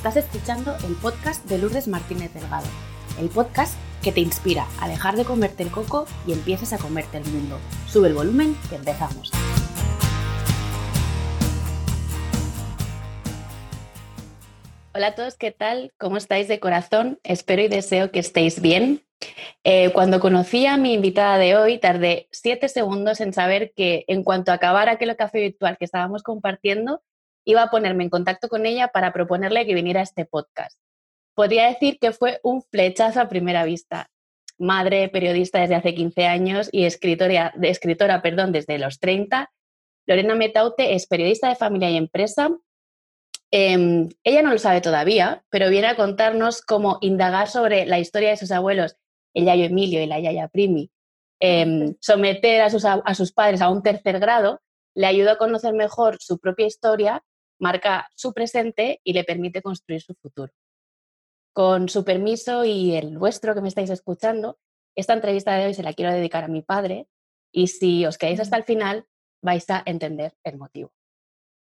Estás 0.00 0.16
escuchando 0.16 0.74
el 0.88 0.94
podcast 0.94 1.44
de 1.44 1.58
Lourdes 1.58 1.86
Martínez 1.86 2.32
Delgado, 2.32 2.66
el 3.20 3.28
podcast 3.28 3.78
que 4.02 4.12
te 4.12 4.20
inspira 4.20 4.66
a 4.80 4.88
dejar 4.88 5.14
de 5.14 5.26
comerte 5.26 5.62
el 5.62 5.70
coco 5.70 6.06
y 6.26 6.32
empieces 6.32 6.72
a 6.72 6.78
comerte 6.78 7.18
el 7.18 7.26
mundo. 7.26 7.58
Sube 7.86 8.08
el 8.08 8.14
volumen 8.14 8.56
que 8.70 8.76
empezamos. 8.76 9.30
Hola 14.94 15.08
a 15.08 15.14
todos, 15.14 15.36
¿qué 15.36 15.50
tal? 15.50 15.92
¿Cómo 15.98 16.16
estáis 16.16 16.48
de 16.48 16.60
corazón? 16.60 17.20
Espero 17.22 17.60
y 17.60 17.68
deseo 17.68 18.10
que 18.10 18.20
estéis 18.20 18.62
bien. 18.62 19.02
Eh, 19.64 19.92
cuando 19.92 20.18
conocí 20.18 20.64
a 20.64 20.78
mi 20.78 20.94
invitada 20.94 21.36
de 21.36 21.56
hoy, 21.56 21.76
tardé 21.76 22.26
siete 22.30 22.70
segundos 22.70 23.20
en 23.20 23.34
saber 23.34 23.74
que 23.76 24.06
en 24.08 24.24
cuanto 24.24 24.50
acabara 24.50 24.92
aquel 24.92 25.14
café 25.16 25.40
virtual 25.40 25.76
que 25.76 25.84
estábamos 25.84 26.22
compartiendo, 26.22 27.02
iba 27.44 27.62
a 27.62 27.70
ponerme 27.70 28.04
en 28.04 28.10
contacto 28.10 28.48
con 28.48 28.66
ella 28.66 28.88
para 28.88 29.12
proponerle 29.12 29.66
que 29.66 29.74
viniera 29.74 30.00
a 30.00 30.04
este 30.04 30.24
podcast. 30.24 30.78
Podría 31.34 31.68
decir 31.68 31.98
que 31.98 32.12
fue 32.12 32.40
un 32.42 32.62
flechazo 32.62 33.20
a 33.20 33.28
primera 33.28 33.64
vista. 33.64 34.10
Madre, 34.58 35.08
periodista 35.08 35.60
desde 35.60 35.74
hace 35.74 35.94
15 35.94 36.26
años 36.26 36.68
y 36.70 36.84
escritora, 36.84 37.54
escritora 37.62 38.20
perdón, 38.20 38.52
desde 38.52 38.78
los 38.78 39.00
30, 39.00 39.50
Lorena 40.06 40.34
Metaute 40.34 40.94
es 40.94 41.06
periodista 41.06 41.48
de 41.48 41.54
familia 41.54 41.90
y 41.90 41.96
empresa. 41.96 42.50
Em, 43.50 44.08
ella 44.22 44.42
no 44.42 44.50
lo 44.52 44.58
sabe 44.58 44.80
todavía, 44.80 45.44
pero 45.50 45.70
viene 45.70 45.88
a 45.88 45.96
contarnos 45.96 46.62
cómo 46.62 46.98
indagar 47.00 47.48
sobre 47.48 47.86
la 47.86 47.98
historia 47.98 48.30
de 48.30 48.36
sus 48.36 48.50
abuelos, 48.50 48.96
el 49.34 49.44
Yayo 49.44 49.64
Emilio 49.64 50.02
y 50.02 50.06
la 50.06 50.20
Yaya 50.20 50.48
Primi, 50.48 50.90
em, 51.40 51.94
someter 52.00 52.62
a 52.62 52.70
sus, 52.70 52.84
a 52.84 53.14
sus 53.14 53.32
padres 53.32 53.60
a 53.60 53.70
un 53.70 53.82
tercer 53.82 54.18
grado, 54.20 54.60
le 54.94 55.06
ayudó 55.06 55.30
a 55.30 55.38
conocer 55.38 55.74
mejor 55.74 56.18
su 56.20 56.38
propia 56.38 56.66
historia 56.66 57.22
marca 57.60 58.08
su 58.16 58.32
presente 58.32 59.00
y 59.04 59.12
le 59.12 59.24
permite 59.24 59.62
construir 59.62 60.02
su 60.02 60.14
futuro. 60.14 60.52
Con 61.52 61.88
su 61.88 62.04
permiso 62.04 62.64
y 62.64 62.94
el 62.94 63.18
vuestro 63.18 63.54
que 63.54 63.60
me 63.60 63.68
estáis 63.68 63.90
escuchando, 63.90 64.58
esta 64.96 65.12
entrevista 65.12 65.54
de 65.54 65.66
hoy 65.66 65.74
se 65.74 65.82
la 65.82 65.92
quiero 65.92 66.12
dedicar 66.12 66.44
a 66.44 66.48
mi 66.48 66.62
padre 66.62 67.06
y 67.52 67.68
si 67.68 68.06
os 68.06 68.18
quedáis 68.18 68.40
hasta 68.40 68.56
el 68.56 68.64
final 68.64 69.06
vais 69.42 69.68
a 69.70 69.82
entender 69.86 70.34
el 70.44 70.58
motivo. 70.58 70.92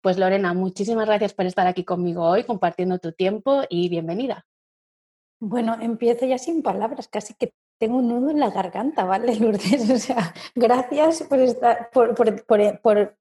Pues 0.02 0.18
Lorena, 0.18 0.54
muchísimas 0.54 1.08
gracias 1.08 1.34
por 1.34 1.46
estar 1.46 1.66
aquí 1.66 1.86
conmigo 1.86 2.24
hoy, 2.24 2.44
compartiendo 2.44 3.00
tu 3.00 3.14
tiempo 3.14 3.64
y 3.70 3.88
bienvenida. 3.90 4.46
Bueno, 5.40 5.78
empiezo 5.80 6.26
ya 6.26 6.38
sin 6.38 6.62
palabras, 6.62 7.08
casi 7.08 7.34
que 7.34 7.54
tengo 7.78 7.98
un 7.98 8.08
nudo 8.08 8.30
en 8.30 8.40
la 8.40 8.50
garganta, 8.50 9.04
¿vale, 9.04 9.36
Lourdes? 9.36 9.90
O 9.92 9.98
sea, 9.98 10.34
gracias 10.56 11.24
por, 11.24 11.40
estar, 11.40 11.90
por, 11.92 12.16
por, 12.16 12.46
por, 12.82 13.18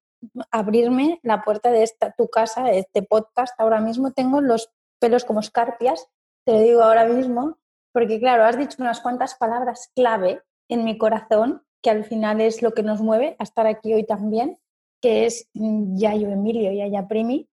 abrirme 0.51 1.21
la 1.23 1.43
puerta 1.43 1.71
de 1.71 1.83
esta, 1.83 2.13
tu 2.13 2.29
casa, 2.29 2.65
de 2.65 2.79
este 2.79 3.03
podcast. 3.03 3.55
Ahora 3.59 3.81
mismo 3.81 4.13
tengo 4.13 4.41
los 4.41 4.71
pelos 4.99 5.25
como 5.25 5.41
escarpias, 5.41 6.09
te 6.45 6.53
lo 6.53 6.61
digo 6.61 6.83
ahora 6.83 7.07
mismo, 7.07 7.59
porque 7.93 8.19
claro, 8.19 8.45
has 8.45 8.59
dicho 8.59 8.77
unas 8.81 9.01
cuantas 9.01 9.35
palabras 9.35 9.91
clave 9.95 10.43
en 10.69 10.85
mi 10.85 10.97
corazón, 10.97 11.63
que 11.83 11.91
al 11.91 12.05
final 12.05 12.41
es 12.41 12.63
lo 12.63 12.73
que 12.73 12.83
nos 12.83 13.01
mueve 13.01 13.37
a 13.39 13.43
estar 13.43 13.67
aquí 13.67 13.93
hoy 13.93 14.05
también, 14.05 14.59
que 15.01 15.27
es 15.27 15.49
mm, 15.55 15.97
Yayo 15.97 16.31
Emilio, 16.31 16.73
Yaya 16.73 17.09
Primi, 17.09 17.49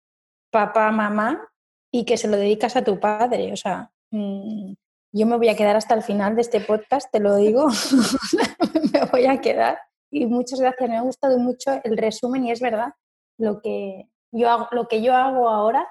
papá, 0.52 0.92
mamá, 0.92 1.50
y 1.92 2.06
que 2.06 2.18
se 2.18 2.28
lo 2.28 2.38
dedicas 2.38 2.76
a 2.76 2.84
tu 2.84 3.00
padre. 3.00 3.52
O 3.52 3.58
sea, 3.58 3.92
mm, 4.12 4.74
yo 5.12 5.26
me 5.26 5.38
voy 5.38 5.50
a 5.50 5.56
quedar 5.56 5.76
hasta 5.76 5.96
el 5.96 6.04
final 6.04 6.36
de 6.36 6.42
este 6.42 6.62
podcast, 6.62 7.12
te 7.12 7.20
lo 7.20 7.36
digo, 7.36 7.68
me 8.94 9.06
voy 9.06 9.26
a 9.26 9.42
quedar 9.42 9.80
y 10.12 10.26
muchas 10.26 10.60
gracias. 10.60 10.90
Me 10.90 10.98
ha 10.98 11.02
gustado 11.02 11.38
mucho 11.38 11.72
el 11.84 11.98
resumen 11.98 12.46
y 12.46 12.52
es 12.52 12.62
verdad, 12.62 12.94
lo 13.38 13.62
que 13.62 14.10
yo 14.32 14.50
hago, 14.50 14.68
lo 14.72 14.88
que 14.88 15.02
yo 15.02 15.16
hago 15.16 15.50
ahora 15.50 15.88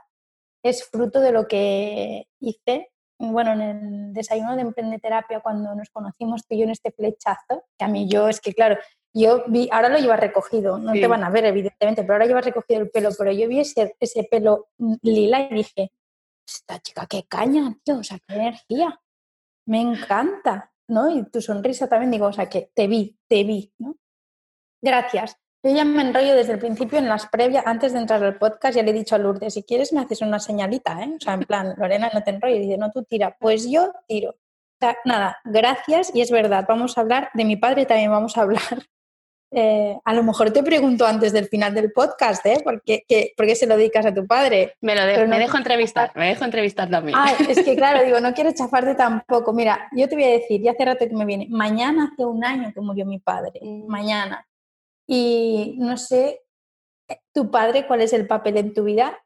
es 0.62 0.84
fruto 0.84 1.20
de 1.20 1.32
lo 1.32 1.46
que 1.46 2.26
hice, 2.40 2.90
bueno, 3.18 3.52
en 3.52 3.60
el 3.60 4.12
desayuno 4.12 4.54
de 4.54 4.62
emprendeterapia 4.62 5.40
cuando 5.40 5.74
nos 5.74 5.90
conocimos 5.90 6.46
tú 6.46 6.54
y 6.54 6.58
yo 6.58 6.64
en 6.64 6.70
este 6.70 6.92
flechazo, 6.92 7.64
que 7.76 7.84
a 7.84 7.88
mí 7.88 8.08
yo 8.08 8.28
es 8.28 8.40
que 8.40 8.54
claro, 8.54 8.76
yo 9.12 9.44
vi, 9.48 9.68
ahora 9.72 9.88
lo 9.88 9.98
lleva 9.98 10.16
recogido, 10.16 10.78
no 10.78 10.92
te 10.92 11.06
van 11.06 11.24
a 11.24 11.30
ver 11.30 11.46
evidentemente, 11.46 12.02
pero 12.02 12.14
ahora 12.14 12.26
lleva 12.26 12.40
recogido 12.40 12.80
el 12.80 12.90
pelo, 12.90 13.10
pero 13.16 13.32
yo 13.32 13.48
vi 13.48 13.60
ese, 13.60 13.96
ese 13.98 14.24
pelo 14.24 14.68
lila 15.02 15.48
y 15.50 15.54
dije, 15.54 15.92
esta 16.46 16.78
chica 16.80 17.06
qué 17.06 17.24
caña, 17.24 17.76
tío, 17.82 17.98
o 17.98 18.04
sea, 18.04 18.18
qué 18.26 18.34
energía, 18.34 19.00
me 19.66 19.80
encanta, 19.80 20.72
¿no? 20.88 21.10
Y 21.10 21.24
tu 21.30 21.40
sonrisa 21.40 21.88
también, 21.88 22.10
digo, 22.10 22.26
o 22.26 22.32
sea, 22.32 22.48
que 22.48 22.70
te 22.74 22.86
vi, 22.86 23.18
te 23.28 23.44
vi, 23.44 23.72
¿no? 23.78 23.96
Gracias. 24.82 25.36
Yo 25.62 25.74
ya 25.74 25.84
me 25.84 26.02
enrollo 26.02 26.36
desde 26.36 26.52
el 26.52 26.60
principio 26.60 26.98
en 26.98 27.08
las 27.08 27.26
previas, 27.26 27.66
antes 27.66 27.92
de 27.92 27.98
entrar 27.98 28.22
al 28.22 28.38
podcast, 28.38 28.76
ya 28.76 28.82
le 28.82 28.90
he 28.90 28.94
dicho 28.94 29.16
a 29.16 29.18
Lourdes, 29.18 29.54
si 29.54 29.64
quieres 29.64 29.92
me 29.92 30.00
haces 30.00 30.20
una 30.20 30.38
señalita, 30.38 31.02
¿eh? 31.02 31.14
O 31.16 31.20
sea, 31.20 31.34
en 31.34 31.40
plan, 31.40 31.74
Lorena, 31.76 32.10
no 32.14 32.22
te 32.22 32.30
enrollo. 32.30 32.56
Y 32.56 32.60
dice, 32.60 32.78
no, 32.78 32.92
tú 32.92 33.02
tira. 33.02 33.36
Pues 33.40 33.68
yo 33.68 33.92
tiro. 34.06 34.30
O 34.30 34.78
sea, 34.80 34.96
nada, 35.04 35.38
gracias. 35.44 36.14
Y 36.14 36.20
es 36.20 36.30
verdad, 36.30 36.64
vamos 36.68 36.96
a 36.96 37.00
hablar 37.00 37.30
de 37.34 37.44
mi 37.44 37.56
padre, 37.56 37.86
también 37.86 38.10
vamos 38.10 38.36
a 38.36 38.42
hablar. 38.42 38.62
Eh, 39.50 39.96
a 40.04 40.12
lo 40.12 40.22
mejor 40.22 40.50
te 40.50 40.62
pregunto 40.62 41.06
antes 41.06 41.32
del 41.32 41.46
final 41.46 41.72
del 41.72 41.90
podcast, 41.90 42.44
¿eh? 42.44 42.58
¿Por 42.62 42.82
qué, 42.82 43.54
se 43.54 43.66
lo 43.66 43.78
dedicas 43.78 44.04
a 44.04 44.12
tu 44.12 44.26
padre? 44.26 44.74
Me 44.82 44.94
lo 44.94 45.06
dejo, 45.06 45.26
me 45.26 45.38
dejo 45.38 45.56
entrevistar, 45.56 46.12
me 46.14 46.28
dejo 46.28 46.44
entrevistar 46.44 46.90
también. 46.90 47.16
Ah, 47.18 47.32
es 47.48 47.64
que 47.64 47.74
claro, 47.74 48.04
digo, 48.04 48.20
no 48.20 48.34
quiero 48.34 48.52
chafarte 48.52 48.94
tampoco. 48.94 49.54
Mira, 49.54 49.88
yo 49.92 50.06
te 50.06 50.16
voy 50.16 50.24
a 50.24 50.32
decir, 50.32 50.60
ya 50.60 50.72
hace 50.72 50.84
rato 50.84 51.08
que 51.08 51.14
me 51.14 51.24
viene, 51.24 51.46
mañana 51.48 52.10
hace 52.12 52.26
un 52.26 52.44
año 52.44 52.72
que 52.74 52.80
murió 52.82 53.06
mi 53.06 53.20
padre, 53.20 53.58
mm. 53.62 53.86
mañana. 53.86 54.46
Y 55.08 55.76
no 55.78 55.96
sé, 55.96 56.42
tu 57.32 57.50
padre, 57.50 57.86
¿cuál 57.86 58.02
es 58.02 58.12
el 58.12 58.26
papel 58.26 58.58
en 58.58 58.74
tu 58.74 58.84
vida? 58.84 59.18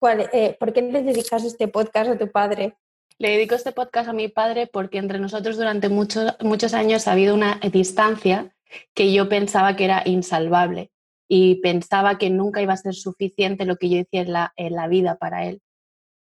¿Cuál, 0.00 0.30
eh, 0.32 0.56
¿Por 0.58 0.72
qué 0.72 0.82
le 0.82 1.02
dedicas 1.02 1.44
este 1.44 1.68
podcast 1.68 2.10
a 2.10 2.18
tu 2.18 2.30
padre? 2.30 2.76
Le 3.18 3.30
dedico 3.30 3.54
este 3.54 3.72
podcast 3.72 4.08
a 4.08 4.14
mi 4.14 4.28
padre 4.28 4.66
porque 4.66 4.98
entre 4.98 5.18
nosotros 5.18 5.56
durante 5.56 5.90
muchos, 5.90 6.34
muchos 6.40 6.72
años 6.72 7.06
ha 7.06 7.12
habido 7.12 7.34
una 7.34 7.60
distancia 7.70 8.56
que 8.94 9.12
yo 9.12 9.28
pensaba 9.28 9.76
que 9.76 9.84
era 9.84 10.02
insalvable 10.06 10.90
y 11.28 11.56
pensaba 11.56 12.18
que 12.18 12.30
nunca 12.30 12.62
iba 12.62 12.72
a 12.72 12.78
ser 12.78 12.94
suficiente 12.94 13.66
lo 13.66 13.76
que 13.76 13.90
yo 13.90 13.98
decía 13.98 14.22
en 14.22 14.32
la, 14.32 14.52
en 14.56 14.74
la 14.74 14.88
vida 14.88 15.18
para 15.18 15.46
él. 15.46 15.60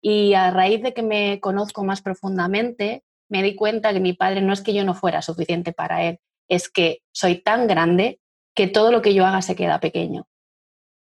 Y 0.03 0.35
a 0.35 0.51
raíz 0.51 0.83
de 0.83 0.95
que 0.95 1.03
me 1.03 1.41
conozco 1.41 1.85
más 1.85 2.03
profundamente, 2.03 3.05
me 3.29 3.43
di 3.43 3.55
cuenta 3.55 3.93
que 3.93 4.01
mi 4.01 4.13
padre 4.15 4.41
no 4.41 4.53
es 4.53 4.63
que 4.63 4.75
yo 4.75 4.85
no 4.85 4.95
fuera 4.95 5.23
suficiente 5.23 5.73
para 5.73 6.05
él, 6.05 6.19
es 6.49 6.69
que 6.69 7.03
soy 7.13 7.43
tan 7.43 7.67
grande 7.67 8.20
que 8.61 8.69
todo 8.69 8.93
lo 8.93 9.01
que 9.01 9.15
yo 9.15 9.25
haga 9.25 9.41
se 9.41 9.57
queda 9.57 9.81
pequeño. 9.81 10.29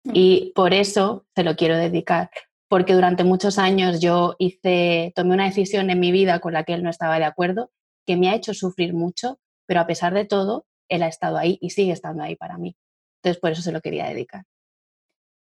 Mm. 0.06 0.12
Y 0.16 0.52
por 0.56 0.74
eso 0.74 1.28
se 1.36 1.44
lo 1.44 1.56
quiero 1.56 1.78
dedicar, 1.78 2.31
porque 2.68 2.96
durante 2.96 3.24
muchos 3.24 3.59
años 3.59 4.00
yo 4.02 4.36
hice, 4.40 5.14
tomé 5.16 5.36
una 5.36 5.46
decisión 5.46 5.92
en 5.92 6.00
mi 6.00 6.12
vida 6.12 6.40
con 6.40 6.53
la 6.53 6.63
que 6.63 6.74
él 6.74 6.81
no 6.81 6.90
estaba 6.90 7.19
de 7.19 7.25
acuerdo, 7.25 7.69
que 8.08 8.18
me 8.18 8.30
ha 8.30 8.34
hecho 8.34 8.56
sufrir 8.56 8.96
mucho, 8.96 9.40
pero 9.68 9.81
a 9.81 9.86
pesar 9.86 10.16
de 10.16 10.25
todo, 10.25 10.66
él 10.90 11.03
ha 11.03 11.08
estado 11.08 11.38
ahí 11.38 11.59
y 11.62 11.69
sigue 11.69 11.92
estando 11.92 12.24
ahí 12.24 12.36
para 12.36 12.58
mí. 12.58 12.75
Entonces, 13.22 13.40
por 13.40 13.52
eso 13.52 13.62
se 13.62 13.72
lo 13.72 13.81
quería 13.81 14.08
dedicar. 14.08 14.46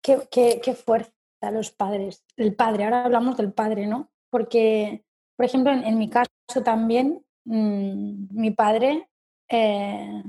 Qué, 0.01 0.29
qué, 0.31 0.73
fuerza 0.75 1.11
los 1.51 1.71
padres. 1.71 2.23
El 2.37 2.55
padre, 2.55 2.85
ahora 2.85 3.03
hablamos 3.03 3.35
del 3.35 3.51
padre, 3.51 3.85
¿no? 3.85 4.13
Porque, 4.29 5.03
por 5.35 5.45
ejemplo, 5.45 5.73
en, 5.73 5.97
mi 5.97 6.09
caso 6.09 6.29
también, 6.63 7.21
mm, 7.43 8.27
mi 8.31 8.51
padre 8.51 9.09
eh, 9.49 10.23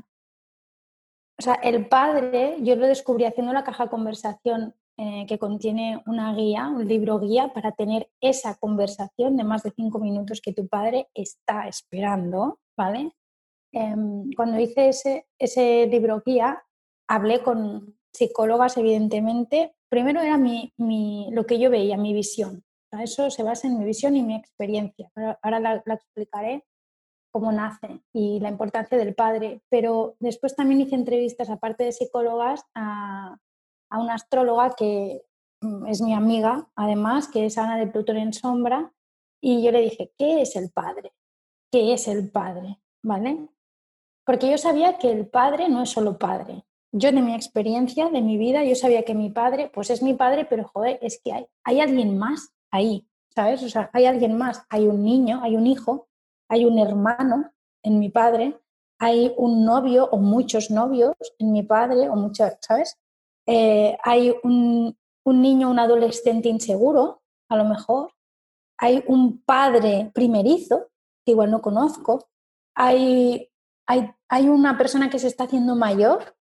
o 1.38 1.42
sea, 1.42 1.54
el 1.54 1.86
padre, 1.86 2.56
yo 2.62 2.74
lo 2.74 2.86
descubrí 2.86 3.24
haciendo 3.24 3.52
la 3.52 3.62
caja 3.62 3.88
conversación 3.88 4.74
eh, 4.96 5.24
que 5.28 5.38
contiene 5.38 6.02
una 6.06 6.34
guía, 6.34 6.66
un 6.68 6.88
libro 6.88 7.20
guía 7.20 7.52
para 7.54 7.70
tener 7.70 8.10
esa 8.20 8.56
conversación 8.56 9.36
de 9.36 9.44
más 9.44 9.62
de 9.62 9.70
cinco 9.70 10.00
minutos 10.00 10.40
que 10.40 10.52
tu 10.52 10.66
padre 10.66 11.08
está 11.14 11.68
esperando, 11.68 12.58
¿vale? 12.76 13.12
Em, 13.72 14.28
cuando 14.32 14.58
hice 14.58 14.88
ese, 14.88 15.26
ese 15.38 15.86
libro 15.86 16.20
guía, 16.26 16.64
hablé 17.06 17.42
con 17.44 17.96
psicólogas, 18.12 18.76
evidentemente. 18.76 19.76
Primero 19.88 20.20
era 20.20 20.36
mi, 20.36 20.72
mi, 20.76 21.28
lo 21.30 21.46
que 21.46 21.60
yo 21.60 21.70
veía, 21.70 21.96
mi 21.96 22.12
visión. 22.12 22.64
eso 23.00 23.30
se 23.30 23.44
basa 23.44 23.68
en 23.68 23.78
mi 23.78 23.84
visión 23.84 24.16
y 24.16 24.22
mi 24.22 24.34
experiencia. 24.34 25.12
Ahora 25.42 25.60
la, 25.60 25.82
la 25.86 25.94
explicaré 25.94 26.64
cómo 27.30 27.52
nace 27.52 28.00
y 28.12 28.40
la 28.40 28.48
importancia 28.48 28.98
del 28.98 29.14
padre, 29.14 29.62
pero 29.68 30.16
después 30.20 30.56
también 30.56 30.80
hice 30.80 30.94
entrevistas, 30.94 31.50
aparte 31.50 31.84
de 31.84 31.92
psicólogas, 31.92 32.64
a, 32.74 33.36
una 33.90 34.14
astróloga 34.14 34.74
que 34.76 35.22
mm, 35.60 35.86
es 35.86 36.00
mi 36.02 36.14
amiga, 36.14 36.68
además, 36.74 37.28
que 37.28 37.46
es 37.46 37.56
Ana 37.58 37.76
de 37.76 37.86
Plutón 37.86 38.18
en 38.18 38.32
Sombra, 38.32 38.92
y 39.40 39.62
yo 39.62 39.70
le 39.70 39.80
dije, 39.80 40.12
¿qué 40.18 40.42
es 40.42 40.56
el 40.56 40.70
padre? 40.70 41.12
¿Qué 41.70 41.92
es 41.92 42.08
el 42.08 42.30
padre? 42.30 42.80
¿Vale? 43.02 43.48
Porque 44.24 44.50
yo 44.50 44.58
sabía 44.58 44.98
que 44.98 45.10
el 45.10 45.26
padre 45.26 45.68
no 45.68 45.82
es 45.82 45.90
solo 45.90 46.18
padre. 46.18 46.64
Yo 46.92 47.12
de 47.12 47.22
mi 47.22 47.34
experiencia, 47.34 48.08
de 48.08 48.20
mi 48.20 48.36
vida, 48.36 48.64
yo 48.64 48.74
sabía 48.74 49.04
que 49.04 49.14
mi 49.14 49.30
padre, 49.30 49.70
pues 49.72 49.90
es 49.90 50.02
mi 50.02 50.14
padre, 50.14 50.44
pero 50.44 50.66
joder, 50.66 50.98
es 51.02 51.20
que 51.22 51.32
hay, 51.32 51.46
hay 51.64 51.80
alguien 51.80 52.18
más 52.18 52.52
ahí, 52.70 53.06
¿sabes? 53.34 53.62
O 53.62 53.68
sea, 53.68 53.90
hay 53.92 54.06
alguien 54.06 54.36
más, 54.36 54.64
hay 54.68 54.86
un 54.86 55.04
niño, 55.04 55.40
hay 55.42 55.54
un 55.56 55.66
hijo 55.66 56.07
hay 56.48 56.64
un 56.64 56.78
hermano 56.78 57.52
en 57.82 57.98
mi 57.98 58.08
padre, 58.08 58.60
hay 58.98 59.32
un 59.36 59.64
novio 59.64 60.08
o 60.10 60.18
muchos 60.18 60.70
novios 60.70 61.14
en 61.38 61.52
mi 61.52 61.62
padre, 61.62 62.08
o 62.08 62.16
muchas, 62.16 62.58
¿sabes? 62.60 62.98
Eh, 63.46 63.96
hay 64.02 64.34
un, 64.42 64.96
niño, 65.24 65.70
un 65.70 65.78
adolescente 65.78 66.48
inseguro, 66.48 67.22
a 67.48 67.56
lo 67.56 67.64
mejor, 67.64 68.12
hay 68.78 69.04
un 69.06 69.42
padre 69.42 70.10
primerizo, 70.14 70.88
que 71.24 71.32
igual 71.32 71.50
no 71.50 71.60
conozco, 71.60 72.28
hay, 72.74 73.50
hay, 73.86 74.10
hay 74.28 74.48
una 74.48 74.76
persona 74.76 75.10
que 75.10 75.18
se 75.18 75.28
está 75.28 75.44
haciendo 75.44 75.76
mayor, 75.76 76.36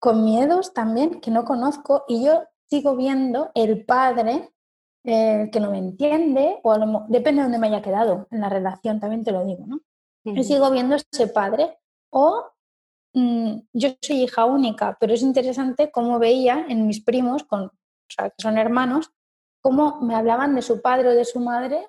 con 0.00 0.24
miedos 0.24 0.72
también, 0.72 1.20
que 1.20 1.30
no 1.30 1.44
conozco, 1.44 2.04
y 2.06 2.24
yo 2.24 2.44
sigo 2.70 2.94
viendo 2.94 3.50
el 3.54 3.84
padre 3.84 4.52
eh, 5.10 5.48
que 5.50 5.60
no 5.60 5.70
me 5.70 5.78
entiende, 5.78 6.60
o 6.62 6.76
depende 7.08 7.40
de 7.40 7.44
dónde 7.44 7.58
me 7.58 7.68
haya 7.68 7.80
quedado 7.80 8.26
en 8.30 8.40
la 8.40 8.48
relación, 8.48 9.00
también 9.00 9.24
te 9.24 9.32
lo 9.32 9.44
digo, 9.44 9.64
¿no? 9.66 9.80
Yo 10.24 10.42
sigo 10.42 10.70
viendo 10.70 10.96
ese 10.96 11.28
padre, 11.28 11.78
o 12.10 12.44
mm, 13.14 13.60
yo 13.72 13.88
soy 14.02 14.24
hija 14.24 14.44
única, 14.44 14.98
pero 15.00 15.14
es 15.14 15.22
interesante 15.22 15.90
cómo 15.90 16.18
veía 16.18 16.66
en 16.68 16.86
mis 16.86 17.02
primos, 17.02 17.44
con, 17.44 17.64
o 17.64 17.72
sea, 18.08 18.28
que 18.28 18.36
son 18.42 18.58
hermanos, 18.58 19.10
cómo 19.62 20.00
me 20.02 20.14
hablaban 20.14 20.54
de 20.54 20.60
su 20.60 20.82
padre 20.82 21.08
o 21.08 21.14
de 21.14 21.24
su 21.24 21.40
madre 21.40 21.88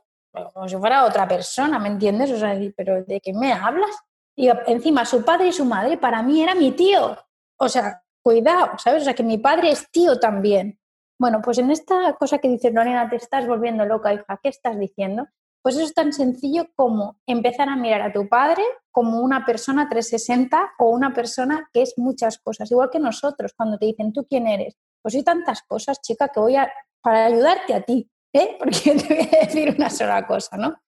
como 0.53 0.69
si 0.69 0.77
fuera 0.77 1.05
otra 1.05 1.27
persona, 1.27 1.79
¿me 1.79 1.89
entiendes? 1.89 2.31
O 2.31 2.37
sea, 2.37 2.57
pero 2.75 3.03
¿de 3.03 3.19
qué 3.19 3.33
me 3.33 3.51
hablas? 3.51 3.91
Y 4.35 4.47
encima 4.67 5.05
su 5.05 5.23
padre 5.23 5.47
y 5.47 5.51
su 5.51 5.65
madre 5.65 5.97
para 5.97 6.21
mí 6.21 6.41
era 6.41 6.55
mi 6.55 6.71
tío. 6.71 7.17
O 7.57 7.67
sea, 7.67 8.01
cuidado, 8.21 8.77
¿sabes? 8.77 9.01
O 9.01 9.05
sea, 9.05 9.13
que 9.13 9.23
mi 9.23 9.37
padre 9.37 9.71
es 9.71 9.89
tío 9.91 10.19
también. 10.19 10.79
Bueno, 11.19 11.41
pues 11.43 11.57
en 11.57 11.69
esta 11.69 12.13
cosa 12.13 12.37
que 12.37 12.47
dices, 12.47 12.73
Lorena, 12.73 13.09
te 13.09 13.17
estás 13.17 13.45
volviendo 13.45 13.85
loca, 13.85 14.13
hija, 14.13 14.39
¿qué 14.41 14.47
estás 14.47 14.79
diciendo? 14.79 15.27
Pues 15.61 15.75
eso 15.75 15.83
es 15.83 15.93
tan 15.93 16.13
sencillo 16.13 16.69
como 16.75 17.19
empezar 17.25 17.67
a 17.67 17.75
mirar 17.75 18.01
a 18.01 18.13
tu 18.13 18.29
padre 18.29 18.63
como 18.89 19.19
una 19.19 19.45
persona 19.45 19.89
360 19.89 20.75
o 20.79 20.89
una 20.89 21.13
persona 21.13 21.69
que 21.73 21.81
es 21.81 21.95
muchas 21.97 22.37
cosas, 22.39 22.71
igual 22.71 22.89
que 22.89 22.99
nosotros, 22.99 23.53
cuando 23.53 23.77
te 23.77 23.87
dicen, 23.87 24.13
¿tú 24.13 24.25
quién 24.25 24.47
eres? 24.47 24.77
Pues 25.01 25.13
soy 25.13 25.23
tantas 25.23 25.61
cosas, 25.63 26.01
chica, 26.01 26.29
que 26.29 26.39
voy 26.39 26.55
a, 26.55 26.71
para 27.01 27.25
ayudarte 27.25 27.73
a 27.73 27.81
ti, 27.81 28.09
¿eh? 28.31 28.55
porque 28.59 28.95
te 28.95 29.15
voy 29.15 29.29
a 29.41 29.45
decir 29.45 29.75
una 29.77 29.89
sola 29.89 30.25
cosa, 30.25 30.55
¿no? 30.55 30.81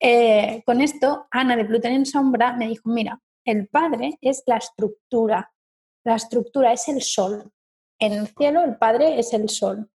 Eh, 0.00 0.60
con 0.66 0.80
esto, 0.80 1.28
Ana 1.30 1.54
de 1.54 1.64
Plutón 1.64 1.92
en 1.92 2.06
Sombra 2.06 2.52
me 2.52 2.66
dijo, 2.66 2.88
mira, 2.88 3.20
el 3.44 3.68
padre 3.68 4.18
es 4.20 4.42
la 4.46 4.56
estructura, 4.56 5.52
la 6.04 6.16
estructura 6.16 6.72
es 6.72 6.88
el 6.88 7.00
sol. 7.00 7.52
En 7.98 8.12
el 8.12 8.28
cielo 8.28 8.62
el 8.62 8.76
padre 8.76 9.18
es 9.18 9.32
el 9.32 9.48
sol 9.48 9.90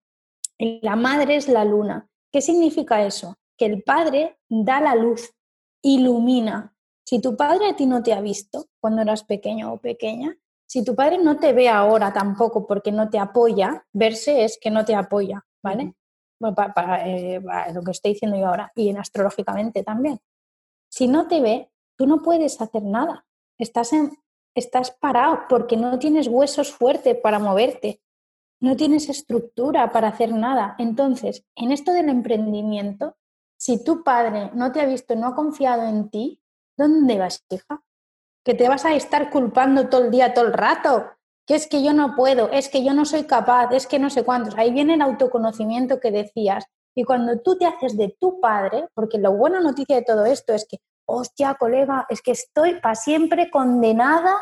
y 0.58 0.80
la 0.82 0.96
madre 0.96 1.36
es 1.36 1.48
la 1.48 1.64
luna. 1.64 2.08
¿Qué 2.30 2.40
significa 2.40 3.04
eso? 3.04 3.36
Que 3.56 3.66
el 3.66 3.82
padre 3.82 4.38
da 4.48 4.80
la 4.80 4.94
luz, 4.94 5.32
ilumina. 5.82 6.76
Si 7.04 7.20
tu 7.20 7.36
padre 7.36 7.68
a 7.68 7.76
ti 7.76 7.86
no 7.86 8.02
te 8.02 8.12
ha 8.12 8.20
visto 8.20 8.66
cuando 8.80 9.02
eras 9.02 9.24
pequeño 9.24 9.72
o 9.72 9.78
pequeña, 9.78 10.36
si 10.66 10.84
tu 10.84 10.94
padre 10.94 11.18
no 11.18 11.38
te 11.38 11.52
ve 11.52 11.68
ahora 11.68 12.12
tampoco 12.12 12.66
porque 12.66 12.90
no 12.90 13.08
te 13.10 13.18
apoya, 13.18 13.86
verse 13.92 14.44
es 14.44 14.58
que 14.60 14.70
no 14.70 14.84
te 14.84 14.94
apoya, 14.94 15.44
¿vale? 15.62 15.94
para, 16.74 17.08
eh, 17.08 17.40
lo 17.72 17.82
que 17.82 17.92
estoy 17.92 18.12
diciendo 18.12 18.36
yo 18.36 18.48
ahora, 18.48 18.72
y 18.74 18.88
en 18.88 18.98
astrológicamente 18.98 19.82
también. 19.82 20.20
Si 20.90 21.06
no 21.08 21.26
te 21.26 21.40
ve, 21.40 21.70
tú 21.96 22.06
no 22.06 22.22
puedes 22.22 22.60
hacer 22.60 22.82
nada. 22.82 23.26
Estás, 23.58 23.92
en, 23.92 24.10
estás 24.54 24.90
parado 24.90 25.42
porque 25.48 25.76
no 25.76 25.98
tienes 25.98 26.28
huesos 26.28 26.72
fuertes 26.72 27.16
para 27.16 27.38
moverte, 27.38 28.00
no 28.60 28.76
tienes 28.76 29.08
estructura 29.08 29.90
para 29.92 30.08
hacer 30.08 30.32
nada. 30.32 30.74
Entonces, 30.78 31.44
en 31.56 31.72
esto 31.72 31.92
del 31.92 32.08
emprendimiento, 32.08 33.16
si 33.56 33.82
tu 33.82 34.02
padre 34.02 34.50
no 34.54 34.72
te 34.72 34.80
ha 34.80 34.86
visto, 34.86 35.14
no 35.16 35.28
ha 35.28 35.34
confiado 35.34 35.82
en 35.88 36.08
ti, 36.10 36.40
¿dónde 36.76 37.18
vas, 37.18 37.44
hija? 37.50 37.82
Que 38.44 38.54
te 38.54 38.68
vas 38.68 38.84
a 38.84 38.94
estar 38.94 39.30
culpando 39.30 39.88
todo 39.88 40.04
el 40.04 40.10
día, 40.10 40.34
todo 40.34 40.46
el 40.46 40.52
rato 40.52 41.04
que 41.46 41.54
es 41.54 41.66
que 41.66 41.82
yo 41.82 41.92
no 41.92 42.14
puedo, 42.16 42.50
es 42.50 42.68
que 42.68 42.84
yo 42.84 42.94
no 42.94 43.04
soy 43.04 43.24
capaz, 43.24 43.70
es 43.72 43.86
que 43.86 43.98
no 43.98 44.10
sé 44.10 44.24
cuántos. 44.24 44.56
Ahí 44.56 44.72
viene 44.72 44.94
el 44.94 45.02
autoconocimiento 45.02 46.00
que 46.00 46.10
decías. 46.10 46.64
Y 46.94 47.04
cuando 47.04 47.40
tú 47.40 47.58
te 47.58 47.66
haces 47.66 47.96
de 47.96 48.16
tu 48.18 48.40
padre, 48.40 48.88
porque 48.94 49.18
la 49.18 49.28
buena 49.28 49.60
noticia 49.60 49.96
de 49.96 50.02
todo 50.02 50.24
esto 50.24 50.54
es 50.54 50.66
que, 50.66 50.78
hostia, 51.06 51.54
colega, 51.54 52.06
es 52.08 52.22
que 52.22 52.32
estoy 52.32 52.80
para 52.80 52.94
siempre 52.94 53.50
condenada 53.50 54.34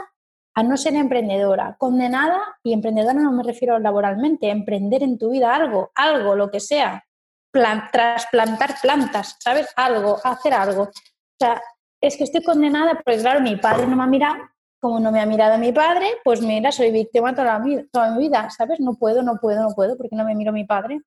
a 0.55 0.63
no 0.63 0.77
ser 0.77 0.95
emprendedora. 0.95 1.77
Condenada, 1.79 2.41
y 2.63 2.73
emprendedora 2.73 3.15
no 3.15 3.33
me 3.33 3.43
refiero 3.43 3.79
laboralmente, 3.79 4.51
emprender 4.51 5.03
en 5.03 5.19
tu 5.19 5.31
vida 5.31 5.55
algo, 5.55 5.91
algo, 5.95 6.35
lo 6.35 6.51
que 6.51 6.61
sea. 6.61 7.05
trasplantar 7.53 8.77
plantas, 8.81 9.37
¿sabes? 9.39 9.69
Algo, 9.77 10.19
hacer 10.25 10.55
algo. 10.55 10.85
O 10.85 10.91
sea, 11.39 11.61
es 12.01 12.17
que 12.17 12.25
estoy 12.25 12.43
condenada 12.43 12.95
porque, 12.95 13.21
claro, 13.21 13.41
mi 13.41 13.57
padre 13.57 13.87
no 13.87 13.97
me 13.97 14.05
ha 14.05 14.07
mirado 14.07 14.53
como 14.83 14.99
no 14.99 15.13
me 15.13 15.21
ha 15.21 15.27
mirado 15.27 15.59
mi 15.59 15.71
padre, 15.73 16.09
pues 16.25 16.43
mira, 16.43 16.73
soy 16.73 16.91
víctima 16.91 17.33
toda, 17.33 17.61
la, 17.61 17.85
toda 17.93 18.11
mi 18.11 18.25
vida, 18.25 18.51
¿sabes? 18.51 18.81
No 18.81 18.95
puedo, 18.95 19.23
no 19.23 19.37
puedo, 19.41 19.63
no 19.63 19.73
puedo, 19.77 19.97
porque 19.97 20.17
no 20.17 20.25
me 20.25 20.35
miro 20.35 20.53
mi 20.53 20.65
padre. 20.65 21.01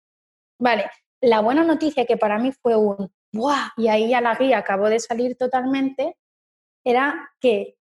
Vale, 0.57 0.89
la 1.19 1.41
buena 1.41 1.61
noticia 1.65 2.05
que 2.05 2.15
para 2.15 2.39
mí 2.39 2.53
fue 2.53 2.77
un 2.77 3.11
¡buah! 3.35 3.71
Y 3.77 3.87
ahí 3.87 4.09
ya 4.09 4.21
la 4.21 4.35
guía 4.35 4.59
acabó 4.59 4.89
de 4.89 4.99
salir 4.99 5.37
totalmente, 5.37 6.17
era 6.83 7.31
que 7.39 7.77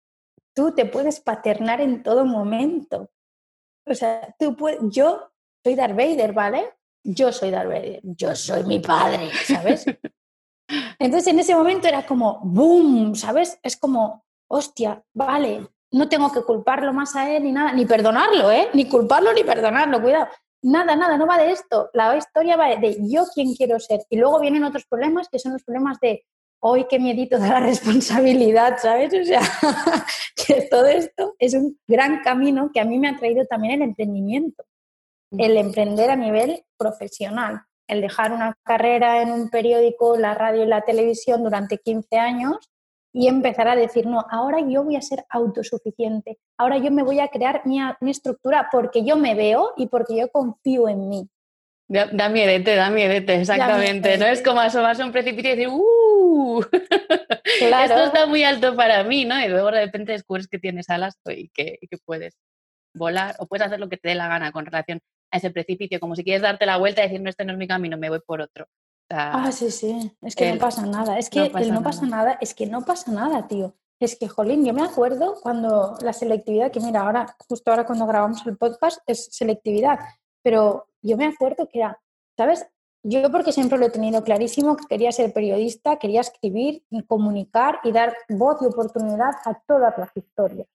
tú 0.54 0.72
te 0.74 0.86
puedes 0.86 1.20
paternar 1.20 1.80
en 1.80 2.02
todo 2.02 2.24
momento. 2.24 3.10
O 3.86 3.94
sea, 3.94 4.34
tú 4.38 4.56
puedes, 4.56 4.80
yo 4.82 5.32
soy 5.64 5.74
Darth 5.74 5.96
Vader, 5.96 6.32
¿vale? 6.32 6.74
Yo 7.02 7.32
soy 7.32 7.50
Darth 7.50 7.68
Vader, 7.68 8.00
yo 8.02 8.34
soy 8.36 8.64
mi 8.64 8.78
padre, 8.78 9.30
¿sabes? 9.44 9.86
Entonces 10.98 11.32
en 11.32 11.40
ese 11.40 11.54
momento 11.54 11.88
era 11.88 12.06
como 12.06 12.40
¡boom! 12.44 13.14
¿Sabes? 13.14 13.58
Es 13.62 13.76
como, 13.76 14.24
hostia, 14.48 15.02
vale, 15.14 15.66
no 15.92 16.08
tengo 16.08 16.30
que 16.30 16.42
culparlo 16.42 16.92
más 16.92 17.16
a 17.16 17.34
él 17.34 17.44
ni 17.44 17.52
nada, 17.52 17.72
ni 17.72 17.86
perdonarlo, 17.86 18.50
¿eh? 18.50 18.68
Ni 18.74 18.88
culparlo 18.88 19.32
ni 19.32 19.42
perdonarlo, 19.42 20.00
cuidado. 20.00 20.28
Nada, 20.62 20.94
nada, 20.94 21.16
no 21.16 21.26
va 21.26 21.38
de 21.38 21.52
esto. 21.52 21.90
La 21.94 22.16
historia 22.16 22.56
va 22.56 22.76
de 22.76 22.98
yo 23.08 23.24
quién 23.34 23.54
quiero 23.54 23.78
ser. 23.80 24.00
Y 24.10 24.18
luego 24.18 24.40
vienen 24.40 24.64
otros 24.64 24.84
problemas 24.86 25.28
que 25.28 25.38
son 25.38 25.52
los 25.52 25.62
problemas 25.62 25.98
de 26.00 26.24
hoy 26.60 26.86
qué 26.88 26.98
miedito 26.98 27.38
de 27.38 27.48
la 27.48 27.60
responsabilidad, 27.60 28.78
¿sabes? 28.78 29.12
O 29.14 29.24
sea, 29.24 29.40
que 30.46 30.62
todo 30.70 30.86
esto 30.86 31.34
es 31.38 31.54
un 31.54 31.78
gran 31.86 32.22
camino 32.22 32.70
que 32.72 32.80
a 32.80 32.84
mí 32.84 32.98
me 32.98 33.08
ha 33.08 33.16
traído 33.16 33.46
también 33.46 33.74
el 33.74 33.88
emprendimiento, 33.88 34.64
el 35.32 35.56
emprender 35.56 36.10
a 36.10 36.16
nivel 36.16 36.64
profesional, 36.76 37.62
el 37.86 38.00
dejar 38.00 38.32
una 38.32 38.54
carrera 38.62 39.22
en 39.22 39.32
un 39.32 39.48
periódico, 39.48 40.16
la 40.16 40.34
radio 40.34 40.64
y 40.64 40.66
la 40.66 40.82
televisión 40.82 41.42
durante 41.42 41.78
15 41.78 42.18
años 42.18 42.70
y 43.12 43.26
empezar 43.26 43.68
a 43.68 43.76
decir, 43.76 44.06
no, 44.06 44.24
ahora 44.30 44.58
yo 44.60 44.84
voy 44.84 44.96
a 44.96 45.02
ser 45.02 45.24
autosuficiente, 45.28 46.38
ahora 46.56 46.78
yo 46.78 46.90
me 46.90 47.02
voy 47.02 47.20
a 47.20 47.28
crear 47.28 47.62
mi, 47.64 47.80
estructura 48.10 48.68
porque 48.70 49.04
yo 49.04 49.16
me 49.16 49.34
veo 49.34 49.72
y 49.76 49.88
porque 49.88 50.16
yo 50.16 50.30
confío 50.30 50.88
en 50.88 51.08
mí. 51.08 51.28
Da, 51.88 52.06
da 52.06 52.28
miedete, 52.28 52.76
da 52.76 52.88
miedete, 52.88 53.40
exactamente. 53.40 54.16
No 54.16 54.26
es 54.26 54.42
como 54.42 54.60
asomarse 54.60 55.02
a 55.02 55.06
un 55.06 55.12
precipicio 55.12 55.52
y 55.52 55.56
decir, 55.56 55.68
¡uh! 55.72 56.60
Esto 57.60 58.04
está 58.04 58.26
muy 58.26 58.44
alto 58.44 58.76
para 58.76 59.02
mí, 59.02 59.24
¿no? 59.24 59.40
Y 59.44 59.48
luego 59.48 59.72
de 59.72 59.84
repente 59.84 60.12
descubres 60.12 60.46
que 60.46 60.60
tienes 60.60 60.88
alas 60.88 61.18
y 61.26 61.48
que, 61.48 61.78
que 61.80 61.98
puedes 62.04 62.36
volar 62.94 63.34
o 63.40 63.46
puedes 63.46 63.66
hacer 63.66 63.80
lo 63.80 63.88
que 63.88 63.96
te 63.96 64.10
dé 64.10 64.14
la 64.14 64.28
gana 64.28 64.52
con 64.52 64.66
relación 64.66 65.00
a 65.32 65.38
ese 65.38 65.50
precipicio, 65.50 65.98
como 65.98 66.14
si 66.14 66.22
quieres 66.22 66.42
darte 66.42 66.64
la 66.64 66.76
vuelta 66.76 67.00
y 67.00 67.08
decir, 67.08 67.20
no, 67.20 67.28
este 67.28 67.44
no 67.44 67.52
es 67.52 67.58
mi 67.58 67.66
camino, 67.66 67.98
me 67.98 68.08
voy 68.08 68.20
por 68.24 68.40
otro 68.40 68.68
ah, 69.10 69.52
sí, 69.52 69.70
sí. 69.70 70.16
Es 70.22 70.34
que 70.34 70.52
no 70.52 70.58
pasa 70.58 70.86
nada. 70.86 71.18
Es 71.18 71.30
que 71.30 71.40
no 71.40 71.52
pasa, 71.52 71.72
no 71.72 71.82
pasa 71.82 72.06
nada. 72.06 72.38
Es 72.40 72.54
que 72.54 72.66
no 72.66 72.84
pasa 72.84 73.12
nada, 73.12 73.46
tío. 73.48 73.74
Es 74.00 74.16
que, 74.16 74.28
jolín, 74.28 74.64
yo 74.64 74.72
me 74.72 74.82
acuerdo 74.82 75.34
cuando 75.42 75.96
la 76.00 76.12
selectividad, 76.12 76.70
que 76.70 76.80
mira, 76.80 77.02
ahora, 77.02 77.36
justo 77.48 77.70
ahora 77.70 77.84
cuando 77.84 78.06
grabamos 78.06 78.46
el 78.46 78.56
podcast, 78.56 79.00
es 79.06 79.28
selectividad. 79.30 79.98
Pero 80.42 80.86
yo 81.02 81.16
me 81.16 81.26
acuerdo 81.26 81.68
que 81.68 81.80
era, 81.80 82.00
¿sabes? 82.36 82.66
Yo 83.02 83.30
porque 83.30 83.52
siempre 83.52 83.78
lo 83.78 83.86
he 83.86 83.90
tenido 83.90 84.22
clarísimo, 84.22 84.76
que 84.76 84.86
quería 84.86 85.12
ser 85.12 85.32
periodista, 85.32 85.98
quería 85.98 86.20
escribir 86.20 86.84
y 86.90 87.02
comunicar 87.04 87.80
y 87.84 87.92
dar 87.92 88.14
voz 88.28 88.60
y 88.62 88.66
oportunidad 88.66 89.32
a 89.44 89.54
todas 89.66 89.96
las 89.98 90.10
historias. 90.14 90.66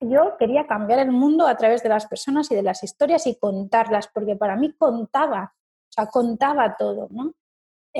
Yo 0.00 0.36
quería 0.38 0.66
cambiar 0.66 0.98
el 0.98 1.12
mundo 1.12 1.46
a 1.46 1.56
través 1.56 1.82
de 1.84 1.88
las 1.88 2.06
personas 2.06 2.50
y 2.50 2.56
de 2.56 2.62
las 2.62 2.82
historias 2.82 3.26
y 3.28 3.38
contarlas, 3.38 4.08
porque 4.08 4.34
para 4.34 4.56
mí 4.56 4.72
contaba, 4.72 5.54
o 5.54 5.92
sea, 5.92 6.06
contaba 6.06 6.76
todo, 6.76 7.06
¿no? 7.10 7.32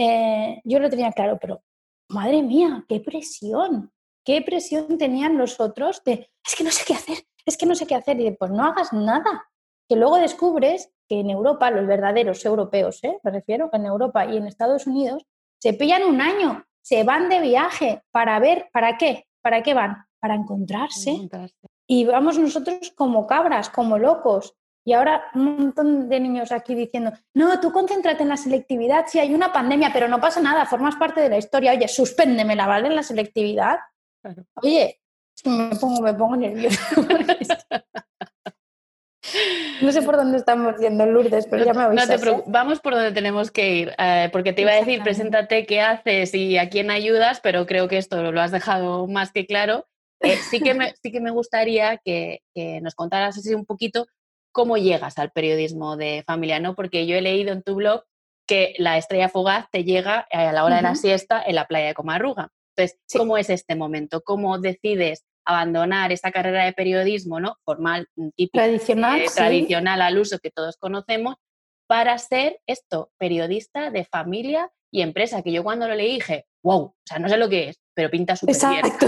Eh, 0.01 0.61
yo 0.63 0.79
lo 0.79 0.89
tenía 0.89 1.11
claro, 1.11 1.39
pero 1.41 1.61
madre 2.09 2.41
mía, 2.41 2.85
qué 2.89 3.01
presión, 3.01 3.91
qué 4.25 4.43
presión 4.43 4.97
tenían 4.97 5.37
los 5.37 5.59
otros 5.59 6.05
de, 6.05 6.31
es 6.47 6.55
que 6.55 6.63
no 6.63 6.71
sé 6.71 6.85
qué 6.87 6.95
hacer, 6.95 7.19
es 7.45 7.57
que 7.57 7.67
no 7.67 7.75
sé 7.75 7.85
qué 7.85 7.97
hacer, 7.97 8.21
y 8.21 8.25
de, 8.25 8.33
pues 8.33 8.53
no 8.53 8.65
hagas 8.65 8.93
nada, 8.93 9.51
que 9.89 9.97
luego 9.97 10.19
descubres 10.19 10.93
que 11.09 11.19
en 11.19 11.31
Europa, 11.31 11.73
los 11.73 11.85
verdaderos 11.85 12.45
europeos, 12.45 13.03
¿eh? 13.03 13.19
me 13.25 13.33
refiero, 13.33 13.71
en 13.73 13.87
Europa 13.87 14.25
y 14.25 14.37
en 14.37 14.47
Estados 14.47 14.87
Unidos, 14.87 15.27
se 15.61 15.73
pillan 15.73 16.05
un 16.05 16.21
año, 16.21 16.65
se 16.81 17.03
van 17.03 17.29
de 17.29 17.41
viaje 17.41 18.05
para 18.13 18.39
ver, 18.39 18.69
¿para 18.73 18.99
qué? 18.99 19.27
¿Para 19.43 19.65
qué 19.65 19.75
van? 19.75 20.07
Para 20.21 20.37
encontrarse. 20.37 21.29
Y 21.89 22.05
vamos 22.05 22.39
nosotros 22.39 22.93
como 22.95 23.27
cabras, 23.27 23.69
como 23.69 23.99
locos. 23.99 24.55
Y 24.85 24.95
ahora 24.95 25.25
un 25.35 25.57
montón 25.57 26.09
de 26.09 26.21
niños 26.21 26.51
aquí 26.51 26.75
diciendo, 26.75 27.13
no, 27.35 27.61
tú 27.61 27.73
concéntrate 27.73 28.23
en 28.23 28.31
la 28.31 28.37
selectividad, 28.37 29.07
si 29.07 29.19
hay 29.19 29.35
una 29.35 29.53
pandemia, 29.53 29.91
pero 29.93 30.09
no 30.09 30.21
pasa 30.21 30.41
nada, 30.41 30.67
formas 30.67 30.97
parte 30.97 31.21
de 31.21 31.29
la 31.29 31.39
historia. 31.39 31.73
Oye, 31.73 31.89
suspéndemela, 31.89 32.67
¿vale? 32.67 32.89
En 32.89 32.97
la 32.97 33.03
selectividad. 33.03 33.79
Oye, 34.63 35.01
me 35.45 35.77
pongo, 35.77 36.03
me 36.03 36.15
pongo 36.15 36.37
nervioso. 36.37 36.81
No 39.83 39.93
sé 39.93 40.03
por 40.03 40.17
dónde 40.17 40.39
estamos 40.39 40.75
yendo, 40.81 41.07
Lourdes, 41.07 41.47
pero 41.47 41.65
ya 41.65 41.75
me 41.75 41.83
avisas. 41.83 42.09
No 42.09 42.19
te 42.19 42.31
¿eh? 42.31 42.43
Vamos 42.47 42.81
por 42.81 42.95
donde 42.95 43.13
tenemos 43.13 43.51
que 43.51 43.75
ir, 43.75 43.95
eh, 43.99 44.29
porque 44.33 44.53
te 44.53 44.63
iba 44.63 44.73
a 44.73 44.77
decir, 44.77 45.03
preséntate 45.03 45.67
qué 45.67 45.81
haces 45.81 46.35
y 46.35 46.59
a 46.59 46.69
quién 46.69 46.91
ayudas, 46.91 47.41
pero 47.41 47.67
creo 47.67 47.89
que 47.89 47.99
esto 47.99 48.33
lo 48.33 48.41
has 48.41 48.51
dejado 48.51 49.07
más 49.07 49.33
que 49.33 49.47
claro. 49.47 49.87
Eh, 50.21 50.37
sí, 50.51 50.61
que 50.61 50.75
me, 50.75 50.95
sí 51.03 51.13
que 51.13 51.21
me 51.21 51.31
gustaría 51.31 51.99
que, 51.99 52.41
nos 52.83 52.95
contaras 52.95 53.39
así 53.39 53.55
un 53.55 53.65
poquito 53.65 54.07
cómo 54.53 54.77
llegas 54.77 55.19
al 55.19 55.31
periodismo 55.31 55.97
de 55.97 56.25
familia, 56.27 56.61
¿no? 56.61 56.75
Porque 56.75 57.07
yo 57.07 57.17
he 57.17 57.23
leído 57.23 57.53
en 57.53 57.63
tu 57.63 57.75
blog 57.75 58.05
que 58.47 58.75
la 58.79 58.97
estrella 58.97 59.29
fugaz 59.29 59.67
te 59.71 59.85
llega 59.85 60.27
a 60.31 60.53
la 60.53 60.65
hora 60.65 60.77
de 60.77 60.83
la 60.83 60.95
siesta 60.95 61.43
en 61.47 61.55
la 61.55 61.67
playa 61.67 61.89
de 61.89 61.95
Comarruga. 61.95 62.51
Entonces, 62.77 62.99
¿cómo 63.13 63.37
es 63.37 63.51
este 63.51 63.75
momento? 63.77 64.23
¿Cómo 64.23 64.59
decides 64.59 65.25
abandonar 65.45 66.13
esa 66.13 66.31
carrera 66.31 66.65
de 66.65 66.73
periodismo, 66.73 67.41
¿no? 67.41 67.57
Formal, 67.65 68.07
mm, 68.17 68.29
típica, 68.37 68.65
tradicional, 68.65 69.21
eh, 69.21 69.27
tradicional 69.35 70.03
al 70.03 70.19
uso 70.19 70.39
que 70.39 70.51
todos 70.51 70.77
conocemos, 70.77 71.37
para 71.87 72.17
ser 72.19 72.61
esto, 72.67 73.11
periodista 73.19 73.91
de 73.91 74.05
familia 74.05 74.71
y 74.93 75.01
empresa, 75.01 75.43
que 75.43 75.53
yo 75.53 75.65
cuando 75.65 75.89
lo 75.89 75.95
leí 75.95 76.15
dije, 76.15 76.47
wow, 76.63 76.81
o 76.83 76.97
sea, 77.05 77.19
no 77.19 77.29
sé 77.29 77.39
lo 77.39 77.49
que 77.49 77.71
es, 77.71 77.81
pero 77.95 78.11
pinta 78.11 78.37
súper 78.37 78.57
bien. 78.57 78.87
Exacto. 78.87 79.07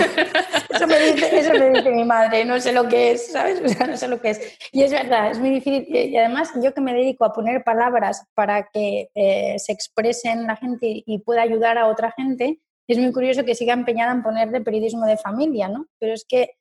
Eso 0.80 0.86
me, 0.86 0.98
dice, 0.98 1.38
eso 1.38 1.52
me 1.52 1.70
dice 1.70 1.90
mi 1.90 2.04
madre, 2.04 2.44
no 2.44 2.58
sé 2.58 2.72
lo 2.72 2.88
que 2.88 3.12
es, 3.12 3.32
¿sabes? 3.32 3.60
O 3.64 3.68
sea, 3.68 3.86
no 3.86 3.96
sé 3.96 4.08
lo 4.08 4.20
que 4.20 4.30
es. 4.30 4.58
Y 4.72 4.82
es 4.82 4.90
verdad, 4.90 5.30
es 5.30 5.38
muy 5.38 5.50
difícil. 5.50 5.86
Y 5.94 6.16
además, 6.16 6.52
yo 6.62 6.72
que 6.72 6.80
me 6.80 6.94
dedico 6.94 7.24
a 7.24 7.32
poner 7.32 7.62
palabras 7.62 8.26
para 8.34 8.68
que 8.72 9.10
eh, 9.14 9.58
se 9.58 9.72
expresen 9.72 10.46
la 10.46 10.56
gente 10.56 11.02
y 11.04 11.18
pueda 11.18 11.42
ayudar 11.42 11.76
a 11.76 11.88
otra 11.88 12.12
gente, 12.12 12.60
es 12.88 12.98
muy 12.98 13.12
curioso 13.12 13.44
que 13.44 13.54
siga 13.54 13.72
empeñada 13.72 14.12
en 14.12 14.22
poner 14.22 14.50
de 14.50 14.62
periodismo 14.62 15.06
de 15.06 15.16
familia, 15.16 15.68
¿no? 15.68 15.86
Pero 15.98 16.12
es 16.12 16.24
que, 16.28 16.56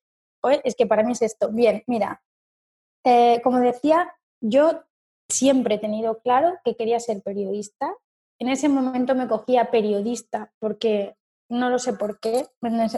es 0.64 0.76
que 0.76 0.86
para 0.86 1.04
mí 1.04 1.14
es 1.14 1.22
esto. 1.22 1.50
Bien, 1.50 1.84
mira, 1.88 2.22
eh, 3.04 3.42
como 3.42 3.60
decía, 3.60 4.14
yo 4.42 4.84
siempre 5.30 5.76
he 5.76 5.80
tenido 5.80 6.20
claro 6.20 6.60
que 6.64 6.76
quería 6.76 7.00
ser 7.00 7.22
periodista. 7.24 7.96
En 8.40 8.50
ese 8.50 8.70
momento 8.70 9.16
me 9.16 9.28
cogía 9.28 9.72
periodista 9.72 10.52
porque 10.60 11.16
no 11.50 11.70
lo 11.70 11.80
sé 11.80 11.94
por 11.94 12.20
qué, 12.20 12.48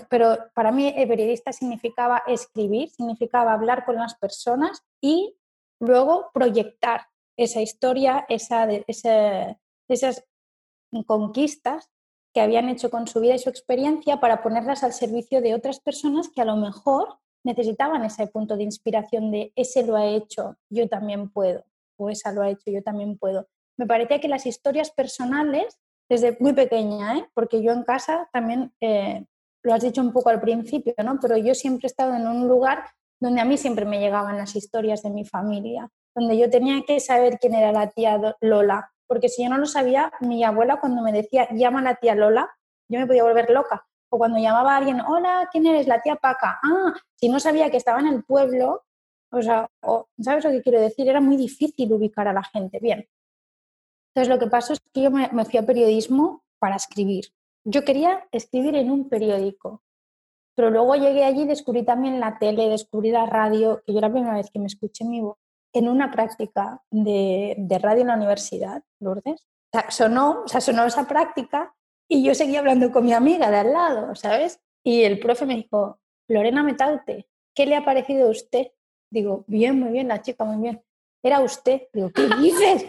pero 0.10 0.38
para 0.54 0.72
mí 0.72 0.94
el 0.96 1.08
periodista 1.08 1.54
significaba 1.54 2.22
escribir, 2.28 2.90
significaba 2.90 3.54
hablar 3.54 3.86
con 3.86 3.96
las 3.96 4.16
personas 4.16 4.84
y 5.02 5.38
luego 5.80 6.30
proyectar 6.34 7.08
esa 7.38 7.62
historia, 7.62 8.26
esa, 8.30 8.68
esas 9.88 10.26
conquistas 11.06 11.90
que 12.34 12.42
habían 12.42 12.70
hecho 12.70 12.90
con 12.90 13.08
su 13.08 13.20
vida 13.20 13.36
y 13.36 13.40
su 13.40 13.50
experiencia 13.50 14.20
para 14.20 14.44
ponerlas 14.44 14.84
al 14.84 14.94
servicio 14.94 15.42
de 15.42 15.54
otras 15.54 15.80
personas 15.80 16.30
que 16.30 16.42
a 16.42 16.46
lo 16.46 16.56
mejor 16.56 17.20
necesitaban 17.44 18.04
ese 18.06 18.28
punto 18.28 18.56
de 18.56 18.64
inspiración 18.64 19.32
de 19.32 19.52
ese 19.56 19.84
lo 19.86 19.96
ha 19.96 20.06
hecho, 20.06 20.58
yo 20.70 20.88
también 20.88 21.30
puedo, 21.30 21.66
o 21.98 22.10
esa 22.10 22.32
lo 22.32 22.42
ha 22.42 22.50
hecho, 22.50 22.70
yo 22.72 22.84
también 22.84 23.18
puedo. 23.18 23.48
Me 23.78 23.88
parecía 23.88 24.20
que 24.20 24.28
las 24.28 24.46
historias 24.46 24.92
personales, 24.92 25.80
desde 26.12 26.36
muy 26.42 26.52
pequeña, 26.52 27.20
¿eh? 27.20 27.30
porque 27.34 27.64
yo 27.64 27.72
en 27.72 27.84
casa 27.84 28.28
también, 28.34 28.74
eh, 28.82 29.24
lo 29.64 29.74
has 29.74 29.82
dicho 29.82 30.02
un 30.02 30.12
poco 30.12 30.30
al 30.30 30.42
principio, 30.42 30.94
¿no? 31.06 31.18
pero 31.22 31.38
yo 31.38 31.56
siempre 31.56 31.86
he 31.86 31.88
estado 31.88 32.14
en 32.16 32.28
un 32.28 32.50
lugar 32.50 32.84
donde 33.22 33.40
a 33.40 33.46
mí 33.46 33.58
siempre 33.58 33.86
me 33.86 33.98
llegaban 33.98 34.36
las 34.36 34.54
historias 34.58 35.04
de 35.04 35.10
mi 35.10 35.24
familia, 35.24 35.90
donde 36.14 36.38
yo 36.38 36.50
tenía 36.50 36.82
que 36.86 37.00
saber 37.00 37.40
quién 37.40 37.56
era 37.56 37.72
la 37.72 37.90
tía 37.92 38.20
Lola, 38.42 38.92
porque 39.08 39.30
si 39.30 39.44
yo 39.44 39.50
no 39.50 39.58
lo 39.58 39.66
sabía, 39.66 40.12
mi 40.20 40.44
abuela 40.44 40.82
cuando 40.82 41.02
me 41.02 41.14
decía, 41.14 41.48
llama 41.54 41.80
a 41.80 41.84
la 41.84 41.96
tía 41.96 42.14
Lola, 42.14 42.50
yo 42.90 43.00
me 43.00 43.08
podía 43.08 43.24
volver 43.24 43.50
loca. 43.50 43.88
O 44.10 44.18
cuando 44.18 44.38
llamaba 44.38 44.74
a 44.74 44.78
alguien, 44.78 45.00
hola, 45.00 45.48
¿quién 45.50 45.66
eres? 45.66 45.88
La 45.88 46.02
tía 46.02 46.18
Paca. 46.18 46.60
Ah, 46.62 46.94
si 47.16 47.30
no 47.30 47.40
sabía 47.40 47.72
que 47.72 47.78
estaba 47.78 48.02
en 48.02 48.08
el 48.08 48.26
pueblo, 48.26 48.84
o 49.32 49.42
sea, 49.42 49.70
¿sabes 50.20 50.44
lo 50.44 50.52
que 50.52 50.62
quiero 50.62 50.82
decir? 50.82 51.08
Era 51.08 51.22
muy 51.22 51.38
difícil 51.38 51.94
ubicar 51.94 52.28
a 52.28 52.34
la 52.34 52.44
gente. 52.44 52.80
Bien. 52.82 53.08
Entonces 54.14 54.34
lo 54.34 54.40
que 54.40 54.48
pasó 54.48 54.74
es 54.74 54.80
que 54.94 55.04
yo 55.04 55.12
me, 55.12 55.30
fui 55.46 55.60
a 55.60 55.66
periodismo 55.66 56.44
para 56.60 56.76
escribir. 56.76 57.26
Yo 57.64 57.84
quería 57.84 58.28
escribir 58.32 58.76
en 58.76 58.92
un 58.92 59.08
periódico, 59.08 59.84
pero 60.56 60.70
luego 60.70 60.96
llegué 60.96 61.24
allí 61.24 61.44
y 61.44 61.48
descubrí 61.48 61.84
también 61.84 62.20
la 62.20 62.38
tele, 62.38 62.68
descubrí 62.68 63.12
la 63.12 63.26
radio, 63.26 63.82
que 63.86 63.94
yo 63.94 64.02
la 64.02 64.12
primera 64.12 64.36
vez 64.36 64.50
que 64.52 64.60
me 64.60 64.66
escuché 64.66 65.06
mi 65.06 65.22
voz 65.22 65.38
en 65.74 65.88
una 65.88 66.12
práctica 66.12 66.82
de, 66.90 67.56
radio 67.82 68.02
en 68.02 68.08
la 68.08 68.16
universidad, 68.16 68.84
Lourdes. 69.00 69.48
O 69.74 69.92
sonó, 69.92 70.42
o 70.44 70.48
sea, 70.48 70.60
sonó 70.60 70.84
esa 70.84 71.08
práctica 71.08 71.74
y 72.10 72.24
yo 72.24 72.36
seguía 72.36 72.60
hablando 72.60 72.92
con 72.92 73.06
mi 73.06 73.14
amiga 73.14 73.50
de 73.50 73.58
al 73.58 73.72
lado, 73.72 74.16
¿sabes? 74.16 74.60
Y 74.84 75.04
el 75.04 75.20
profe 75.20 75.46
me 75.46 75.56
dijo, 75.56 76.00
Lorena 76.28 76.64
Metaute, 76.64 77.30
¿qué 77.56 77.66
le 77.66 77.78
ha 77.78 77.86
parecido 77.86 78.28
a 78.28 78.32
usted? 78.32 78.68
Digo, 79.10 79.46
bien, 79.48 79.80
muy 79.80 79.92
bien, 79.92 80.10
la 80.10 80.22
chica, 80.22 80.44
muy 80.44 80.62
bien. 80.62 80.84
Era 81.24 81.40
usted. 81.40 81.84
Digo, 81.94 82.12
¿qué 82.12 82.28
dices? 82.42 82.86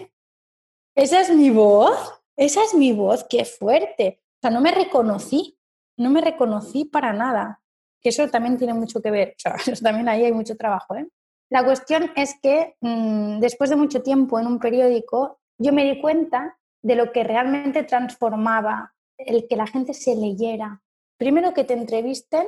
¿Esa 0.95 1.21
es 1.21 1.31
mi 1.31 1.51
voz? 1.51 2.23
Esa 2.37 2.63
es 2.65 2.75
mi 2.75 2.93
voz, 2.93 3.25
qué 3.29 3.45
fuerte. 3.45 4.21
O 4.37 4.41
sea, 4.43 4.51
no 4.51 4.61
me 4.61 4.73
reconocí, 4.73 5.59
no 5.97 6.11
me 6.11 6.21
reconocí 6.21 6.85
para 6.85 7.13
nada. 7.13 7.61
Que 8.01 8.11
eso 8.11 8.29
también 8.29 8.59
tiene 8.59 8.75
mucho 8.75 9.01
que 9.01 9.11
ver. 9.11 9.29
O 9.31 9.41
sea, 9.41 9.55
eso 9.67 9.83
también 9.83 10.09
ahí 10.09 10.25
hay 10.25 10.33
mucho 10.33 10.57
trabajo, 10.57 10.97
¿eh? 10.97 11.09
La 11.51 11.65
cuestión 11.65 12.11
es 12.17 12.35
que 12.43 12.77
mm, 12.81 13.41
después 13.41 13.69
de 13.69 13.77
mucho 13.77 14.03
tiempo 14.03 14.41
en 14.41 14.47
un 14.47 14.59
periódico, 14.59 15.39
yo 15.59 15.73
me 15.73 15.85
di 15.85 16.01
cuenta 16.01 16.59
de 16.83 16.97
lo 16.97 17.13
que 17.13 17.25
realmente 17.25 17.83
transformaba 17.83 18.95
el 19.19 19.47
que 19.47 19.57
la 19.57 19.67
gente 19.67 19.93
se 19.93 20.17
leyera. 20.17 20.83
Primero 21.19 21.53
que 21.53 21.65
te 21.65 21.75
entrevisten, 21.75 22.47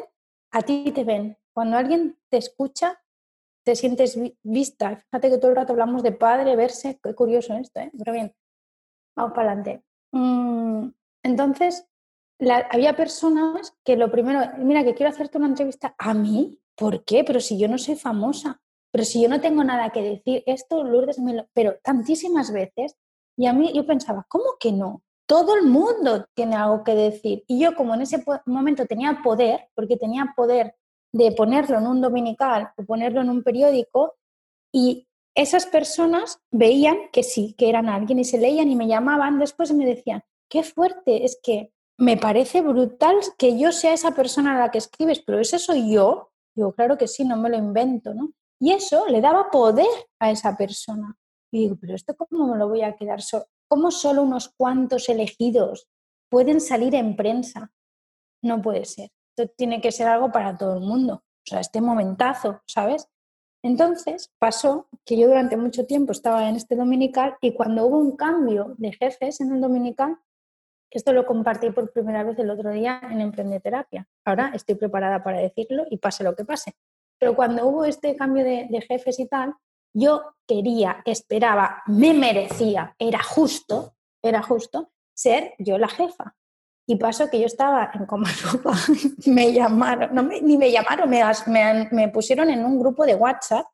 a 0.50 0.62
ti 0.62 0.90
te 0.92 1.04
ven. 1.04 1.36
Cuando 1.52 1.76
alguien 1.76 2.18
te 2.30 2.38
escucha, 2.38 2.98
te 3.64 3.76
sientes 3.76 4.18
vista. 4.42 4.97
Fíjate 5.11 5.30
que 5.30 5.38
todo 5.38 5.50
el 5.50 5.56
rato 5.56 5.73
hablamos 5.73 6.02
de 6.02 6.12
padre, 6.12 6.56
verse. 6.56 6.99
Qué 7.02 7.14
curioso 7.14 7.54
esto, 7.54 7.80
¿eh? 7.80 7.90
Pero 7.97 8.12
bien, 8.12 8.35
vamos 9.16 9.33
para 9.35 9.52
adelante. 9.52 9.85
Mm, 10.12 10.88
entonces, 11.23 11.87
había 12.71 12.94
personas 12.94 13.75
que 13.85 13.97
lo 13.97 14.11
primero, 14.11 14.40
mira, 14.59 14.85
que 14.85 14.94
quiero 14.94 15.11
hacerte 15.11 15.38
una 15.38 15.49
entrevista 15.49 15.94
a 15.99 16.14
mí. 16.14 16.61
¿Por 16.76 17.04
qué? 17.04 17.25
Pero 17.25 17.40
si 17.40 17.59
yo 17.59 17.68
no 17.68 17.78
soy 17.78 17.97
famosa 17.97 18.61
pero 18.94 19.04
si 19.04 19.21
yo 19.21 19.28
no 19.28 19.40
tengo 19.40 19.64
nada 19.64 19.90
que 19.90 20.02
decir, 20.02 20.44
esto 20.47 20.85
Lourdes 20.85 21.18
me 21.18 21.35
lo... 21.35 21.49
Pero 21.52 21.78
tantísimas 21.83 22.52
veces, 22.52 22.97
y 23.37 23.47
a 23.47 23.52
mí 23.52 23.73
yo 23.75 23.85
pensaba, 23.85 24.25
¿cómo 24.28 24.44
que 24.61 24.71
no? 24.71 25.02
Todo 25.26 25.56
el 25.56 25.64
mundo 25.64 26.26
tiene 26.33 26.54
algo 26.54 26.85
que 26.85 26.94
decir. 26.94 27.42
Y 27.49 27.59
yo 27.59 27.75
como 27.75 27.94
en 27.94 28.02
ese 28.02 28.25
momento 28.47 28.87
tenía 28.87 29.21
poder, 29.25 29.68
porque 29.75 29.97
tenía 29.97 30.33
poder 30.37 30.76
de 31.14 31.30
ponerlo 31.30 31.78
en 31.78 31.87
un 31.87 32.00
dominical 32.00 32.73
o 32.76 32.85
ponerlo 32.85 33.21
en 33.21 33.30
un 33.30 33.44
periódico, 33.44 34.16
y 34.73 35.06
esas 35.37 35.66
personas 35.66 36.40
veían 36.50 36.97
que 37.12 37.23
sí, 37.23 37.54
que 37.56 37.68
eran 37.68 37.88
alguien 37.88 38.18
y 38.18 38.25
se 38.25 38.38
leían 38.38 38.68
y 38.68 38.75
me 38.75 38.88
llamaban 38.88 39.38
después 39.38 39.71
y 39.71 39.75
me 39.75 39.87
decían, 39.87 40.25
qué 40.49 40.64
fuerte, 40.64 41.25
es 41.25 41.38
que 41.40 41.73
me 41.97 42.16
parece 42.16 42.62
brutal 42.62 43.16
que 43.38 43.56
yo 43.56 43.71
sea 43.71 43.92
esa 43.92 44.11
persona 44.11 44.56
a 44.56 44.59
la 44.59 44.71
que 44.73 44.78
escribes, 44.78 45.21
pero 45.21 45.38
ese 45.38 45.61
soy 45.61 45.92
yo. 45.92 46.33
Digo, 46.56 46.73
claro 46.73 46.99
que 46.99 47.06
sí, 47.06 47.25
no 47.25 47.37
me 47.37 47.49
lo 47.49 47.56
invento, 47.56 48.12
¿no? 48.12 48.33
Y 48.61 48.73
eso 48.73 49.06
le 49.06 49.21
daba 49.21 49.50
poder 49.52 49.87
a 50.18 50.33
esa 50.33 50.56
persona. 50.56 51.16
Y 51.52 51.61
digo, 51.61 51.76
pero 51.80 51.94
esto 51.94 52.16
cómo 52.16 52.49
me 52.49 52.59
lo 52.59 52.68
voy 52.68 52.83
a 52.83 52.97
quedar 52.97 53.23
solo? 53.23 53.47
¿Cómo 53.68 53.92
solo 53.92 54.23
unos 54.23 54.49
cuantos 54.56 55.09
elegidos 55.09 55.88
pueden 56.28 56.61
salir 56.61 56.97
en 56.97 57.14
prensa? 57.14 57.73
No 58.42 58.61
puede 58.61 58.85
ser. 58.85 59.11
Esto 59.37 59.53
tiene 59.57 59.81
que 59.81 59.91
ser 59.91 60.07
algo 60.07 60.31
para 60.31 60.57
todo 60.57 60.79
el 60.79 60.85
mundo. 60.85 61.14
O 61.14 61.47
sea, 61.47 61.61
este 61.61 61.81
momentazo, 61.81 62.62
¿sabes? 62.67 63.09
Entonces 63.64 64.31
pasó 64.38 64.88
que 65.05 65.17
yo 65.17 65.26
durante 65.26 65.57
mucho 65.57 65.87
tiempo 65.87 66.12
estaba 66.12 66.49
en 66.49 66.55
este 66.55 66.76
dominical 66.76 67.37
y 67.41 67.55
cuando 67.55 67.87
hubo 67.87 67.99
un 67.99 68.17
cambio 68.17 68.75
de 68.79 68.93
jefes 68.93 69.41
en 69.41 69.53
el 69.53 69.61
dominical, 69.61 70.19
esto 70.91 71.12
lo 71.12 71.26
compartí 71.26 71.71
por 71.71 71.91
primera 71.91 72.23
vez 72.23 72.38
el 72.38 72.50
otro 72.50 72.71
día 72.71 73.00
en 73.11 73.21
Emprendeterapia. 73.21 74.07
Ahora 74.25 74.53
estoy 74.55 74.76
preparada 74.76 75.25
para 75.25 75.38
decirlo 75.38 75.85
y 75.91 75.97
pase 75.97 76.23
lo 76.23 76.37
que 76.37 76.45
pase. 76.45 76.76
Pero 77.19 77.35
cuando 77.35 77.67
hubo 77.67 77.85
este 77.85 78.14
cambio 78.14 78.45
de, 78.45 78.85
jefes 78.87 79.19
y 79.19 79.26
tal, 79.26 79.55
yo 79.93 80.37
quería, 80.47 81.03
esperaba, 81.05 81.83
me 81.87 82.14
merecía, 82.14 82.95
era 82.99 83.23
justo, 83.23 83.97
era 84.23 84.43
justo 84.43 84.93
ser 85.12 85.55
yo 85.59 85.79
la 85.79 85.88
jefa. 85.88 86.37
Y 86.87 86.97
pasó 86.97 87.31
que 87.31 87.41
yo 87.41 87.47
estaba 87.47 87.91
en 87.95 88.05
Comarrupa, 88.05 88.73
me 89.26 89.53
llamaron, 89.53 90.14
no 90.14 90.23
ni 90.23 90.59
me 90.59 90.71
llamaron, 90.71 91.09
me, 91.09 91.88
me, 91.91 92.09
pusieron 92.09 92.50
en 92.50 92.64
un 92.64 92.79
grupo 92.79 93.07
de 93.07 93.14
WhatsApp 93.14 93.67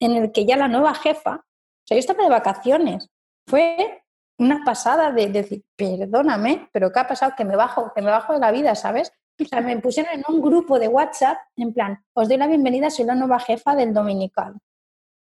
en 0.00 0.12
el 0.12 0.32
que 0.32 0.46
ya 0.46 0.56
la 0.56 0.68
nueva 0.68 0.94
jefa, 0.94 1.36
o 1.36 1.86
sea, 1.86 1.96
yo 1.96 1.98
estaba 1.98 2.24
de 2.24 2.30
vacaciones, 2.30 3.10
fue 3.46 4.02
una 4.38 4.64
pasada 4.64 5.12
de, 5.12 5.26
de 5.26 5.42
decir, 5.42 5.64
perdóname, 5.76 6.68
pero 6.72 6.90
¿qué 6.90 7.00
ha 7.00 7.06
pasado? 7.06 7.34
Que 7.36 7.44
me 7.44 7.54
bajo, 7.54 7.92
que 7.94 8.00
me 8.00 8.10
bajo 8.10 8.32
de 8.32 8.40
la 8.40 8.50
vida, 8.50 8.74
¿sabes? 8.74 9.12
O 9.40 9.44
sea, 9.44 9.60
me 9.60 9.78
pusieron 9.78 10.14
en 10.14 10.24
un 10.28 10.40
grupo 10.40 10.78
de 10.78 10.88
WhatsApp, 10.88 11.36
en 11.56 11.72
plan, 11.72 12.02
os 12.14 12.28
doy 12.28 12.38
la 12.38 12.46
bienvenida, 12.46 12.88
soy 12.88 13.04
la 13.04 13.14
nueva 13.14 13.38
jefa 13.40 13.74
del 13.74 13.92
dominical. 13.92 14.54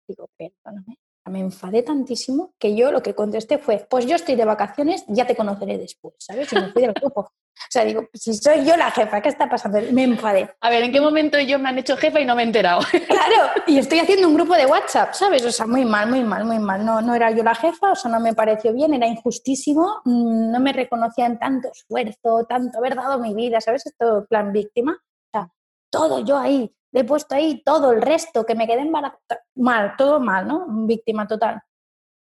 Digo, 0.08 0.30
perdóname. 0.38 0.98
Me 1.26 1.40
enfadé 1.40 1.84
tantísimo 1.84 2.54
que 2.58 2.76
yo 2.76 2.92
lo 2.92 3.04
que 3.04 3.14
contesté 3.14 3.58
fue, 3.58 3.86
pues 3.90 4.06
yo 4.06 4.16
estoy 4.16 4.36
de 4.36 4.46
vacaciones, 4.46 5.04
ya 5.08 5.28
te 5.28 5.36
conoceré 5.36 5.78
después, 5.78 6.16
¿sabes? 6.18 6.52
Y 6.52 6.56
me 6.56 6.72
fui 6.72 6.82
del 6.82 6.94
grupo. 6.94 7.32
O 7.60 7.72
sea, 7.72 7.84
digo, 7.84 8.08
si 8.14 8.34
soy 8.34 8.66
yo 8.66 8.76
la 8.78 8.90
jefa, 8.90 9.22
¿qué 9.22 9.30
está 9.30 9.50
pasando? 9.50 9.80
Me 9.92 10.04
enfadé. 10.04 10.50
A 10.62 10.70
ver, 10.70 10.84
¿en 10.84 10.92
qué 10.92 11.02
momento 11.02 11.38
ellos 11.38 11.60
me 11.60 11.70
han 11.70 11.78
hecho 11.78 11.98
jefa 11.98 12.20
y 12.20 12.26
no 12.26 12.36
me 12.36 12.44
he 12.44 12.46
enterado? 12.46 12.82
Claro, 13.08 13.52
y 13.68 13.78
estoy 13.78 14.00
haciendo 14.00 14.28
un 14.28 14.36
grupo 14.36 14.56
de 14.56 14.66
WhatsApp, 14.66 15.14
¿sabes? 15.14 15.46
O 15.46 15.52
sea, 15.52 15.68
muy 15.68 15.84
mal, 15.84 16.10
muy 16.10 16.24
mal, 16.24 16.46
muy 16.46 16.58
mal. 16.58 16.86
No, 16.86 17.02
no 17.02 17.14
era 17.14 17.32
yo 17.32 17.44
la 17.44 17.54
jefa, 17.54 17.92
o 17.92 17.96
sea, 17.96 18.10
no 18.10 18.20
me 18.20 18.34
pareció 18.34 18.74
bien, 18.74 18.94
era 18.94 19.08
injustísimo, 19.08 20.02
mm, 20.06 20.52
no 20.52 20.60
me 20.60 20.74
reconocían 20.74 21.38
tanto 21.38 21.70
esfuerzo, 21.70 22.46
tanto 22.48 22.78
haber 22.78 22.96
dado 22.96 23.20
mi 23.20 23.34
vida, 23.34 23.60
¿sabes? 23.60 23.86
Esto 23.86 24.26
plan 24.28 24.52
víctima. 24.54 24.94
O 24.94 25.30
sea, 25.32 25.52
todo 25.92 26.24
yo 26.24 26.38
ahí, 26.38 26.74
le 26.92 27.02
he 27.02 27.04
puesto 27.04 27.36
ahí 27.36 27.62
todo 27.64 27.92
el 27.92 28.02
resto, 28.02 28.46
que 28.46 28.56
me 28.56 28.68
quedé 28.68 28.82
embarazada. 28.82 29.44
Mal, 29.56 29.96
todo 29.98 30.20
mal, 30.20 30.48
¿no? 30.48 30.66
Víctima 30.86 31.28
total. 31.28 31.62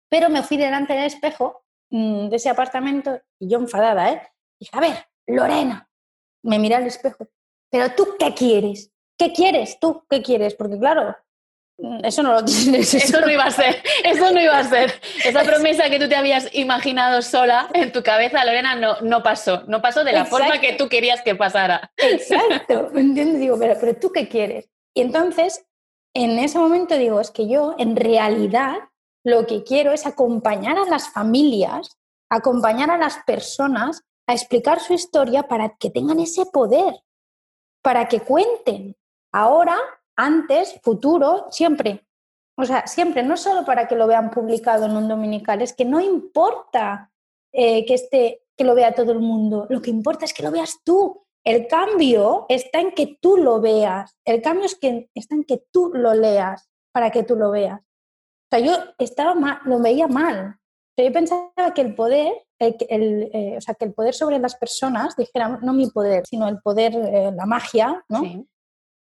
Pero 0.09 0.29
me 0.29 0.43
fui 0.43 0.57
delante 0.57 0.95
del 0.95 1.05
espejo 1.05 1.65
mm, 1.91 2.29
de 2.29 2.37
ese 2.37 2.49
apartamento 2.49 3.21
y 3.39 3.49
yo 3.49 3.59
enfadada, 3.59 4.11
¿eh? 4.11 4.23
Dije, 4.59 4.77
a 4.77 4.81
ver, 4.81 5.07
Lorena, 5.27 5.89
me 6.43 6.59
mira 6.59 6.79
al 6.79 6.87
espejo, 6.87 7.29
pero 7.71 7.95
tú 7.95 8.17
qué 8.19 8.33
quieres? 8.35 8.93
¿Qué 9.19 9.33
quieres 9.33 9.79
tú? 9.81 10.05
¿Qué 10.09 10.23
quieres? 10.23 10.55
Porque 10.55 10.79
claro, 10.79 11.17
eso 12.03 12.23
no 12.23 12.33
lo 12.33 12.45
tienes. 12.45 12.95
Eso 12.95 13.21
no 13.21 13.31
iba 13.31 13.45
a 13.45 13.51
ser, 13.51 13.83
eso 14.05 14.31
no 14.31 14.41
iba 14.41 14.59
a 14.59 14.65
ser. 14.65 14.93
Esa 15.25 15.43
promesa 15.45 15.91
que 15.91 15.99
tú 15.99 16.09
te 16.09 16.17
habías 16.17 16.49
imaginado 16.55 17.23
sola 17.23 17.69
en 17.75 17.93
tu 17.93 18.03
cabeza, 18.03 18.45
Lorena, 18.45 18.75
no, 18.77 19.01
no 19.03 19.23
pasó. 19.23 19.65
No 19.67 19.83
pasó 19.83 20.05
de 20.05 20.13
la 20.13 20.25
forma 20.25 20.61
que 20.61 20.75
tú 20.75 20.89
querías 20.89 21.23
que 21.23 21.35
pasara. 21.35 21.93
Exacto, 21.97 22.91
¿me 22.93 23.01
entiendes? 23.01 23.41
Digo, 23.41 23.59
pero, 23.59 23.77
pero 23.79 23.97
tú 23.97 24.11
qué 24.13 24.29
quieres? 24.29 24.69
Y 24.95 25.03
entonces, 25.03 25.65
en 26.15 26.39
ese 26.39 26.59
momento 26.59 26.97
digo, 26.97 27.21
es 27.21 27.31
que 27.31 27.49
yo 27.49 27.75
en 27.79 27.97
realidad 27.97 28.77
lo 29.25 29.47
que 29.47 29.65
quiero 29.65 29.93
es 29.93 30.07
acompañar 30.07 30.79
a 30.79 30.87
las 30.87 31.11
familias, 31.11 31.99
acompañar 32.31 32.91
a 32.91 32.97
las 32.97 33.19
personas 33.27 34.03
a 34.27 34.33
explicar 34.33 34.81
su 34.81 34.95
historia 34.95 35.45
para 35.45 35.77
que 35.77 35.91
tengan 35.91 36.19
ese 36.21 36.47
poder, 36.47 36.95
para 37.83 38.09
que 38.09 38.21
cuenten. 38.21 38.97
Ahora, 39.33 39.77
antes, 40.17 40.81
futuro, 40.83 41.47
siempre. 41.51 42.07
O 42.59 42.65
sea, 42.65 42.87
siempre, 42.87 43.23
no 43.23 43.37
solo 43.37 43.65
para 43.65 43.87
que 43.87 43.97
lo 43.97 44.07
vean 44.07 44.31
publicado 44.31 44.87
en 44.87 44.97
un 44.97 45.09
dominical, 45.09 45.61
es 45.63 45.75
que 45.75 45.85
no 45.85 46.01
importa 46.01 47.13
eh, 47.53 47.85
que, 47.85 47.95
esté, 47.95 48.43
que 48.57 48.65
lo 48.65 48.75
vea 48.75 48.95
todo 48.95 49.13
el 49.13 49.21
mundo, 49.21 49.67
lo 49.69 49.83
que 49.83 49.91
importa 49.91 50.25
es 50.25 50.33
que 50.33 50.43
lo 50.43 50.51
veas 50.51 50.81
tú. 50.85 51.23
El 51.45 51.69
cambio 51.69 52.47
está 52.49 52.81
en 52.81 52.93
que 52.93 53.19
tú 53.21 53.37
lo 53.37 53.61
veas, 53.61 54.17
el 54.25 54.43
cambio 54.43 54.65
es 54.65 54.75
que, 54.75 55.11
está 55.15 55.35
en 55.35 55.45
que 55.45 55.63
tú 55.71 55.93
lo 55.95 56.13
leas 56.15 56.69
para 56.93 57.11
que 57.11 57.23
tú 57.23 57.37
lo 57.37 57.51
veas. 57.51 57.81
O 57.81 58.49
sea, 58.51 58.59
yo 58.59 58.73
estaba 58.99 59.35
mal, 59.35 59.59
lo 59.65 59.79
veía 59.79 60.09
mal. 60.09 60.57
yo 60.97 61.13
pensaba 61.13 61.53
que 61.75 61.83
el 61.83 61.95
poder 61.95 62.47
el, 62.59 63.31
eh, 63.33 63.55
o 63.59 63.61
sea, 63.61 63.75
que 63.75 63.85
el 63.85 63.93
poder 63.93 64.15
sobre 64.15 64.39
las 64.39 64.57
personas, 64.57 65.17
dijera, 65.17 65.59
no 65.63 65.73
mi 65.73 65.91
poder, 65.91 66.25
sino 66.27 66.49
el 66.49 66.61
poder, 66.61 66.95
eh, 66.95 67.33
la 67.35 67.47
magia, 67.47 68.05
¿no? 68.09 68.23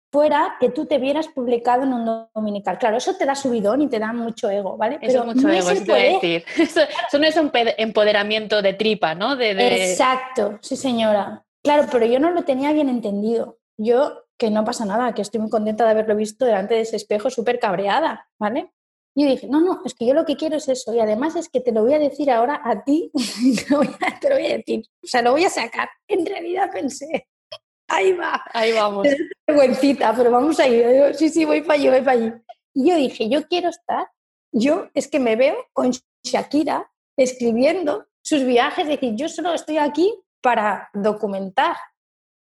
Fuera 0.10 0.56
que 0.60 0.70
tú 0.70 0.86
te 0.86 1.00
vieras 1.00 1.28
publicado 1.28 1.84
en 1.84 1.94
un 1.94 2.28
dominical. 2.34 2.78
Claro, 2.78 2.98
eso 2.98 3.16
te 3.16 3.26
da 3.26 3.36
subidón 3.36 3.82
y 3.82 3.88
te 3.88 4.00
da 4.00 4.14
mucho 4.14 4.50
ego, 4.50 4.78
¿vale? 4.78 5.00
Eso 5.02 5.24
Pero 5.24 5.34
mucho 5.34 5.50
ego, 5.50 5.70
eso 5.70 5.84
te 5.84 5.92
voy 5.92 6.00
a 6.00 6.14
decir. 6.14 6.46
Eso, 6.58 7.20
no 7.20 7.26
es 7.26 7.36
un 7.36 7.52
empoderamiento 7.54 8.62
de 8.62 8.74
tripa, 8.74 9.16
¿no? 9.16 9.36
De, 9.36 9.52
Exacto, 9.92 10.60
sí 10.62 10.78
señora. 10.78 11.44
Claro, 11.62 11.88
pero 11.92 12.06
yo 12.06 12.20
no 12.20 12.32
lo 12.32 12.44
tenía 12.44 12.72
bien 12.72 12.88
entendido. 12.88 13.60
Yo, 13.78 14.24
que 14.38 14.50
no 14.50 14.64
pasa 14.64 14.86
nada, 14.86 15.14
que 15.14 15.22
estoy 15.22 15.42
muy 15.42 15.50
contenta 15.50 15.84
de 15.84 15.92
haberlo 15.92 16.16
visto 16.16 16.46
delante 16.46 16.76
de 16.76 16.82
ese 16.82 16.96
espejo 16.96 17.30
súper 17.30 17.60
cabreada, 17.60 18.30
¿vale? 18.40 18.72
Y 19.18 19.24
yo 19.24 19.30
dije, 19.32 19.48
no, 19.48 19.62
no, 19.62 19.82
es 19.84 19.96
que 19.96 20.06
yo 20.06 20.14
lo 20.14 20.26
que 20.26 20.38
quiero 20.38 20.58
es 20.58 20.70
eso. 20.70 20.94
Y 20.94 21.00
además 21.00 21.36
es 21.36 21.50
que 21.50 21.60
te 21.60 21.72
lo 21.72 21.82
voy 21.82 21.96
a 21.96 22.00
decir 22.00 22.30
ahora 22.30 22.62
a 22.64 22.84
ti, 22.84 23.12
te 23.68 23.74
lo 23.74 23.80
voy 24.36 24.46
a, 24.46 24.58
decir, 24.58 24.86
o 25.04 25.08
sea, 25.08 25.24
lo 25.24 25.32
voy 25.32 25.44
a 25.44 25.50
sacar. 25.50 25.90
En 26.08 26.24
realidad 26.24 26.70
pensé, 26.72 27.28
ahí 27.88 28.14
va. 28.14 28.44
Ahí 28.54 28.74
vamos. 28.74 29.08
Vergüencita, 29.48 30.14
pero 30.16 30.32
vamos 30.32 30.60
a 30.60 30.68
ir. 30.68 31.16
sí, 31.16 31.30
sí, 31.30 31.46
voy 31.46 31.62
para 31.62 31.74
allí, 31.74 31.90
voy 31.90 32.02
para 32.02 32.12
allí. 32.12 32.34
Y 32.74 32.90
yo 32.90 32.96
dije, 32.96 33.30
yo 33.30 33.48
quiero 33.48 33.70
estar, 33.70 34.08
yo 34.52 34.90
es 34.94 35.08
que 35.08 35.20
me 35.20 35.36
veo 35.36 35.56
con 35.74 35.92
Shakira 36.24 36.92
escribiendo 37.18 38.06
sus 38.22 38.44
viajes, 38.44 38.84
es 38.84 39.00
decir, 39.00 39.16
yo 39.16 39.30
solo 39.30 39.54
estoy 39.54 39.78
aquí 39.78 40.14
para 40.42 40.90
documentar, 40.94 41.76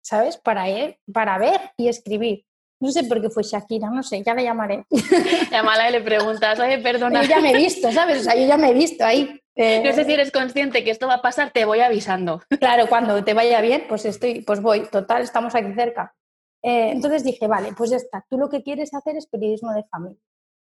¿sabes? 0.04 0.38
Para, 0.38 0.66
para 1.12 1.38
ver 1.38 1.72
y 1.78 1.88
escribir. 1.88 2.46
No 2.80 2.92
sé 2.92 3.06
por 3.06 3.22
qué 3.22 3.30
fue 3.30 3.42
Shakira, 3.44 3.90
no 3.90 4.04
sé, 4.04 4.22
ya 4.22 4.36
la 4.36 4.44
llamaré. 4.44 4.86
Llámala 5.52 5.90
y 5.90 5.94
le 5.94 6.02
preguntas, 6.02 6.60
oye, 6.60 6.78
perdona. 6.78 7.24
Yo 7.24 7.30
ya 7.30 7.40
me 7.40 7.52
he 7.52 7.58
visto, 7.58 7.92
¿sabes? 7.92 8.20
O 8.20 8.24
sea, 8.24 8.36
yo 8.36 8.46
ya 8.46 8.58
me 8.58 8.70
he 8.70 8.74
visto 8.74 9.04
ahí. 9.04 9.42
Eh, 9.58 9.82
no 9.84 9.92
sé 9.92 10.06
si 10.06 10.14
eres 10.14 10.32
consciente 10.32 10.84
que 10.84 10.92
esto 10.92 11.08
va 11.08 11.16
a 11.16 11.22
pasar, 11.22 11.52
te 11.52 11.66
voy 11.66 11.80
avisando. 11.80 12.42
Claro, 12.60 12.88
cuando 12.88 13.24
te 13.24 13.34
vaya 13.34 13.60
bien, 13.62 13.86
pues 13.90 14.06
estoy, 14.06 14.42
pues 14.42 14.62
voy. 14.62 14.88
Total, 14.88 15.24
estamos 15.24 15.56
aquí 15.56 15.74
cerca. 15.74 16.16
Eh, 16.64 16.92
entonces 16.92 17.24
dije, 17.24 17.48
vale, 17.48 17.74
pues 17.76 17.90
ya 17.90 17.98
está. 17.98 18.26
Tú 18.30 18.38
lo 18.38 18.50
que 18.50 18.62
quieres 18.62 18.94
hacer 18.94 19.16
es 19.18 19.26
periodismo 19.28 19.74
de 19.74 19.84
familia. 19.86 20.22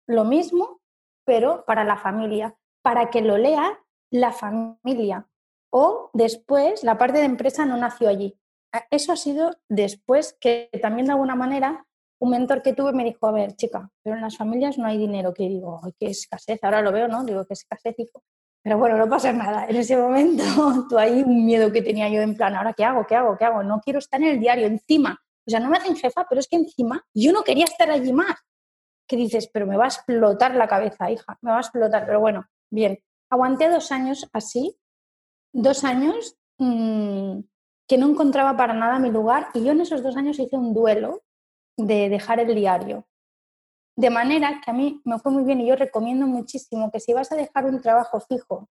Lo 0.08 0.26
mismo, 0.26 0.82
pero 1.26 1.66
para 1.66 1.84
la 1.84 1.98
familia, 1.98 2.56
para 2.84 3.10
que 3.10 3.22
lo 3.22 3.38
lea 3.38 3.80
la 4.12 4.32
familia. 4.32 5.28
O 5.72 6.12
después, 6.14 6.84
la 6.84 6.98
parte 7.00 7.18
de 7.18 7.26
empresa 7.26 7.66
no 7.66 7.78
nació 7.78 8.10
allí. 8.10 8.38
Eso 8.92 9.12
ha 9.12 9.18
sido 9.18 9.56
después 9.70 10.38
que 10.40 10.70
también 10.82 11.08
de 11.08 11.14
alguna 11.14 11.36
manera 11.36 11.86
un 12.20 12.30
mentor 12.30 12.62
que 12.62 12.74
tuve 12.74 12.94
me 12.94 13.04
dijo, 13.04 13.28
a 13.28 13.32
ver, 13.32 13.56
chica, 13.56 13.90
pero 14.02 14.16
en 14.16 14.22
las 14.22 14.38
familias 14.38 14.78
no 14.78 14.86
hay 14.86 14.98
dinero, 14.98 15.34
que 15.34 15.44
digo, 15.44 15.82
ay, 15.84 15.94
qué 16.00 16.08
escasez, 16.08 16.64
ahora 16.64 16.82
lo 16.82 16.92
veo, 16.92 17.08
¿no? 17.08 17.24
Digo, 17.24 17.46
qué 17.46 17.54
escasez, 17.54 17.96
hijo. 17.98 18.24
Pero 18.64 18.78
bueno, 18.78 18.98
no 18.98 19.10
pasa 19.10 19.34
nada. 19.34 19.66
En 19.68 19.76
ese 19.76 19.98
momento, 19.98 20.44
tú 20.90 20.98
ahí 20.98 21.22
un 21.22 21.46
miedo 21.46 21.72
que 21.72 21.82
tenía 21.82 22.08
yo 22.10 22.22
en 22.22 22.36
plan, 22.36 22.56
¿ahora 22.56 22.74
qué 22.74 22.86
hago? 22.86 23.06
¿Qué 23.06 23.16
hago? 23.16 23.38
¿Qué 23.38 23.46
hago? 23.46 23.62
No 23.62 23.82
quiero 23.82 24.00
estar 24.00 24.22
en 24.22 24.30
el 24.30 24.40
diario, 24.40 24.68
encima. 24.68 25.22
O 25.46 25.50
sea, 25.50 25.60
no 25.60 25.70
me 25.70 25.78
hacen 25.78 25.98
jefa, 25.98 26.26
pero 26.30 26.40
es 26.40 26.48
que 26.48 26.56
encima 26.56 27.06
yo 27.14 27.34
no 27.34 27.44
quería 27.44 27.66
estar 27.66 27.92
allí 27.92 28.14
más. 28.14 28.38
Que 29.06 29.18
dices, 29.18 29.50
pero 29.52 29.68
me 29.68 29.76
va 29.76 29.84
a 29.84 29.88
explotar 29.88 30.56
la 30.56 30.68
cabeza, 30.68 31.12
hija, 31.12 31.38
me 31.42 31.52
va 31.52 31.58
a 31.58 31.62
explotar. 31.62 32.06
Pero 32.06 32.22
bueno, 32.22 32.46
bien. 32.72 33.00
Aguanté 33.30 33.70
dos 33.70 33.92
años 33.92 34.30
así, 34.32 34.78
dos 35.52 35.84
años 35.84 36.38
mmm, 36.58 37.40
que 37.88 37.98
no 37.98 38.10
encontraba 38.10 38.56
para 38.56 38.74
nada 38.74 39.00
mi 39.00 39.12
lugar 39.12 39.50
y 39.54 39.64
yo 39.64 39.72
en 39.72 39.82
esos 39.82 40.02
dos 40.04 40.16
años 40.16 40.40
hice 40.40 40.56
un 40.56 40.74
duelo 40.74 41.24
de 41.76 42.10
dejar 42.10 42.40
el 42.40 42.56
diario. 42.56 43.08
De 43.96 44.10
manera 44.10 44.60
que 44.64 44.72
a 44.72 44.74
mí 44.74 45.02
me 45.06 45.20
fue 45.20 45.32
muy 45.32 45.44
bien 45.44 45.62
y 45.62 45.68
yo 45.68 45.76
recomiendo 45.76 46.26
muchísimo 46.26 46.92
que 46.92 47.00
si 47.00 47.14
vas 47.14 47.32
a 47.32 47.36
dejar 47.36 47.66
un 47.66 47.82
trabajo 47.82 48.20
fijo, 48.20 48.70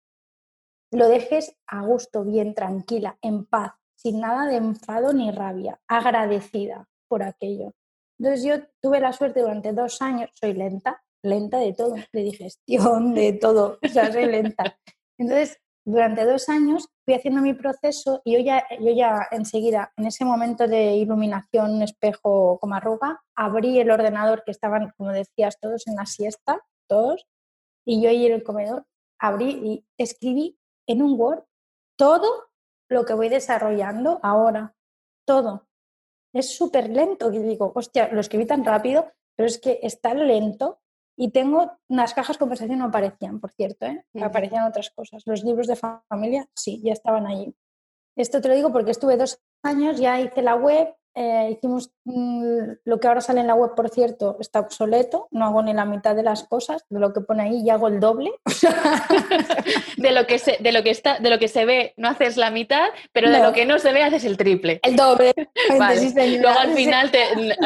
lo 0.91 1.07
dejes 1.07 1.55
a 1.67 1.81
gusto, 1.81 2.23
bien, 2.23 2.53
tranquila, 2.53 3.17
en 3.21 3.45
paz, 3.45 3.73
sin 3.95 4.19
nada 4.19 4.47
de 4.47 4.57
enfado 4.57 5.13
ni 5.13 5.31
rabia, 5.31 5.79
agradecida 5.87 6.87
por 7.07 7.23
aquello. 7.23 7.73
Entonces 8.19 8.43
yo 8.43 8.55
tuve 8.81 8.99
la 8.99 9.13
suerte 9.13 9.41
durante 9.41 9.73
dos 9.73 10.01
años, 10.01 10.29
soy 10.33 10.53
lenta, 10.53 11.03
lenta 11.23 11.59
de 11.59 11.73
todo, 11.73 11.95
de 12.13 12.23
digestión, 12.23 13.13
de 13.13 13.33
todo, 13.33 13.79
o 13.81 13.87
sea, 13.87 14.11
soy 14.11 14.25
lenta. 14.25 14.77
Entonces 15.17 15.59
durante 15.85 16.25
dos 16.25 16.49
años 16.49 16.87
fui 17.05 17.15
haciendo 17.15 17.41
mi 17.41 17.53
proceso 17.53 18.21
y 18.23 18.33
yo 18.33 18.39
ya, 18.39 18.65
yo 18.79 18.91
ya 18.93 19.27
enseguida, 19.31 19.91
en 19.97 20.05
ese 20.05 20.25
momento 20.25 20.67
de 20.67 20.95
iluminación, 20.95 21.81
espejo 21.81 22.59
como 22.59 22.75
arruga, 22.75 23.21
abrí 23.35 23.79
el 23.79 23.91
ordenador 23.91 24.43
que 24.45 24.51
estaban, 24.51 24.93
como 24.97 25.11
decías, 25.11 25.59
todos 25.59 25.87
en 25.87 25.95
la 25.95 26.05
siesta, 26.05 26.61
todos, 26.87 27.25
y 27.85 28.01
yo 28.01 28.09
ahí 28.09 28.25
en 28.25 28.33
el 28.33 28.43
comedor 28.43 28.85
abrí 29.19 29.49
y 29.49 29.85
escribí 29.97 30.57
en 30.87 31.01
un 31.01 31.19
Word 31.19 31.43
todo 31.95 32.49
lo 32.89 33.05
que 33.05 33.13
voy 33.13 33.29
desarrollando 33.29 34.19
ahora, 34.23 34.75
todo. 35.25 35.67
Es 36.33 36.55
súper 36.55 36.89
lento, 36.89 37.31
que 37.31 37.39
digo, 37.39 37.71
hostia, 37.75 38.09
lo 38.11 38.19
escribí 38.19 38.45
tan 38.45 38.65
rápido, 38.65 39.11
pero 39.35 39.47
es 39.47 39.59
que 39.59 39.79
está 39.83 40.13
lento 40.13 40.80
y 41.15 41.31
tengo, 41.31 41.71
unas 41.87 42.13
cajas 42.13 42.37
conversación 42.37 42.79
no 42.79 42.85
aparecían, 42.85 43.39
por 43.39 43.51
cierto, 43.51 43.85
¿eh? 43.85 44.05
aparecían 44.21 44.65
otras 44.65 44.89
cosas. 44.89 45.23
Los 45.25 45.43
libros 45.43 45.67
de 45.67 45.75
familia 45.75 46.47
sí, 46.55 46.81
ya 46.83 46.93
estaban 46.93 47.27
allí. 47.27 47.55
Esto 48.15 48.41
te 48.41 48.47
lo 48.47 48.55
digo 48.55 48.71
porque 48.71 48.91
estuve 48.91 49.17
dos 49.17 49.41
años, 49.63 49.99
ya 49.99 50.19
hice 50.19 50.41
la 50.41 50.55
web, 50.55 50.93
eh, 51.13 51.49
hicimos 51.51 51.91
mm, 52.05 52.71
lo 52.85 52.99
que 52.99 53.07
ahora 53.07 53.21
sale 53.21 53.41
en 53.41 53.47
la 53.47 53.55
web, 53.55 53.71
por 53.75 53.89
cierto, 53.89 54.37
está 54.39 54.61
obsoleto, 54.61 55.27
no 55.31 55.45
hago 55.45 55.61
ni 55.61 55.73
la 55.73 55.85
mitad 55.85 56.15
de 56.15 56.23
las 56.23 56.43
cosas, 56.43 56.85
de 56.89 56.99
lo 56.99 57.11
que 57.11 57.21
pone 57.21 57.43
ahí 57.43 57.61
y 57.61 57.69
hago 57.69 57.87
el 57.87 57.99
doble. 57.99 58.31
de, 59.97 60.11
lo 60.11 60.25
que 60.25 60.39
se, 60.39 60.57
de, 60.59 60.71
lo 60.71 60.83
que 60.83 60.91
está, 60.91 61.19
de 61.19 61.29
lo 61.29 61.37
que 61.37 61.47
se 61.47 61.65
ve 61.65 61.93
no 61.97 62.09
haces 62.09 62.37
la 62.37 62.49
mitad, 62.49 62.89
pero 63.11 63.29
de 63.29 63.39
lo 63.39 63.51
que 63.51 63.65
no 63.65 63.79
se 63.79 63.91
ve 63.91 64.03
haces 64.03 64.23
el 64.23 64.37
triple. 64.37 64.79
El 64.83 64.95
doble. 64.95 65.33
Luego 65.69 66.59
al 66.59 66.73
final 66.73 67.11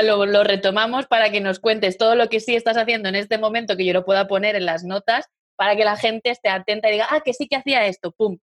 lo, 0.03 0.25
lo 0.25 0.43
retomamos 0.43 1.05
para 1.05 1.29
que 1.29 1.41
nos 1.41 1.59
cuentes 1.59 1.97
todo 1.97 2.15
lo 2.15 2.29
que 2.29 2.39
sí 2.39 2.55
estás 2.55 2.77
haciendo 2.77 3.09
en 3.09 3.15
este 3.15 3.37
momento, 3.37 3.77
que 3.77 3.85
yo 3.85 3.93
lo 3.93 4.05
pueda 4.05 4.27
poner 4.27 4.55
en 4.55 4.65
las 4.65 4.83
notas 4.83 5.29
para 5.55 5.75
que 5.75 5.85
la 5.85 5.95
gente 5.95 6.29
esté 6.31 6.49
atenta 6.49 6.89
y 6.89 6.93
diga, 6.93 7.07
ah, 7.09 7.21
que 7.23 7.33
sí 7.33 7.47
que 7.47 7.55
hacía 7.55 7.85
esto, 7.85 8.11
¡pum! 8.11 8.37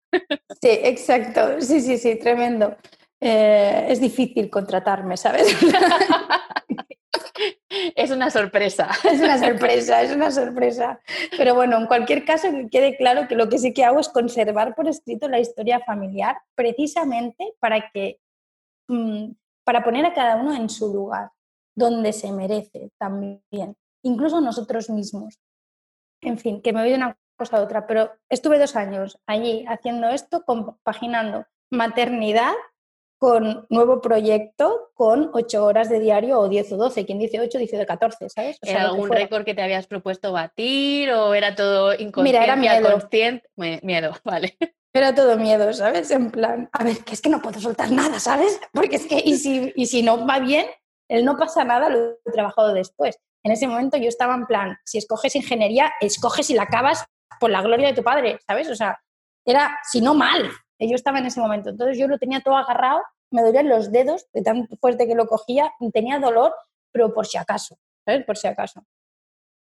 Sí, 0.63 0.71
exacto, 0.83 1.61
sí, 1.61 1.81
sí, 1.81 1.99
sí, 1.99 2.17
tremendo. 2.17 2.77
Eh, 3.25 3.87
es 3.89 4.01
difícil 4.01 4.51
contratarme, 4.51 5.17
¿sabes? 5.17 5.47
Es 7.97 8.11
una 8.11 8.31
sorpresa. 8.31 8.91
Es 9.05 9.21
una 9.21 9.39
sorpresa, 9.39 10.03
es 10.03 10.13
una 10.13 10.31
sorpresa. 10.31 11.01
Pero 11.37 11.55
bueno, 11.55 11.79
en 11.79 11.87
cualquier 11.87 12.25
caso, 12.25 12.51
que 12.51 12.69
quede 12.69 12.97
claro 12.97 13.27
que 13.29 13.35
lo 13.35 13.49
que 13.49 13.59
sí 13.59 13.73
que 13.73 13.85
hago 13.85 14.01
es 14.01 14.09
conservar 14.09 14.75
por 14.75 14.89
escrito 14.89 15.29
la 15.29 15.41
historia 15.41 15.81
familiar, 15.81 16.37
precisamente 16.55 17.55
para 17.61 17.91
que, 17.91 18.21
mm, 18.89 19.33
para 19.65 19.83
poner 19.83 20.05
a 20.05 20.15
cada 20.15 20.37
uno 20.37 20.55
en 20.55 20.69
su 20.69 20.93
lugar, 20.93 21.31
donde 21.75 22.13
se 22.13 22.31
merece 22.31 22.91
también, 22.99 23.77
incluso 24.03 24.41
nosotros 24.41 24.91
mismos. 24.91 25.41
En 26.21 26.39
fin, 26.39 26.61
que 26.61 26.73
me 26.73 26.81
voy 26.81 26.91
de 26.91 26.97
una 26.97 27.17
cosa 27.37 27.57
a 27.57 27.63
otra, 27.63 27.87
pero 27.87 28.13
estuve 28.29 28.59
dos 28.59 28.77
años 28.77 29.19
allí 29.27 29.65
haciendo 29.67 30.09
esto, 30.09 30.45
compaginando 30.45 31.47
maternidad 31.71 32.53
con 33.23 33.67
nuevo 33.71 34.01
proyecto 34.01 34.91
con 34.95 35.31
ocho 35.33 35.65
horas 35.65 35.89
de 35.89 36.01
diario 36.01 36.41
o 36.41 36.49
10 36.49 36.73
o 36.73 36.77
12. 36.77 37.07
Quien 37.07 37.21
dice 37.21 37.39
8 37.39 37.57
dice 37.57 37.77
de 37.77 37.87
14, 37.87 38.29
¿sabes? 38.29 38.59
O 38.61 38.67
¿Era 38.67 38.83
algún 38.83 39.09
récord 39.09 39.45
que 39.45 39.55
te 39.55 39.63
habías 39.63 39.87
propuesto 39.87 40.33
batir 40.33 41.09
o 41.13 41.33
era 41.33 41.55
todo 41.55 41.93
inconsciente? 41.93 42.23
Mira, 42.25 42.43
era 42.43 42.57
miedo. 42.57 42.91
Consciente? 42.91 43.49
Miedo, 43.55 44.13
vale. 44.25 44.59
Era 44.93 45.15
todo 45.15 45.37
miedo, 45.37 45.73
¿sabes? 45.73 46.11
En 46.11 46.33
plan, 46.33 46.69
a 46.73 46.83
ver, 46.83 46.99
que 47.05 47.15
es 47.15 47.23
que 47.23 47.29
no 47.29 47.41
puedo 47.41 47.61
soltar 47.61 47.93
nada, 47.93 48.19
¿sabes? 48.19 48.61
Porque 48.73 48.97
es 48.97 49.07
que, 49.07 49.23
y 49.25 49.37
si, 49.37 49.73
y 49.77 49.87
si 49.87 50.03
no 50.03 50.27
va 50.27 50.41
bien, 50.41 50.67
el 51.09 51.25
no 51.25 51.37
pasa 51.37 51.63
nada 51.63 51.91
lo 51.91 52.15
he 52.25 52.33
trabajado 52.33 52.75
después. 52.75 53.21
En 53.45 53.53
ese 53.53 53.69
momento 53.69 53.99
yo 53.99 54.09
estaba 54.09 54.35
en 54.35 54.47
plan, 54.47 54.77
si 54.85 54.99
escoges 54.99 55.37
ingeniería, 55.37 55.93
escoges 56.01 56.51
y 56.51 56.55
la 56.55 56.65
acabas 56.65 57.05
por 57.39 57.51
la 57.51 57.63
gloria 57.63 57.87
de 57.87 57.95
tu 57.95 58.03
padre, 58.03 58.41
¿sabes? 58.45 58.69
O 58.69 58.75
sea, 58.75 59.01
era, 59.45 59.79
si 59.85 60.01
no 60.01 60.13
mal, 60.13 60.51
yo 60.89 60.95
estaba 60.95 61.19
en 61.19 61.27
ese 61.27 61.41
momento. 61.41 61.71
Entonces 61.71 61.99
yo 61.99 62.09
lo 62.09 62.19
tenía 62.19 62.41
todo 62.41 62.57
agarrado, 62.57 63.01
me 63.33 63.43
dolían 63.43 63.69
los 63.69 63.91
dedos 63.91 64.27
de 64.33 64.43
tan 64.43 64.69
fuerte 64.81 65.07
que 65.07 65.15
lo 65.15 65.27
cogía, 65.27 65.73
tenía 65.93 66.19
dolor, 66.19 66.55
pero 66.93 67.13
por 67.13 67.27
si 67.27 67.39
acaso, 67.39 67.79
¿sabes? 68.05 68.25
Por 68.25 68.37
si 68.37 68.47
acaso. 68.47 68.85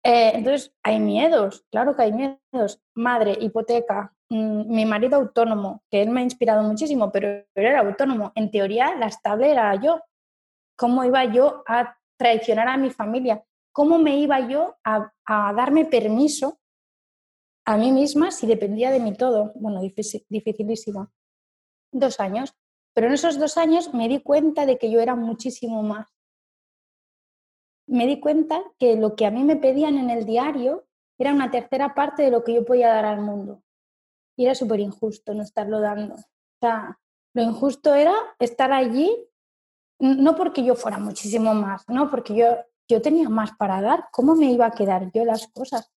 Eh, 0.04 0.32
entonces 0.34 0.74
hay 0.84 1.00
miedos, 1.00 1.66
claro 1.72 1.96
que 1.96 2.04
hay 2.04 2.14
miedos. 2.14 2.82
Madre, 2.96 3.38
hipoteca, 3.40 4.14
mm, 4.30 4.74
mi 4.74 4.86
marido 4.86 5.18
autónomo, 5.18 5.84
que 5.90 6.02
él 6.02 6.10
me 6.10 6.22
ha 6.22 6.24
inspirado 6.24 6.64
muchísimo, 6.64 7.12
pero 7.12 7.46
era 7.56 7.80
autónomo. 7.80 8.32
En 8.36 8.52
teoría, 8.52 8.96
la 8.96 9.08
estable 9.08 9.52
era 9.52 9.74
yo. 9.76 10.02
¿Cómo 10.78 11.04
iba 11.04 11.24
yo 11.26 11.64
a 11.68 11.98
traicionar 12.18 12.68
a 12.68 12.78
mi 12.78 12.90
familia? 12.90 13.44
¿Cómo 13.74 14.00
me 14.00 14.18
iba 14.18 14.40
yo 14.48 14.76
a, 14.84 15.12
a 15.26 15.54
darme 15.54 15.86
permiso 15.86 16.60
a 17.66 17.78
mí 17.78 17.92
misma 17.92 18.32
si 18.32 18.48
dependía 18.48 18.92
de 18.92 19.00
mí 19.00 19.14
todo. 19.14 19.52
Bueno, 19.56 19.82
dificilísimo. 19.82 21.12
Dos 21.92 22.20
años. 22.20 22.56
Pero 22.94 23.08
en 23.08 23.14
esos 23.14 23.40
dos 23.40 23.58
años 23.58 23.94
me 23.94 24.08
di 24.08 24.22
cuenta 24.22 24.66
de 24.66 24.78
que 24.78 24.92
yo 24.92 25.00
era 25.00 25.16
muchísimo 25.16 25.82
más. 25.84 26.08
Me 27.88 28.08
di 28.08 28.20
cuenta 28.20 28.62
que 28.78 28.96
lo 28.96 29.16
que 29.16 29.26
a 29.26 29.32
mí 29.32 29.44
me 29.44 29.56
pedían 29.56 29.98
en 29.98 30.10
el 30.10 30.26
diario 30.26 30.86
era 31.18 31.34
una 31.34 31.52
tercera 31.52 31.94
parte 31.94 32.24
de 32.24 32.32
lo 32.32 32.44
que 32.44 32.54
yo 32.54 32.66
podía 32.66 32.90
dar 32.90 33.06
al 33.06 33.22
mundo. 33.22 33.64
Y 34.38 34.46
era 34.46 34.56
súper 34.56 34.80
injusto 34.80 35.34
no 35.34 35.44
estarlo 35.44 35.80
dando. 35.80 36.16
O 36.16 36.60
sea, 36.60 37.00
lo 37.34 37.44
injusto 37.44 37.94
era 37.94 38.14
estar 38.40 38.72
allí, 38.72 39.10
no 40.00 40.36
porque 40.36 40.64
yo 40.64 40.76
fuera 40.76 40.98
muchísimo 40.98 41.54
más, 41.54 41.88
no 41.88 42.10
porque 42.10 42.36
yo, 42.36 42.48
yo 42.90 43.02
tenía 43.02 43.30
más 43.30 43.52
para 43.58 43.82
dar. 43.82 44.06
¿Cómo 44.12 44.36
me 44.36 44.52
iba 44.52 44.66
a 44.66 44.72
quedar 44.72 45.12
yo 45.12 45.24
las 45.26 45.48
cosas? 45.48 45.92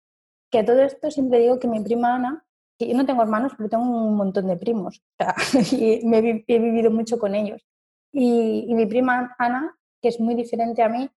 Que 0.51 0.59
a 0.59 0.65
todo 0.65 0.83
esto 0.83 1.11
siempre 1.11 1.39
digo 1.39 1.59
que 1.59 1.69
mi 1.69 1.81
prima 1.81 2.15
Ana, 2.15 2.45
yo 2.79 2.97
no 2.97 3.07
tengo 3.07 3.23
hermanos, 3.23 3.53
pero 3.57 3.69
tengo 3.69 3.85
un 3.85 4.17
montón 4.17 4.47
de 4.47 4.57
primos. 4.57 5.03
y 5.73 6.01
me 6.05 6.45
he, 6.47 6.59
vivido 6.59 6.91
mucho 6.91 7.19
con 7.19 7.35
ellos. 7.35 7.65
Y, 8.13 8.73
mi 8.75 8.87
prima 8.87 9.35
Ana, 9.39 9.77
que 10.01 10.09
es 10.09 10.21
muy 10.21 10.35
diferente 10.35 10.83
a 10.83 10.89
mí, 10.89 11.11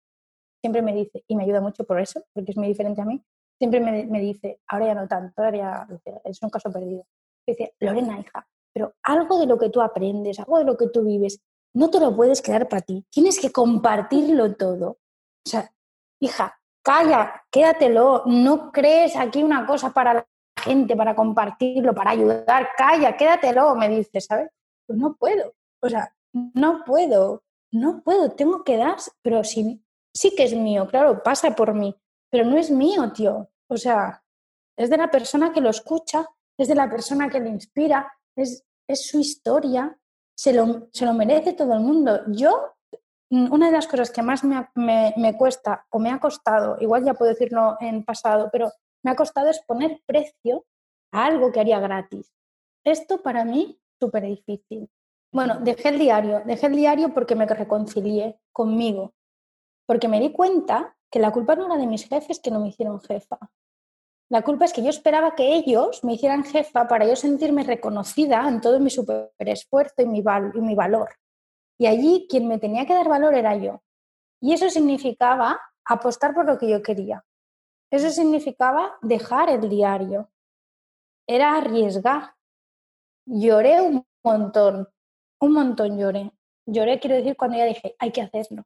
siempre 0.61 0.81
me 0.81 0.93
dice, 0.93 1.23
y 1.27 1.35
me 1.35 1.43
ayuda 1.43 1.61
mucho 1.61 1.83
por 1.83 1.99
eso, 1.99 2.23
porque 2.33 2.51
es 2.51 2.57
muy 2.57 2.67
diferente 2.67 3.01
a 3.01 3.05
mí, 3.05 3.23
siempre 3.57 3.79
me, 3.79 4.05
me 4.05 4.19
dice, 4.19 4.59
ahora 4.67 4.87
ya 4.87 4.95
no 4.95 5.07
tanto, 5.07 5.43
ahora 5.43 5.57
ya 5.57 5.87
es 6.23 6.41
un 6.41 6.49
caso 6.49 6.71
perdido. 6.71 7.05
dice, 7.45 7.75
Lorena, 7.79 8.19
hija, 8.19 8.47
pero 8.73 8.93
algo 9.03 9.39
de 9.39 9.45
lo 9.45 9.57
que 9.57 9.69
tú 9.69 9.81
aprendes, 9.81 10.39
algo 10.39 10.59
de 10.59 10.65
lo 10.65 10.77
que 10.77 10.87
tú 10.87 11.03
vives, 11.03 11.39
no 11.73 11.89
te 11.89 11.99
lo 11.99 12.15
puedes 12.15 12.41
quedar 12.41 12.67
para 12.67 12.81
ti, 12.81 13.05
tienes 13.09 13.39
que 13.39 13.51
compartirlo 13.51 14.55
todo. 14.55 14.97
O 15.45 15.49
sea, 15.49 15.71
hija, 16.19 16.57
calla, 16.81 17.43
quédatelo, 17.51 18.23
no 18.25 18.71
crees 18.71 19.15
aquí 19.15 19.43
una 19.43 19.65
cosa 19.65 19.91
para 19.91 20.25
gente, 20.65 20.95
para 20.95 21.15
compartirlo, 21.15 21.93
para 21.93 22.11
ayudar, 22.11 22.69
calla, 22.77 23.15
quédatelo, 23.15 23.75
me 23.75 23.87
dice, 23.89 24.19
¿sabes? 24.19 24.49
Pues 24.85 24.99
no 24.99 25.15
puedo, 25.15 25.53
o 25.81 25.89
sea, 25.89 26.13
no 26.33 26.83
puedo, 26.85 27.43
no 27.71 28.01
puedo, 28.03 28.31
tengo 28.31 28.63
que 28.63 28.77
dar, 28.77 28.97
pero 29.21 29.43
sí, 29.43 29.81
sí 30.13 30.35
que 30.35 30.43
es 30.43 30.53
mío, 30.53 30.87
claro, 30.87 31.23
pasa 31.23 31.55
por 31.55 31.73
mí, 31.73 31.95
pero 32.29 32.45
no 32.45 32.57
es 32.57 32.69
mío, 32.69 33.11
tío, 33.13 33.49
o 33.69 33.77
sea, 33.77 34.23
es 34.77 34.89
de 34.89 34.97
la 34.97 35.09
persona 35.09 35.53
que 35.53 35.61
lo 35.61 35.69
escucha, 35.69 36.27
es 36.57 36.67
de 36.67 36.75
la 36.75 36.89
persona 36.89 37.29
que 37.29 37.39
le 37.39 37.49
inspira, 37.49 38.11
es, 38.35 38.65
es 38.87 39.07
su 39.07 39.19
historia, 39.19 39.97
se 40.37 40.53
lo, 40.53 40.89
se 40.91 41.05
lo 41.05 41.13
merece 41.13 41.53
todo 41.53 41.73
el 41.73 41.79
mundo. 41.79 42.21
Yo 42.27 42.75
una 43.29 43.67
de 43.67 43.71
las 43.71 43.87
cosas 43.87 44.11
que 44.11 44.21
más 44.21 44.43
me, 44.43 45.35
cuesta 45.37 45.85
o 45.89 45.99
me 45.99 46.11
ha 46.11 46.19
costado, 46.19 46.77
igual 46.79 47.03
ya 47.03 47.13
puedo 47.13 47.31
decirlo 47.31 47.77
en 47.79 48.03
pasado, 48.03 48.49
pero 48.51 48.71
me 49.05 49.11
ha 49.11 49.15
costado 49.15 49.49
es 49.51 49.61
poner 49.67 50.01
precio 50.07 50.65
a 51.11 51.25
algo 51.25 51.51
que 51.51 51.59
haría 51.59 51.79
gratis. 51.79 52.33
Esto 52.83 53.21
para 53.21 53.45
mí 53.45 53.79
súper 53.99 54.23
difícil. 54.23 54.89
Bueno, 55.31 55.59
dejé 55.59 55.89
el 55.89 55.99
diario, 55.99 56.41
dejé 56.43 56.65
el 56.65 56.75
diario 56.75 57.13
porque 57.13 57.35
me 57.35 57.45
reconcilié 57.45 58.39
conmigo, 58.51 59.13
porque 59.85 60.07
me 60.07 60.19
di 60.19 60.31
cuenta 60.31 60.97
que 61.11 61.19
la 61.19 61.31
culpa 61.31 61.55
no 61.55 61.67
era 61.67 61.77
de 61.77 61.85
mis 61.85 62.09
jefes 62.09 62.39
que 62.39 62.49
no 62.49 62.59
me 62.59 62.69
hicieron 62.69 62.99
jefa. 62.99 63.37
La 64.29 64.41
culpa 64.41 64.65
es 64.65 64.73
que 64.73 64.81
yo 64.81 64.89
esperaba 64.89 65.35
que 65.35 65.55
ellos 65.55 66.03
me 66.03 66.13
hicieran 66.13 66.43
jefa 66.43 66.87
para 66.87 67.05
yo 67.05 67.15
sentirme 67.15 67.63
reconocida 67.63 68.47
en 68.47 68.59
todo 68.59 68.79
mi 68.79 68.89
super 68.89 69.29
esfuerzo 69.37 70.01
y 70.01 70.07
mi, 70.07 70.23
y 70.55 70.61
mi 70.61 70.73
valor. 70.73 71.09
Y 71.77 71.85
allí 71.85 72.25
quien 72.27 72.47
me 72.47 72.57
tenía 72.57 72.87
que 72.87 72.95
dar 72.95 73.07
valor 73.07 73.35
era 73.35 73.55
yo. 73.55 73.83
Y 74.41 74.53
eso 74.53 74.67
significaba 74.71 75.61
apostar 75.85 76.33
por 76.33 76.47
lo 76.47 76.57
que 76.57 76.67
yo 76.67 76.81
quería. 76.81 77.23
Eso 77.95 78.09
significaba 78.09 78.97
dejar 79.01 79.49
el 79.49 79.69
diario. 79.69 80.29
Era 81.25 81.55
arriesgar. 81.55 82.35
Lloré 83.25 83.79
un 83.81 84.05
montón, 84.21 84.89
un 85.39 85.53
montón 85.53 85.97
lloré. 85.97 86.29
Lloré, 86.67 86.99
quiero 86.99 87.15
decir, 87.15 87.37
cuando 87.37 87.57
ya 87.57 87.63
dije, 87.63 87.95
hay 87.97 88.11
que 88.11 88.21
hacerlo. 88.21 88.63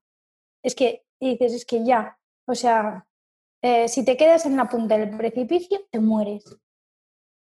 Es 0.63 0.73
que 0.73 1.05
dices, 1.19 1.53
es 1.53 1.65
que 1.65 1.85
ya, 1.85 2.17
o 2.47 2.55
sea, 2.55 3.05
eh, 3.61 3.87
si 3.87 4.03
te 4.03 4.17
quedas 4.17 4.47
en 4.47 4.57
la 4.57 4.67
punta 4.67 4.97
del 4.97 5.15
precipicio, 5.15 5.79
te 5.91 5.99
mueres. 5.99 6.57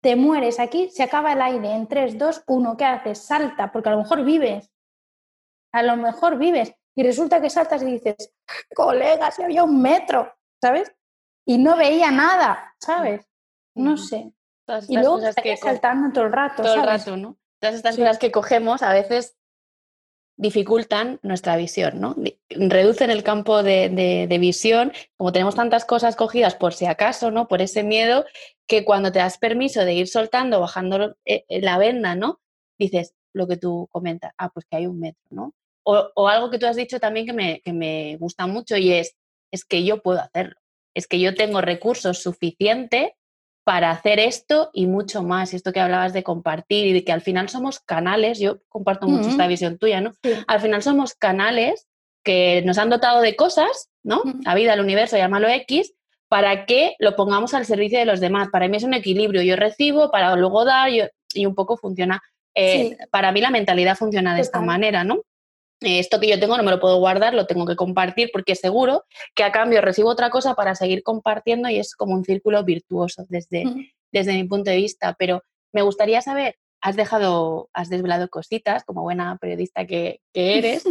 Te 0.01 0.15
mueres 0.15 0.61
aquí, 0.61 0.89
se 0.89 1.03
acaba 1.03 1.33
el 1.33 1.43
aire 1.43 1.73
en 1.73 1.89
3, 1.89 2.17
2, 2.17 2.45
1. 2.47 2.77
¿Qué 2.77 2.85
haces? 2.85 3.19
Salta, 3.19 3.73
porque 3.73 3.89
a 3.89 3.93
lo 3.93 3.99
mejor 3.99 4.25
vives, 4.25 4.71
a 5.73 5.83
lo 5.83 5.97
mejor 5.97 6.39
vives 6.39 6.73
y 6.95 7.03
resulta 7.03 7.41
que 7.41 7.51
saltas 7.51 7.83
y 7.83 7.87
dices, 7.87 8.33
colega, 8.73 9.33
si 9.33 9.43
había 9.43 9.65
un 9.65 9.83
metro, 9.83 10.33
¿sabes? 10.61 10.93
Y 11.45 11.59
no 11.59 11.77
veía 11.77 12.11
nada, 12.11 12.75
¿sabes? 12.79 13.27
No 13.75 13.97
sé. 13.97 14.33
y 14.89 14.97
luego 14.97 15.21
que 15.43 15.57
saltando 15.57 16.13
todo 16.13 16.25
el 16.27 16.33
rato. 16.33 16.63
Todo 16.63 16.75
el 16.75 16.85
rato, 16.85 17.17
¿no? 17.17 17.37
Todas 17.59 17.77
estas 17.77 17.97
cosas 17.97 18.19
que 18.19 18.31
cogemos 18.31 18.83
a 18.83 18.93
veces 18.93 19.37
dificultan 20.37 21.21
nuestra 21.23 21.57
visión, 21.57 22.01
¿no? 22.01 22.17
Reducen 22.49 23.11
el 23.11 23.23
campo 23.23 23.63
de, 23.63 23.89
de, 24.29 24.39
visión, 24.39 24.93
como 25.17 25.33
tenemos 25.33 25.55
tantas 25.55 25.85
cosas 25.85 26.17
cogidas 26.17 26.55
por 26.55 26.75
si 26.75 26.87
acaso, 26.87 27.31
¿no? 27.31 27.47
Por 27.47 27.63
ese 27.63 27.83
miedo, 27.83 28.25
que 28.67 28.85
cuando 28.85 29.13
te 29.13 29.19
das 29.19 29.39
permiso 29.39 29.85
de 29.85 29.95
ir 29.95 30.09
soltando, 30.09 30.61
bajando 30.61 31.17
eh, 31.25 31.45
la 31.49 31.79
venda, 31.79 32.15
¿no? 32.15 32.41
Dices 32.79 33.15
lo 33.33 33.47
que 33.47 33.57
tú 33.57 33.89
comentas, 33.91 34.33
ah, 34.39 34.51
pues 34.51 34.67
que 34.67 34.77
hay 34.77 34.87
un 34.87 34.99
metro, 34.99 35.23
¿no? 35.31 35.55
O, 35.85 36.29
algo 36.29 36.51
que 36.51 36.59
tú 36.59 36.67
has 36.67 36.77
dicho 36.77 37.01
también 37.01 37.27
que 37.27 37.33
me, 37.33 37.61
que 37.61 37.73
me 37.73 38.17
gusta 38.19 38.47
mucho 38.47 38.77
y 38.77 38.93
es, 38.93 39.17
es 39.53 39.65
que 39.65 39.85
yo 39.85 40.01
puedo 40.01 40.21
hacerlo. 40.21 40.62
Es 40.95 41.07
que 41.07 41.21
yo 41.21 41.35
tengo 41.35 41.61
recursos 41.61 42.19
suficientes 42.23 43.11
para 43.65 43.91
hacer 43.91 44.19
esto 44.19 44.71
y 44.73 44.87
mucho 44.87 45.23
más. 45.23 45.55
Esto 45.55 45.73
que 45.73 45.81
hablabas 45.81 46.13
de 46.13 46.23
compartir 46.23 46.87
y 46.87 46.93
de 46.93 47.05
que 47.05 47.13
al 47.13 47.21
final 47.21 47.49
somos 47.49 47.81
canales, 47.81 48.39
yo 48.39 48.61
comparto 48.69 49.07
mucho 49.07 49.29
esta 49.29 49.47
visión 49.47 49.79
tuya, 49.79 50.01
¿no? 50.01 50.13
Al 50.47 50.61
final 50.61 50.83
somos 50.83 51.15
canales 51.15 51.87
que 52.25 52.63
nos 52.65 52.79
han 52.79 52.91
dotado 52.91 53.21
de 53.21 53.37
cosas, 53.37 53.91
¿no? 54.03 54.23
La 54.45 54.55
vida, 54.55 54.75
el 54.75 54.81
universo, 54.81 55.17
llámalo 55.17 55.49
X, 55.49 55.95
para 56.29 56.67
que 56.67 56.97
lo 56.99 57.15
pongamos 57.15 57.55
al 57.55 57.67
servicio 57.67 57.99
de 57.99 58.07
los 58.07 58.21
demás. 58.21 58.49
Para 58.51 58.69
mí 58.69 58.77
es 58.77 58.85
un 58.85 58.95
equilibrio. 58.95 59.43
Yo 59.43 59.57
recibo 59.57 60.11
para 60.11 60.35
luego 60.35 60.65
dar 60.65 60.89
y 60.91 61.47
un 61.47 61.55
poco 61.55 61.77
funciona. 61.77 62.21
Eh, 62.55 62.97
para 63.11 63.33
mí 63.33 63.41
la 63.41 63.51
mentalidad 63.51 63.97
funciona 63.97 64.35
de 64.35 64.41
esta 64.41 64.61
manera, 64.61 65.05
¿no? 65.05 65.23
Esto 65.83 66.21
que 66.21 66.29
yo 66.29 66.39
tengo 66.39 66.57
no 66.57 66.63
me 66.63 66.71
lo 66.71 66.81
puedo 66.81 66.99
guardar, 66.99 67.35
lo 67.35 67.47
tengo 67.47 67.67
que 67.67 67.77
compartir 67.77 68.31
porque 68.33 68.55
seguro 68.55 69.05
que 69.35 69.45
a 69.45 69.53
cambio 69.53 69.81
recibo 69.81 70.09
otra 70.09 70.31
cosa 70.31 70.55
para 70.55 70.75
seguir 70.75 71.03
compartiendo 71.03 71.69
y 71.69 71.79
es 71.79 71.95
como 71.95 72.15
un 72.15 72.25
círculo 72.25 72.65
virtuoso 72.65 73.25
desde, 73.29 73.65
desde 74.11 74.33
mi 74.33 74.45
punto 74.45 74.71
de 74.71 74.77
vista. 74.77 75.15
Pero 75.19 75.43
me 75.73 75.83
gustaría 75.83 76.21
saber, 76.23 76.57
has 76.81 76.97
dejado, 76.97 77.71
has 77.73 77.89
desvelado 77.89 78.29
cositas 78.29 78.85
como 78.85 79.03
buena 79.03 79.39
periodista 79.39 79.87
que, 79.87 80.21
eres, 80.35 80.85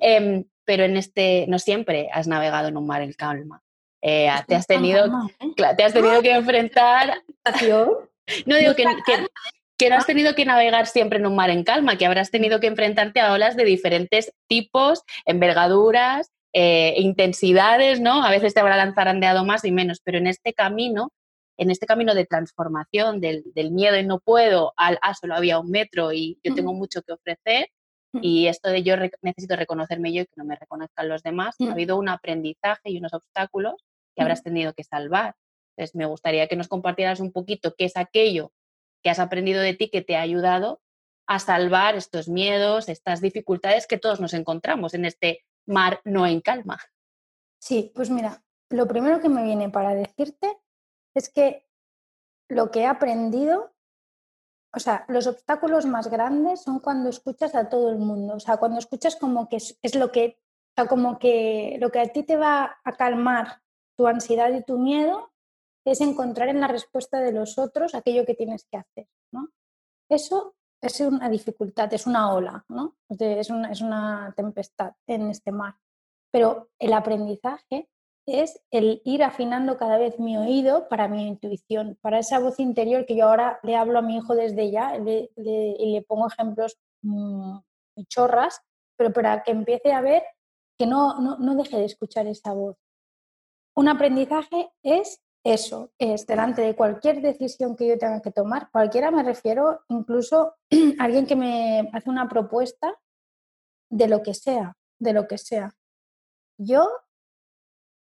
em, 0.00 0.44
pero 0.64 0.84
en 0.84 0.96
este, 0.96 1.46
no 1.48 1.58
siempre 1.58 2.08
has 2.12 2.28
navegado 2.28 2.68
en 2.68 2.76
un 2.76 2.86
mar 2.86 3.02
en 3.02 3.12
calma. 3.12 3.62
Eh, 4.00 4.30
te, 4.46 4.54
has 4.54 4.66
tenido, 4.66 5.06
¿eh? 5.06 5.74
te 5.76 5.82
has 5.82 5.92
tenido 5.92 6.22
que 6.22 6.32
enfrentar... 6.32 7.22
No 8.44 8.56
digo 8.56 8.74
que, 8.74 8.84
que, 9.06 9.26
no 9.88 9.96
has 9.96 10.06
tenido 10.06 10.34
que 10.34 10.44
navegar 10.44 10.86
siempre 10.86 11.18
en 11.18 11.26
un 11.26 11.36
mar 11.36 11.50
en 11.50 11.62
calma, 11.62 11.96
que 11.96 12.04
habrás 12.04 12.30
tenido 12.30 12.58
que 12.58 12.66
enfrentarte 12.66 13.20
a 13.20 13.32
olas 13.32 13.56
de 13.56 13.64
diferentes 13.64 14.32
tipos, 14.48 15.02
envergaduras, 15.24 16.32
eh, 16.52 16.94
intensidades, 16.96 18.00
¿no? 18.00 18.24
A 18.24 18.30
veces 18.30 18.54
te 18.54 18.60
habrá 18.60 18.76
lanzarandeado 18.76 19.44
más 19.44 19.64
y 19.64 19.70
menos, 19.70 20.00
pero 20.02 20.18
en 20.18 20.26
este 20.26 20.52
camino, 20.52 21.12
en 21.56 21.70
este 21.70 21.86
camino 21.86 22.14
de 22.14 22.26
transformación 22.26 23.20
del, 23.20 23.44
miedo 23.70 23.96
y 23.96 24.04
no 24.04 24.18
puedo 24.18 24.72
al, 24.76 24.98
ah, 25.02 25.14
solo 25.14 25.36
había 25.36 25.60
un 25.60 25.70
metro 25.70 26.12
y 26.12 26.38
yo 26.42 26.54
tengo 26.54 26.72
mucho 26.72 27.02
que 27.02 27.12
ofrecer, 27.12 27.68
y 28.20 28.46
esto 28.46 28.70
de 28.70 28.82
yo 28.82 28.96
necesito 29.22 29.54
reconocerme 29.54 30.12
yo 30.12 30.22
y 30.22 30.26
que 30.26 30.32
no 30.36 30.44
me 30.44 30.56
reconozcan 30.56 31.08
los 31.08 31.22
demás, 31.22 31.54
ha 31.60 31.70
habido 31.72 31.96
un 31.98 32.08
aprendizaje 32.08 32.90
y 32.90 32.98
unos 32.98 33.12
obstáculos 33.12 33.74
que 34.16 34.22
habrás 34.22 34.42
tenido 34.42 34.72
que 34.72 34.82
salvar. 34.82 35.34
Entonces, 35.76 35.94
me 35.94 36.06
gustaría 36.06 36.48
que 36.48 36.56
nos 36.56 36.66
compartieras 36.66 37.20
un 37.20 37.30
poquito 37.30 37.74
qué 37.76 37.84
es 37.84 37.96
aquello 37.96 38.50
que 39.02 39.10
has 39.10 39.18
aprendido 39.18 39.60
de 39.60 39.74
ti 39.74 39.90
que 39.90 40.02
te 40.02 40.16
ha 40.16 40.22
ayudado 40.22 40.80
a 41.26 41.38
salvar 41.38 41.94
estos 41.94 42.28
miedos, 42.28 42.88
estas 42.88 43.20
dificultades 43.20 43.86
que 43.86 43.98
todos 43.98 44.20
nos 44.20 44.32
encontramos 44.32 44.94
en 44.94 45.04
este 45.04 45.44
mar 45.66 46.00
no 46.04 46.26
en 46.26 46.40
calma. 46.40 46.78
Sí, 47.60 47.92
pues 47.94 48.08
mira, 48.08 48.42
lo 48.70 48.88
primero 48.88 49.20
que 49.20 49.28
me 49.28 49.42
viene 49.42 49.68
para 49.68 49.94
decirte 49.94 50.58
es 51.14 51.28
que 51.28 51.66
lo 52.48 52.70
que 52.70 52.80
he 52.80 52.86
aprendido, 52.86 53.74
o 54.74 54.80
sea, 54.80 55.04
los 55.08 55.26
obstáculos 55.26 55.84
más 55.84 56.08
grandes 56.08 56.62
son 56.62 56.80
cuando 56.80 57.10
escuchas 57.10 57.54
a 57.54 57.68
todo 57.68 57.90
el 57.90 57.98
mundo, 57.98 58.34
o 58.34 58.40
sea, 58.40 58.56
cuando 58.56 58.78
escuchas 58.78 59.16
como 59.16 59.48
que 59.48 59.56
es, 59.56 59.94
lo 59.94 60.10
que, 60.12 60.38
como 60.88 61.18
que 61.18 61.76
lo 61.80 61.90
que 61.90 62.00
a 62.00 62.08
ti 62.08 62.22
te 62.22 62.36
va 62.36 62.78
a 62.84 62.92
calmar 62.92 63.60
tu 63.96 64.06
ansiedad 64.06 64.50
y 64.52 64.62
tu 64.62 64.78
miedo 64.78 65.27
es 65.90 66.00
encontrar 66.00 66.48
en 66.48 66.60
la 66.60 66.68
respuesta 66.68 67.20
de 67.20 67.32
los 67.32 67.58
otros 67.58 67.94
aquello 67.94 68.24
que 68.24 68.34
tienes 68.34 68.66
que 68.70 68.78
hacer, 68.78 69.06
¿no? 69.32 69.48
Eso 70.08 70.54
es 70.80 71.00
una 71.00 71.28
dificultad, 71.28 71.92
es 71.92 72.06
una 72.06 72.32
ola, 72.32 72.64
¿no? 72.68 72.96
Es 73.08 73.50
una, 73.50 73.70
es 73.70 73.80
una 73.80 74.32
tempestad 74.36 74.92
en 75.06 75.30
este 75.30 75.52
mar. 75.52 75.74
Pero 76.30 76.70
el 76.78 76.92
aprendizaje 76.92 77.88
es 78.26 78.60
el 78.70 79.00
ir 79.04 79.24
afinando 79.24 79.78
cada 79.78 79.98
vez 79.98 80.18
mi 80.18 80.36
oído 80.36 80.88
para 80.88 81.08
mi 81.08 81.26
intuición, 81.26 81.98
para 82.00 82.18
esa 82.18 82.38
voz 82.38 82.60
interior 82.60 83.06
que 83.06 83.16
yo 83.16 83.26
ahora 83.26 83.58
le 83.62 83.74
hablo 83.74 83.98
a 83.98 84.02
mi 84.02 84.16
hijo 84.16 84.34
desde 84.34 84.70
ya 84.70 84.96
y 84.96 85.92
le 85.92 86.02
pongo 86.02 86.28
ejemplos 86.28 86.78
mmm, 87.02 87.58
chorras, 88.08 88.60
pero 88.96 89.12
para 89.12 89.42
que 89.42 89.52
empiece 89.52 89.92
a 89.92 90.00
ver 90.00 90.22
que 90.78 90.86
no, 90.86 91.18
no 91.20 91.54
deje 91.56 91.78
de 91.78 91.86
escuchar 91.86 92.26
esa 92.26 92.52
voz. 92.52 92.76
Un 93.74 93.88
aprendizaje 93.88 94.70
es 94.82 95.22
eso 95.52 95.92
es 95.98 96.26
delante 96.26 96.60
de 96.60 96.76
cualquier 96.76 97.22
decisión 97.22 97.74
que 97.74 97.88
yo 97.88 97.98
tenga 97.98 98.20
que 98.20 98.30
tomar, 98.30 98.70
cualquiera 98.70 99.10
me 99.10 99.22
refiero, 99.22 99.80
incluso 99.88 100.54
alguien 100.98 101.26
que 101.26 101.36
me 101.36 101.88
hace 101.92 102.10
una 102.10 102.28
propuesta 102.28 102.94
de 103.90 104.08
lo 104.08 104.22
que 104.22 104.34
sea, 104.34 104.76
de 105.00 105.12
lo 105.14 105.26
que 105.26 105.38
sea. 105.38 105.74
Yo, 106.58 106.88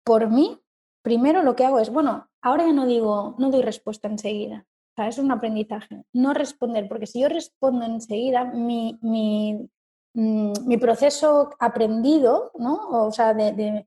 por 0.03 0.29
mí, 0.29 0.59
primero 1.03 1.43
lo 1.43 1.55
que 1.55 1.65
hago 1.65 1.79
es, 1.79 1.91
bueno, 1.91 2.27
ahora 2.41 2.65
ya 2.65 2.73
no 2.73 2.87
digo, 2.87 3.35
no 3.37 3.51
doy 3.51 3.61
respuesta 3.61 4.07
enseguida. 4.07 4.65
O 4.67 4.95
sea, 4.95 5.07
es 5.09 5.19
un 5.19 5.31
aprendizaje, 5.31 6.03
no 6.13 6.33
responder, 6.33 6.87
porque 6.87 7.05
si 7.05 7.21
yo 7.21 7.29
respondo 7.29 7.85
enseguida, 7.85 8.45
mi, 8.45 8.97
mi, 9.01 9.69
mm, 10.13 10.79
proceso 10.79 11.51
aprendido, 11.59 12.51
¿no? 12.55 13.05
O 13.05 13.11
sea, 13.11 13.33
de 13.33 13.85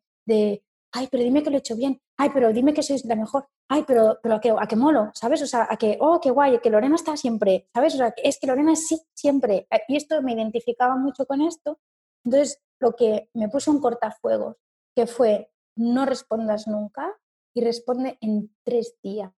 ay, 0.92 1.09
pero 1.11 1.22
dime 1.22 1.42
que 1.42 1.51
lo 1.51 1.57
he 1.57 1.61
hecho 1.61 1.77
bien, 1.77 2.01
ay, 2.16 2.31
pero 2.33 2.53
dime 2.53 2.72
que 2.72 2.83
sois 2.83 3.05
la 3.05 3.16
mejor, 3.16 3.48
ay, 3.68 3.85
pero, 3.87 4.18
pero 4.22 4.37
a, 4.37 4.40
qué, 4.40 4.51
a 4.51 4.66
qué 4.66 4.77
molo, 4.77 5.11
¿sabes? 5.14 5.42
O 5.42 5.46
sea, 5.46 5.66
a 5.70 5.77
que, 5.77 5.98
oh, 6.01 6.20
qué 6.20 6.31
guay, 6.31 6.59
que 6.61 6.70
Lorena 6.70 6.94
está 6.94 7.16
siempre, 7.16 7.68
¿sabes? 7.74 7.94
O 7.94 7.98
sea, 7.98 8.14
es 8.16 8.38
que 8.38 8.46
Lorena 8.46 8.74
sí, 8.77 9.01
siempre. 9.14 9.66
Eh, 9.70 9.81
y 9.88 9.96
esto 9.96 10.22
me 10.22 10.33
identificaba 10.33 10.96
mucho 10.96 11.27
con 11.27 11.40
esto. 11.42 11.79
Entonces, 12.24 12.61
lo 12.81 12.92
que 12.92 13.29
me 13.35 13.48
puso 13.48 13.70
un 13.70 13.81
cortafuegos, 13.81 14.57
que 14.94 15.07
fue, 15.07 15.51
no 15.77 16.07
respondas 16.07 16.66
nunca 16.66 17.14
y 17.55 17.62
responde 17.62 18.18
en 18.20 18.55
tres 18.64 18.96
días. 19.03 19.33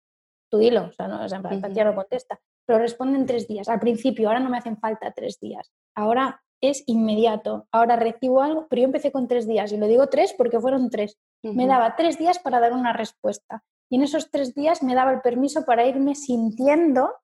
Tú 0.49 0.57
dilo, 0.57 0.85
o 0.85 0.91
sea, 0.91 1.07
no, 1.07 1.23
o 1.23 1.29
sea, 1.29 1.39
no 1.39 1.95
contesta, 1.95 2.39
pero 2.65 2.79
responde 2.79 3.17
en 3.19 3.25
tres 3.25 3.47
días. 3.47 3.67
Al 3.69 3.79
principio, 3.79 4.27
ahora 4.27 4.39
no 4.39 4.49
me 4.49 4.57
hacen 4.57 4.77
falta 4.77 5.11
tres 5.11 5.39
días. 5.39 5.71
Ahora 5.95 6.41
es 6.61 6.83
inmediato. 6.87 7.67
Ahora 7.71 7.95
recibo 7.95 8.41
algo, 8.41 8.67
pero 8.69 8.81
yo 8.81 8.85
empecé 8.85 9.11
con 9.11 9.27
tres 9.27 9.47
días 9.47 9.71
y 9.71 9.77
lo 9.77 9.87
digo 9.87 10.07
tres 10.07 10.33
porque 10.37 10.59
fueron 10.59 10.89
tres. 10.89 11.17
Me 11.41 11.67
daba 11.67 11.95
tres 11.95 12.17
días 12.17 12.39
para 12.39 12.59
dar 12.59 12.73
una 12.73 12.93
respuesta 12.93 13.63
y 13.89 13.95
en 13.95 14.03
esos 14.03 14.29
tres 14.29 14.53
días 14.53 14.83
me 14.83 14.95
daba 14.95 15.11
el 15.11 15.21
permiso 15.21 15.65
para 15.65 15.85
irme 15.85 16.15
sintiendo 16.15 17.15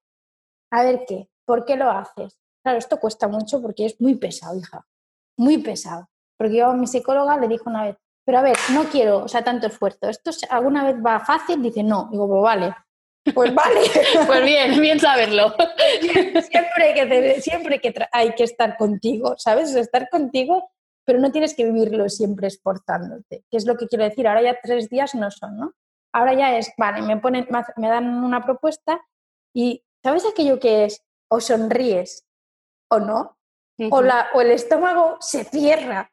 a 0.72 0.84
ver 0.84 1.06
qué, 1.08 1.30
¿por 1.46 1.66
qué 1.66 1.76
lo 1.76 1.90
haces? 1.90 2.40
Claro, 2.64 2.80
esto 2.80 3.00
cuesta 3.00 3.28
mucho 3.28 3.62
porque 3.62 3.86
es 3.86 4.02
muy 4.02 4.16
pesado, 4.16 4.58
hija, 4.58 4.86
muy 5.38 5.60
pesado. 5.60 6.10
Porque 6.38 6.58
yo 6.58 6.68
a 6.68 6.74
mi 6.74 6.88
psicóloga 6.88 7.38
le 7.38 7.48
dijo 7.48 7.70
una 7.70 7.86
vez, 7.86 7.98
pero 8.26 8.40
a 8.40 8.42
ver, 8.42 8.58
no 8.74 8.86
quiero, 8.86 9.20
o 9.20 9.28
sea, 9.28 9.44
tanto 9.44 9.68
esfuerzo. 9.68 10.10
¿Esto 10.10 10.32
alguna 10.50 10.84
vez 10.84 10.96
va 11.06 11.20
fácil? 11.20 11.62
Dice, 11.62 11.84
no. 11.84 12.10
Digo, 12.12 12.28
pues 12.28 12.42
vale, 12.42 12.76
pues 13.34 13.54
vale. 13.54 13.82
pues 14.28 14.44
bien, 14.44 14.80
bien 14.80 15.00
saberlo. 15.00 15.56
siempre 16.02 16.94
que, 16.94 17.42
siempre 17.42 17.82
que 17.82 17.94
hay 18.12 18.34
que 18.36 18.44
estar 18.44 18.78
contigo, 18.78 19.36
¿sabes? 19.38 19.74
estar 19.76 20.10
contigo, 20.10 20.70
pero 21.06 21.20
no 21.20 21.32
tienes 21.32 21.56
que 21.56 21.66
vivirlo 21.66 22.08
siempre 22.10 22.48
esforzándote, 22.48 23.44
que 23.50 23.58
es 23.58 23.66
lo 23.66 23.78
que 23.78 23.88
quiero 23.88 24.04
decir. 24.04 24.28
Ahora 24.28 24.42
ya 24.42 24.60
tres 24.62 24.90
días 24.90 25.16
no 25.16 25.32
son, 25.32 25.58
¿no? 25.58 25.74
Ahora 26.14 26.34
ya 26.34 26.58
es, 26.58 26.72
vale, 26.78 27.02
me, 27.02 27.18
ponen, 27.18 27.48
me 27.78 27.88
dan 27.88 28.24
una 28.24 28.46
propuesta 28.46 29.02
y 29.54 29.84
¿sabes 30.04 30.26
aquello 30.26 30.60
que 30.60 30.86
es? 30.86 31.04
O 31.28 31.42
sonríes 31.42 32.26
o 32.90 33.00
no, 33.00 33.38
o, 33.92 34.02
la, 34.02 34.30
o 34.34 34.42
el 34.42 34.52
estómago 34.52 35.18
se 35.20 35.44
cierra 35.44 36.12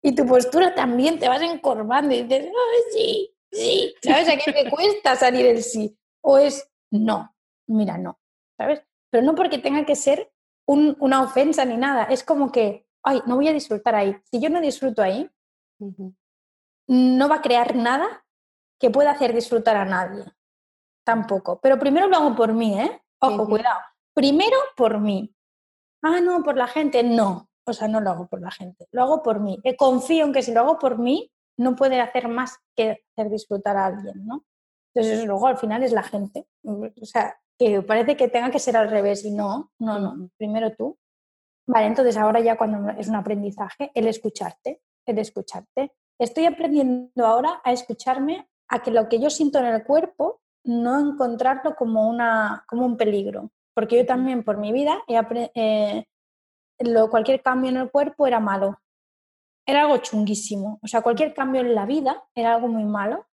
y 0.00 0.14
tu 0.14 0.24
postura 0.26 0.74
también 0.74 1.18
te 1.18 1.28
vas 1.28 1.42
encorvando 1.42 2.14
y 2.14 2.22
dices, 2.22 2.48
oh, 2.50 2.92
sí, 2.94 3.34
sí, 3.50 3.94
¿sabes? 4.02 4.28
A 4.28 4.36
qué 4.38 4.52
te 4.52 4.70
cuesta 4.70 5.16
salir 5.16 5.46
el 5.46 5.62
sí 5.62 5.98
o 6.22 6.38
es 6.38 6.70
no, 6.90 7.34
mira, 7.66 7.98
no, 7.98 8.18
¿sabes? 8.56 8.82
Pero 9.10 9.24
no 9.24 9.34
porque 9.34 9.58
tenga 9.58 9.84
que 9.84 9.96
ser 9.96 10.32
una 10.66 11.22
ofensa 11.22 11.64
ni 11.64 11.76
nada, 11.76 12.04
es 12.04 12.24
como 12.24 12.50
que, 12.50 12.86
ay, 13.02 13.20
no 13.26 13.36
voy 13.36 13.48
a 13.48 13.52
disfrutar 13.52 13.94
ahí. 13.94 14.16
Si 14.30 14.40
yo 14.40 14.48
no 14.48 14.60
disfruto 14.60 15.02
ahí, 15.02 15.28
no 16.88 17.28
va 17.28 17.36
a 17.36 17.42
crear 17.42 17.74
nada 17.74 18.24
que 18.78 18.90
pueda 18.90 19.10
hacer 19.10 19.34
disfrutar 19.34 19.76
a 19.76 19.84
nadie. 19.84 20.24
Tampoco. 21.04 21.60
Pero 21.60 21.78
primero 21.78 22.06
lo 22.08 22.16
hago 22.16 22.34
por 22.34 22.52
mí, 22.52 22.78
¿eh? 22.78 23.02
Ojo, 23.20 23.46
cuidado. 23.46 23.80
Primero 24.14 24.56
por 24.76 24.98
mí. 24.98 25.34
Ah, 26.02 26.20
no, 26.20 26.42
por 26.42 26.56
la 26.56 26.66
gente. 26.66 27.02
No. 27.02 27.48
O 27.64 27.72
sea, 27.72 27.88
no 27.88 28.00
lo 28.00 28.10
hago 28.10 28.26
por 28.26 28.40
la 28.40 28.50
gente. 28.50 28.88
Lo 28.90 29.02
hago 29.02 29.22
por 29.22 29.40
mí. 29.40 29.58
Eh, 29.62 29.76
confío 29.76 30.24
en 30.24 30.32
que 30.32 30.42
si 30.42 30.52
lo 30.52 30.60
hago 30.60 30.78
por 30.78 30.98
mí, 30.98 31.30
no 31.56 31.76
puede 31.76 32.00
hacer 32.00 32.28
más 32.28 32.58
que 32.74 33.04
hacer 33.16 33.30
disfrutar 33.30 33.76
a 33.76 33.86
alguien, 33.86 34.26
¿no? 34.26 34.44
Entonces, 34.94 35.24
luego 35.24 35.46
al 35.46 35.58
final 35.58 35.82
es 35.82 35.92
la 35.92 36.02
gente. 36.02 36.46
O 36.64 36.90
sea, 37.02 37.36
que 37.58 37.82
parece 37.82 38.16
que 38.16 38.28
tenga 38.28 38.50
que 38.50 38.58
ser 38.58 38.76
al 38.76 38.90
revés 38.90 39.24
y 39.24 39.30
no, 39.30 39.70
no, 39.78 39.98
no. 39.98 40.30
Primero 40.36 40.74
tú. 40.74 40.98
Vale, 41.66 41.86
entonces 41.86 42.16
ahora 42.16 42.40
ya 42.40 42.56
cuando 42.56 42.90
es 42.90 43.08
un 43.08 43.14
aprendizaje, 43.14 43.90
el 43.94 44.08
escucharte, 44.08 44.82
el 45.06 45.18
escucharte. 45.18 45.92
Estoy 46.18 46.46
aprendiendo 46.46 47.24
ahora 47.24 47.60
a 47.64 47.72
escucharme, 47.72 48.48
a 48.68 48.82
que 48.82 48.90
lo 48.90 49.08
que 49.08 49.20
yo 49.20 49.30
siento 49.30 49.58
en 49.58 49.66
el 49.66 49.84
cuerpo, 49.84 50.40
no 50.64 50.98
encontrarlo 50.98 51.74
como, 51.74 52.08
una, 52.08 52.64
como 52.68 52.84
un 52.84 52.96
peligro. 52.96 53.50
Porque 53.74 53.96
yo 53.96 54.06
también 54.06 54.44
por 54.44 54.58
mi 54.58 54.72
vida, 54.72 55.02
eh, 55.08 56.04
lo, 56.80 57.10
cualquier 57.10 57.42
cambio 57.42 57.70
en 57.70 57.76
el 57.78 57.90
cuerpo 57.90 58.26
era 58.26 58.40
malo. 58.40 58.78
Era 59.66 59.82
algo 59.82 59.98
chunguísimo. 59.98 60.78
O 60.82 60.86
sea, 60.86 61.00
cualquier 61.02 61.32
cambio 61.32 61.60
en 61.60 61.74
la 61.74 61.86
vida 61.86 62.22
era 62.34 62.54
algo 62.54 62.68
muy 62.68 62.84
malo. 62.84 63.26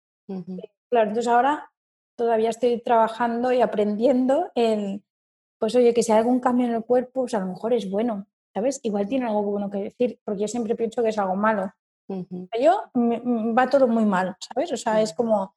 Claro, 0.91 1.09
entonces 1.09 1.31
ahora 1.31 1.71
todavía 2.17 2.51
estoy 2.51 2.81
trabajando 2.81 3.53
y 3.53 3.61
aprendiendo 3.61 4.51
en, 4.55 5.05
pues 5.59 5.75
oye, 5.75 5.95
que 5.95 6.03
si 6.03 6.13
hay 6.13 6.19
algún 6.19 6.41
cambio 6.41 6.67
en 6.67 6.75
el 6.75 6.85
cuerpo, 6.85 7.23
pues 7.23 7.35
a 7.35 7.41
lo 7.41 7.47
mejor 7.47 7.73
es 7.73 7.89
bueno, 7.89 8.27
¿sabes? 8.55 8.81
Igual 8.83 9.09
tiene 9.09 9.27
algo 9.27 9.43
bueno 9.43 9.71
que 9.71 9.79
decir, 9.79 10.19
porque 10.25 10.43
yo 10.43 10.49
siempre 10.49 10.75
pienso 10.75 11.03
que 11.03 11.11
es 11.11 11.19
algo 11.19 11.37
malo. 11.37 11.73
Yo 12.61 12.91
va 12.95 13.69
todo 13.69 13.87
muy 13.87 14.05
mal, 14.05 14.37
¿sabes? 14.41 14.73
O 14.73 14.77
sea, 14.77 15.03
es 15.03 15.13
como, 15.13 15.55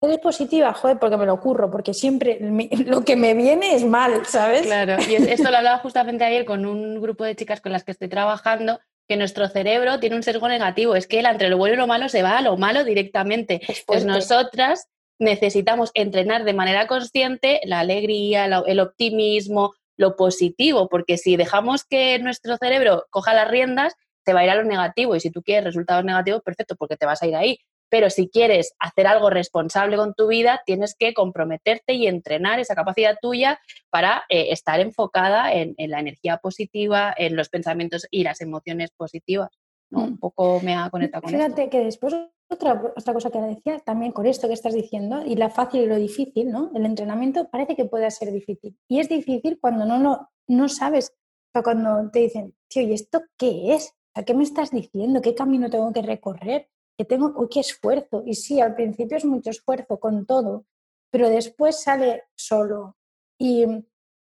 eres 0.00 0.18
positiva, 0.18 0.72
joder, 0.72 0.98
porque 0.98 1.16
me 1.16 1.26
lo 1.26 1.34
ocurro, 1.34 1.70
porque 1.70 1.94
siempre 1.94 2.38
lo 2.86 3.02
que 3.02 3.16
me 3.16 3.34
viene 3.34 3.74
es 3.74 3.84
mal, 3.84 4.26
¿sabes? 4.26 4.62
Claro, 4.62 4.96
y 5.08 5.14
esto 5.14 5.50
lo 5.50 5.56
hablaba 5.56 5.78
justamente 5.78 6.24
ayer 6.24 6.44
con 6.44 6.66
un 6.66 7.00
grupo 7.00 7.24
de 7.24 7.36
chicas 7.36 7.60
con 7.60 7.72
las 7.72 7.84
que 7.84 7.92
estoy 7.92 8.08
trabajando, 8.08 8.80
que 9.08 9.16
nuestro 9.16 9.48
cerebro 9.48 10.00
tiene 10.00 10.16
un 10.16 10.22
sesgo 10.22 10.48
negativo, 10.48 10.94
es 10.96 11.06
que 11.06 11.20
él 11.20 11.26
entre 11.26 11.48
lo 11.48 11.58
bueno 11.58 11.74
y 11.74 11.78
lo 11.78 11.86
malo 11.86 12.08
se 12.08 12.22
va 12.22 12.38
a 12.38 12.42
lo 12.42 12.56
malo 12.56 12.84
directamente. 12.84 13.60
Pues 13.86 14.04
nosotras 14.04 14.88
necesitamos 15.18 15.90
entrenar 15.94 16.44
de 16.44 16.54
manera 16.54 16.86
consciente 16.86 17.60
la 17.64 17.80
alegría, 17.80 18.46
el 18.66 18.80
optimismo, 18.80 19.74
lo 19.96 20.16
positivo, 20.16 20.88
porque 20.88 21.16
si 21.16 21.36
dejamos 21.36 21.84
que 21.84 22.18
nuestro 22.18 22.56
cerebro 22.56 23.06
coja 23.10 23.34
las 23.34 23.50
riendas, 23.50 23.94
te 24.24 24.32
va 24.32 24.40
a 24.40 24.44
ir 24.44 24.50
a 24.50 24.56
lo 24.56 24.64
negativo 24.64 25.14
y 25.14 25.20
si 25.20 25.30
tú 25.30 25.42
quieres 25.42 25.64
resultados 25.64 26.04
negativos, 26.04 26.42
perfecto, 26.42 26.76
porque 26.76 26.96
te 26.96 27.06
vas 27.06 27.22
a 27.22 27.26
ir 27.26 27.36
ahí. 27.36 27.58
Pero 27.88 28.10
si 28.10 28.28
quieres 28.28 28.74
hacer 28.78 29.06
algo 29.06 29.30
responsable 29.30 29.96
con 29.96 30.14
tu 30.14 30.26
vida, 30.26 30.62
tienes 30.66 30.94
que 30.94 31.14
comprometerte 31.14 31.94
y 31.94 32.06
entrenar 32.06 32.58
esa 32.58 32.74
capacidad 32.74 33.16
tuya 33.20 33.60
para 33.90 34.24
eh, 34.28 34.48
estar 34.50 34.80
enfocada 34.80 35.52
en, 35.52 35.74
la 35.78 36.00
energía 36.00 36.38
positiva, 36.38 37.14
en 37.16 37.36
los 37.36 37.48
pensamientos 37.48 38.06
y 38.10 38.24
las 38.24 38.40
emociones 38.40 38.90
positivas. 38.90 39.50
¿no? 39.90 40.04
Un 40.04 40.12
mm. 40.12 40.18
poco 40.18 40.60
me 40.60 40.74
ha 40.74 40.90
conectado 40.90 41.22
con 41.22 41.32
Fíjate 41.32 41.70
que 41.70 41.84
después 41.84 42.14
otra, 42.48 42.92
otra 42.96 43.12
cosa 43.12 43.30
que 43.30 43.40
decía 43.40 43.78
también 43.80 44.12
con 44.12 44.26
esto 44.26 44.48
que 44.48 44.54
estás 44.54 44.74
diciendo 44.74 45.22
y 45.24 45.36
la 45.36 45.50
fácil 45.50 45.82
y 45.82 45.86
lo 45.86 45.96
difícil, 45.96 46.50
¿no? 46.50 46.70
El 46.74 46.86
entrenamiento 46.86 47.48
parece 47.48 47.74
que 47.74 47.84
puede 47.84 48.10
ser 48.10 48.32
difícil. 48.32 48.76
Y 48.88 49.00
es 49.00 49.08
difícil 49.08 49.58
cuando 49.60 49.84
no, 49.84 49.98
no, 49.98 50.30
no 50.46 50.68
sabes, 50.68 51.14
o 51.54 51.62
cuando 51.62 52.10
te 52.10 52.20
dicen, 52.20 52.54
tío, 52.68 52.82
¿y 52.82 52.92
esto 52.92 53.22
qué 53.36 53.74
es? 53.74 53.94
¿A 54.14 54.24
qué 54.24 54.34
me 54.34 54.44
estás 54.44 54.70
diciendo? 54.70 55.20
¿Qué 55.20 55.34
camino 55.34 55.70
tengo 55.70 55.92
que 55.92 56.02
recorrer? 56.02 56.68
Que 56.96 57.04
tengo, 57.04 57.32
uy, 57.36 57.48
qué 57.48 57.60
esfuerzo. 57.60 58.22
Y 58.24 58.34
sí, 58.34 58.60
al 58.60 58.74
principio 58.74 59.16
es 59.16 59.24
mucho 59.24 59.50
esfuerzo 59.50 59.98
con 59.98 60.26
todo, 60.26 60.64
pero 61.10 61.28
después 61.28 61.80
sale 61.80 62.24
solo. 62.34 62.96
Y 63.38 63.64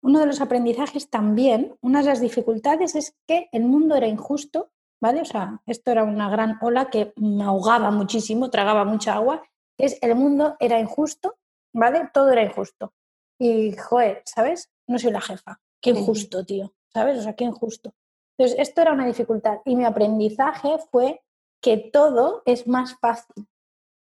uno 0.02 0.20
de 0.20 0.26
los 0.26 0.42
aprendizajes 0.42 1.10
también, 1.10 1.76
una 1.82 2.02
de 2.02 2.08
las 2.08 2.22
dificultades 2.22 2.96
es 2.96 3.16
que 3.28 3.50
el 3.52 3.64
mundo 3.66 3.96
era 3.96 4.08
injusto, 4.08 4.72
¿vale? 5.02 5.22
O 5.22 5.26
sea, 5.26 5.62
esto 5.66 5.92
era 5.92 6.04
una 6.04 6.30
gran 6.30 6.58
ola 6.62 6.90
que 6.90 7.14
me 7.16 7.44
ahogaba 7.44 7.92
muchísimo, 7.92 8.50
tragaba 8.50 8.86
mucha 8.86 9.16
agua, 9.16 9.44
es 9.78 10.00
el 10.02 10.16
mundo 10.16 10.56
era 10.60 10.80
injusto, 10.80 11.38
¿vale? 11.74 12.10
Todo 12.14 12.32
era 12.32 12.44
injusto. 12.44 12.94
Y, 13.40 13.76
joder, 13.76 14.24
¿sabes? 14.26 14.72
No 14.88 14.98
soy 14.98 15.12
la 15.12 15.22
jefa. 15.22 15.60
Qué 15.82 15.92
injusto, 15.92 16.44
tío, 16.44 16.74
¿sabes? 16.92 17.20
O 17.20 17.22
sea, 17.22 17.36
qué 17.36 17.44
injusto. 17.44 17.94
Entonces, 18.38 18.60
esto 18.60 18.82
era 18.82 18.94
una 18.94 19.06
dificultad 19.06 19.60
y 19.66 19.76
mi 19.76 19.86
aprendizaje 19.86 20.78
fue 20.92 21.22
que 21.62 21.78
todo 21.78 22.44
es 22.46 22.68
más 22.68 22.98
fácil 23.00 23.48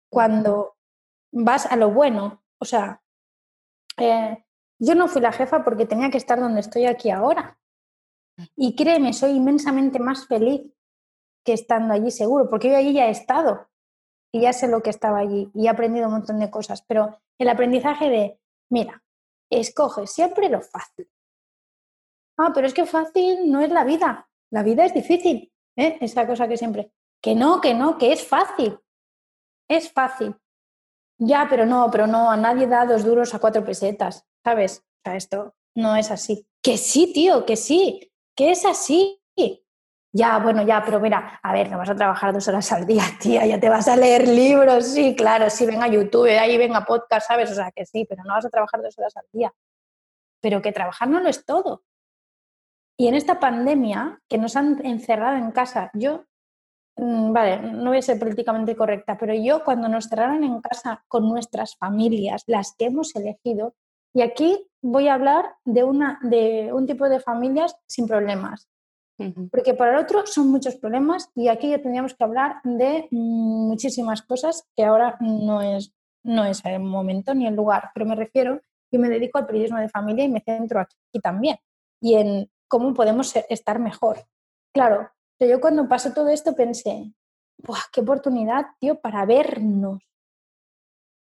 cuando 0.10 0.76
vas 1.32 1.66
a 1.66 1.76
lo 1.76 1.92
bueno. 1.92 2.44
O 2.60 2.66
sea, 2.66 3.02
eh, 3.98 4.46
yo 4.80 4.96
no 4.96 5.08
fui 5.08 5.22
la 5.22 5.32
jefa 5.32 5.64
porque 5.64 5.86
tenía 5.86 6.10
que 6.10 6.18
estar 6.18 6.40
donde 6.40 6.62
estoy 6.62 6.86
aquí 6.86 7.10
ahora. 7.10 7.60
Y 8.56 8.76
créeme, 8.76 9.14
soy 9.14 9.32
inmensamente 9.32 10.00
más 10.00 10.28
feliz 10.28 10.62
que 11.44 11.54
estando 11.54 11.94
allí 11.94 12.12
seguro, 12.12 12.50
porque 12.50 12.70
yo 12.70 12.78
allí 12.78 12.94
ya 12.94 13.08
he 13.08 13.12
estado 13.12 13.70
y 14.32 14.42
ya 14.42 14.54
sé 14.54 14.68
lo 14.68 14.84
que 14.84 14.90
estaba 14.90 15.20
allí 15.20 15.50
y 15.54 15.66
he 15.66 15.70
aprendido 15.70 16.08
un 16.08 16.14
montón 16.14 16.40
de 16.40 16.52
cosas. 16.52 16.84
Pero 16.88 17.20
el 17.40 17.50
aprendizaje 17.50 18.10
de, 18.10 18.40
mira, 18.70 19.04
escoge 19.50 20.06
siempre 20.08 20.50
lo 20.50 20.62
fácil. 20.62 21.10
Ah, 22.38 22.52
pero 22.54 22.68
es 22.68 22.74
que 22.74 22.86
fácil 22.86 23.52
no 23.52 23.62
es 23.62 23.72
la 23.72 23.84
vida. 23.84 24.30
La 24.52 24.62
vida 24.62 24.86
es 24.86 24.94
difícil. 24.94 25.52
¿eh? 25.76 25.98
Esa 26.02 26.28
cosa 26.28 26.48
que 26.48 26.58
siempre. 26.58 26.92
Que 27.22 27.36
no, 27.36 27.62
que 27.62 27.74
no, 27.74 27.98
que 27.98 28.14
es 28.14 28.26
fácil. 28.26 28.80
Es 29.70 29.92
fácil. 29.92 30.36
Ya, 31.20 31.48
pero 31.50 31.66
no, 31.66 31.90
pero 31.92 32.08
no, 32.08 32.30
a 32.30 32.38
nadie 32.38 32.68
da 32.68 32.86
dos 32.86 33.04
duros 33.04 33.34
a 33.34 33.40
cuatro 33.40 33.66
pesetas, 33.66 34.26
¿sabes? 34.44 34.80
O 34.80 35.02
sea, 35.04 35.16
esto 35.16 35.56
no 35.76 35.96
es 35.96 36.12
así. 36.12 36.48
Que 36.62 36.78
sí, 36.78 37.12
tío, 37.14 37.46
que 37.46 37.56
sí, 37.56 38.12
que 38.36 38.52
es 38.52 38.66
así. 38.66 39.22
Ya, 40.14 40.40
bueno, 40.40 40.64
ya, 40.64 40.84
pero 40.84 41.00
mira, 41.00 41.40
a 41.44 41.54
ver, 41.54 41.70
no 41.70 41.78
vas 41.78 41.90
a 41.90 41.96
trabajar 41.96 42.34
dos 42.34 42.48
horas 42.48 42.72
al 42.72 42.88
día, 42.88 43.04
tía, 43.22 43.46
ya 43.46 43.60
te 43.60 43.70
vas 43.70 43.88
a 43.88 43.96
leer 43.96 44.28
libros, 44.28 44.88
sí, 44.88 45.16
claro, 45.16 45.50
sí, 45.50 45.66
venga 45.66 45.88
YouTube, 45.88 46.30
ahí 46.40 46.58
venga 46.58 46.86
podcast, 46.86 47.28
¿sabes? 47.28 47.52
O 47.52 47.54
sea, 47.54 47.72
que 47.72 47.86
sí, 47.86 48.06
pero 48.10 48.24
no 48.24 48.34
vas 48.34 48.46
a 48.46 48.50
trabajar 48.50 48.82
dos 48.82 48.98
horas 48.98 49.16
al 49.16 49.26
día. 49.32 49.54
Pero 50.42 50.62
que 50.62 50.72
trabajar 50.72 51.08
no 51.10 51.20
lo 51.20 51.30
es 51.30 51.46
todo. 51.46 51.84
Y 52.98 53.08
en 53.08 53.16
esta 53.16 53.40
pandemia 53.40 54.20
que 54.28 54.40
nos 54.40 54.56
han 54.56 54.84
encerrado 54.86 55.38
en 55.38 55.52
casa, 55.52 55.92
yo 55.94 56.26
vale, 56.98 57.62
no 57.62 57.90
voy 57.90 58.00
a 58.00 58.02
ser 58.02 58.20
políticamente 58.20 58.76
correcta, 58.76 59.18
pero 59.18 59.34
yo 59.34 59.64
cuando 59.64 59.88
nos 59.88 60.08
cerraron 60.08 60.44
en 60.44 60.62
casa 60.62 61.04
con 61.08 61.30
nuestras 61.30 61.76
familias, 61.76 62.44
las 62.48 62.76
que 62.76 62.86
hemos 62.86 63.16
elegido, 63.16 63.76
y 64.14 64.22
aquí 64.22 64.68
voy 64.82 65.08
a 65.08 65.14
hablar 65.14 65.46
de, 65.64 65.84
una, 65.84 66.20
de 66.24 66.72
un 66.74 66.88
tipo 66.88 67.08
de 67.08 67.20
familias 67.20 67.76
sin 67.88 68.08
problemas, 68.08 68.68
porque 69.52 69.74
para 69.74 69.94
el 69.94 70.04
otro 70.04 70.26
son 70.28 70.50
muchos 70.50 70.76
problemas 70.76 71.32
y 71.34 71.48
aquí 71.48 71.70
ya 71.70 71.82
tendríamos 71.82 72.14
que 72.14 72.24
hablar 72.24 72.58
de 72.64 73.08
muchísimas 73.12 74.22
cosas 74.22 74.68
que 74.76 74.84
ahora 74.84 75.18
no 75.20 75.62
es, 75.62 75.92
no 76.24 76.46
es 76.46 76.64
el 76.66 76.80
momento 76.80 77.34
ni 77.34 77.48
el 77.48 77.56
lugar, 77.56 77.90
pero 77.94 78.06
me 78.06 78.16
refiero, 78.16 78.62
yo 78.92 79.00
me 79.00 79.10
dedico 79.10 79.40
al 79.40 79.48
periodismo 79.48 79.80
de 79.80 79.90
familia 79.90 80.24
y 80.24 80.30
me 80.30 80.42
centro 80.42 80.80
aquí 80.80 80.96
también 81.22 81.58
y 82.00 82.16
en 82.16 82.52
cómo 82.68 82.94
podemos 82.94 83.36
estar 83.50 83.80
mejor. 83.80 84.20
Claro, 84.72 85.10
yo 85.40 85.62
cuando 85.62 85.88
pasó 85.88 86.14
todo 86.14 86.30
esto 86.30 86.56
pensé, 86.56 87.14
¡buah, 87.58 87.82
qué 87.92 88.02
oportunidad, 88.02 88.66
tío, 88.80 89.00
para 89.00 89.26
vernos! 89.26 90.02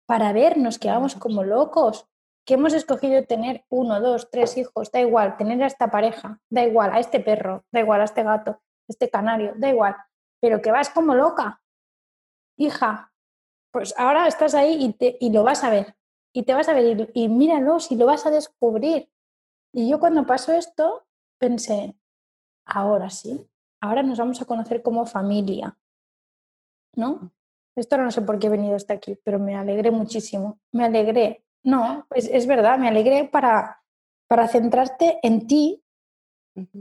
Para 0.07 0.33
vernos, 0.33 0.79
que 0.79 0.89
vamos 0.89 1.15
como 1.15 1.45
locos, 1.45 2.07
que 2.45 2.55
hemos 2.55 2.75
escogido 2.75 3.25
tener 3.25 3.65
uno, 3.71 4.01
dos, 4.01 4.31
tres 4.31 4.57
hijos, 4.59 4.93
da 4.93 5.01
igual, 5.01 5.37
tener 5.39 5.63
a 5.63 5.67
esta 5.67 5.91
pareja, 5.91 6.41
da 6.51 6.63
igual, 6.63 6.93
a 6.93 7.01
este 7.01 7.21
perro, 7.21 7.65
da 7.73 7.81
igual, 7.81 8.03
a 8.03 8.05
este 8.05 8.23
gato, 8.23 8.51
a 8.51 8.61
este 8.89 9.09
canario, 9.09 9.55
da 9.57 9.71
igual, 9.71 9.97
pero 10.41 10.61
que 10.61 10.71
vas 10.71 10.91
como 10.91 11.15
loca. 11.15 11.63
Hija, 12.59 13.13
pues 13.73 13.95
ahora 13.97 14.29
estás 14.29 14.55
ahí 14.55 14.95
y, 15.01 15.27
y 15.27 15.33
lo 15.33 15.43
vas 15.43 15.65
a 15.65 15.71
ver, 15.71 15.97
y 16.35 16.43
te 16.43 16.53
vas 16.53 16.69
a 16.69 16.75
ver, 16.75 17.11
y, 17.15 17.25
y 17.25 17.29
míralo, 17.29 17.81
si 17.81 17.97
lo 17.97 18.07
vas 18.07 18.27
a 18.27 18.31
descubrir. 18.31 19.11
Y 19.73 19.89
yo 19.89 19.99
cuando 19.99 20.27
pasó 20.27 20.53
esto 20.53 21.07
pensé, 21.39 21.97
ahora 22.67 23.09
sí, 23.09 23.49
ahora 23.85 24.03
nos 24.03 24.19
vamos 24.19 24.41
a 24.41 24.47
conocer 24.47 24.83
como 24.83 25.07
familia, 25.07 25.77
¿no? 26.97 27.33
Esto 27.77 27.97
no 27.99 28.11
sé 28.11 28.23
por 28.23 28.39
qué 28.39 28.47
he 28.47 28.51
venido 28.51 28.77
hasta 28.77 28.95
aquí, 28.95 29.19
pero 29.25 29.39
me 29.39 29.57
alegré 29.57 29.91
muchísimo. 29.91 30.61
Me 30.73 30.85
alegré. 30.85 31.45
No, 31.65 32.07
pues 32.09 32.29
es 32.33 32.47
verdad, 32.47 32.79
me 32.79 32.89
alegré 32.89 33.25
para, 33.25 33.83
para 34.29 34.49
centrarte 34.49 35.19
en 35.23 35.47
ti, 35.47 35.83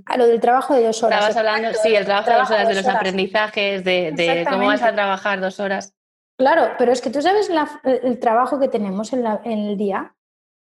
a 0.06 0.18
lo 0.18 0.28
del 0.28 0.40
trabajo 0.40 0.76
de 0.76 0.86
dos 0.86 1.02
horas. 1.02 1.30
Estabas 1.30 1.38
hablando, 1.38 1.80
sí, 1.80 1.96
el 1.96 2.06
trabajo, 2.06 2.30
de 2.30 2.38
dos 2.38 2.52
horas, 2.52 2.68
de 2.68 2.76
los 2.76 2.88
aprendizajes, 2.88 3.84
de, 3.84 4.46
cómo 4.50 4.68
vas 4.68 4.84
a 4.84 4.94
trabajar 4.94 5.42
dos 5.42 5.60
horas. 5.60 5.96
Claro, 6.38 6.76
pero 6.78 6.92
es 6.92 7.02
que 7.02 7.10
tú 7.10 7.22
sabes 7.22 7.50
el 7.84 8.20
trabajo 8.20 8.60
que 8.60 8.68
tenemos 8.68 9.14
en, 9.14 9.26
en, 9.26 9.60
el 9.60 9.78
día, 9.78 10.16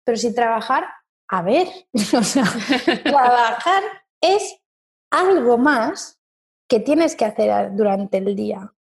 pero 0.04 0.18
si 0.18 0.34
trabajar, 0.34 0.88
a 1.30 1.42
ver, 1.42 1.68
o 1.94 2.24
sea, 2.24 2.44
trabajar 3.04 3.84
es 4.22 4.60
algo 5.12 5.58
más 5.58 6.17
que 6.68 6.80
tienes 6.80 7.16
que 7.16 7.26
hacer 7.26 7.76
durante 7.76 8.18
el 8.18 8.36
día. 8.36 8.74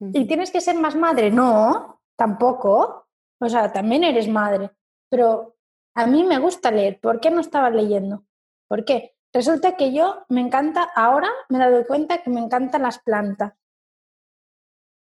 ¿Y 0.00 0.26
tienes 0.26 0.50
que 0.50 0.60
ser 0.60 0.76
más 0.76 0.96
madre? 0.96 1.30
No, 1.30 2.00
tampoco. 2.16 3.06
O 3.40 3.48
sea, 3.48 3.72
también 3.72 4.04
eres 4.04 4.28
madre. 4.28 4.70
Pero 5.08 5.56
a 5.94 6.06
mí 6.06 6.24
me 6.24 6.38
gusta 6.38 6.70
leer. 6.70 7.00
¿Por 7.00 7.20
qué 7.20 7.30
no 7.30 7.40
estaba 7.40 7.70
leyendo? 7.70 8.24
¿Por 8.68 8.84
qué? 8.84 9.14
Resulta 9.32 9.76
que 9.76 9.92
yo 9.92 10.26
me 10.28 10.40
encanta, 10.40 10.90
ahora 10.94 11.28
me 11.48 11.58
he 11.58 11.60
dado 11.60 11.86
cuenta 11.86 12.22
que 12.22 12.30
me 12.30 12.40
encantan 12.40 12.82
las 12.82 12.98
plantas. 12.98 13.54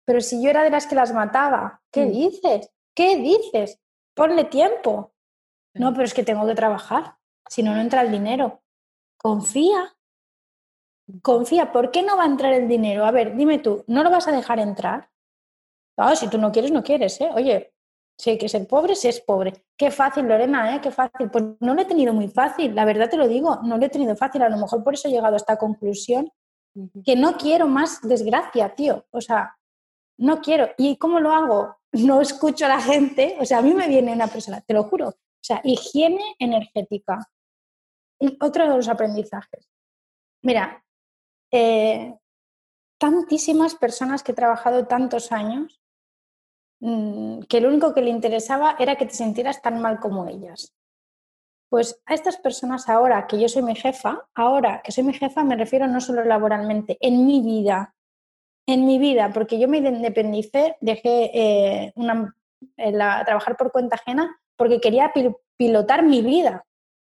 Pero 0.07 0.21
si 0.21 0.43
yo 0.43 0.51
era 0.51 0.63
de 0.63 0.71
las 0.71 0.87
que 0.87 0.95
las 0.95 1.13
mataba, 1.13 1.83
¿qué 1.91 2.07
mm. 2.07 2.13
dices? 2.13 2.71
¿Qué 2.95 3.17
dices? 3.17 3.81
Ponle 4.15 4.45
tiempo. 4.45 5.13
No, 5.75 5.93
pero 5.93 6.05
es 6.05 6.15
que 6.15 6.23
tengo 6.23 6.47
que 6.47 6.55
trabajar. 6.55 7.17
Si 7.49 7.63
no, 7.63 7.75
no 7.75 7.81
entra 7.81 8.03
el 8.03 8.13
dinero. 8.13 8.63
Confía. 9.19 9.95
Confía, 11.23 11.71
¿por 11.71 11.91
qué 11.91 12.03
no 12.03 12.17
va 12.17 12.25
a 12.25 12.27
entrar 12.27 12.53
el 12.53 12.67
dinero? 12.67 13.05
A 13.05 13.11
ver, 13.11 13.37
dime 13.37 13.59
tú, 13.59 13.85
¿no 13.87 14.03
lo 14.03 14.11
vas 14.11 14.27
a 14.27 14.33
dejar 14.33 14.59
entrar? 14.59 15.11
Ah, 15.97 16.17
si 16.17 16.29
tú 16.29 16.39
no 16.39 16.51
quieres, 16.51 16.73
no 16.73 16.83
quieres, 16.83 17.21
¿eh? 17.21 17.31
Oye, 17.35 17.75
si 18.19 18.31
hay 18.31 18.39
que 18.39 18.49
ser 18.49 18.67
pobre, 18.67 18.95
si 18.95 19.09
es 19.09 19.21
pobre. 19.21 19.53
Qué 19.77 19.91
fácil, 19.91 20.27
Lorena, 20.27 20.75
¿eh? 20.75 20.81
Qué 20.81 20.91
fácil. 20.91 21.31
Pues 21.31 21.45
no 21.61 21.75
lo 21.75 21.83
he 21.83 21.85
tenido 21.85 22.13
muy 22.13 22.29
fácil, 22.29 22.75
la 22.75 22.85
verdad 22.85 23.11
te 23.11 23.17
lo 23.17 23.29
digo, 23.29 23.61
no 23.63 23.77
lo 23.77 23.85
he 23.85 23.89
tenido 23.89 24.17
fácil. 24.17 24.43
A 24.43 24.49
lo 24.49 24.59
mejor 24.59 24.83
por 24.83 24.95
eso 24.95 25.09
he 25.09 25.11
llegado 25.11 25.35
a 25.35 25.37
esta 25.37 25.57
conclusión, 25.57 26.31
que 27.05 27.17
no 27.17 27.37
quiero 27.37 27.69
más 27.69 28.01
desgracia, 28.03 28.75
tío. 28.75 29.07
O 29.11 29.21
sea, 29.21 29.57
no 30.19 30.41
quiero. 30.41 30.69
¿Y 30.79 30.97
cómo 30.97 31.21
lo 31.21 31.33
hago? 31.33 31.77
No 31.95 32.21
escucho 32.21 32.67
a 32.67 32.71
la 32.71 32.81
gente. 32.81 33.37
O 33.39 33.45
sea, 33.45 33.59
a 33.59 33.63
mí 33.63 33.73
me 33.73 33.87
viene 33.87 34.13
una 34.13 34.27
persona, 34.27 34.61
te 34.61 34.75
lo 34.75 34.83
juro. 34.83 35.11
O 35.11 35.15
sea, 35.41 35.61
higiene 35.63 36.35
energética. 36.41 37.21
Y 38.19 38.37
otro 38.41 38.69
de 38.69 38.77
los 38.77 38.89
aprendizajes. 38.89 39.71
Mira, 40.43 40.84
eh, 41.57 42.19
tantísimas 42.99 43.77
personas 43.77 44.25
que 44.25 44.33
he 44.33 44.35
trabajado 44.35 44.89
tantos 44.89 45.31
años 45.31 45.81
mm, 46.81 47.43
que 47.49 47.61
lo 47.61 47.69
único 47.69 47.95
que 47.95 48.03
le 48.03 48.11
interesaba 48.11 48.75
era 48.79 48.97
que 48.97 49.07
te 49.07 49.15
sintieras 49.15 49.63
tan 49.63 49.81
mal 49.81 50.01
como 50.01 50.27
ellas. 50.27 50.75
Pues 51.69 52.03
a 52.07 52.15
estas 52.15 52.39
personas 52.39 52.89
ahora 52.89 53.29
que 53.29 53.39
yo 53.41 53.49
soy 53.49 53.63
mi 53.63 53.77
jefa, 53.77 54.27
ahora 54.35 54.83
que 54.83 54.91
soy 54.91 55.05
mi 55.05 55.15
jefa 55.15 55.45
me 55.45 55.55
refiero 55.55 55.87
no 55.87 56.01
solo 56.01 56.25
laboralmente, 56.25 56.99
en 57.01 57.25
mi 57.25 57.41
vida, 57.41 57.95
en 58.67 58.85
mi 58.85 58.99
vida, 58.99 59.31
porque 59.33 59.59
yo 59.61 59.69
me 59.69 59.79
independicé, 59.79 60.77
dejé 60.81 61.31
eh, 61.35 61.93
una, 61.95 62.35
trabajar 63.25 63.57
por 63.57 63.71
cuenta 63.71 63.95
ajena 63.95 64.41
porque 64.57 64.81
quería 64.81 65.13
pilotar 65.57 66.03
mi 66.03 66.21
vida, 66.21 66.65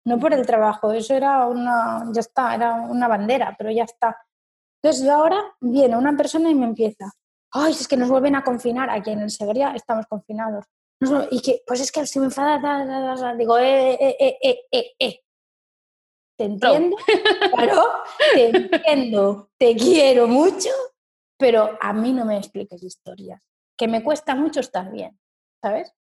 no 0.05 0.19
por 0.19 0.33
el 0.33 0.45
trabajo, 0.45 0.91
eso 0.91 1.13
era 1.15 1.47
una, 1.47 2.05
ya 2.11 2.21
está, 2.21 2.55
era 2.55 2.73
una 2.75 3.07
bandera, 3.07 3.55
pero 3.57 3.71
ya 3.71 3.83
está. 3.83 4.17
Entonces 4.81 5.05
yo 5.05 5.13
ahora 5.13 5.41
viene 5.59 5.97
una 5.97 6.15
persona 6.15 6.49
y 6.49 6.55
me 6.55 6.65
empieza, 6.65 7.11
ay, 7.51 7.71
es 7.71 7.87
que 7.87 7.97
nos 7.97 8.09
vuelven 8.09 8.35
a 8.35 8.43
confinar, 8.43 8.89
aquí 8.89 9.11
en 9.11 9.21
el 9.21 9.31
Segría 9.31 9.73
estamos 9.73 10.05
confinados. 10.07 10.65
Y 11.31 11.41
que, 11.41 11.61
pues 11.65 11.81
es 11.81 11.91
que 11.91 12.05
si 12.05 12.19
me 12.19 12.25
enfada, 12.25 13.33
digo, 13.37 13.57
eh, 13.57 13.93
eh, 13.93 14.15
eh, 14.19 14.37
eh, 14.41 14.59
eh, 14.71 14.91
eh. 14.99 15.19
Te 16.37 16.43
entiendo, 16.45 16.97
claro, 17.53 17.83
te 18.33 18.49
entiendo, 18.57 19.49
te 19.57 19.75
quiero 19.75 20.27
mucho, 20.27 20.69
pero 21.37 21.77
a 21.79 21.93
mí 21.93 22.11
no 22.11 22.25
me 22.25 22.37
expliques 22.37 22.83
historias, 22.83 23.41
que 23.77 23.87
me 23.87 24.03
cuesta 24.03 24.35
mucho 24.35 24.59
estar 24.59 24.91
bien, 24.91 25.17
¿sabes? 25.61 25.93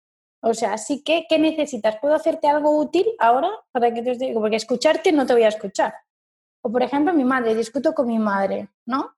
O 0.46 0.54
sea, 0.54 0.74
así 0.74 1.04
que, 1.04 1.26
¿qué 1.30 1.39
necesitas? 1.39 2.00
¿Puedo 2.02 2.16
hacerte 2.16 2.50
algo 2.50 2.78
útil 2.78 3.06
ahora 3.18 3.50
para 3.72 3.94
que 3.94 4.02
te 4.02 4.16
diga? 4.16 4.41
Porque 4.41 4.58
escucharte 4.58 5.14
no 5.14 5.26
te 5.26 5.32
voy 5.32 5.44
a 5.44 5.48
escuchar. 5.48 5.94
O, 6.62 6.70
por 6.70 6.84
ejemplo, 6.84 7.14
mi 7.14 7.24
madre, 7.24 7.56
discuto 7.56 7.94
con 7.94 8.08
mi 8.08 8.20
madre, 8.20 8.68
¿no? 8.86 9.16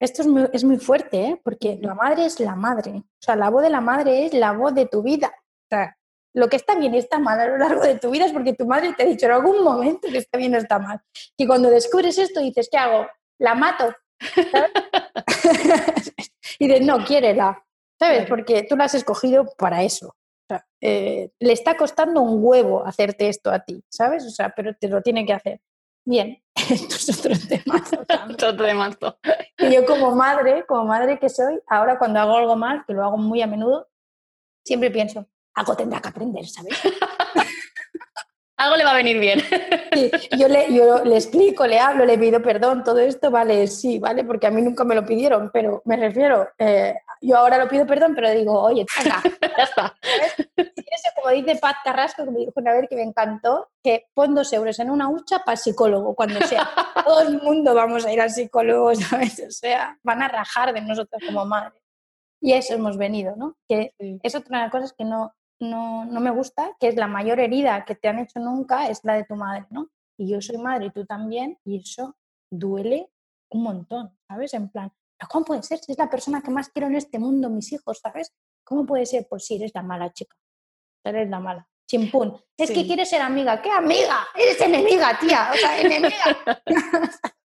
Esto 0.00 0.22
es 0.22 0.28
muy, 0.28 0.48
es 0.52 0.64
muy 0.64 0.78
fuerte, 0.78 1.26
¿eh? 1.26 1.40
porque 1.44 1.78
la 1.80 1.94
madre 1.94 2.26
es 2.26 2.40
la 2.40 2.56
madre. 2.56 2.90
O 2.90 3.20
sea, 3.20 3.36
la 3.36 3.50
voz 3.50 3.62
de 3.62 3.70
la 3.70 3.80
madre 3.80 4.26
es 4.26 4.34
la 4.34 4.50
voz 4.50 4.74
de 4.74 4.86
tu 4.86 5.02
vida. 5.02 5.28
O 5.28 5.68
sea, 5.70 5.96
lo 6.34 6.48
que 6.48 6.56
está 6.56 6.74
bien 6.74 6.92
y 6.92 6.98
está 6.98 7.20
mal 7.20 7.38
a 7.38 7.46
lo 7.46 7.56
largo 7.56 7.82
de 7.82 8.00
tu 8.00 8.10
vida 8.10 8.26
es 8.26 8.32
porque 8.32 8.54
tu 8.54 8.66
madre 8.66 8.94
te 8.94 9.04
ha 9.04 9.06
dicho 9.06 9.26
en 9.26 9.32
algún 9.32 9.62
momento 9.62 10.08
que 10.08 10.18
está 10.18 10.38
bien 10.38 10.56
o 10.56 10.58
está 10.58 10.80
mal. 10.80 11.00
Y 11.36 11.46
cuando 11.46 11.70
descubres 11.70 12.18
esto 12.18 12.40
dices, 12.40 12.68
¿qué 12.68 12.78
hago? 12.78 13.06
La 13.38 13.54
mato. 13.54 13.94
y 16.58 16.66
dices, 16.66 16.84
no, 16.84 17.04
quiérela. 17.04 17.64
¿Sabes? 17.96 18.26
Porque 18.28 18.66
tú 18.68 18.76
la 18.76 18.86
has 18.86 18.94
escogido 18.94 19.46
para 19.56 19.84
eso. 19.84 20.16
O 20.44 20.46
sea, 20.48 20.66
eh, 20.80 21.30
le 21.38 21.52
está 21.52 21.76
costando 21.76 22.20
un 22.20 22.44
huevo 22.44 22.84
hacerte 22.84 23.28
esto 23.28 23.50
a 23.50 23.60
ti, 23.60 23.82
¿sabes? 23.88 24.26
O 24.26 24.30
sea, 24.30 24.52
pero 24.54 24.74
te 24.74 24.88
lo 24.88 25.00
tiene 25.00 25.24
que 25.24 25.32
hacer. 25.32 25.60
Bien, 26.06 26.42
esto 26.70 26.94
es 26.94 27.18
otro 27.18 27.34
tema. 27.48 27.82
otro 28.30 28.56
tema. 28.56 28.90
Y 29.58 29.74
yo 29.74 29.86
como 29.86 30.14
madre, 30.14 30.64
como 30.66 30.84
madre 30.84 31.18
que 31.18 31.28
soy, 31.28 31.60
ahora 31.66 31.98
cuando 31.98 32.20
hago 32.20 32.36
algo 32.36 32.56
mal, 32.56 32.84
que 32.86 32.92
lo 32.92 33.04
hago 33.04 33.16
muy 33.16 33.40
a 33.40 33.46
menudo, 33.46 33.88
siempre 34.64 34.90
pienso, 34.90 35.26
algo 35.54 35.76
tendrá 35.76 36.00
que 36.00 36.08
aprender, 36.08 36.46
¿sabes? 36.46 36.78
algo 38.64 38.76
le 38.76 38.84
va 38.84 38.90
a 38.92 38.96
venir 38.96 39.18
bien. 39.18 39.40
yo, 40.38 40.48
le, 40.48 40.74
yo 40.74 41.04
le 41.04 41.16
explico, 41.16 41.66
le 41.66 41.78
hablo, 41.78 42.04
le 42.04 42.18
pido 42.18 42.42
perdón, 42.42 42.82
todo 42.84 42.98
esto, 42.98 43.30
vale, 43.30 43.66
sí, 43.66 43.98
vale, 43.98 44.24
porque 44.24 44.46
a 44.46 44.50
mí 44.50 44.62
nunca 44.62 44.84
me 44.84 44.94
lo 44.94 45.04
pidieron, 45.04 45.50
pero 45.52 45.82
me 45.84 45.96
refiero, 45.96 46.48
eh, 46.58 46.94
yo 47.20 47.36
ahora 47.36 47.58
lo 47.58 47.68
pido 47.68 47.86
perdón, 47.86 48.14
pero 48.14 48.30
digo, 48.30 48.60
oye, 48.60 48.84
venga, 48.98 49.22
ya 49.56 49.64
está. 49.64 49.96
eso, 50.56 51.08
como 51.14 51.34
dice 51.34 51.56
Pat 51.56 51.76
Carrasco, 51.84 52.24
que 52.24 52.30
me 52.30 52.40
dijo 52.40 52.52
una 52.56 52.72
vez 52.72 52.88
que 52.88 52.96
me 52.96 53.02
encantó, 53.02 53.70
que 53.82 54.06
pon 54.14 54.34
dos 54.34 54.52
euros 54.52 54.78
en 54.78 54.90
una 54.90 55.08
hucha 55.08 55.40
para 55.40 55.56
psicólogo, 55.56 56.14
cuando 56.14 56.40
sea. 56.40 56.68
Todo 57.04 57.22
el 57.22 57.40
mundo 57.40 57.74
vamos 57.74 58.04
a 58.04 58.12
ir 58.12 58.20
al 58.20 58.30
psicólogo, 58.30 58.94
¿sabes? 58.94 59.42
O 59.46 59.50
sea, 59.50 59.98
van 60.02 60.22
a 60.22 60.28
rajar 60.28 60.72
de 60.72 60.80
nosotros 60.80 61.22
como 61.26 61.44
madres. 61.44 61.80
Y 62.40 62.52
eso 62.52 62.74
hemos 62.74 62.98
venido, 62.98 63.34
¿no? 63.36 63.56
Que 63.68 63.94
es 64.22 64.34
otra 64.34 64.58
de 64.58 64.64
las 64.64 64.70
cosas 64.70 64.92
que 64.92 65.04
no, 65.04 65.34
no, 65.60 66.04
no, 66.04 66.20
me 66.20 66.30
gusta, 66.30 66.76
que 66.78 66.88
es 66.88 66.96
la 66.96 67.06
mayor 67.06 67.40
herida 67.40 67.84
que 67.84 67.94
te 67.94 68.08
han 68.08 68.18
hecho 68.18 68.40
nunca, 68.40 68.88
es 68.88 69.00
la 69.04 69.14
de 69.14 69.24
tu 69.24 69.36
madre, 69.36 69.66
¿no? 69.70 69.90
Y 70.16 70.28
yo 70.28 70.40
soy 70.40 70.58
madre 70.58 70.86
y 70.86 70.90
tú 70.90 71.04
también, 71.06 71.58
y 71.64 71.80
eso 71.80 72.16
duele 72.50 73.10
un 73.50 73.62
montón, 73.62 74.16
¿sabes? 74.28 74.54
En 74.54 74.68
plan, 74.68 74.92
¿cómo 75.28 75.44
puede 75.44 75.62
ser? 75.62 75.78
Si 75.78 75.92
es 75.92 75.98
la 75.98 76.10
persona 76.10 76.42
que 76.42 76.50
más 76.50 76.68
quiero 76.68 76.88
en 76.88 76.96
este 76.96 77.18
mundo, 77.18 77.50
mis 77.50 77.72
hijos, 77.72 77.98
¿sabes? 77.98 78.32
¿Cómo 78.64 78.86
puede 78.86 79.06
ser? 79.06 79.26
Pues 79.28 79.46
sí, 79.46 79.56
eres 79.56 79.72
la 79.74 79.82
mala 79.82 80.12
chica, 80.12 80.36
eres 81.04 81.28
la 81.28 81.40
mala. 81.40 81.68
Chimpún. 81.86 82.34
Es 82.56 82.70
que 82.70 82.86
quieres 82.86 83.10
ser 83.10 83.20
amiga. 83.20 83.60
¿Qué 83.60 83.70
amiga? 83.70 84.26
Eres 84.34 84.58
enemiga, 84.60 85.18
tía. 85.18 85.50
O 85.52 85.56
sea, 85.56 85.80
enemiga. 85.80 86.62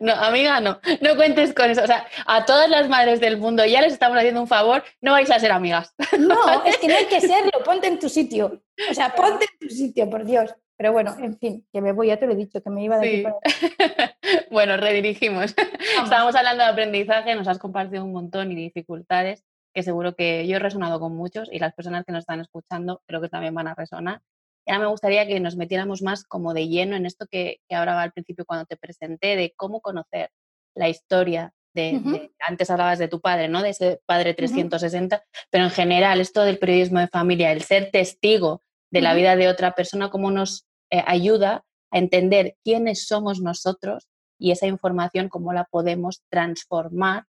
No, 0.00 0.12
amiga, 0.14 0.60
no. 0.60 0.80
No 1.00 1.16
cuentes 1.16 1.52
con 1.54 1.70
eso. 1.70 1.82
O 1.82 1.86
sea, 1.86 2.06
a 2.26 2.44
todas 2.44 2.68
las 2.70 2.88
madres 2.88 3.20
del 3.20 3.36
mundo 3.36 3.64
ya 3.64 3.80
les 3.80 3.92
estamos 3.92 4.16
haciendo 4.16 4.40
un 4.40 4.48
favor, 4.48 4.82
no 5.00 5.12
vais 5.12 5.30
a 5.30 5.38
ser 5.38 5.52
amigas. 5.52 5.94
No, 6.18 6.64
es 6.64 6.78
que 6.78 6.88
no 6.88 6.96
hay 6.96 7.06
que 7.06 7.20
serlo. 7.20 7.50
Ponte 7.64 7.86
en 7.86 7.98
tu 7.98 8.08
sitio. 8.08 8.62
O 8.90 8.94
sea, 8.94 9.14
ponte 9.14 9.46
en 9.52 9.68
tu 9.68 9.74
sitio, 9.74 10.08
por 10.08 10.24
Dios. 10.24 10.54
Pero 10.76 10.92
bueno, 10.92 11.14
en 11.20 11.38
fin, 11.38 11.66
que 11.70 11.82
me 11.82 11.92
voy, 11.92 12.06
ya 12.06 12.16
te 12.16 12.26
lo 12.26 12.32
he 12.32 12.36
dicho, 12.36 12.62
que 12.62 12.70
me 12.70 12.82
iba 12.82 12.98
de 12.98 13.28
aquí 13.42 14.14
Bueno, 14.50 14.78
redirigimos. 14.78 15.54
Estábamos 16.02 16.34
hablando 16.34 16.64
de 16.64 16.70
aprendizaje, 16.70 17.34
nos 17.34 17.48
has 17.48 17.58
compartido 17.58 18.02
un 18.02 18.12
montón 18.12 18.50
y 18.50 18.54
dificultades 18.54 19.44
que 19.74 19.82
seguro 19.82 20.14
que 20.14 20.46
yo 20.46 20.56
he 20.56 20.58
resonado 20.58 20.98
con 20.98 21.14
muchos 21.14 21.50
y 21.52 21.58
las 21.58 21.74
personas 21.74 22.04
que 22.06 22.12
nos 22.12 22.20
están 22.20 22.40
escuchando 22.40 23.02
creo 23.06 23.20
que 23.20 23.28
también 23.28 23.54
van 23.54 23.68
a 23.68 23.74
resonar. 23.74 24.22
Ahora 24.70 24.84
me 24.84 24.90
gustaría 24.90 25.26
que 25.26 25.40
nos 25.40 25.56
metiéramos 25.56 26.02
más 26.02 26.24
como 26.24 26.54
de 26.54 26.68
lleno 26.68 26.96
en 26.96 27.06
esto 27.06 27.26
que, 27.30 27.58
que 27.68 27.74
hablaba 27.74 28.02
al 28.02 28.12
principio 28.12 28.44
cuando 28.44 28.66
te 28.66 28.76
presenté, 28.76 29.36
de 29.36 29.52
cómo 29.56 29.80
conocer 29.80 30.30
la 30.74 30.88
historia 30.88 31.52
de, 31.74 32.30
antes 32.40 32.70
hablabas 32.70 32.98
de 32.98 33.08
tu 33.08 33.20
padre, 33.20 33.48
¿no? 33.48 33.62
De 33.62 33.70
ese 33.70 34.00
padre 34.06 34.34
360, 34.34 35.22
pero 35.50 35.64
en 35.64 35.70
general 35.70 36.20
esto 36.20 36.42
del 36.42 36.58
periodismo 36.58 37.00
de 37.00 37.08
familia, 37.08 37.52
el 37.52 37.62
ser 37.62 37.90
testigo 37.90 38.62
de 38.90 39.00
la 39.00 39.14
vida 39.14 39.36
de 39.36 39.48
otra 39.48 39.72
persona, 39.72 40.10
cómo 40.10 40.30
nos 40.30 40.66
eh, 40.90 41.02
ayuda 41.06 41.64
a 41.92 41.98
entender 41.98 42.56
quiénes 42.64 43.06
somos 43.06 43.40
nosotros 43.40 44.08
y 44.38 44.50
esa 44.50 44.66
información 44.66 45.28
cómo 45.28 45.52
la 45.52 45.64
podemos 45.64 46.22
transformar 46.30 47.24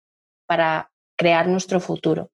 para 0.46 0.92
crear 1.18 1.48
nuestro 1.48 1.80
futuro. 1.80 2.30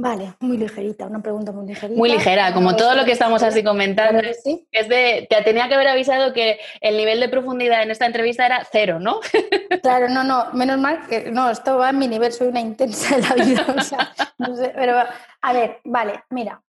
Vale, 0.00 0.34
muy 0.38 0.56
ligerita, 0.56 1.08
una 1.08 1.20
pregunta 1.20 1.50
muy 1.50 1.66
ligerita. 1.66 1.98
Muy 1.98 2.08
ligera, 2.08 2.54
como 2.54 2.76
todo 2.76 2.94
lo 2.94 3.04
que 3.04 3.10
estamos 3.10 3.42
así 3.42 3.64
comentando. 3.64 4.20
Es 4.20 4.88
de, 4.88 5.26
te 5.28 5.42
tenía 5.42 5.66
que 5.66 5.74
haber 5.74 5.88
avisado 5.88 6.32
que 6.32 6.60
el 6.80 6.96
nivel 6.96 7.18
de 7.18 7.28
profundidad 7.28 7.82
en 7.82 7.90
esta 7.90 8.06
entrevista 8.06 8.46
era 8.46 8.64
cero, 8.70 9.00
¿no? 9.00 9.18
Claro, 9.82 10.08
no, 10.08 10.22
no, 10.22 10.52
menos 10.52 10.78
mal 10.78 11.06
que 11.08 11.32
no, 11.32 11.50
esto 11.50 11.78
va 11.78 11.90
en 11.90 11.98
mi 11.98 12.06
nivel, 12.06 12.32
soy 12.32 12.46
una 12.48 12.60
intensa 12.60 13.16
en 13.16 13.22
la 13.22 13.44
vida. 13.44 13.66
O 13.76 13.80
sea, 13.80 14.12
no 14.38 14.54
sé, 14.54 14.72
pero 14.74 14.98
a 15.40 15.52
ver, 15.52 15.78
vale, 15.84 16.22
mira, 16.30 16.62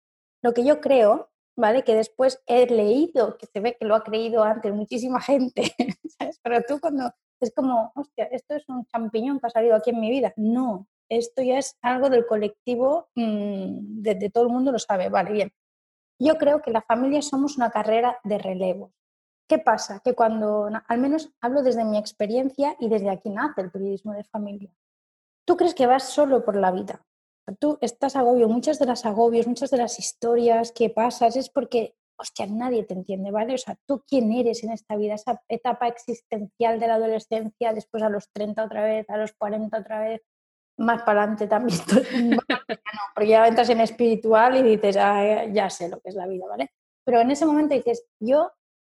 lo 0.42 0.54
que 0.54 0.64
yo 0.64 0.80
creo, 0.80 1.30
¿vale? 1.56 1.82
Que 1.82 1.96
después 1.96 2.40
he 2.46 2.66
leído, 2.66 3.38
que 3.38 3.46
se 3.46 3.58
ve 3.58 3.76
que 3.78 3.86
lo 3.86 3.96
ha 3.96 4.04
creído 4.04 4.44
antes 4.44 4.72
muchísima 4.72 5.20
gente, 5.20 5.74
¿sabes? 6.18 6.38
Pero 6.44 6.62
tú 6.62 6.78
cuando 6.78 7.10
es 7.40 7.52
como, 7.52 7.90
hostia, 7.96 8.26
esto 8.26 8.54
es 8.54 8.68
un 8.68 8.86
champiñón 8.86 9.40
que 9.40 9.48
ha 9.48 9.50
salido 9.50 9.74
aquí 9.74 9.90
en 9.90 10.00
mi 10.00 10.10
vida. 10.10 10.32
No, 10.36 10.86
esto 11.08 11.42
ya 11.42 11.58
es 11.58 11.76
algo 11.82 12.10
del 12.10 12.26
colectivo, 12.26 13.08
mm, 13.14 14.02
de, 14.02 14.30
todo 14.30 14.44
el 14.44 14.52
mundo 14.52 14.72
lo 14.72 14.78
sabe, 14.78 15.08
vale, 15.08 15.32
bien. 15.32 15.52
Yo 16.18 16.36
creo 16.38 16.62
que 16.62 16.70
la 16.70 16.82
familia 16.82 17.22
somos 17.22 17.56
una 17.56 17.70
carrera 17.70 18.18
de 18.24 18.38
relevo. 18.38 18.92
¿Qué 19.48 19.58
pasa? 19.58 20.00
Que 20.04 20.14
cuando, 20.14 20.68
al 20.88 20.98
menos 20.98 21.30
hablo 21.40 21.62
desde 21.62 21.84
mi 21.84 21.98
experiencia 21.98 22.76
y 22.80 22.88
desde 22.88 23.10
aquí 23.10 23.30
nace 23.30 23.60
el 23.60 23.70
periodismo 23.70 24.12
de 24.12 24.24
familia, 24.24 24.70
tú 25.46 25.56
crees 25.56 25.74
que 25.74 25.86
vas 25.86 26.04
solo 26.04 26.44
por 26.44 26.56
la 26.56 26.72
vida. 26.72 27.04
Tú 27.60 27.78
estás 27.80 28.16
agobio, 28.16 28.48
muchas 28.48 28.80
de 28.80 28.86
las 28.86 29.06
agobios, 29.06 29.46
muchas 29.46 29.70
de 29.70 29.76
las 29.76 30.00
historias 30.00 30.72
que 30.72 30.90
pasas 30.90 31.36
es 31.36 31.48
porque, 31.48 31.94
hostia, 32.18 32.46
nadie 32.46 32.82
te 32.82 32.94
entiende, 32.94 33.30
¿vale? 33.30 33.54
O 33.54 33.58
sea, 33.58 33.76
tú 33.86 34.02
quién 34.04 34.32
eres 34.32 34.64
en 34.64 34.72
esta 34.72 34.96
vida, 34.96 35.14
esa 35.14 35.40
etapa 35.48 35.86
existencial 35.86 36.80
de 36.80 36.88
la 36.88 36.94
adolescencia, 36.94 37.72
después 37.72 38.02
a 38.02 38.08
los 38.08 38.28
30 38.32 38.64
otra 38.64 38.82
vez, 38.82 39.08
a 39.08 39.16
los 39.16 39.32
40 39.34 39.78
otra 39.78 40.00
vez, 40.00 40.22
más 40.78 41.02
para 41.02 41.22
adelante 41.22 41.46
también, 41.46 41.78
porque 43.14 43.28
ya 43.28 43.46
entras 43.46 43.68
en 43.70 43.80
espiritual 43.80 44.56
y 44.56 44.62
dices, 44.62 44.96
ah, 44.98 45.44
ya 45.46 45.70
sé 45.70 45.88
lo 45.88 46.00
que 46.00 46.10
es 46.10 46.14
la 46.14 46.26
vida, 46.26 46.46
¿vale? 46.46 46.70
Pero 47.04 47.20
en 47.20 47.30
ese 47.30 47.46
momento 47.46 47.74
dices, 47.74 48.06
yo 48.20 48.50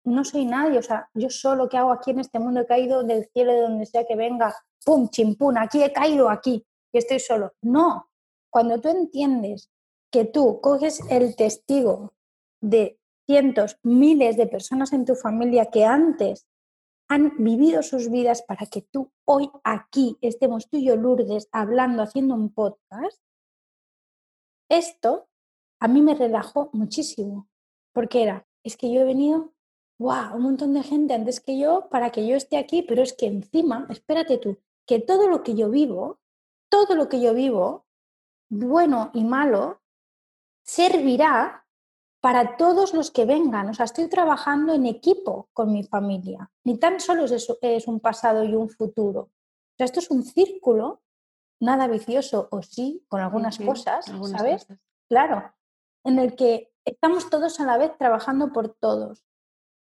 no 0.05 0.24
soy 0.24 0.47
nadie, 0.47 0.78
o 0.78 0.83
sea, 0.83 1.09
yo 1.14 1.31
solo 1.31 1.68
que 1.68 1.76
hago 1.76 1.93
aquí 1.93 2.11
en 2.11 2.20
este 2.20 2.39
mundo 2.39 2.61
he 2.61 2.66
caído 2.66 3.03
del 3.03 3.26
cielo 3.33 3.53
de 3.53 3.61
donde 3.61 3.87
sea 3.87 4.05
que 4.05 4.16
venga, 4.16 4.55
pum, 4.85 5.09
chimpún, 5.09 5.59
aquí 5.59 5.83
he 5.83 5.93
caído 5.93 6.28
aquí 6.28 6.64
y 6.93 6.99
estoy 6.99 7.20
solo. 7.20 7.53
No, 7.62 8.09
cuando 8.51 8.81
tú 8.81 8.89
entiendes 8.89 9.70
que 10.11 10.24
tú 10.24 10.61
coges 10.61 11.01
el 11.09 11.37
testigo 11.37 12.14
de 12.61 12.99
cientos, 13.26 13.78
miles 13.83 14.37
de 14.37 14.47
personas 14.47 14.93
en 14.93 15.05
tu 15.05 15.14
familia 15.14 15.66
que 15.66 15.85
antes 15.85 16.47
han 17.11 17.35
vivido 17.39 17.83
sus 17.83 18.09
vidas 18.09 18.43
para 18.43 18.67
que 18.67 18.83
tú 18.83 19.11
hoy 19.25 19.51
aquí 19.65 20.17
estemos 20.21 20.69
tú 20.71 20.77
y 20.77 20.87
yo, 20.87 20.95
Lourdes, 20.95 21.49
hablando, 21.51 22.05
haciendo 22.05 22.37
un 22.37 22.55
podcast, 22.55 23.21
esto 24.71 25.29
a 25.81 25.89
mí 25.89 26.03
me 26.03 26.15
relajó 26.15 26.71
muchísimo, 26.73 27.49
porque 27.93 28.23
era, 28.23 28.47
es 28.63 28.77
que 28.77 28.93
yo 28.93 29.01
he 29.01 29.05
venido, 29.05 29.53
wow, 29.99 30.37
un 30.37 30.43
montón 30.43 30.73
de 30.73 30.85
gente 30.85 31.13
antes 31.13 31.41
que 31.41 31.59
yo 31.59 31.89
para 31.91 32.11
que 32.11 32.29
yo 32.29 32.37
esté 32.37 32.57
aquí, 32.57 32.83
pero 32.83 33.03
es 33.03 33.13
que 33.13 33.27
encima, 33.27 33.89
espérate 33.91 34.39
tú, 34.39 34.59
que 34.87 35.01
todo 35.01 35.29
lo 35.29 35.43
que 35.43 35.57
yo 35.57 35.69
vivo, 35.69 36.21
todo 36.69 36.95
lo 36.95 37.09
que 37.09 37.21
yo 37.21 37.35
vivo, 37.35 37.87
bueno 38.51 39.11
y 39.15 39.25
malo, 39.25 39.83
servirá 40.63 41.67
para 42.21 42.57
todos 42.57 42.95
los 42.95 43.11
que 43.11 43.25
vengan. 43.25 43.68
O 43.71 43.75
sea, 43.75 43.87
estoy 43.87 44.09
trabajando 44.09 44.75
en 44.75 44.87
equipo 44.87 45.49
con 45.53 45.73
mi 45.73 45.85
familia. 45.85 46.51
Ni 46.64 46.79
tan 46.79 47.01
solo 47.01 47.25
es, 47.25 47.33
eso, 47.33 47.59
es 47.62 47.87
un 47.89 48.01
pasado 48.01 48.45
y 48.45 48.55
un 48.55 48.68
futuro. 48.68 49.21
O 49.21 49.77
sea, 49.77 49.87
esto 49.87 50.01
es 50.01 50.11
un 50.11 50.23
círculo, 50.23 51.03
nada 51.61 51.89
vicioso, 51.89 52.49
o 52.51 52.62
sí, 52.62 53.05
con 53.09 53.21
algunas 53.21 53.59
cosas, 53.59 54.07
¿sabes? 54.37 54.66
Claro, 55.09 55.53
en 56.05 56.18
el 56.18 56.37
que 56.37 56.73
estamos 56.85 57.31
todos 57.31 57.59
a 57.61 57.66
la 57.66 57.79
vez 57.79 57.97
trabajando 57.97 58.53
por 58.53 58.75
todos. 58.75 59.25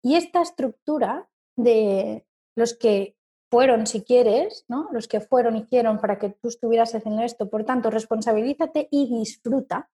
Y 0.01 0.15
esta 0.15 0.41
estructura 0.41 1.29
de 1.55 2.25
los 2.55 2.73
que 2.73 3.17
fueron, 3.49 3.85
si 3.85 4.03
quieres, 4.03 4.65
¿no? 4.67 4.89
Los 4.91 5.07
que 5.07 5.21
fueron 5.21 5.57
hicieron 5.57 5.99
para 5.99 6.17
que 6.17 6.29
tú 6.29 6.47
estuvieras 6.47 6.95
haciendo 6.95 7.21
esto. 7.21 7.49
Por 7.49 7.65
tanto, 7.65 7.89
responsabilízate 7.89 8.87
y 8.89 9.19
disfruta 9.19 9.91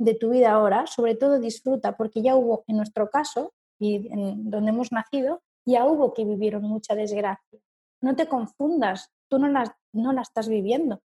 de 0.00 0.14
tu 0.14 0.30
vida 0.30 0.52
ahora, 0.52 0.86
sobre 0.86 1.14
todo 1.14 1.38
disfruta, 1.38 1.96
porque 1.96 2.22
ya 2.22 2.34
hubo, 2.34 2.64
en 2.66 2.78
nuestro 2.78 3.10
caso, 3.10 3.52
y 3.78 4.10
en 4.12 4.50
donde 4.50 4.70
hemos 4.70 4.92
nacido, 4.92 5.42
ya 5.66 5.84
hubo 5.84 6.14
que 6.14 6.24
vivieron 6.24 6.62
mucha 6.62 6.94
desgracia. 6.94 7.60
No 8.00 8.16
te 8.16 8.26
confundas, 8.26 9.12
tú 9.28 9.38
no 9.38 9.48
la, 9.48 9.76
no 9.92 10.12
la 10.12 10.22
estás 10.22 10.48
viviendo. 10.48 11.02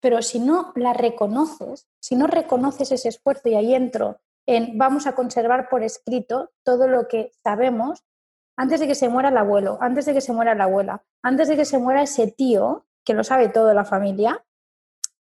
Pero 0.00 0.20
si 0.22 0.40
no 0.40 0.72
la 0.76 0.92
reconoces, 0.92 1.88
si 2.00 2.16
no 2.16 2.26
reconoces 2.26 2.92
ese 2.92 3.08
esfuerzo, 3.08 3.48
y 3.48 3.54
ahí 3.54 3.74
entro 3.74 4.20
en 4.46 4.78
vamos 4.78 5.06
a 5.06 5.14
conservar 5.14 5.68
por 5.68 5.82
escrito 5.82 6.52
todo 6.62 6.86
lo 6.86 7.08
que 7.08 7.32
sabemos 7.42 8.04
antes 8.56 8.80
de 8.80 8.86
que 8.86 8.94
se 8.94 9.08
muera 9.08 9.30
el 9.30 9.36
abuelo, 9.38 9.78
antes 9.80 10.04
de 10.04 10.12
que 10.12 10.20
se 10.20 10.32
muera 10.32 10.54
la 10.54 10.64
abuela, 10.64 11.02
antes 11.22 11.48
de 11.48 11.56
que 11.56 11.64
se 11.64 11.78
muera 11.78 12.02
ese 12.02 12.30
tío, 12.30 12.86
que 13.04 13.14
lo 13.14 13.24
sabe 13.24 13.48
todo 13.48 13.72
la 13.72 13.84
familia, 13.84 14.44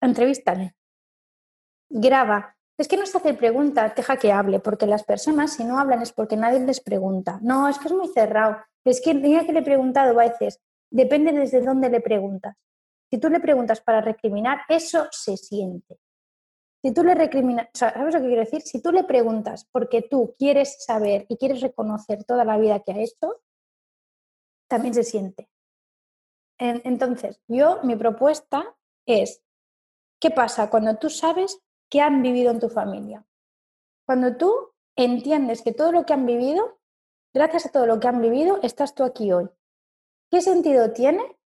entrevístale. 0.02 0.76
Graba. 1.90 2.53
Es 2.78 2.88
que 2.88 2.98
no 2.98 3.06
se 3.06 3.18
hace 3.18 3.34
preguntas, 3.36 3.96
deja 3.96 4.18
que 4.18 4.32
hable, 4.32 4.60
porque 4.60 4.88
las 4.88 5.04
personas, 5.04 5.54
si 5.54 5.64
no 5.64 5.80
hablan, 5.80 6.02
es 6.02 6.12
porque 6.12 6.36
nadie 6.36 6.60
les 6.60 6.82
pregunta. 6.82 7.40
No, 7.42 7.68
es 7.68 7.78
que 7.78 7.88
es 7.88 7.94
muy 7.94 8.08
cerrado. 8.08 8.58
Es 8.84 9.00
que 9.00 9.14
mira 9.14 9.46
que 9.46 9.54
le 9.54 9.60
he 9.60 9.64
preguntado 9.64 10.20
a 10.20 10.24
veces, 10.24 10.60
depende 10.92 11.32
desde 11.32 11.62
dónde 11.62 11.90
le 11.90 12.02
preguntas. 12.02 12.56
Si 13.12 13.20
tú 13.20 13.30
le 13.30 13.40
preguntas 13.40 13.80
para 13.82 14.02
recriminar, 14.02 14.62
eso 14.68 15.08
se 15.12 15.38
siente. 15.38 16.00
Si 16.84 16.92
tú 16.92 17.04
le 17.04 17.16
recriminas, 17.16 17.70
¿sabes 17.74 18.14
lo 18.14 18.20
que 18.20 18.28
quiero 18.28 18.42
decir? 18.42 18.62
Si 18.62 18.82
tú 18.82 18.92
le 18.92 19.04
preguntas 19.04 19.70
porque 19.72 20.02
tú 20.02 20.36
quieres 20.38 20.84
saber 20.84 21.26
y 21.30 21.38
quieres 21.38 21.62
reconocer 21.62 22.24
toda 22.26 22.44
la 22.44 22.58
vida 22.58 22.82
que 22.82 22.92
ha 22.92 22.98
hecho, 22.98 23.42
también 24.68 24.94
se 24.94 25.04
siente. 25.04 25.48
Entonces, 26.58 27.40
yo, 27.48 27.80
mi 27.84 27.96
propuesta 27.96 28.76
es, 29.06 29.44
¿qué 30.20 30.32
pasa 30.32 30.70
cuando 30.70 30.98
tú 30.98 31.10
sabes 31.10 31.62
qué 31.94 32.02
han 32.02 32.24
vivido 32.24 32.50
en 32.50 32.60
tu 32.60 32.70
familia? 32.70 33.24
Cuando 34.08 34.36
tú 34.36 34.74
entiendes 34.96 35.62
que 35.62 35.74
todo 35.74 35.92
lo 35.92 36.08
que 36.08 36.14
han 36.14 36.26
vivido, 36.26 36.80
gracias 37.36 37.68
a 37.68 37.72
todo 37.72 37.86
lo 37.86 38.00
que 38.00 38.08
han 38.08 38.20
vivido, 38.20 38.60
estás 38.64 38.96
tú 38.96 39.04
aquí 39.04 39.32
hoy. 39.32 39.48
¿Qué 40.32 40.42
sentido 40.42 40.92
tiene 40.92 41.38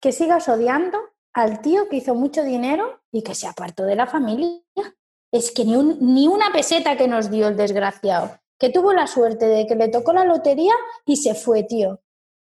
que 0.00 0.12
sigas 0.12 0.48
odiando 0.48 0.98
al 1.32 1.62
tío 1.62 1.88
que 1.88 1.96
hizo 1.96 2.14
mucho 2.14 2.44
dinero 2.44 3.00
y 3.10 3.22
que 3.22 3.34
se 3.34 3.48
apartó 3.48 3.84
de 3.84 3.96
la 3.96 4.06
familia. 4.06 4.60
Es 5.32 5.50
que 5.50 5.64
ni, 5.64 5.76
ni 5.76 6.28
una 6.28 6.52
peseta 6.52 6.96
que 6.96 7.08
nos 7.08 7.28
dio 7.28 7.48
el 7.48 7.56
desgraciado, 7.56 8.38
que 8.56 8.70
tuvo 8.70 8.92
la 8.92 9.08
suerte 9.08 9.46
de 9.46 9.66
que 9.66 9.74
le 9.74 9.88
tocó 9.88 10.12
la 10.12 10.24
lotería 10.24 10.74
y 11.06 11.16
se 11.16 11.34
fue, 11.34 11.64
tío. 11.64 12.00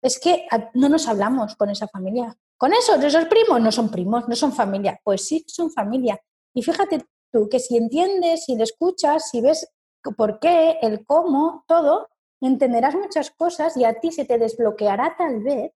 Es 0.04 0.20
que 0.20 0.46
no 0.76 0.88
nos 0.88 1.08
hablamos 1.08 1.56
con 1.56 1.72
esa 1.72 1.88
familia. 1.88 2.38
Con 2.58 2.74
esos, 2.74 3.02
esos 3.04 3.26
primos 3.26 3.60
no 3.60 3.72
son 3.72 3.90
primos, 3.90 4.28
no 4.28 4.36
son 4.36 4.52
familia. 4.52 5.00
Pues 5.04 5.26
sí, 5.26 5.44
son 5.48 5.72
familia. 5.72 6.22
Y 6.54 6.62
fíjate 6.62 7.06
tú 7.34 7.50
que 7.50 7.60
si 7.60 7.76
entiendes, 7.76 8.46
si 8.46 8.56
le 8.56 8.64
escuchas, 8.64 9.30
si 9.30 9.42
ves 9.42 9.68
por 10.16 10.40
qué, 10.40 10.78
el 10.82 11.06
cómo, 11.06 11.66
todo, 11.68 12.10
entenderás 12.40 12.96
muchas 12.96 13.32
cosas 13.32 13.76
y 13.76 13.84
a 13.84 14.00
ti 14.00 14.12
se 14.12 14.26
te 14.26 14.38
desbloqueará 14.38 15.16
tal 15.18 15.42
vez 15.42 15.74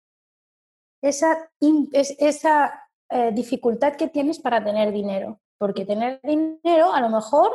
esa, 1.02 1.50
esa 1.60 2.88
eh, 3.10 3.30
dificultad 3.32 3.94
que 3.94 4.08
tienes 4.08 4.38
para 4.38 4.64
tener 4.64 4.92
dinero. 4.92 5.40
Porque 5.58 5.84
tener 5.84 6.20
dinero 6.22 6.92
a 6.92 7.00
lo 7.00 7.08
mejor 7.10 7.52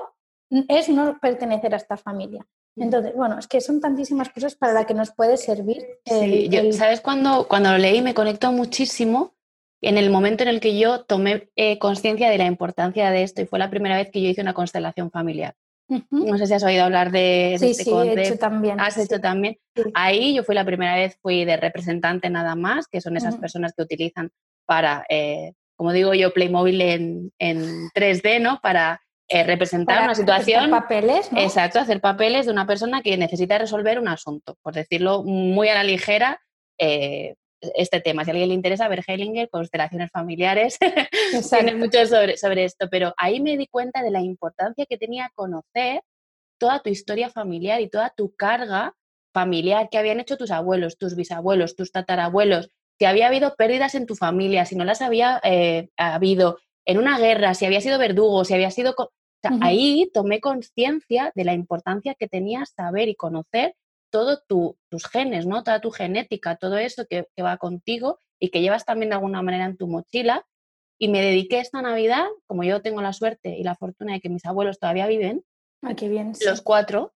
es 0.49 0.87
no 0.89 1.19
pertenecer 1.19 1.73
a 1.73 1.77
esta 1.77 1.97
familia. 1.97 2.47
Entonces, 2.77 3.13
bueno, 3.15 3.37
es 3.37 3.47
que 3.47 3.59
son 3.59 3.81
tantísimas 3.81 4.29
cosas 4.29 4.55
para 4.55 4.73
las 4.73 4.85
que 4.85 4.93
nos 4.93 5.11
puede 5.11 5.35
servir. 5.35 5.85
sí, 6.05 6.71
¿sabes? 6.71 7.01
Cuando, 7.01 7.47
cuando 7.47 7.71
lo 7.71 7.77
leí 7.77 8.01
me 8.01 8.13
conectó 8.13 8.51
muchísimo 8.51 9.33
en 9.81 9.97
el 9.97 10.09
momento 10.09 10.43
en 10.43 10.49
el 10.49 10.59
que 10.59 10.77
yo 10.77 11.03
tomé 11.05 11.49
eh, 11.55 11.79
conciencia 11.79 12.29
de 12.29 12.37
la 12.37 12.45
importancia 12.45 13.11
de 13.11 13.23
esto 13.23 13.41
y 13.41 13.45
fue 13.45 13.59
la 13.59 13.69
primera 13.69 13.95
vez 13.95 14.09
que 14.11 14.21
yo 14.21 14.29
hice 14.29 14.41
una 14.41 14.53
constelación 14.53 15.11
familiar. 15.11 15.55
No 16.11 16.37
sé 16.37 16.45
si 16.45 16.53
has 16.53 16.63
oído 16.63 16.83
hablar 16.83 17.11
de, 17.11 17.55
sí, 17.59 17.71
este 17.71 17.85
sí, 17.85 17.91
he 17.91 18.27
hecho 18.27 18.37
también. 18.37 18.79
Has 18.79 18.95
hecho 18.97 19.19
también. 19.19 19.57
Ahí 19.95 20.35
yo 20.35 20.43
fui 20.43 20.53
la 20.53 20.63
primera 20.63 20.95
vez, 20.95 21.17
fui 21.19 21.45
de 21.45 21.57
representante 21.57 22.29
nada 22.29 22.55
más, 22.55 22.87
que 22.87 23.01
son 23.01 23.17
esas 23.17 23.37
personas 23.37 23.73
que 23.75 23.81
utilizan 23.81 24.29
para, 24.67 25.03
eh, 25.09 25.53
como 25.75 25.91
digo 25.91 26.13
yo, 26.13 26.31
Playmobil 26.31 26.79
en, 26.81 27.31
en 27.39 27.89
3D, 27.95 28.39
¿no? 28.39 28.59
Para 28.61 29.01
eh, 29.27 29.43
representar 29.43 30.03
una 30.03 30.13
situación. 30.13 30.59
Hacer 30.59 30.69
papeles, 30.69 31.31
¿no? 31.31 31.39
Exacto, 31.39 31.79
hacer 31.79 32.01
papeles 32.01 32.45
de 32.45 32.51
una 32.51 32.67
persona 32.67 33.01
que 33.01 33.17
necesita 33.17 33.57
resolver 33.57 33.99
un 33.99 34.09
asunto, 34.09 34.57
por 34.61 34.75
decirlo 34.75 35.23
muy 35.23 35.69
a 35.69 35.73
la 35.73 35.83
ligera. 35.83 36.39
Eh, 36.77 37.35
este 37.61 38.01
tema. 38.01 38.23
Si 38.23 38.31
a 38.31 38.33
alguien 38.33 38.49
le 38.49 38.55
interesa 38.55 38.87
ver 38.87 39.03
Hellinger, 39.05 39.49
constelaciones 39.49 40.11
familiares, 40.11 40.77
tiene 41.49 41.75
mucho 41.75 42.05
sobre, 42.05 42.37
sobre 42.37 42.65
esto, 42.65 42.87
pero 42.89 43.13
ahí 43.17 43.41
me 43.41 43.57
di 43.57 43.67
cuenta 43.67 44.03
de 44.03 44.11
la 44.11 44.21
importancia 44.21 44.85
que 44.87 44.97
tenía 44.97 45.31
conocer 45.35 46.01
toda 46.57 46.81
tu 46.81 46.89
historia 46.89 47.29
familiar 47.29 47.81
y 47.81 47.89
toda 47.89 48.13
tu 48.15 48.35
carga 48.35 48.95
familiar 49.33 49.89
que 49.89 49.97
habían 49.97 50.19
hecho 50.19 50.37
tus 50.37 50.51
abuelos, 50.51 50.97
tus 50.97 51.15
bisabuelos, 51.15 51.75
tus 51.75 51.91
tatarabuelos, 51.91 52.71
si 52.99 53.05
había 53.05 53.27
habido 53.27 53.55
pérdidas 53.55 53.95
en 53.95 54.05
tu 54.05 54.15
familia, 54.15 54.65
si 54.65 54.75
no 54.75 54.83
las 54.83 55.01
había 55.01 55.39
eh, 55.43 55.89
habido 55.97 56.59
en 56.85 56.97
una 56.97 57.17
guerra, 57.17 57.53
si 57.53 57.65
había 57.65 57.81
sido 57.81 57.97
verdugo, 57.97 58.45
si 58.45 58.53
había 58.53 58.71
sido... 58.71 58.95
Ahí 59.61 60.11
tomé 60.13 60.41
conciencia 60.41 61.31
de 61.33 61.45
la 61.45 61.53
importancia 61.53 62.13
que 62.13 62.27
tenía 62.27 62.65
saber 62.65 63.07
y 63.07 63.15
conocer 63.15 63.73
todos 64.09 64.43
tus 64.47 65.05
genes, 65.07 65.45
¿no? 65.45 65.63
Toda 65.63 65.81
tu 65.81 65.91
genética, 65.91 66.55
todo 66.55 66.77
eso 66.77 67.05
que, 67.07 67.27
va 67.41 67.57
contigo 67.57 68.19
y 68.39 68.49
que 68.49 68.61
llevas 68.61 68.85
también 68.85 69.09
de 69.09 69.15
alguna 69.15 69.41
manera 69.41 69.65
en 69.65 69.77
tu 69.77 69.87
mochila. 69.87 70.45
Y 70.97 71.07
me 71.07 71.21
dediqué 71.21 71.59
esta 71.59 71.81
Navidad, 71.81 72.25
como 72.45 72.63
yo 72.63 72.81
tengo 72.81 73.01
la 73.01 73.13
suerte 73.13 73.57
y 73.57 73.63
la 73.63 73.75
fortuna 73.75 74.13
de 74.13 74.19
que 74.19 74.29
mis 74.29 74.45
abuelos 74.45 74.79
todavía 74.79 75.07
viven, 75.07 75.43
ah, 75.81 75.95
qué 75.95 76.09
bien, 76.09 76.33
los 76.45 76.61
cuatro, 76.61 77.13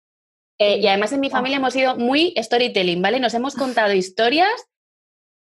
eh, 0.57 0.77
y 0.77 0.87
además 0.87 1.11
en 1.11 1.19
mi 1.19 1.29
familia 1.29 1.57
hemos 1.57 1.73
sido 1.73 1.97
muy 1.97 2.33
storytelling, 2.37 3.01
¿vale? 3.01 3.19
Nos 3.19 3.33
hemos 3.33 3.55
contado 3.55 3.91
historias 3.93 4.69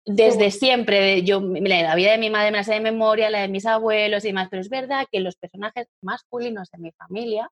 desde 0.06 0.50
siempre, 0.52 1.24
yo, 1.24 1.41
la 1.41 1.95
vida 1.95 2.12
de 2.12 2.18
mi 2.18 2.30
madre 2.30 2.52
me 2.52 2.58
la 2.58 2.64
sé 2.64 2.74
de 2.74 2.80
memoria, 2.80 3.30
la 3.30 3.41
de 3.41 3.47
mis 3.47 3.66
abuelos 3.66 4.24
y 4.24 4.30
demás, 4.30 4.47
pero 4.50 4.62
es 4.62 4.70
verdad 4.70 5.06
que 5.12 5.20
los 5.20 5.36
personajes 5.36 5.88
masculinos 6.02 6.70
de 6.72 6.78
mi 6.80 6.91
familia 6.91 7.50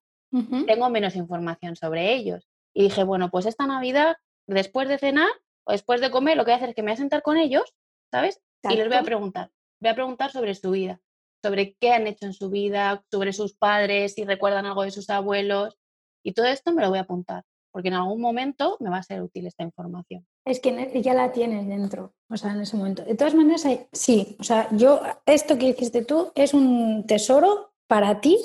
tengo 0.66 0.90
menos 0.90 1.16
información 1.16 1.76
sobre 1.76 2.14
ellos. 2.14 2.48
Y 2.78 2.84
dije, 2.84 3.04
bueno, 3.04 3.32
pues 3.32 3.48
esta 3.48 3.66
Navidad, 3.66 4.18
después 4.46 4.88
de 4.88 5.00
cenar 5.00 5.32
o 5.66 5.72
después 5.72 6.00
de 6.00 6.12
comer, 6.12 6.38
lo 6.38 6.46
que 6.46 6.52
voy 6.52 6.54
a 6.54 6.58
hacer 6.58 6.70
es 6.70 6.76
que 6.76 6.84
me 6.84 6.92
voy 6.92 6.94
a 6.94 6.98
sentar 6.98 7.24
con 7.24 7.36
ellos, 7.36 7.74
¿sabes? 8.12 8.40
Y 8.70 8.76
les 8.76 8.88
voy 8.88 8.98
a 8.98 9.02
preguntar. 9.02 9.50
Voy 9.82 9.90
a 9.90 9.96
preguntar 9.96 10.32
sobre 10.32 10.54
su 10.54 10.70
vida, 10.70 11.02
sobre 11.42 11.74
qué 11.80 11.94
han 11.94 12.06
hecho 12.06 12.28
en 12.28 12.34
su 12.34 12.52
vida, 12.52 13.04
sobre 13.10 13.34
sus 13.34 13.56
padres, 13.56 14.14
si 14.14 14.26
recuerdan 14.26 14.68
algo 14.68 14.84
de 14.84 14.92
sus 14.92 15.10
abuelos. 15.10 15.76
Y 16.24 16.34
todo 16.34 16.46
esto 16.46 16.72
me 16.72 16.84
lo 16.84 16.90
voy 16.90 17.00
a 17.00 17.02
apuntar, 17.02 17.46
porque 17.72 17.88
en 17.88 17.96
algún 17.96 18.22
momento 18.22 18.78
me 18.80 18.92
va 18.92 18.98
a 18.98 19.04
ser 19.04 19.24
útil 19.24 19.48
esta 19.48 19.64
información. 19.64 20.28
Es 20.46 20.60
que 20.60 21.02
ya 21.02 21.16
la 21.16 21.32
tienes 21.32 21.68
dentro, 21.68 22.14
o 22.30 22.38
sea, 22.38 22.52
en 22.52 22.62
ese 22.62 22.78
momento. 22.78 23.04
De 23.04 23.16
todas 23.16 23.34
maneras, 23.34 23.68
sí, 23.92 24.38
o 24.40 24.44
sea, 24.44 24.68
yo, 24.72 25.02
esto 25.26 25.58
que 25.58 25.70
hiciste 25.70 26.06
tú 26.06 26.32
es 26.36 26.54
un 26.54 27.08
tesoro 27.08 27.74
para 27.88 28.22
ti, 28.22 28.38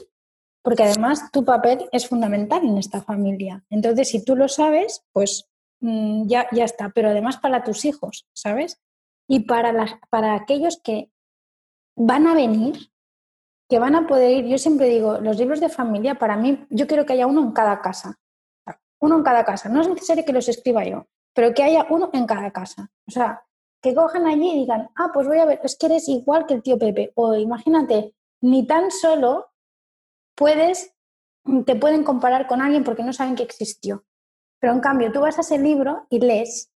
porque 0.63 0.85
además 0.85 1.31
tu 1.33 1.45
papel 1.45 1.89
es 1.93 2.09
fundamental 2.09 2.65
en 2.65 2.79
esta 2.79 3.03
familia. 3.03 3.65
Entonces, 3.71 4.09
si 4.09 4.25
tú 4.25 4.37
lo 4.37 4.49
sabes, 4.49 5.05
pues 5.13 5.51
mm, 5.81 6.27
ya, 6.27 6.47
ya 6.53 6.65
está, 6.65 6.91
pero 6.91 7.11
además 7.11 7.37
para 7.39 7.65
tus 7.65 7.85
hijos, 7.85 8.27
¿sabes? 8.33 8.81
Y 9.29 9.41
para, 9.41 9.73
las, 9.73 9.95
para 10.11 10.35
aquellos 10.35 10.81
que 10.83 11.11
van 11.97 12.27
a 12.27 12.35
venir, 12.35 12.91
que 13.69 13.79
van 13.79 13.95
a 13.95 14.07
poder 14.07 14.31
ir, 14.31 14.47
yo 14.47 14.59
siempre 14.59 14.87
digo, 14.87 15.19
los 15.19 15.39
libros 15.39 15.61
de 15.61 15.69
familia, 15.69 16.17
para 16.17 16.37
mí, 16.37 16.67
yo 16.71 16.87
quiero 16.87 17.07
que 17.07 17.15
haya 17.15 17.27
uno 17.27 17.43
en 17.43 17.53
cada 17.53 17.81
casa. 17.81 18.19
Uno 19.01 19.17
en 19.17 19.23
cada 19.23 19.45
casa. 19.45 19.69
No 19.69 19.81
es 19.81 19.89
necesario 19.89 20.25
que 20.25 20.33
los 20.33 20.49
escriba 20.49 20.85
yo 20.85 21.07
pero 21.35 21.55
que 21.55 21.63
haya 21.63 21.87
uno 21.91 22.11
en 22.13 22.27
cada 22.27 22.51
casa. 22.51 22.91
O 23.07 23.11
sea, 23.11 23.45
que 23.81 23.95
cojan 23.95 24.27
allí 24.27 24.51
y 24.51 24.59
digan, 24.61 24.91
ah, 24.97 25.11
pues 25.13 25.27
voy 25.27 25.39
a 25.39 25.45
ver, 25.45 25.61
es 25.65 25.77
que 25.77 25.87
eres 25.87 26.09
igual 26.09 26.47
que 26.47 26.55
el 26.55 26.63
tío 26.63 26.79
Pepe. 26.79 27.13
O 27.15 27.35
imagínate, 27.35 28.15
ni 28.41 28.67
tan 28.67 28.91
solo 28.91 29.52
puedes, 30.35 30.95
te 31.67 31.77
pueden 31.77 32.05
comparar 32.05 32.47
con 32.47 32.61
alguien 32.61 32.85
porque 32.85 33.03
no 33.03 33.13
saben 33.13 33.35
que 33.35 33.43
existió. 33.43 34.05
Pero 34.61 34.75
en 34.75 34.81
cambio, 34.81 35.11
tú 35.13 35.21
vas 35.21 35.39
a 35.39 35.41
ese 35.41 35.59
libro 35.59 36.07
y 36.09 36.21
lees 36.21 36.73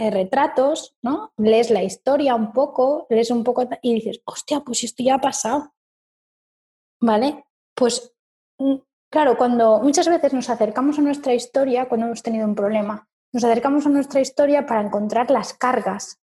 eh, 0.00 0.10
retratos, 0.10 0.96
¿no? 1.02 1.32
Lees 1.36 1.70
la 1.70 1.82
historia 1.82 2.34
un 2.34 2.52
poco, 2.52 3.06
lees 3.10 3.30
un 3.30 3.44
poco 3.44 3.68
y 3.82 3.94
dices, 3.94 4.22
hostia, 4.24 4.60
pues 4.60 4.82
esto 4.82 5.02
ya 5.02 5.16
ha 5.16 5.20
pasado. 5.20 5.74
¿Vale? 7.02 7.44
Pues 7.74 8.14
mm, 8.58 8.76
claro, 9.10 9.36
cuando 9.36 9.80
muchas 9.80 10.08
veces 10.08 10.32
nos 10.32 10.48
acercamos 10.48 10.98
a 10.98 11.02
nuestra 11.02 11.34
historia 11.34 11.86
cuando 11.86 12.06
hemos 12.06 12.22
tenido 12.22 12.46
un 12.46 12.54
problema, 12.54 13.10
nos 13.32 13.44
acercamos 13.44 13.84
a 13.84 13.90
nuestra 13.90 14.22
historia 14.22 14.64
para 14.64 14.80
encontrar 14.80 15.30
las 15.30 15.52
cargas. 15.52 16.18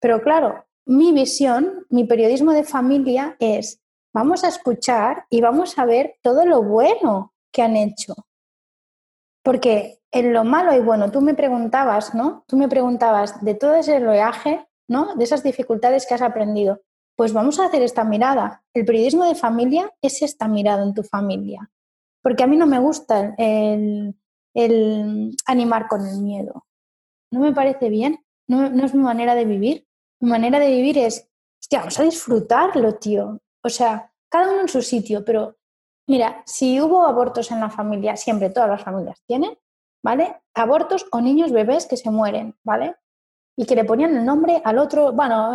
Pero 0.00 0.22
claro, 0.22 0.66
mi 0.86 1.12
visión, 1.12 1.86
mi 1.90 2.04
periodismo 2.04 2.52
de 2.52 2.64
familia 2.64 3.36
es, 3.38 3.81
vamos 4.12 4.44
a 4.44 4.48
escuchar 4.48 5.26
y 5.30 5.40
vamos 5.40 5.78
a 5.78 5.84
ver 5.84 6.16
todo 6.22 6.44
lo 6.44 6.62
bueno 6.62 7.32
que 7.52 7.62
han 7.62 7.76
hecho. 7.76 8.14
Porque 9.42 10.00
en 10.12 10.32
lo 10.32 10.44
malo 10.44 10.74
y 10.76 10.80
bueno, 10.80 11.10
tú 11.10 11.20
me 11.20 11.34
preguntabas, 11.34 12.14
¿no? 12.14 12.44
Tú 12.46 12.56
me 12.56 12.68
preguntabas 12.68 13.42
de 13.42 13.54
todo 13.54 13.74
ese 13.74 13.96
oleaje, 13.96 14.66
¿no? 14.88 15.14
De 15.16 15.24
esas 15.24 15.42
dificultades 15.42 16.06
que 16.06 16.14
has 16.14 16.22
aprendido. 16.22 16.82
Pues 17.16 17.32
vamos 17.32 17.58
a 17.58 17.66
hacer 17.66 17.82
esta 17.82 18.04
mirada. 18.04 18.62
El 18.74 18.84
periodismo 18.84 19.24
de 19.24 19.34
familia 19.34 19.92
es 20.00 20.22
esta 20.22 20.48
mirada 20.48 20.82
en 20.82 20.94
tu 20.94 21.02
familia. 21.02 21.70
Porque 22.22 22.44
a 22.44 22.46
mí 22.46 22.56
no 22.56 22.66
me 22.66 22.78
gusta 22.78 23.34
el, 23.36 24.14
animar 25.46 25.88
con 25.88 26.06
el 26.06 26.18
miedo. 26.20 26.66
No 27.30 27.40
me 27.40 27.52
parece 27.52 27.88
bien. 27.88 28.24
No, 28.46 28.68
no, 28.68 28.84
es 28.84 28.94
mi 28.94 29.02
manera 29.02 29.34
de 29.34 29.44
vivir. 29.44 29.86
Mi 30.20 30.30
manera 30.30 30.58
de 30.58 30.70
vivir 30.70 30.98
es, 30.98 31.28
hostia, 31.60 31.80
vamos 31.80 31.98
a 31.98 32.04
disfrutarlo, 32.04 32.94
tío. 32.96 33.40
O 33.64 33.68
sea, 33.68 34.12
cada 34.28 34.50
uno 34.50 34.62
en 34.62 34.68
su 34.68 34.82
sitio, 34.82 35.24
pero 35.24 35.56
mira, 36.08 36.42
si 36.46 36.80
hubo 36.80 37.04
abortos 37.04 37.50
en 37.50 37.60
la 37.60 37.70
familia, 37.70 38.16
siempre 38.16 38.50
todas 38.50 38.68
las 38.68 38.82
familias 38.82 39.22
tienen, 39.26 39.56
¿vale? 40.02 40.42
Abortos 40.54 41.06
o 41.12 41.20
niños 41.20 41.52
bebés 41.52 41.86
que 41.86 41.96
se 41.96 42.10
mueren, 42.10 42.56
¿vale? 42.64 42.96
Y 43.56 43.66
que 43.66 43.76
le 43.76 43.84
ponían 43.84 44.16
el 44.16 44.24
nombre 44.24 44.60
al 44.64 44.78
otro, 44.78 45.12
bueno, 45.12 45.52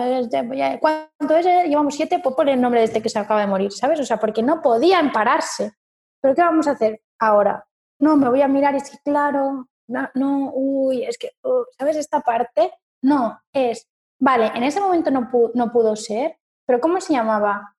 ¿cuánto 0.79 1.35
es? 1.35 1.45
Llevamos 1.45 1.95
siete, 1.95 2.19
pues 2.19 2.35
pon 2.35 2.49
el 2.49 2.61
nombre 2.61 2.79
de 2.79 2.85
este 2.85 3.01
que 3.01 3.09
se 3.09 3.19
acaba 3.19 3.41
de 3.41 3.47
morir, 3.47 3.71
¿sabes? 3.71 3.99
O 3.99 4.05
sea, 4.05 4.17
porque 4.17 4.43
no 4.43 4.61
podían 4.61 5.11
pararse. 5.11 5.73
¿Pero 6.21 6.35
qué 6.35 6.41
vamos 6.41 6.67
a 6.67 6.71
hacer 6.71 7.01
ahora? 7.19 7.65
No, 7.99 8.15
me 8.15 8.29
voy 8.29 8.41
a 8.41 8.47
mirar 8.47 8.75
y 8.75 8.79
decir, 8.79 8.99
claro, 9.03 9.67
no, 9.87 10.09
no 10.13 10.51
uy, 10.53 11.03
es 11.03 11.17
que, 11.17 11.31
uh, 11.43 11.63
¿sabes 11.77 11.97
esta 11.97 12.21
parte? 12.21 12.71
No, 13.01 13.39
es, 13.51 13.87
vale, 14.19 14.51
en 14.53 14.63
ese 14.63 14.79
momento 14.79 15.09
no, 15.09 15.29
no 15.53 15.71
pudo 15.71 15.95
ser, 15.95 16.37
pero 16.65 16.79
¿cómo 16.79 17.01
se 17.01 17.13
llamaba? 17.13 17.76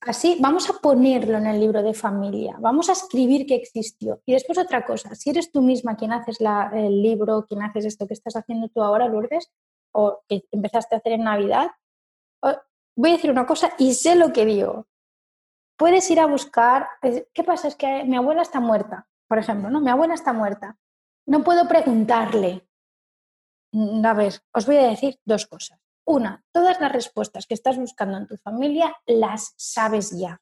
Así, 0.00 0.36
vamos 0.40 0.70
a 0.70 0.74
ponerlo 0.74 1.38
en 1.38 1.46
el 1.46 1.58
libro 1.58 1.82
de 1.82 1.94
familia, 1.94 2.56
vamos 2.60 2.88
a 2.88 2.92
escribir 2.92 3.46
que 3.46 3.56
existió. 3.56 4.20
Y 4.24 4.34
después 4.34 4.58
otra 4.58 4.84
cosa, 4.84 5.14
si 5.14 5.30
eres 5.30 5.50
tú 5.50 5.62
misma 5.62 5.96
quien 5.96 6.12
haces 6.12 6.38
el 6.40 7.02
libro, 7.02 7.44
quien 7.46 7.62
haces 7.62 7.86
esto 7.86 8.06
que 8.06 8.14
estás 8.14 8.36
haciendo 8.36 8.68
tú 8.68 8.82
ahora, 8.82 9.08
Lourdes, 9.08 9.50
o 9.92 10.22
que 10.28 10.44
empezaste 10.52 10.94
a 10.94 10.98
hacer 10.98 11.12
en 11.12 11.24
Navidad, 11.24 11.70
voy 12.94 13.10
a 13.10 13.14
decir 13.14 13.30
una 13.30 13.46
cosa 13.46 13.72
y 13.78 13.94
sé 13.94 14.14
lo 14.14 14.32
que 14.32 14.44
digo. 14.44 14.86
Puedes 15.76 16.10
ir 16.10 16.20
a 16.20 16.26
buscar, 16.26 16.88
¿qué 17.34 17.44
pasa? 17.44 17.68
Es 17.68 17.76
que 17.76 18.04
mi 18.04 18.16
abuela 18.16 18.42
está 18.42 18.60
muerta, 18.60 19.08
por 19.26 19.38
ejemplo, 19.38 19.70
¿no? 19.70 19.80
Mi 19.80 19.90
abuela 19.90 20.14
está 20.14 20.32
muerta. 20.32 20.78
No 21.26 21.42
puedo 21.42 21.66
preguntarle. 21.66 22.66
A 24.04 24.14
ver, 24.14 24.34
os 24.52 24.66
voy 24.66 24.76
a 24.76 24.88
decir 24.88 25.18
dos 25.24 25.46
cosas. 25.46 25.80
Una, 26.06 26.44
todas 26.52 26.80
las 26.80 26.92
respuestas 26.92 27.46
que 27.46 27.54
estás 27.54 27.76
buscando 27.76 28.16
en 28.16 28.26
tu 28.26 28.36
familia 28.36 28.96
las 29.06 29.52
sabes 29.56 30.16
ya. 30.16 30.40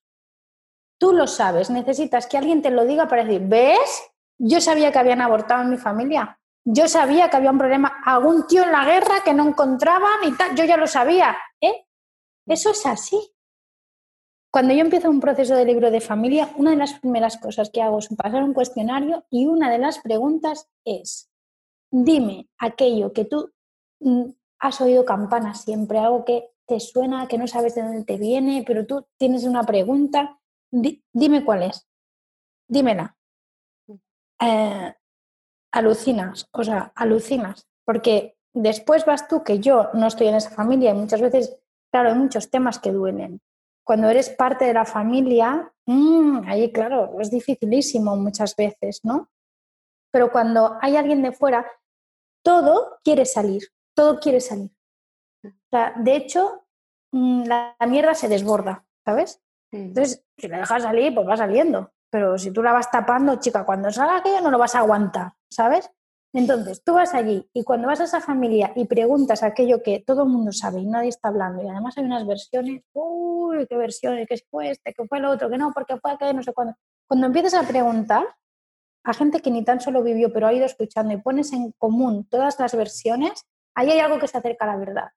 Tú 0.99 1.13
lo 1.13 1.27
sabes, 1.27 1.71
necesitas 1.71 2.27
que 2.27 2.37
alguien 2.37 2.61
te 2.61 2.71
lo 2.71 2.85
diga 2.85 3.09
para 3.09 3.25
decir, 3.25 3.43
¿ves? 3.49 4.03
Yo 4.39 4.61
sabía 4.61 4.93
que 4.93 4.99
habían 4.99 5.23
abortado 5.23 5.63
en 5.63 5.71
mi 5.71 5.79
familia. 5.79 6.39
Yo 6.67 6.87
sabía 6.87 7.29
que 7.29 7.37
había 7.37 7.51
un 7.51 7.59
problema, 7.59 8.01
algún 8.05 8.47
tío 8.47 8.63
en 8.63 8.73
la 8.73 8.85
guerra 8.85 9.23
que 9.25 9.35
no 9.35 9.47
encontraban 9.49 10.25
y 10.25 10.37
tal. 10.37 10.55
Yo 10.55 10.65
ya 10.65 10.77
lo 10.77 10.87
sabía. 10.87 11.37
¿eh? 11.61 11.87
Eso 12.47 12.71
es 12.71 12.85
así. 12.87 13.19
Cuando 14.51 14.73
yo 14.73 14.81
empiezo 14.81 15.11
un 15.11 15.21
proceso 15.21 15.57
de 15.57 15.65
libro 15.65 15.91
de 15.91 16.01
familia, 16.01 16.51
una 16.57 16.71
de 16.71 16.77
las 16.77 16.99
primeras 17.01 17.39
cosas 17.39 17.71
que 17.71 17.83
hago 17.83 17.99
es 17.99 18.09
pasar 18.17 18.43
un 18.43 18.55
cuestionario 18.55 19.25
y 19.31 19.47
una 19.47 19.71
de 19.71 19.79
las 19.79 19.99
preguntas 19.99 20.69
es, 20.85 21.29
dime 21.91 22.49
aquello 22.59 23.13
que 23.13 23.25
tú 23.25 23.53
mm, 24.01 24.31
has 24.65 24.81
oído 24.81 25.05
campanas 25.05 25.61
siempre, 25.61 25.99
algo 25.99 26.25
que 26.25 26.51
te 26.67 26.81
suena, 26.81 27.29
que 27.29 27.37
no 27.37 27.47
sabes 27.47 27.75
de 27.75 27.83
dónde 27.83 28.05
te 28.05 28.17
viene, 28.17 28.65
pero 28.67 28.87
tú 28.87 29.07
tienes 29.19 29.45
una 29.45 29.63
pregunta, 29.63 30.41
dime 30.71 31.45
cuál 31.45 31.65
es, 31.65 31.87
dímela. 32.67 33.15
Mm. 33.87 33.95
Eh, 34.41 34.95
alucinas, 35.71 36.49
o 36.51 36.65
sea, 36.65 36.93
alucinas, 36.97 37.69
porque 37.85 38.39
después 38.55 39.05
vas 39.05 39.29
tú, 39.29 39.45
que 39.45 39.59
yo 39.59 39.91
no 39.93 40.07
estoy 40.07 40.29
en 40.29 40.37
esa 40.37 40.49
familia 40.49 40.93
y 40.93 40.95
muchas 40.95 41.21
veces, 41.21 41.59
claro, 41.93 42.09
hay 42.09 42.15
muchos 42.15 42.51
temas 42.51 42.79
que 42.79 42.91
duelen. 42.91 43.43
Cuando 43.85 44.09
eres 44.09 44.31
parte 44.31 44.65
de 44.65 44.73
la 44.73 44.87
familia, 44.87 45.71
mm, 45.85 46.49
ahí, 46.49 46.73
claro, 46.73 47.21
es 47.21 47.31
dificilísimo 47.31 48.17
muchas 48.17 48.57
veces, 48.57 49.01
¿no? 49.05 49.29
Pero 50.11 50.33
cuando 50.33 50.79
hay 50.81 50.97
alguien 50.97 51.21
de 51.21 51.33
fuera, 51.33 51.67
todo 52.43 52.99
quiere 53.05 53.27
salir 53.27 53.69
todo 53.95 54.21
quiere 54.21 54.41
salir. 54.41 54.71
de 55.97 56.17
hecho, 56.17 56.67
mm, 57.13 57.45
la, 57.45 57.77
mierda 57.87 58.15
se 58.15 58.29
desborda, 58.29 58.85
¿sabes? 59.05 59.41
Entonces, 59.73 60.25
si 60.37 60.49
la 60.49 60.59
dejas 60.59 60.83
salir, 60.83 61.15
pues 61.15 61.27
va 61.29 61.37
saliendo. 61.37 61.93
Pero 62.11 62.39
si 62.39 62.53
tú 62.53 62.63
la 62.63 62.73
vas 62.73 62.91
tapando, 62.91 63.37
chica, 63.37 63.67
cuando 63.67 63.91
salga 63.91 64.19
aquello 64.19 64.41
no 64.41 64.51
lo 64.51 64.59
vas 64.59 64.75
a 64.77 64.79
aguantar, 64.79 65.33
¿sabes? 65.51 65.91
Entonces, 66.33 66.83
tú 66.85 66.95
vas 66.95 67.15
allí 67.15 67.49
y 67.53 67.63
cuando 67.63 67.87
vas 67.87 68.01
a 68.01 68.05
esa 68.05 68.21
familia 68.21 68.73
y 68.75 68.87
preguntas 68.87 69.43
aquello 69.43 69.83
que 69.83 70.01
todo 70.01 70.25
el 70.25 70.29
mundo 70.29 70.51
sabe 70.53 70.81
y 70.81 70.87
nadie 70.87 71.09
está 71.09 71.29
hablando, 71.29 71.63
y 71.63 71.69
además 71.69 71.97
hay 71.97 72.05
unas 72.05 72.27
versiones, 72.27 72.83
uy, 72.93 73.67
qué 73.69 73.77
versiones, 73.77 74.27
qué 74.29 74.37
fue 74.51 74.71
este, 74.71 74.93
qué 74.93 75.07
fue 75.07 75.19
el 75.19 75.27
otro, 75.27 75.49
que 75.49 75.59
no, 75.59 75.73
porque 75.73 75.97
fue 75.99 76.13
aquello, 76.13 76.33
no 76.35 76.43
sé 76.43 76.53
cuándo. 76.53 76.75
Cuando 77.07 77.29
empiezas 77.29 77.55
a 77.55 77.67
preguntar 77.67 78.25
a 79.05 79.13
gente 79.13 79.41
que 79.41 79.51
ni 79.51 79.65
tan 79.65 79.81
solo 79.81 80.03
vivió, 80.03 80.33
pero 80.33 80.47
ha 80.47 80.53
ido 80.53 80.65
escuchando 80.65 81.13
y 81.15 81.19
pones 81.19 81.53
en 81.53 81.73
común 81.73 82.27
todas 82.29 82.59
las 82.59 82.75
versiones, 82.75 83.47
ahí 83.75 83.91
hay 83.91 84.01
algo 84.01 84.19
que 84.19 84.29
se 84.29 84.39
acerca 84.39 84.65
a 84.65 84.69
la 84.69 84.77
verdad. 84.77 85.11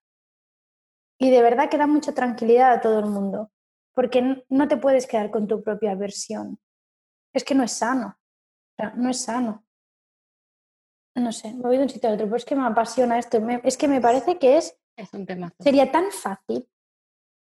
Y 1.18 1.30
de 1.30 1.42
verdad 1.42 1.68
que 1.68 1.78
da 1.78 1.86
mucha 1.86 2.14
tranquilidad 2.14 2.72
a 2.72 2.80
todo 2.80 2.98
el 3.00 3.06
mundo, 3.06 3.50
porque 3.94 4.44
no 4.48 4.68
te 4.68 4.76
puedes 4.76 5.06
quedar 5.06 5.30
con 5.30 5.48
tu 5.48 5.62
propia 5.62 5.94
versión. 5.94 6.60
Es 7.32 7.44
que 7.44 7.54
no 7.54 7.64
es 7.64 7.72
sano, 7.72 8.18
no 8.94 9.10
es 9.10 9.20
sano. 9.22 9.64
No 11.14 11.32
sé, 11.32 11.52
me 11.52 11.62
voy 11.62 11.76
de 11.76 11.82
un 11.82 11.88
sitio 11.88 12.10
a 12.10 12.12
otro, 12.12 12.26
pero 12.26 12.36
es 12.36 12.44
que 12.44 12.54
me 12.54 12.66
apasiona 12.66 13.18
esto. 13.18 13.38
es 13.64 13.76
que 13.76 13.88
me 13.88 14.00
parece 14.00 14.38
que 14.38 14.56
es... 14.56 14.78
Es 14.96 15.12
un 15.12 15.26
tema. 15.26 15.52
Sería 15.58 15.90
tan 15.90 16.10
fácil, 16.10 16.68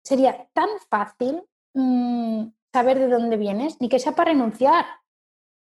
sería 0.03 0.47
tan 0.53 0.69
fácil 0.89 1.43
mm, 1.73 2.47
saber 2.73 2.99
de 2.99 3.07
dónde 3.07 3.37
vienes, 3.37 3.79
ni 3.79 3.89
que 3.89 3.99
sea 3.99 4.13
para 4.13 4.31
renunciar, 4.31 4.85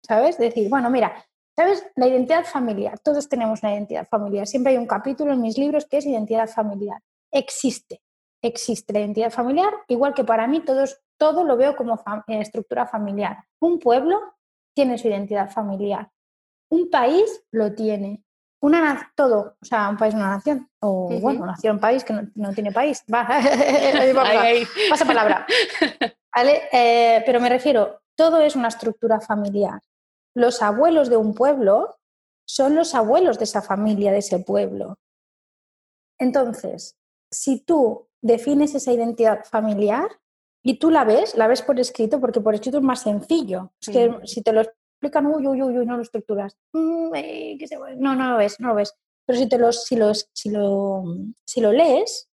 ¿sabes? 0.05 0.37
Decir, 0.37 0.69
bueno, 0.69 0.89
mira, 0.89 1.25
¿Sabes? 1.61 1.85
La 1.95 2.07
identidad 2.07 2.43
familiar. 2.43 2.97
Todos 3.03 3.29
tenemos 3.29 3.61
una 3.61 3.73
identidad 3.73 4.07
familiar. 4.07 4.47
Siempre 4.47 4.71
hay 4.71 4.79
un 4.79 4.87
capítulo 4.87 5.31
en 5.31 5.41
mis 5.41 5.59
libros 5.59 5.85
que 5.85 5.97
es 5.97 6.07
identidad 6.07 6.49
familiar. 6.49 6.99
Existe. 7.31 8.01
Existe 8.41 8.91
la 8.93 9.01
identidad 9.01 9.29
familiar, 9.29 9.71
igual 9.87 10.15
que 10.15 10.23
para 10.23 10.47
mí 10.47 10.61
todos, 10.61 11.03
todo 11.19 11.43
lo 11.43 11.57
veo 11.57 11.75
como 11.75 12.03
eh, 12.25 12.39
estructura 12.39 12.87
familiar. 12.87 13.43
Un 13.59 13.77
pueblo 13.77 14.19
tiene 14.73 14.97
su 14.97 15.07
identidad 15.07 15.51
familiar. 15.51 16.09
Un 16.71 16.89
país 16.89 17.43
lo 17.51 17.75
tiene. 17.75 18.23
Una 18.59 19.11
todo, 19.15 19.57
o 19.61 19.65
sea, 19.65 19.87
un 19.89 19.97
país, 19.97 20.15
una 20.15 20.29
nación, 20.29 20.67
o 20.79 21.09
bueno, 21.19 21.45
nación, 21.45 21.79
país 21.79 22.03
que 22.03 22.27
no, 22.33 22.53
tiene 22.53 22.71
país. 22.71 23.03
Va, 23.13 23.27
pasa 24.89 25.05
palabra. 25.05 25.45
¿Vale? 26.35 26.61
Eh, 26.71 27.21
pero 27.23 27.39
me 27.39 27.49
refiero, 27.49 28.01
todo 28.15 28.39
es 28.39 28.55
una 28.55 28.69
estructura 28.69 29.19
familiar 29.19 29.79
los 30.35 30.61
abuelos 30.61 31.09
de 31.09 31.17
un 31.17 31.33
pueblo 31.33 31.97
son 32.45 32.75
los 32.75 32.95
abuelos 32.95 33.37
de 33.37 33.45
esa 33.45 33.61
familia, 33.61 34.11
de 34.11 34.19
ese 34.19 34.39
pueblo. 34.39 34.97
Entonces, 36.19 36.97
si 37.31 37.59
tú 37.61 38.07
defines 38.21 38.75
esa 38.75 38.91
identidad 38.91 39.45
familiar 39.45 40.09
y 40.63 40.77
tú 40.77 40.89
la 40.89 41.03
ves, 41.03 41.35
la 41.35 41.47
ves 41.47 41.61
por 41.61 41.79
escrito, 41.79 42.19
porque 42.19 42.41
por 42.41 42.53
escrito 42.53 42.77
es 42.77 42.83
más 42.83 43.01
sencillo. 43.01 43.71
Es 43.81 43.89
que 43.89 44.13
si 44.25 44.41
te 44.41 44.53
lo 44.53 44.61
explican, 44.61 45.25
uy, 45.25 45.47
uy, 45.47 45.61
uy, 45.61 45.85
no 45.85 45.95
lo 45.95 46.03
estructuras. 46.03 46.57
Mm, 46.73 47.15
eh, 47.15 47.57
no, 47.97 48.15
no 48.15 48.31
lo 48.31 48.37
ves, 48.37 48.59
no 48.59 48.69
lo 48.69 48.75
ves. 48.75 48.93
Pero 49.25 49.39
si, 49.39 49.47
te 49.47 49.57
si, 49.71 49.97
si, 50.33 50.49
lo, 50.49 51.03
si 51.45 51.61
lo 51.61 51.71
lees, 51.71 52.29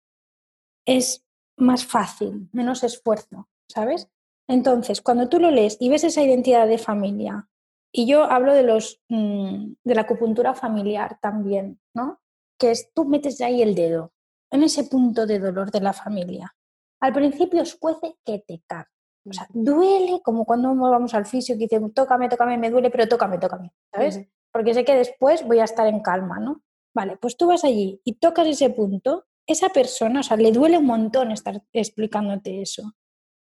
es 0.85 1.25
más 1.57 1.85
fácil, 1.85 2.49
menos 2.51 2.83
esfuerzo, 2.83 3.49
¿sabes? 3.67 4.09
Entonces, 4.47 5.01
cuando 5.01 5.29
tú 5.29 5.39
lo 5.39 5.51
lees 5.51 5.77
y 5.79 5.89
ves 5.89 6.03
esa 6.03 6.21
identidad 6.21 6.67
de 6.67 6.77
familia 6.77 7.49
y 7.95 8.07
yo 8.07 8.23
hablo 8.23 8.53
de, 8.53 8.63
los, 8.63 9.01
mm, 9.07 9.73
de 9.83 9.95
la 9.95 10.01
acupuntura 10.01 10.55
familiar 10.55 11.19
también, 11.21 11.79
¿no? 11.93 12.19
Que 12.57 12.71
es 12.71 12.91
tú 12.93 13.05
metes 13.05 13.39
ahí 13.39 13.61
el 13.61 13.75
dedo, 13.75 14.13
en 14.51 14.63
ese 14.63 14.85
punto 14.85 15.27
de 15.27 15.39
dolor 15.39 15.69
de 15.69 15.79
la 15.79 15.93
familia. 15.93 16.55
Al 16.99 17.13
principio 17.13 17.61
os 17.61 17.75
cuece 17.75 18.15
que 18.25 18.39
te 18.39 18.63
caga. 18.65 18.89
O 19.29 19.31
sea, 19.31 19.47
duele 19.53 20.21
como 20.21 20.43
cuando 20.43 20.75
vamos 20.75 21.13
al 21.13 21.25
fisio 21.25 21.55
que 21.55 21.67
dice, 21.67 21.79
tócame, 21.93 22.27
tócame, 22.27 22.57
me 22.57 22.71
duele, 22.71 22.89
pero 22.89 23.07
tócame, 23.07 23.37
tócame, 23.37 23.71
¿sabes? 23.93 24.27
Porque 24.51 24.73
sé 24.73 24.83
que 24.83 24.95
después 24.95 25.45
voy 25.45 25.59
a 25.59 25.63
estar 25.63 25.87
en 25.87 26.01
calma, 26.01 26.39
¿no? 26.39 26.61
Vale, 26.95 27.17
pues 27.17 27.37
tú 27.37 27.47
vas 27.47 27.63
allí 27.63 28.01
y 28.03 28.15
tocas 28.15 28.47
ese 28.47 28.69
punto, 28.71 29.25
esa 29.47 29.69
persona, 29.69 30.19
o 30.19 30.23
sea, 30.23 30.35
le 30.35 30.51
duele 30.51 30.77
un 30.77 30.85
montón 30.85 31.31
estar 31.31 31.61
explicándote 31.71 32.61
eso, 32.61 32.93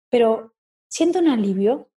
pero 0.09 0.53
siento 0.89 1.19
un 1.19 1.27
alivio 1.27 1.89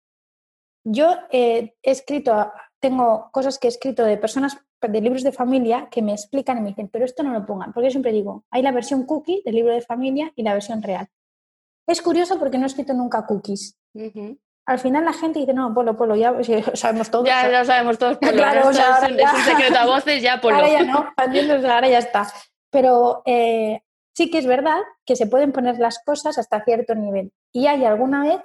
yo 0.89 1.15
eh, 1.31 1.73
he 1.83 1.91
escrito, 1.91 2.51
tengo 2.79 3.29
cosas 3.31 3.59
que 3.59 3.67
he 3.67 3.69
escrito 3.69 4.03
de 4.05 4.17
personas, 4.17 4.57
de 4.81 5.01
libros 5.01 5.23
de 5.23 5.31
familia, 5.31 5.89
que 5.91 6.01
me 6.01 6.13
explican 6.13 6.57
y 6.57 6.61
me 6.61 6.69
dicen, 6.69 6.87
pero 6.87 7.03
esto 7.03 7.23
no 7.23 7.33
lo 7.33 7.45
pongan, 7.45 7.73
porque 7.73 7.87
yo 7.87 7.91
siempre 7.91 8.13
digo, 8.13 8.45
hay 8.51 8.61
la 8.61 8.71
versión 8.71 9.05
cookie 9.05 9.41
del 9.43 9.55
libro 9.55 9.73
de 9.73 9.81
familia 9.81 10.31
y 10.35 10.43
la 10.43 10.53
versión 10.53 10.81
real. 10.81 11.07
Es 11.87 12.01
curioso 12.01 12.39
porque 12.39 12.57
no 12.57 12.65
he 12.65 12.67
escrito 12.67 12.93
nunca 12.93 13.25
cookies. 13.25 13.77
al 14.65 14.79
final 14.79 15.05
la 15.05 15.13
gente 15.13 15.39
dice, 15.39 15.53
no, 15.53 15.73
Polo, 15.73 15.97
Polo, 15.97 16.15
ya 16.15 16.35
sabemos 16.73 17.09
todo. 17.09 17.25
Ya, 17.25 17.49
ya 17.49 17.65
sabemos 17.65 17.97
todos, 17.97 18.17
Polo. 18.17 18.31
claro, 18.33 18.69
o 18.69 18.73
sea, 18.73 18.99
es, 19.07 19.33
un 19.33 19.41
secreto 19.41 19.79
a 19.79 19.85
voces, 19.85 20.21
ya 20.21 20.39
Polo. 20.39 20.55
Ahora 20.55 20.69
ya 20.69 20.83
no, 20.83 21.13
ahora 21.73 21.89
ya 21.89 21.99
está. 21.99 22.27
Pero 22.69 23.23
eh, 23.25 23.81
sí 24.15 24.29
que 24.29 24.37
es 24.37 24.45
verdad 24.45 24.79
que 25.05 25.15
se 25.15 25.27
pueden 25.27 25.51
poner 25.51 25.79
las 25.79 25.99
cosas 26.03 26.37
hasta 26.37 26.63
cierto 26.63 26.95
nivel. 26.95 27.31
Y 27.53 27.67
hay 27.67 27.85
alguna 27.85 28.23
vez, 28.23 28.41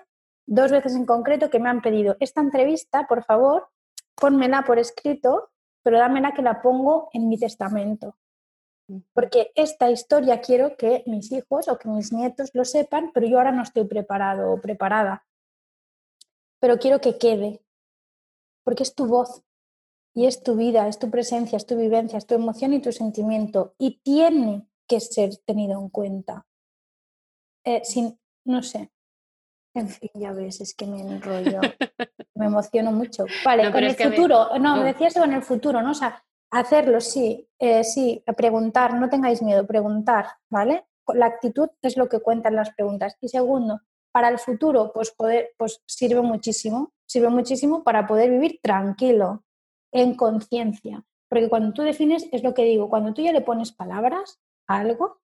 dos 0.46 0.70
veces 0.70 0.94
en 0.94 1.06
concreto, 1.06 1.50
que 1.50 1.58
me 1.58 1.68
han 1.68 1.82
pedido 1.82 2.16
esta 2.20 2.40
entrevista, 2.40 3.06
por 3.06 3.24
favor, 3.24 3.68
pónmela 4.14 4.62
por 4.62 4.78
escrito, 4.78 5.50
pero 5.82 5.98
dámela 5.98 6.32
que 6.32 6.42
la 6.42 6.62
pongo 6.62 7.08
en 7.12 7.28
mi 7.28 7.38
testamento. 7.38 8.16
Porque 9.14 9.52
esta 9.54 9.90
historia 9.90 10.40
quiero 10.40 10.76
que 10.76 11.02
mis 11.06 11.32
hijos 11.32 11.68
o 11.68 11.78
que 11.78 11.88
mis 11.88 12.12
nietos 12.12 12.50
lo 12.52 12.64
sepan, 12.64 13.10
pero 13.14 13.26
yo 13.26 13.38
ahora 13.38 13.52
no 13.52 13.62
estoy 13.62 13.84
preparado 13.84 14.52
o 14.52 14.60
preparada 14.60 15.24
pero 16.62 16.78
quiero 16.78 17.00
que 17.00 17.18
quede, 17.18 17.60
porque 18.62 18.84
es 18.84 18.94
tu 18.94 19.06
voz 19.06 19.42
y 20.14 20.26
es 20.26 20.44
tu 20.44 20.54
vida, 20.54 20.86
es 20.86 21.00
tu 21.00 21.10
presencia, 21.10 21.56
es 21.56 21.66
tu 21.66 21.76
vivencia, 21.76 22.18
es 22.18 22.26
tu 22.26 22.36
emoción 22.36 22.72
y 22.72 22.80
tu 22.80 22.92
sentimiento, 22.92 23.74
y 23.78 23.98
tiene 23.98 24.68
que 24.86 25.00
ser 25.00 25.36
tenido 25.38 25.80
en 25.80 25.88
cuenta. 25.88 26.46
Eh, 27.64 27.82
sin, 27.84 28.16
no 28.44 28.62
sé, 28.62 28.92
en 29.74 29.88
fin, 29.88 30.10
ya 30.14 30.32
ves, 30.32 30.60
es 30.60 30.74
que 30.74 30.86
me 30.86 31.00
enrollo, 31.00 31.60
me 32.34 32.46
emociono 32.46 32.92
mucho. 32.92 33.24
Vale, 33.44 33.70
con 33.70 33.82
el 33.82 33.96
futuro, 33.96 34.58
no, 34.58 34.76
me 34.76 34.92
decías 34.92 35.16
en 35.16 35.32
el 35.32 35.42
futuro, 35.42 35.82
¿no? 35.82 35.92
O 35.92 35.94
sea, 35.94 36.22
hacerlo, 36.50 37.00
sí, 37.00 37.48
eh, 37.58 37.82
sí, 37.82 38.22
preguntar, 38.36 38.94
no 38.94 39.08
tengáis 39.08 39.42
miedo, 39.42 39.66
preguntar, 39.66 40.26
¿vale? 40.50 40.86
La 41.14 41.26
actitud 41.26 41.68
es 41.80 41.96
lo 41.96 42.08
que 42.08 42.20
cuentan 42.20 42.54
las 42.54 42.70
preguntas. 42.74 43.16
Y 43.20 43.28
segundo, 43.28 43.80
para 44.12 44.28
el 44.28 44.38
futuro, 44.38 44.92
pues, 44.92 45.10
poder, 45.10 45.52
pues 45.56 45.82
sirve 45.86 46.20
muchísimo, 46.20 46.92
sirve 47.06 47.30
muchísimo 47.30 47.82
para 47.82 48.06
poder 48.06 48.30
vivir 48.30 48.60
tranquilo, 48.62 49.44
en 49.92 50.14
conciencia. 50.14 51.04
Porque 51.28 51.48
cuando 51.48 51.72
tú 51.72 51.82
defines, 51.82 52.28
es 52.32 52.42
lo 52.42 52.52
que 52.52 52.64
digo, 52.64 52.90
cuando 52.90 53.14
tú 53.14 53.22
ya 53.22 53.32
le 53.32 53.40
pones 53.40 53.72
palabras 53.72 54.38
a 54.66 54.78
algo, 54.78 55.20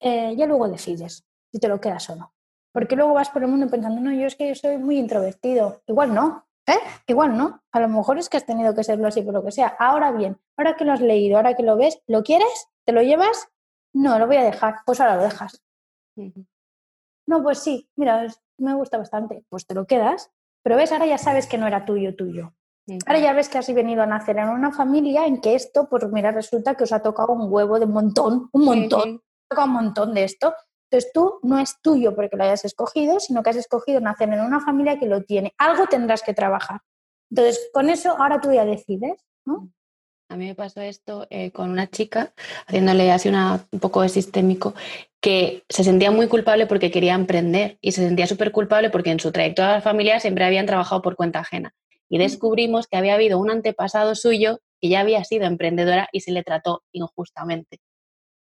eh, 0.00 0.34
ya 0.36 0.46
luego 0.46 0.68
decides 0.68 1.26
si 1.50 1.58
te 1.58 1.68
lo 1.68 1.80
quedas 1.80 2.08
o 2.10 2.16
no. 2.16 2.35
Porque 2.76 2.94
luego 2.94 3.14
vas 3.14 3.30
por 3.30 3.42
el 3.42 3.48
mundo 3.48 3.70
pensando, 3.70 4.02
no, 4.02 4.12
yo 4.12 4.26
es 4.26 4.36
que 4.36 4.48
yo 4.48 4.54
soy 4.54 4.76
muy 4.76 4.98
introvertido. 4.98 5.80
Igual 5.86 6.12
no, 6.12 6.44
¿eh? 6.66 6.76
Igual 7.06 7.34
no. 7.34 7.62
A 7.72 7.80
lo 7.80 7.88
mejor 7.88 8.18
es 8.18 8.28
que 8.28 8.36
has 8.36 8.44
tenido 8.44 8.74
que 8.74 8.84
serlo 8.84 9.08
así 9.08 9.22
por 9.22 9.32
lo 9.32 9.42
que 9.42 9.50
sea. 9.50 9.68
Ahora 9.78 10.12
bien, 10.12 10.38
ahora 10.58 10.76
que 10.76 10.84
lo 10.84 10.92
has 10.92 11.00
leído, 11.00 11.38
ahora 11.38 11.56
que 11.56 11.62
lo 11.62 11.78
ves, 11.78 12.02
¿lo 12.06 12.22
quieres? 12.22 12.68
¿Te 12.84 12.92
lo 12.92 13.00
llevas? 13.00 13.48
No, 13.94 14.18
lo 14.18 14.26
voy 14.26 14.36
a 14.36 14.44
dejar. 14.44 14.74
Pues 14.84 15.00
ahora 15.00 15.16
lo 15.16 15.22
dejas. 15.22 15.64
No, 17.26 17.42
pues 17.42 17.60
sí, 17.60 17.88
mira, 17.96 18.26
me 18.58 18.74
gusta 18.74 18.98
bastante. 18.98 19.42
Pues 19.48 19.66
te 19.66 19.72
lo 19.72 19.86
quedas, 19.86 20.30
pero 20.62 20.76
ves, 20.76 20.92
ahora 20.92 21.06
ya 21.06 21.16
sabes 21.16 21.46
que 21.46 21.56
no 21.56 21.66
era 21.66 21.86
tuyo, 21.86 22.14
tuyo. 22.14 22.52
Ahora 23.06 23.20
ya 23.20 23.32
ves 23.32 23.48
que 23.48 23.56
has 23.56 23.72
venido 23.72 24.02
a 24.02 24.06
nacer 24.06 24.36
en 24.36 24.50
una 24.50 24.70
familia 24.70 25.24
en 25.24 25.40
que 25.40 25.54
esto, 25.54 25.88
pues 25.88 26.04
mira, 26.12 26.30
resulta 26.30 26.74
que 26.74 26.84
os 26.84 26.92
ha 26.92 27.00
tocado 27.00 27.32
un 27.32 27.50
huevo 27.50 27.78
de 27.78 27.86
un 27.86 27.92
montón, 27.92 28.50
un 28.52 28.64
montón, 28.66 29.22
un 29.56 29.70
montón 29.70 30.12
de 30.12 30.24
esto. 30.24 30.52
Entonces 30.90 31.10
tú 31.12 31.40
no 31.42 31.58
es 31.58 31.80
tuyo 31.82 32.14
porque 32.14 32.36
lo 32.36 32.44
hayas 32.44 32.64
escogido, 32.64 33.18
sino 33.18 33.42
que 33.42 33.50
has 33.50 33.56
escogido 33.56 34.00
nacer 34.00 34.28
en 34.28 34.40
una 34.40 34.60
familia 34.60 34.98
que 34.98 35.06
lo 35.06 35.22
tiene. 35.22 35.52
Algo 35.58 35.86
tendrás 35.86 36.22
que 36.22 36.34
trabajar. 36.34 36.80
Entonces, 37.30 37.70
con 37.72 37.90
eso 37.90 38.16
ahora 38.16 38.40
tú 38.40 38.52
ya 38.52 38.64
decides, 38.64 39.24
¿no? 39.44 39.70
A 40.28 40.36
mí 40.36 40.46
me 40.46 40.54
pasó 40.54 40.80
esto 40.80 41.26
eh, 41.30 41.52
con 41.52 41.70
una 41.70 41.88
chica, 41.88 42.32
haciéndole 42.66 43.12
así 43.12 43.28
una, 43.28 43.64
un 43.70 43.80
poco 43.80 44.02
de 44.02 44.08
sistémico, 44.08 44.74
que 45.20 45.64
se 45.68 45.84
sentía 45.84 46.10
muy 46.10 46.26
culpable 46.26 46.66
porque 46.66 46.90
quería 46.90 47.14
emprender 47.14 47.78
y 47.80 47.92
se 47.92 48.02
sentía 48.02 48.26
súper 48.26 48.50
culpable 48.50 48.90
porque 48.90 49.10
en 49.10 49.20
su 49.20 49.30
trayectoria 49.30 49.80
familiar 49.80 50.20
siempre 50.20 50.44
habían 50.44 50.66
trabajado 50.66 51.00
por 51.02 51.14
cuenta 51.14 51.40
ajena. 51.40 51.74
Y 52.08 52.18
descubrimos 52.18 52.86
que 52.86 52.96
había 52.96 53.14
habido 53.14 53.38
un 53.38 53.50
antepasado 53.50 54.14
suyo 54.14 54.60
que 54.80 54.88
ya 54.88 55.00
había 55.00 55.22
sido 55.24 55.46
emprendedora 55.46 56.08
y 56.12 56.20
se 56.20 56.32
le 56.32 56.42
trató 56.42 56.82
injustamente. 56.92 57.78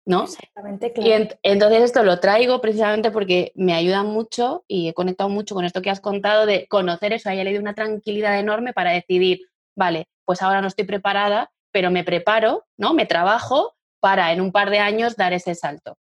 ¿No? 0.09 0.25
Exactamente, 0.25 0.95
Y 0.97 1.13
entonces 1.43 1.83
esto 1.83 2.03
lo 2.03 2.19
traigo 2.19 2.63
precisamente 2.63 3.11
porque 3.11 3.53
me 3.55 3.75
ayuda 3.75 4.03
mucho 4.03 4.65
y 4.67 4.89
he 4.89 4.95
conectado 4.95 5.29
mucho 5.29 5.55
con 5.55 5.67
esto 5.67 5.83
que 5.83 5.91
has 5.91 6.01
contado 6.01 6.47
de 6.47 6.67
conocer 6.67 7.13
eso. 7.13 7.29
A 7.29 7.35
ella 7.35 7.45
le 7.45 7.51
dio 7.51 7.61
una 7.61 7.75
tranquilidad 7.75 8.39
enorme 8.39 8.73
para 8.73 8.93
decidir, 8.93 9.41
vale, 9.77 10.09
pues 10.25 10.41
ahora 10.41 10.63
no 10.63 10.69
estoy 10.69 10.87
preparada, 10.87 11.53
pero 11.73 11.91
me 11.91 12.05
preparo, 12.05 12.65
¿no? 12.79 12.95
Me 12.95 13.05
trabajo 13.05 13.75
para 14.01 14.33
en 14.33 14.41
un 14.41 14.51
par 14.51 14.71
de 14.71 14.79
años 14.79 15.15
dar 15.15 15.35
ese 15.35 15.55
salto. 15.55 15.99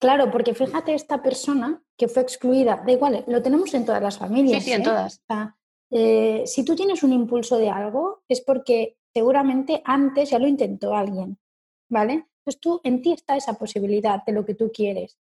Claro, 0.00 0.32
porque 0.32 0.52
fíjate 0.52 0.94
esta 0.94 1.22
persona 1.22 1.80
que 1.96 2.08
fue 2.08 2.22
excluida, 2.22 2.82
da 2.84 2.90
igual, 2.90 3.22
lo 3.28 3.42
tenemos 3.42 3.72
en 3.74 3.84
todas 3.84 4.02
las 4.02 4.18
familias. 4.18 4.64
Sí, 4.64 4.70
sí, 4.70 4.74
en 4.74 4.80
¿eh? 4.80 4.84
todas. 4.84 5.22
Eh, 5.92 6.42
si 6.46 6.64
tú 6.64 6.74
tienes 6.74 7.04
un 7.04 7.12
impulso 7.12 7.58
de 7.58 7.70
algo, 7.70 8.24
es 8.28 8.40
porque 8.40 8.96
seguramente 9.14 9.82
antes 9.84 10.30
ya 10.30 10.40
lo 10.40 10.48
intentó 10.48 10.96
alguien, 10.96 11.38
¿vale? 11.88 12.26
Entonces 12.40 12.60
tú, 12.60 12.80
en 12.84 13.02
ti 13.02 13.12
está 13.12 13.36
esa 13.36 13.54
posibilidad 13.54 14.24
de 14.24 14.32
lo 14.32 14.44
que 14.44 14.54
tú 14.54 14.70
quieres. 14.72 15.18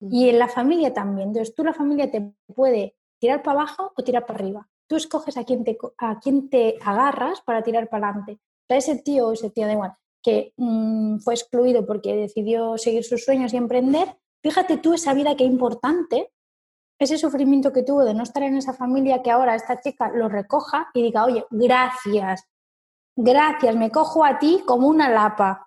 Y 0.00 0.28
en 0.28 0.38
la 0.38 0.48
familia 0.48 0.92
también. 0.92 1.28
Entonces 1.28 1.54
tú, 1.54 1.64
la 1.64 1.72
familia 1.72 2.10
te 2.10 2.32
puede 2.54 2.96
tirar 3.18 3.42
para 3.42 3.60
abajo 3.60 3.92
o 3.96 4.02
tirar 4.02 4.26
para 4.26 4.38
arriba. 4.38 4.68
Tú 4.88 4.96
escoges 4.96 5.36
a 5.36 5.44
quién 5.44 5.64
te, 5.64 5.78
a 5.98 6.20
quién 6.20 6.48
te 6.48 6.76
agarras 6.82 7.40
para 7.40 7.62
tirar 7.62 7.88
para 7.88 8.08
adelante 8.08 8.38
ese 8.68 8.96
tío 8.96 9.28
o 9.28 9.32
ese 9.32 9.50
tío 9.50 9.66
de 9.66 9.74
igual 9.74 9.96
que 10.26 10.52
mm, 10.56 11.18
fue 11.18 11.34
excluido 11.34 11.86
porque 11.86 12.16
decidió 12.16 12.76
seguir 12.78 13.04
sus 13.04 13.24
sueños 13.24 13.54
y 13.54 13.58
emprender, 13.58 14.18
fíjate 14.42 14.76
tú 14.76 14.92
esa 14.92 15.14
vida 15.14 15.36
que 15.36 15.44
importante, 15.44 16.32
ese 16.98 17.16
sufrimiento 17.16 17.72
que 17.72 17.84
tuvo 17.84 18.04
de 18.04 18.12
no 18.12 18.24
estar 18.24 18.42
en 18.42 18.56
esa 18.56 18.72
familia, 18.72 19.22
que 19.22 19.30
ahora 19.30 19.54
esta 19.54 19.80
chica 19.80 20.10
lo 20.10 20.28
recoja 20.28 20.88
y 20.94 21.02
diga, 21.02 21.24
oye, 21.26 21.44
gracias, 21.50 22.42
gracias, 23.14 23.76
me 23.76 23.92
cojo 23.92 24.24
a 24.24 24.40
ti 24.40 24.64
como 24.66 24.88
una 24.88 25.08
lapa. 25.08 25.65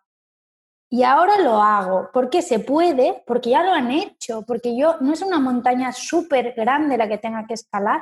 Y 0.91 1.03
ahora 1.03 1.37
lo 1.37 1.61
hago, 1.61 2.09
porque 2.11 2.41
se 2.41 2.59
puede, 2.59 3.23
porque 3.27 3.51
ya 3.51 3.63
lo 3.63 3.73
han 3.73 3.91
hecho, 3.91 4.43
porque 4.47 4.75
yo 4.75 4.95
no 5.01 5.13
es 5.13 5.21
una 5.21 5.39
montaña 5.39 5.91
súper 5.91 6.53
grande 6.55 6.97
la 6.97 7.07
que 7.07 7.19
tenga 7.19 7.45
que 7.45 7.53
escalar, 7.53 8.01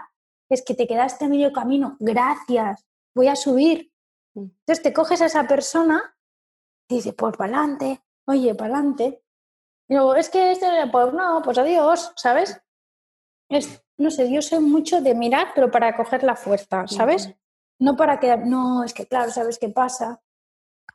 es 0.49 0.63
que 0.63 0.73
te 0.73 0.87
quedaste 0.87 1.25
a 1.25 1.27
medio 1.27 1.51
camino, 1.51 1.97
gracias, 1.99 2.85
voy 3.13 3.27
a 3.27 3.35
subir, 3.35 3.91
entonces 4.33 4.83
te 4.83 4.93
coges 4.93 5.21
a 5.21 5.25
esa 5.25 5.47
persona 5.47 6.15
y 6.89 6.95
dices, 6.95 7.13
pues 7.17 7.35
para 7.35 7.57
adelante, 7.57 8.01
oye, 8.25 8.55
para 8.55 8.75
adelante. 8.75 9.21
Y 9.89 9.93
luego, 9.93 10.15
es 10.15 10.29
que 10.29 10.51
este, 10.51 10.67
pues 10.91 11.13
no, 11.13 11.41
pues 11.43 11.57
adiós, 11.57 12.13
¿sabes? 12.15 12.61
Es, 13.49 13.83
no 13.97 14.11
sé, 14.11 14.31
yo 14.31 14.41
sé 14.41 14.59
mucho 14.59 15.01
de 15.01 15.15
mirar, 15.15 15.47
pero 15.55 15.71
para 15.71 15.95
coger 15.95 16.23
la 16.23 16.35
fuerza, 16.35 16.87
¿sabes? 16.87 17.33
No 17.79 17.95
para 17.95 18.19
que, 18.19 18.37
no, 18.37 18.83
es 18.83 18.93
que 18.93 19.07
claro, 19.07 19.31
¿sabes 19.31 19.59
qué 19.59 19.69
pasa? 19.69 20.21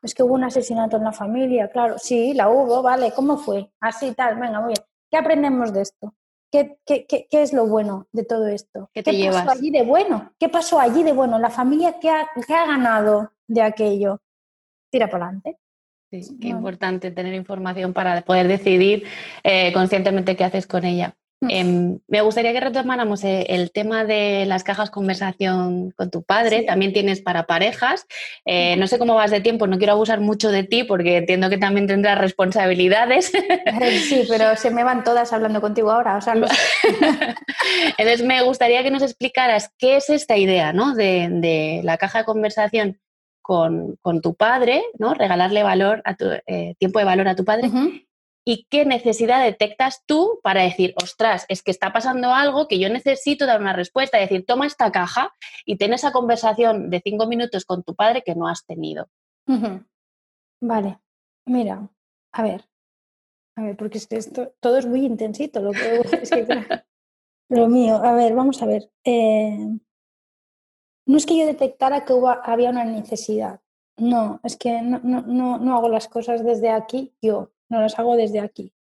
Es 0.03 0.15
que 0.15 0.23
hubo 0.23 0.35
un 0.35 0.45
asesinato 0.45 0.97
en 0.97 1.05
la 1.05 1.13
familia, 1.13 1.69
claro, 1.71 1.97
sí, 1.97 2.35
la 2.35 2.51
hubo, 2.51 2.83
vale, 2.83 3.13
¿cómo 3.15 3.39
fue? 3.39 3.71
Así, 3.81 4.13
tal, 4.13 4.39
venga, 4.39 4.61
muy 4.61 4.75
bien. 4.75 4.85
¿Qué 5.11 5.17
aprendemos 5.17 5.73
de 5.73 5.83
esto? 5.83 6.15
¿Qué, 6.51 6.77
qué, 6.85 7.07
qué, 7.07 7.27
es 7.31 7.53
lo 7.53 7.67
bueno 7.67 8.09
de 8.13 8.25
todo 8.25 8.47
esto? 8.49 8.91
¿Qué, 8.93 9.03
te 9.03 9.13
pasó 9.31 9.51
allí 9.51 9.71
de 9.71 9.83
bueno? 9.85 10.33
¿Qué 10.39 10.49
pasó 10.49 10.79
allí 10.79 11.03
de 11.03 11.13
bueno? 11.13 11.39
¿La 11.39 11.49
familia 11.49 11.97
qué 11.99 12.11
ha, 12.11 12.23
ha 12.23 12.67
ganado 12.67 13.33
de 13.47 13.63
aquello? 13.63 14.21
Tira 14.91 15.09
para 15.09 15.27
adelante. 15.27 15.59
Sí, 16.11 16.37
qué 16.39 16.49
importante 16.49 17.11
tener 17.11 17.33
información 17.33 17.95
para 17.95 18.21
poder 18.21 18.49
decidir 18.49 19.05
eh, 19.43 19.73
conscientemente 19.73 20.37
qué 20.37 20.45
haces 20.45 20.67
con 20.67 20.85
ella. 20.85 21.17
Em, 21.49 21.99
me 22.07 22.21
gustaría 22.21 22.53
que 22.53 22.61
retomáramos 22.61 23.25
eh, 23.25 23.47
el 23.49 23.73
tema 23.73 24.05
de 24.05 24.45
las 24.47 24.63
cajas 24.63 24.91
conversación 24.91 25.91
con 25.93 26.11
tu 26.11 26.23
padre. 26.23 26.63
También 26.63 26.93
tienes 26.93 27.21
para 27.21 27.47
parejas. 27.47 28.07
Eh, 28.45 28.77
no 28.77 28.87
sé 28.87 28.99
cómo 28.99 29.15
vas 29.15 29.31
de 29.31 29.41
tiempo, 29.41 29.67
no 29.67 29.79
quiero 29.79 29.95
abusar 29.95 30.21
mucho 30.21 30.51
de 30.51 30.63
ti 30.63 30.85
porque 30.85 31.19
entiendo 31.19 31.51
que 31.51 31.59
también 31.59 31.87
tendrás 31.87 32.19
responsabilidades. 32.19 33.33
Sí, 34.03 34.25
pero 34.29 34.57
se 34.57 34.71
me 34.71 34.85
van 34.85 35.05
todas 35.05 35.33
hablando 35.33 35.61
contigo 35.61 35.91
ahora. 35.91 36.19
Entonces 37.99 38.23
me 38.25 38.43
gustaría 38.43 38.83
que 38.83 38.91
nos 38.91 39.03
explicaras 39.03 39.71
qué 39.79 39.97
es 39.97 40.11
esta 40.11 40.37
idea 40.37 40.73
¿no? 40.73 40.95
de, 40.95 41.81
la 41.83 41.97
caja 41.97 42.21
de 42.21 42.25
conversación 42.25 43.01
con, 43.41 43.99
tu 44.23 44.35
padre, 44.35 44.83
¿no? 44.99 45.15
regalarle 45.15 45.63
valor 45.63 46.03
a 46.05 46.15
tu, 46.15 46.27
eh, 46.47 46.75
tiempo 46.79 46.99
de 46.99 47.05
valor 47.05 47.29
a 47.29 47.37
tu 47.37 47.45
padre 47.45 47.71
y 48.45 48.67
qué 48.69 48.85
necesidad 48.85 49.45
detectas 49.45 50.03
tú 50.07 50.41
para 50.43 50.63
decir, 50.63 50.95
ostras, 51.01 51.47
es 51.49 51.63
que 51.63 51.71
está 51.71 51.93
pasando 51.93 52.35
algo 52.35 52.67
que 52.67 52.79
yo 52.79 52.89
necesito 52.89 53.47
dar 53.47 53.61
una 53.61 53.73
respuesta, 53.73 54.19
decir, 54.19 54.45
toma 54.45 54.67
esta 54.67 54.91
caja 54.91 55.33
y 55.65 55.77
ten 55.77 55.93
esa 55.93 56.13
conversación 56.13 56.91
de 56.91 57.01
cinco 57.01 57.27
minutos 57.27 57.65
con 57.65 57.85
tu 57.85 57.95
padre 57.95 58.23
que 58.23 58.35
no 58.35 58.49
has 58.49 58.65
tenido. 58.67 59.09
Vale, 60.61 60.99
mira, 61.47 61.89
a 62.33 62.43
ver, 62.43 62.65
a 63.57 63.63
ver, 63.63 63.77
porque 63.77 63.99
esto 63.99 64.55
todo 64.61 64.79
es 64.79 64.87
muy 64.87 65.05
intensito, 65.05 65.61
lo 65.61 65.73
que 65.73 66.01
es 66.23 66.31
que, 66.31 66.47
lo 67.49 67.69
mío, 67.69 67.97
a 67.97 68.13
ver, 68.15 68.35
vamos 68.35 68.61
a 68.63 68.67
ver. 68.67 68.91
Eh, 69.05 69.69
no 71.07 71.17
es 71.17 71.27
que 71.27 71.37
yo 71.37 71.47
detectara 71.47 72.05
que 72.05 72.15
había 72.45 72.71
una 72.71 72.85
necesidad, 72.85 73.61
no, 73.99 74.41
es 74.43 74.57
que 74.57 74.83
no, 74.83 75.01
no, 75.01 75.59
no 75.59 75.77
hago 75.77 75.89
las 75.89 76.09
cosas 76.09 76.45
desde 76.45 76.71
aquí 76.71 77.15
yo, 77.21 77.53
no 77.73 77.81
las 77.81 77.99
hago 77.99 78.17
desde 78.17 78.39
aquí. 78.39 78.75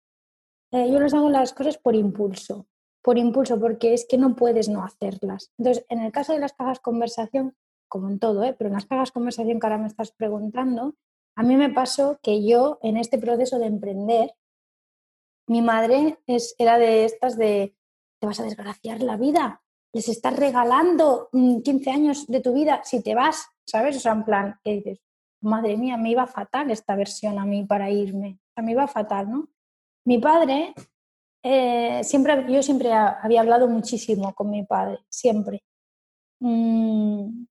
Eh, 0.72 0.91
yo 0.91 0.99
las 0.99 1.12
hago 1.12 1.28
las 1.28 1.53
cosas 1.53 1.76
por 1.76 1.95
impulso, 1.95 2.66
por 3.03 3.18
impulso, 3.18 3.61
porque 3.61 3.93
es 3.93 4.07
que 4.09 4.16
no 4.16 4.34
puedes 4.34 4.68
no 4.68 4.82
hacerlas. 4.82 5.53
Entonces, 5.59 5.84
en 5.91 6.01
el 6.01 6.11
caso 6.11 6.32
de 6.32 6.41
las 6.41 6.55
cajas 6.55 6.80
conversación, 6.80 7.55
como 7.86 8.09
en 8.09 8.18
todo, 8.18 8.43
¿eh? 8.45 8.55
pero 8.57 8.68
en 8.68 8.74
las 8.74 8.86
cajas 8.86 9.12
conversación 9.12 9.61
que 9.61 9.66
ahora 9.66 9.78
me 9.78 9.89
estás 9.89 10.12
preguntando, 10.12 10.95
a 11.36 11.43
mí 11.43 11.57
me 11.57 11.68
pasó 11.68 12.18
que 12.22 12.47
yo 12.47 12.78
en 12.82 12.97
este 12.97 13.18
proceso 13.18 13.59
de 13.59 13.66
emprender, 13.66 14.34
mi 15.47 15.62
madre 15.62 16.18
es, 16.26 16.55
era 16.59 16.78
de 16.78 17.05
estas 17.05 17.36
de, 17.36 17.76
te 18.18 18.26
vas 18.26 18.41
a 18.41 18.45
desgraciar 18.45 19.03
la 19.03 19.16
vida, 19.16 19.62
les 19.93 20.09
estás 20.09 20.34
regalando 20.36 21.28
15 21.32 21.70
mm, 21.70 21.95
años 21.95 22.26
de 22.26 22.41
tu 22.41 22.55
vida 22.55 22.80
si 22.84 23.03
te 23.03 23.14
vas, 23.14 23.49
¿sabes? 23.66 23.97
O 23.99 24.01
sea, 24.01 24.12
en 24.12 24.24
plan, 24.24 24.61
que 24.64 24.72
dices, 24.72 25.01
madre 25.43 25.76
mía, 25.76 25.97
me 25.97 26.11
iba 26.11 26.26
fatal 26.26 26.70
esta 26.70 26.97
versión 26.97 27.39
a 27.39 27.45
mí 27.45 27.64
para 27.64 27.91
irme, 27.91 28.39
a 28.59 28.62
mí 28.62 28.72
iba 28.72 28.88
fatal, 28.88 29.30
¿no? 29.30 29.48
Mi 30.04 30.18
padre, 30.18 30.74
eh, 31.44 32.02
siempre, 32.02 32.44
yo 32.52 32.62
siempre 32.62 32.92
había 32.92 33.40
hablado 33.40 33.68
muchísimo 33.68 34.34
con 34.34 34.50
mi 34.50 34.64
padre, 34.64 34.98
siempre. 35.09 35.62
Mm, 36.40 37.44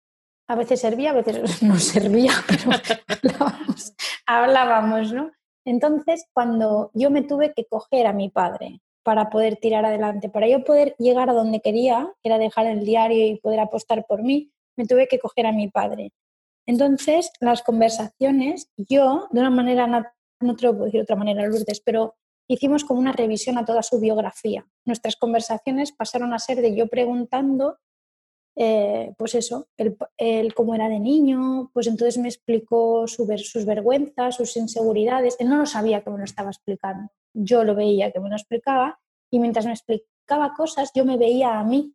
a 0.49 0.55
veces 0.55 0.82
servía, 0.82 1.12
a 1.12 1.14
veces 1.14 1.62
no 1.64 1.78
servía, 1.80 2.34
pero 2.47 2.72
hablábamos, 3.08 3.93
hablábamos, 4.26 5.14
¿no? 5.14 5.32
Entonces, 5.66 6.26
cuando 6.34 6.91
yo 6.93 7.10
me 7.10 7.22
tuve 7.22 7.53
que 7.53 7.66
coger 7.66 8.08
a 8.08 8.14
mi 8.14 8.30
padre 8.30 8.82
para 9.03 9.30
poder 9.30 9.55
tirar 9.58 9.86
adelante, 9.86 10.30
para 10.30 10.49
yo 10.49 10.66
poder 10.66 10.93
llegar 10.99 11.30
a 11.30 11.34
donde 11.34 11.62
quería, 11.62 12.12
que 12.22 12.30
era 12.30 12.38
dejar 12.38 12.66
el 12.68 12.84
diario 12.84 13.26
y 13.26 13.39
poder 13.39 13.62
apostar 13.62 14.05
por 14.05 14.24
mí, 14.24 14.51
me 14.76 14.86
tuve 14.86 15.08
que 15.08 15.20
coger 15.20 15.45
a 15.45 15.53
mi 15.53 15.70
padre. 15.70 16.12
Entonces, 16.66 17.32
las 17.39 17.64
conversaciones, 17.64 18.70
yo, 18.76 19.28
de 19.32 19.39
una 19.39 19.49
manera, 19.49 19.88
no 20.40 20.56
te 20.56 20.66
lo 20.66 20.74
puedo 20.74 20.86
decir 20.86 21.00
de 21.00 21.04
otra 21.04 21.16
manera, 21.16 21.46
Lourdes, 21.46 21.82
pero 21.82 22.16
hicimos 22.48 22.84
como 22.84 23.00
una 23.00 23.12
revisión 23.12 23.58
a 23.58 23.66
toda 23.66 23.84
su 23.84 24.00
biografía. 24.00 24.66
Nuestras 24.86 25.16
conversaciones 25.16 25.92
pasaron 25.92 26.34
a 26.34 26.40
ser 26.40 26.62
de 26.62 26.76
yo 26.76 26.88
preguntando, 26.88 27.78
eh, 28.56 29.14
pues 29.18 29.36
eso, 29.36 29.68
el, 29.78 30.54
cómo 30.54 30.74
era 30.74 30.90
de 30.90 31.00
niño, 31.00 31.70
pues 31.74 31.88
entonces 31.88 32.18
me 32.18 32.30
explicó 32.30 33.08
sus 33.08 33.66
vergüenzas, 33.66 34.36
sus 34.36 34.56
inseguridades. 34.58 35.36
Él 35.40 35.50
no 35.50 35.58
lo 35.58 35.66
sabía 35.66 36.02
que 36.02 36.10
me 36.10 36.18
lo 36.18 36.24
estaba 36.24 36.50
explicando, 36.50 37.12
yo 37.34 37.64
lo 37.64 37.76
veía 37.76 38.12
que 38.12 38.20
me 38.20 38.30
lo 38.30 38.36
explicaba 38.36 39.00
y 39.30 39.40
mientras 39.40 39.66
me 39.66 39.74
explicaba 39.74 40.54
cosas 40.56 40.92
yo 40.96 41.06
me 41.06 41.18
veía 41.18 41.60
a 41.60 41.64
mí. 41.64 41.94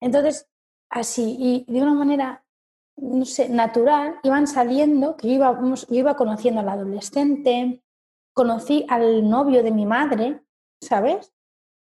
Entonces, 0.00 0.46
así, 0.90 1.36
y 1.38 1.72
de 1.72 1.82
una 1.82 1.94
manera 1.94 2.43
no 2.96 3.24
sé, 3.24 3.48
natural, 3.48 4.18
iban 4.22 4.46
saliendo, 4.46 5.16
que 5.16 5.28
yo 5.28 5.34
iba, 5.34 5.60
iba 5.90 6.16
conociendo 6.16 6.60
al 6.60 6.68
adolescente, 6.68 7.82
conocí 8.32 8.84
al 8.88 9.28
novio 9.28 9.62
de 9.62 9.70
mi 9.70 9.86
madre, 9.86 10.42
¿sabes? 10.80 11.32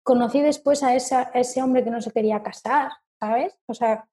Conocí 0.03 0.41
después 0.41 0.83
a, 0.83 0.95
ese 0.95 1.63
hombre 1.63 1.85
que 1.85 1.91
no 1.91 2.01
se 2.01 2.13
quería 2.13 2.43
casar, 2.43 2.93
¿sabes? 3.19 3.59
O 3.67 3.75
sea, 3.75 4.09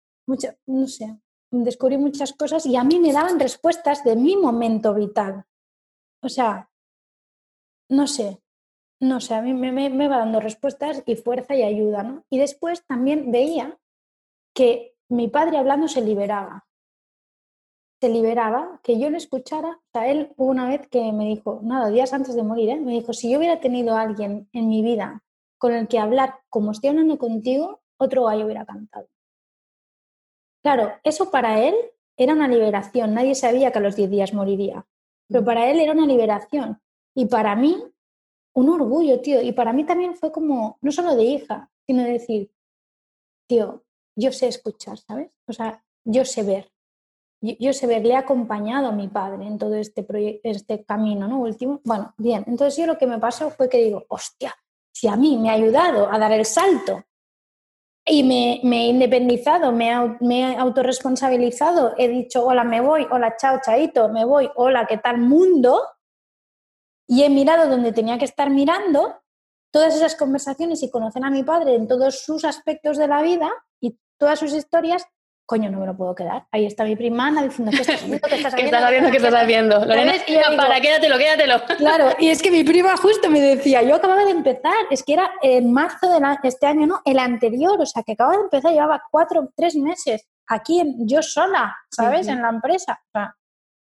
no 0.66 0.88
sé, 0.88 1.20
descubrí 1.52 1.98
muchas 1.98 2.34
cosas 2.34 2.66
y 2.66 2.76
a 2.76 2.84
mí 2.84 3.00
me 3.00 3.14
daban 3.14 3.40
respuestas 3.40 4.04
de 4.04 4.16
mi 4.16 4.36
momento 4.36 4.94
vital. 4.94 5.46
O 6.22 6.30
sea, 6.30 6.70
no 7.90 8.08
sé, 8.08 8.42
no 9.00 9.20
sé, 9.20 9.36
a 9.36 9.42
mí 9.42 9.54
me, 9.54 9.72
me, 9.72 10.08
va 10.08 10.20
dando 10.20 10.40
respuestas 10.40 11.04
y 11.06 11.16
fuerza 11.16 11.56
y 11.56 11.64
ayuda, 11.64 12.04
¿no? 12.04 12.26
Y 12.30 12.40
después 12.40 12.86
también 12.86 13.32
veía 13.32 13.78
que 14.56 14.96
mi 15.10 15.28
padre 15.28 15.58
hablando 15.58 15.88
se 15.88 16.02
liberaba 16.02 16.66
se 18.04 18.10
liberaba, 18.10 18.82
que 18.84 19.00
yo 19.00 19.10
le 19.10 19.16
escuchara. 19.16 19.70
O 19.70 19.92
sea, 19.94 20.10
él 20.10 20.34
hubo 20.36 20.52
una 20.52 20.68
vez 20.68 20.90
que 20.90 21.14
me 21.14 21.24
dijo, 21.24 21.62
nada, 21.64 21.88
días 21.88 22.12
antes 22.12 22.36
de 22.36 22.44
morir, 22.44 22.70
¿eh? 22.70 22.76
me 22.76 22.92
dijo, 22.92 23.14
si 23.14 23.32
yo 23.32 23.38
hubiera 23.38 23.62
tenido 23.62 23.96
a 23.96 24.02
alguien 24.02 24.50
en 24.52 24.68
mi 24.68 24.84
vida 24.84 25.24
con 25.58 25.72
el 25.72 25.88
que 25.88 26.00
hablar 26.00 26.42
como 26.50 26.72
estoy 26.72 26.90
hablando 26.90 27.18
contigo, 27.18 27.80
otro 27.96 28.26
gallo 28.26 28.44
hubiera 28.44 28.66
cantado. 28.66 29.08
Claro, 30.62 30.92
eso 31.06 31.32
para 31.32 31.66
él 31.66 31.76
era 32.18 32.34
una 32.34 32.50
liberación. 32.50 33.14
Nadie 33.14 33.36
sabía 33.36 33.72
que 33.72 33.78
a 33.78 33.82
los 33.82 33.96
10 33.96 34.10
días 34.10 34.34
moriría. 34.34 34.86
Pero 35.30 35.42
mm. 35.42 35.46
para 35.46 35.72
él 35.72 35.80
era 35.80 35.94
una 35.94 36.06
liberación. 36.06 36.82
Y 37.16 37.28
para 37.28 37.56
mí, 37.56 37.82
un 38.54 38.70
orgullo, 38.70 39.22
tío. 39.22 39.42
Y 39.42 39.54
para 39.54 39.72
mí 39.72 39.86
también 39.86 40.16
fue 40.16 40.34
como, 40.34 40.78
no 40.82 40.92
solo 40.92 41.16
de 41.16 41.24
hija, 41.24 41.72
sino 41.88 42.04
de 42.04 42.12
decir, 42.12 42.52
tío, 43.48 43.86
yo 44.18 44.34
sé 44.34 44.50
escuchar, 44.50 44.98
¿sabes? 44.98 45.32
O 45.48 45.54
sea, 45.54 45.82
yo 46.04 46.26
sé 46.26 46.44
ver 46.44 46.73
yo, 47.44 47.74
sé 47.74 47.88
verle 47.88 48.16
acompañado 48.16 48.88
a 48.88 48.92
mi 48.94 49.10
padre 49.10 49.46
en 49.46 49.58
todo 49.58 49.76
este, 49.76 50.06
este 50.44 50.86
camino 50.86 51.28
¿no? 51.28 51.40
último. 51.40 51.82
Bueno, 51.84 52.14
bien, 52.18 52.44
entonces 52.48 52.78
yo 52.78 52.86
lo 52.86 52.98
que 52.98 53.06
me 53.06 53.20
pasó 53.20 53.50
fue 53.50 53.68
que 53.68 53.84
digo, 53.84 54.06
hostia, 54.08 54.56
si 54.94 55.08
a 55.08 55.16
mí 55.18 55.38
me 55.38 55.50
ha 55.50 55.54
ayudado 55.54 56.10
a 56.12 56.18
dar 56.18 56.32
el 56.32 56.46
salto 56.46 57.04
y 58.06 58.24
me, 58.24 58.62
he 58.64 58.88
independizado, 58.88 59.72
me, 59.72 60.18
me 60.22 60.54
he 60.54 60.58
autorresponsabilizado, 60.58 61.94
he 61.98 62.08
dicho, 62.08 62.46
hola, 62.46 62.64
me 62.64 62.80
voy, 62.80 63.06
hola, 63.12 63.36
chao, 63.38 63.60
chaito, 63.62 64.10
me 64.10 64.24
voy, 64.24 64.50
hola, 64.56 64.86
¿qué 64.88 64.98
tal 64.98 65.20
mundo? 65.20 65.82
Y 67.08 67.24
he 67.24 67.30
mirado 67.30 67.70
donde 67.70 67.92
tenía 67.92 68.18
que 68.18 68.26
estar 68.26 68.50
mirando, 68.50 69.22
todas 69.72 69.96
esas 69.96 70.16
conversaciones 70.16 70.84
y 70.84 70.92
conocer 70.92 71.26
a 71.26 71.30
mi 71.30 71.44
padre 71.44 71.76
en 71.76 71.88
todos 71.88 72.20
sus 72.20 72.46
aspectos 72.46 72.96
de 72.98 73.08
la 73.08 73.22
vida 73.22 73.52
y 73.82 73.98
todas 74.18 74.40
sus 74.40 74.54
historias, 74.54 75.06
coño, 75.46 75.70
no 75.70 75.80
me 75.80 75.86
lo 75.86 75.96
puedo 75.96 76.16
quedar. 76.16 76.46
Ahí 76.52 76.66
está 76.66 76.84
mi 76.84 76.96
prima 76.96 77.28
Ana 77.28 77.44
diciendo, 77.44 77.72
¿qué 77.72 77.82
estás 77.82 77.96
haciendo? 77.96 78.28
¿Qué 78.28 78.36
estás 78.36 78.54
haciendo? 78.84 79.12
¿Qué 79.12 79.18
estás 79.18 79.34
haciendo? 79.34 79.86
Lorena, 79.86 80.14
y 80.16 80.58
para, 80.58 80.82
quédatelo, 80.82 81.18
quédatelo. 81.18 81.62
Claro, 81.78 82.10
y 82.20 82.30
es 82.30 82.42
que 82.42 82.52
mi 82.52 82.64
prima 82.64 82.96
justo 82.98 83.30
me 83.30 83.42
decía, 83.42 83.82
yo 83.82 83.96
acababa 83.96 84.24
de 84.26 84.32
empezar, 84.32 84.74
es 84.90 85.04
que 85.04 85.14
era 85.14 85.32
en 85.42 85.72
marzo 85.72 86.08
de 86.10 86.48
este 86.48 86.66
año, 86.66 86.88
¿no? 86.88 87.02
El 87.06 87.20
anterior, 87.20 87.80
o 87.80 87.86
sea, 87.86 88.04
que 88.04 88.14
acababa 88.14 88.38
de 88.38 88.44
empezar, 88.44 88.72
llevaba 88.72 89.02
cuatro, 89.12 89.50
tres 89.56 89.76
meses 89.76 90.28
aquí, 90.48 90.80
en, 90.80 91.08
yo 91.08 91.22
sola, 91.22 91.76
¿sabes? 91.90 92.28
En 92.28 92.42
la 92.42 92.50
empresa. 92.50 93.02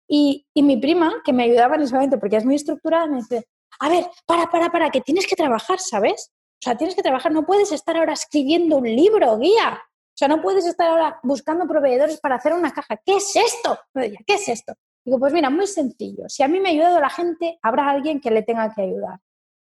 y, 0.08 0.46
y 0.54 0.64
mi 0.64 0.78
prima, 0.78 1.22
que 1.24 1.34
me 1.34 1.44
ayudaba 1.44 1.76
en 1.76 1.84
ese 1.84 1.94
momento, 1.94 2.20
porque 2.20 2.38
es 2.38 2.46
muy 2.46 2.56
estructurada, 2.56 3.08
me 3.08 3.18
dice, 3.18 3.48
a 3.80 3.90
ver, 3.90 4.06
para, 4.26 4.48
para, 4.48 4.70
para, 4.70 4.90
que 4.90 5.02
tienes 5.02 5.28
que 5.28 5.36
trabajar, 5.36 5.80
¿sabes? 5.80 6.32
O 6.62 6.64
sea, 6.64 6.78
tienes 6.78 6.96
que 6.96 7.02
trabajar, 7.02 7.32
no 7.32 7.46
puedes 7.46 7.72
estar 7.72 7.98
ahora 7.98 8.14
escribiendo 8.14 8.78
un 8.78 8.86
libro, 8.86 9.38
guía. 9.40 9.82
O 10.14 10.18
sea, 10.22 10.28
no 10.28 10.42
puedes 10.42 10.66
estar 10.66 10.88
ahora 10.88 11.20
buscando 11.24 11.68
proveedores 11.68 12.20
para 12.20 12.36
hacer 12.36 12.54
una 12.54 12.72
caja. 12.72 12.98
¿Qué 12.98 13.16
es 13.16 13.36
esto? 13.36 13.80
¿qué 13.94 14.34
es 14.34 14.50
esto? 14.50 14.74
Digo, 15.04 15.20
pues 15.20 15.34
mira, 15.34 15.50
muy 15.50 15.68
sencillo. 15.68 16.30
Si 16.30 16.44
a 16.44 16.48
mí 16.48 16.60
me 16.60 16.70
ha 16.70 16.72
ayudado 16.72 17.00
la 17.00 17.10
gente, 17.10 17.58
habrá 17.62 17.90
alguien 17.90 18.20
que 18.20 18.30
le 18.30 18.44
tenga 18.44 18.74
que 18.74 18.82
ayudar. 18.84 19.20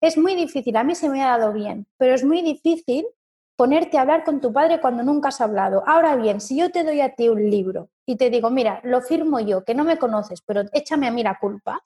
Es 0.01 0.17
muy 0.17 0.35
difícil, 0.35 0.75
a 0.75 0.83
mí 0.83 0.95
se 0.95 1.07
me 1.07 1.23
ha 1.23 1.37
dado 1.37 1.53
bien, 1.53 1.85
pero 1.97 2.15
es 2.15 2.23
muy 2.23 2.41
difícil 2.41 3.05
ponerte 3.61 3.99
a 3.99 4.01
hablar 4.01 4.23
con 4.23 4.41
tu 4.41 4.51
padre 4.51 4.81
cuando 4.81 5.03
nunca 5.03 5.27
has 5.27 5.39
hablado. 5.39 5.83
Ahora 5.85 6.15
bien, 6.15 6.41
si 6.41 6.57
yo 6.57 6.71
te 6.71 6.83
doy 6.83 6.99
a 6.99 7.13
ti 7.13 7.29
un 7.29 7.47
libro 7.47 7.91
y 8.07 8.15
te 8.15 8.31
digo, 8.31 8.49
mira, 8.49 8.81
lo 8.83 9.01
firmo 9.01 9.39
yo, 9.39 9.63
que 9.63 9.75
no 9.75 9.83
me 9.83 9.99
conoces, 9.99 10.41
pero 10.41 10.63
échame 10.73 11.07
a 11.07 11.11
mí 11.11 11.21
la 11.21 11.37
culpa, 11.37 11.79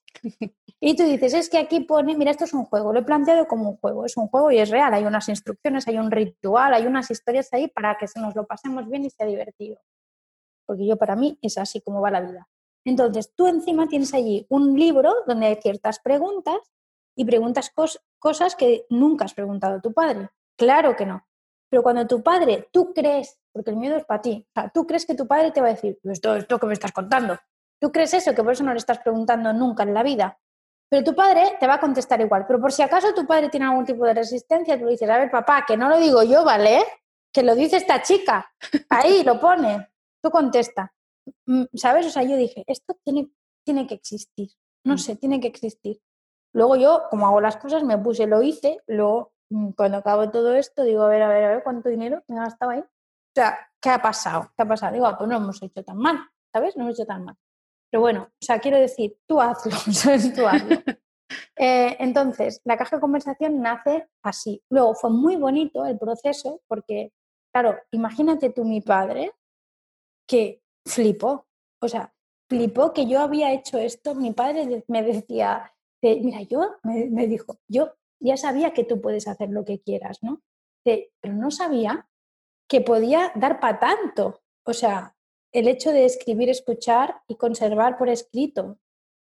y 0.79 0.95
tú 0.95 1.03
dices, 1.03 1.33
es 1.33 1.49
que 1.49 1.57
aquí 1.57 1.81
pone, 1.81 2.15
mira, 2.15 2.31
esto 2.31 2.45
es 2.45 2.53
un 2.53 2.63
juego, 2.63 2.93
lo 2.93 2.99
he 2.99 3.03
planteado 3.03 3.45
como 3.45 3.71
un 3.71 3.75
juego, 3.75 4.05
es 4.05 4.15
un 4.15 4.29
juego 4.29 4.51
y 4.51 4.59
es 4.59 4.69
real, 4.69 4.93
hay 4.93 5.03
unas 5.03 5.27
instrucciones, 5.27 5.85
hay 5.89 5.97
un 5.97 6.11
ritual, 6.11 6.73
hay 6.73 6.87
unas 6.87 7.11
historias 7.11 7.51
ahí 7.51 7.67
para 7.67 7.97
que 7.97 8.07
se 8.07 8.21
nos 8.21 8.33
lo 8.37 8.47
pasemos 8.47 8.87
bien 8.87 9.03
y 9.03 9.09
sea 9.09 9.27
divertido. 9.27 9.77
Porque 10.65 10.87
yo 10.87 10.95
para 10.95 11.17
mí 11.17 11.37
es 11.41 11.57
así 11.57 11.81
como 11.81 11.99
va 11.99 12.09
la 12.09 12.21
vida. 12.21 12.47
Entonces, 12.85 13.33
tú 13.35 13.47
encima 13.47 13.89
tienes 13.89 14.13
allí 14.13 14.45
un 14.47 14.79
libro 14.79 15.13
donde 15.27 15.47
hay 15.47 15.55
ciertas 15.55 15.99
preguntas 15.99 16.55
y 17.17 17.25
preguntas 17.25 17.69
cosas 18.17 18.55
que 18.55 18.85
nunca 18.89 19.25
has 19.25 19.33
preguntado 19.33 19.75
a 19.75 19.81
tu 19.81 19.91
padre. 19.91 20.29
Claro 20.55 20.95
que 20.95 21.05
no. 21.05 21.27
Pero 21.69 21.83
cuando 21.83 22.05
tu 22.07 22.21
padre, 22.21 22.69
tú 22.71 22.93
crees, 22.93 23.39
porque 23.51 23.71
el 23.71 23.77
miedo 23.77 23.97
es 23.97 24.05
para 24.05 24.21
ti, 24.21 24.45
o 24.47 24.51
sea, 24.53 24.69
tú 24.69 24.85
crees 24.85 25.05
que 25.05 25.15
tu 25.15 25.27
padre 25.27 25.51
te 25.51 25.61
va 25.61 25.67
a 25.67 25.71
decir, 25.71 25.99
esto, 26.03 26.35
esto 26.35 26.59
que 26.59 26.67
me 26.67 26.73
estás 26.73 26.91
contando. 26.91 27.37
Tú 27.81 27.91
crees 27.91 28.13
eso, 28.13 28.33
que 28.33 28.43
por 28.43 28.53
eso 28.53 28.63
no 28.63 28.71
le 28.71 28.77
estás 28.77 28.99
preguntando 28.99 29.51
nunca 29.53 29.83
en 29.83 29.93
la 29.93 30.03
vida. 30.03 30.39
Pero 30.89 31.03
tu 31.03 31.15
padre 31.15 31.57
te 31.59 31.67
va 31.67 31.75
a 31.75 31.79
contestar 31.79 32.21
igual. 32.21 32.45
Pero 32.47 32.61
por 32.61 32.71
si 32.71 32.81
acaso 32.81 33.13
tu 33.13 33.25
padre 33.25 33.49
tiene 33.49 33.65
algún 33.65 33.85
tipo 33.85 34.05
de 34.05 34.13
resistencia, 34.13 34.77
tú 34.77 34.85
le 34.85 34.91
dices, 34.91 35.09
a 35.09 35.17
ver, 35.17 35.31
papá, 35.31 35.65
que 35.67 35.75
no 35.75 35.89
lo 35.89 35.97
digo 35.97 36.23
yo, 36.23 36.45
¿vale? 36.45 36.83
Que 37.33 37.43
lo 37.43 37.55
dice 37.55 37.77
esta 37.77 38.01
chica. 38.01 38.49
Ahí 38.89 39.23
lo 39.23 39.39
pone. 39.39 39.89
Tú 40.21 40.29
contesta. 40.29 40.93
Mm, 41.47 41.63
¿Sabes? 41.73 42.05
O 42.05 42.09
sea, 42.09 42.23
yo 42.23 42.37
dije, 42.37 42.63
esto 42.67 42.95
tiene, 43.03 43.29
tiene 43.65 43.87
que 43.87 43.95
existir. 43.95 44.51
No 44.85 44.93
mm. 44.93 44.97
sé, 44.99 45.15
tiene 45.15 45.41
que 45.41 45.47
existir. 45.47 45.99
Luego 46.53 46.77
yo, 46.77 47.03
como 47.09 47.27
hago 47.27 47.41
las 47.41 47.57
cosas, 47.57 47.83
me 47.83 47.97
puse, 47.97 48.27
lo 48.27 48.41
hice, 48.41 48.79
luego 48.87 49.34
Mm, 49.34 49.34
cuando 49.75 49.97
acabo 49.97 50.29
todo 50.31 50.55
esto, 50.55 50.83
digo, 50.83 51.03
a 51.03 51.09
ver, 51.09 51.21
a 51.21 51.29
ver, 51.29 51.43
a 51.43 51.49
ver, 51.49 51.63
¿cuánto 51.63 51.89
dinero 51.89 52.23
me 52.27 52.35
he 52.35 52.39
gastado 52.39 52.71
ahí? 52.71 52.79
O 52.79 53.33
sea, 53.35 53.57
¿qué 53.81 53.89
ha 53.89 54.01
pasado? 54.01 54.51
¿Qué 54.55 54.63
ha 54.63 54.67
pasado? 54.67 54.93
Digo, 54.93 55.05
ah, 55.05 55.17
pues 55.17 55.29
no 55.29 55.37
hemos 55.37 55.61
hecho 55.61 55.83
tan 55.83 55.97
mal, 55.97 56.17
¿sabes? 56.53 56.75
No 56.75 56.83
hemos 56.83 56.97
hecho 56.97 57.05
tan 57.05 57.25
mal. 57.25 57.35
Pero 57.91 58.01
bueno, 58.01 58.23
o 58.23 58.45
sea, 58.45 58.59
quiero 58.59 58.77
decir, 58.77 59.17
tú 59.27 59.39
hazlo, 59.39 59.71
¿sabes? 59.91 60.33
Tú 60.33 60.47
hazlo. 60.47 60.77
Eh, 61.57 61.97
entonces, 61.99 62.61
la 62.65 62.77
caja 62.77 62.97
de 62.97 63.01
conversación 63.01 63.59
nace 63.59 64.07
así. 64.21 64.61
Luego 64.69 64.93
fue 64.93 65.09
muy 65.09 65.35
bonito 65.37 65.83
el 65.85 65.97
proceso 65.97 66.61
porque, 66.67 67.13
claro, 67.51 67.79
imagínate 67.91 68.51
tú 68.51 68.63
mi 68.63 68.79
padre 68.79 69.31
que 70.27 70.61
flipó, 70.85 71.47
o 71.81 71.87
sea, 71.87 72.13
flipó 72.47 72.93
que 72.93 73.07
yo 73.07 73.21
había 73.21 73.53
hecho 73.53 73.79
esto. 73.79 74.13
Mi 74.13 74.33
padre 74.33 74.83
me 74.87 75.01
decía, 75.01 75.73
mira, 76.03 76.43
yo, 76.43 76.75
me 76.83 77.27
dijo, 77.27 77.57
yo 77.67 77.95
ya 78.25 78.37
sabía 78.37 78.73
que 78.73 78.83
tú 78.83 79.01
puedes 79.01 79.27
hacer 79.27 79.49
lo 79.49 79.65
que 79.65 79.79
quieras, 79.79 80.19
¿no? 80.21 80.41
pero 80.83 81.33
no 81.33 81.49
sabía 81.49 82.07
que 82.69 82.81
podía 82.81 83.31
dar 83.35 83.59
para 83.59 83.79
tanto. 83.79 84.41
O 84.65 84.73
sea, 84.73 85.15
el 85.51 85.67
hecho 85.67 85.91
de 85.91 86.05
escribir, 86.05 86.49
escuchar 86.49 87.21
y 87.27 87.37
conservar 87.37 87.97
por 87.97 88.09
escrito. 88.09 88.77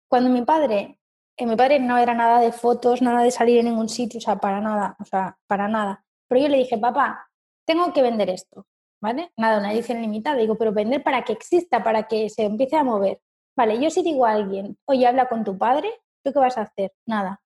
Cuando 0.08 0.30
mi 0.30 0.42
padre, 0.42 1.00
eh, 1.36 1.46
mi 1.46 1.56
padre 1.56 1.80
no 1.80 1.98
era 1.98 2.14
nada 2.14 2.40
de 2.40 2.52
fotos, 2.52 3.02
nada 3.02 3.22
de 3.22 3.30
salir 3.30 3.58
en 3.58 3.66
ningún 3.66 3.88
sitio, 3.88 4.18
o 4.18 4.20
sea, 4.20 4.36
para 4.36 4.60
nada, 4.60 4.96
o 5.00 5.04
sea, 5.04 5.38
para 5.46 5.68
nada. 5.68 6.04
Pero 6.28 6.42
yo 6.42 6.48
le 6.48 6.58
dije, 6.58 6.78
papá, 6.78 7.30
tengo 7.66 7.92
que 7.92 8.02
vender 8.02 8.30
esto, 8.30 8.66
¿vale? 9.00 9.32
Nada, 9.36 9.58
una 9.58 9.72
edición 9.72 10.00
limitada. 10.00 10.36
Digo, 10.36 10.56
pero 10.56 10.72
vender 10.72 11.02
para 11.02 11.24
que 11.24 11.32
exista, 11.32 11.82
para 11.82 12.08
que 12.08 12.28
se 12.28 12.44
empiece 12.44 12.76
a 12.76 12.84
mover. 12.84 13.20
Vale, 13.56 13.80
yo 13.80 13.90
si 13.90 14.02
digo 14.02 14.26
a 14.26 14.32
alguien, 14.32 14.76
oye, 14.86 15.06
habla 15.06 15.28
con 15.28 15.44
tu 15.44 15.56
padre, 15.56 15.90
¿tú 16.24 16.32
qué 16.32 16.38
vas 16.38 16.58
a 16.58 16.62
hacer? 16.62 16.92
Nada. 17.06 17.40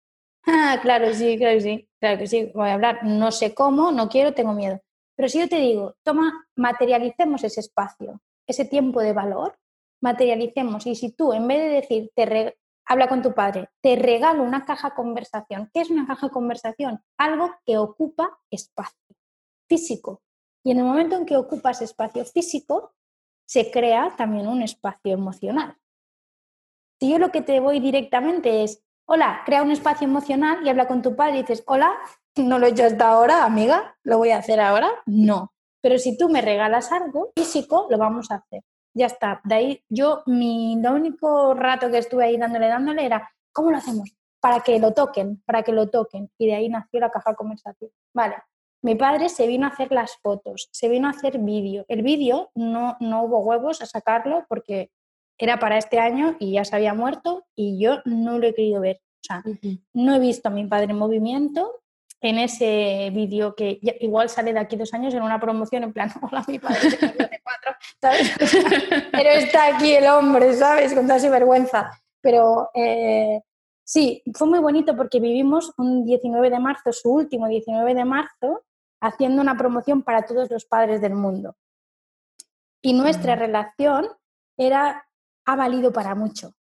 Ah, 0.47 0.79
claro, 0.83 1.13
sí, 1.15 1.37
claro 1.37 1.55
que 1.57 1.61
sí, 1.61 1.89
claro 2.01 2.19
que 2.19 2.27
sí, 2.27 2.51
voy 2.55 2.69
a 2.71 2.75
hablar. 2.75 3.05
No 3.05 3.31
sé 3.31 3.55
cómo, 3.55 3.93
no 3.93 4.09
quiero, 4.09 4.35
tengo 4.35 4.53
miedo. 4.53 4.81
Pero 5.17 5.29
si 5.29 5.39
yo 5.39 5.49
te 5.49 5.57
digo, 5.57 5.97
toma, 6.03 6.47
materialicemos 6.57 7.45
ese 7.45 7.61
espacio, 7.61 8.21
ese 8.47 8.65
tiempo 8.65 9.01
de 9.01 9.13
valor, 9.13 9.59
materialicemos. 10.01 10.87
Y 10.87 10.95
si 10.95 11.13
tú, 11.13 11.33
en 11.33 11.47
vez 11.47 11.59
de 11.59 11.69
decir, 11.69 12.11
te 12.15 12.57
habla 12.87 13.09
con 13.09 13.23
tu 13.23 13.35
padre, 13.35 13.69
te 13.83 13.97
regalo 13.97 14.43
una 14.43 14.65
caja 14.65 14.95
conversación. 14.95 15.71
¿Qué 15.73 15.83
es 15.83 15.91
una 15.91 16.07
caja 16.07 16.31
conversación? 16.31 17.03
Algo 17.19 17.55
que 17.67 17.77
ocupa 17.77 18.39
espacio 18.51 19.17
físico. 19.69 20.23
Y 20.65 20.73
en 20.73 20.79
el 20.79 20.85
momento 20.85 21.17
en 21.17 21.27
que 21.27 21.37
ocupas 21.37 21.83
espacio 21.83 22.25
físico, 22.25 22.95
se 23.47 23.71
crea 23.71 24.15
también 24.17 24.47
un 24.47 24.63
espacio 24.63 25.13
emocional. 25.13 25.77
Si 26.99 27.11
yo 27.11 27.19
lo 27.19 27.31
que 27.31 27.43
te 27.43 27.61
voy 27.61 27.81
directamente 27.81 28.63
es, 28.63 28.83
hola, 29.13 29.43
crea 29.45 29.65
un 29.65 29.73
espacio 29.73 30.07
emocional 30.07 30.65
y 30.65 30.69
habla 30.69 30.87
con 30.87 31.03
tu 31.03 31.17
padre 31.17 31.39
y 31.39 31.41
dices, 31.41 31.65
hola, 31.67 31.93
no 32.37 32.61
lo 32.61 32.67
he 32.67 32.71
hecho 32.71 32.85
hasta 32.85 33.09
ahora, 33.09 33.45
amiga, 33.45 33.97
lo 34.05 34.19
voy 34.19 34.31
a 34.31 34.39
hacer 34.39 34.61
ahora. 34.61 34.89
No. 35.05 35.53
Pero 35.83 35.99
si 35.99 36.17
tú 36.17 36.29
me 36.29 36.41
regalas 36.41 36.93
algo 36.93 37.33
físico, 37.35 37.89
lo 37.91 37.99
vamos 37.99 38.31
a 38.31 38.37
hacer. 38.37 38.63
Ya 38.95 39.07
está. 39.07 39.41
De 39.43 39.55
ahí 39.57 39.85
yo, 39.89 40.23
mi 40.27 40.81
lo 40.81 40.93
único 40.93 41.55
rato 41.55 41.91
que 41.91 41.99
estuve 41.99 42.25
ahí 42.25 42.37
dándole, 42.37 42.69
dándole 42.69 43.05
era, 43.05 43.29
¿cómo 43.53 43.73
lo 43.73 43.79
hacemos? 43.79 44.15
Para 44.39 44.61
que 44.61 44.79
lo 44.79 44.95
toquen, 44.95 45.43
para 45.45 45.65
que 45.65 45.73
lo 45.73 45.91
toquen. 45.91 46.31
Y 46.39 46.47
de 46.47 46.55
ahí 46.55 46.69
nació 46.69 47.01
la 47.01 47.11
caja 47.11 47.35
conversación. 47.35 47.91
Vale. 48.15 48.37
Mi 48.83 48.95
padre 48.95 49.29
se 49.29 49.49
vino 49.49 49.67
a 49.67 49.71
hacer 49.71 49.91
las 49.91 50.19
fotos, 50.23 50.69
se 50.71 50.89
vino 50.89 51.09
a 51.09 51.11
hacer 51.11 51.37
vídeo. 51.39 51.85
El 51.89 52.03
vídeo 52.03 52.51
no, 52.55 52.97
no 53.01 53.25
hubo 53.25 53.41
huevos 53.41 53.83
a 53.83 53.87
sacarlo 53.87 54.47
porque 54.49 54.93
era 55.41 55.59
para 55.59 55.79
este 55.79 55.99
año 55.99 56.37
y 56.39 56.53
ya 56.53 56.65
se 56.67 56.77
había 56.77 56.93
muerto 56.93 57.47
y 57.57 57.83
yo 57.83 58.03
no 58.05 58.39
lo 58.39 58.47
he 58.47 58.55
querido 58.55 58.83
ver. 58.83 59.01
O 59.23 59.23
sea, 59.23 59.43
no 59.95 60.15
he 60.15 60.19
visto 60.19 60.49
a 60.49 60.53
mi 60.53 60.67
padre 60.67 60.91
en 60.91 60.99
movimiento, 60.99 61.83
en 62.21 62.39
ese 62.39 63.11
vídeo 63.13 63.55
que 63.55 63.79
igual 64.01 64.29
sale 64.29 64.53
de 64.53 64.59
aquí 64.59 64.77
dos 64.77 64.93
años 64.93 65.15
en 65.15 65.23
una 65.23 65.41
promoción 65.41 65.83
en 65.85 65.95
plan, 65.95 66.11
hola, 66.23 66.45
mi 66.47 66.59
padre 66.59 66.91
de 66.91 67.41
cuatro, 67.43 67.73
¿sabes? 68.01 68.33
Pero 69.13 69.31
está 69.31 69.75
aquí 69.75 69.95
el 69.95 70.07
hombre, 70.09 70.53
¿sabes? 70.53 70.93
Con 70.93 71.07
toda 71.07 71.19
su 71.19 71.31
vergüenza. 71.31 71.91
Pero 72.21 72.69
eh, 72.75 73.41
sí, 73.83 74.23
fue 74.35 74.47
muy 74.47 74.59
bonito 74.59 74.95
porque 74.95 75.21
vivimos 75.21 75.73
un 75.79 76.05
19 76.05 76.51
de 76.51 76.59
marzo, 76.61 76.93
su 76.93 77.11
último 77.11 77.49
19 77.49 77.95
de 77.95 78.05
marzo, 78.05 78.65
haciendo 79.01 79.41
una 79.41 79.57
promoción 79.57 80.03
para 80.03 80.27
todos 80.27 80.51
los 80.51 80.67
padres 80.67 81.01
del 81.01 81.15
mundo. 81.15 81.57
Y 82.83 82.93
nuestra 82.93 83.37
relación 83.37 84.07
era, 84.59 85.07
ha 85.47 85.57
valido 85.57 85.93
para 85.93 86.15
mucho. 86.15 86.55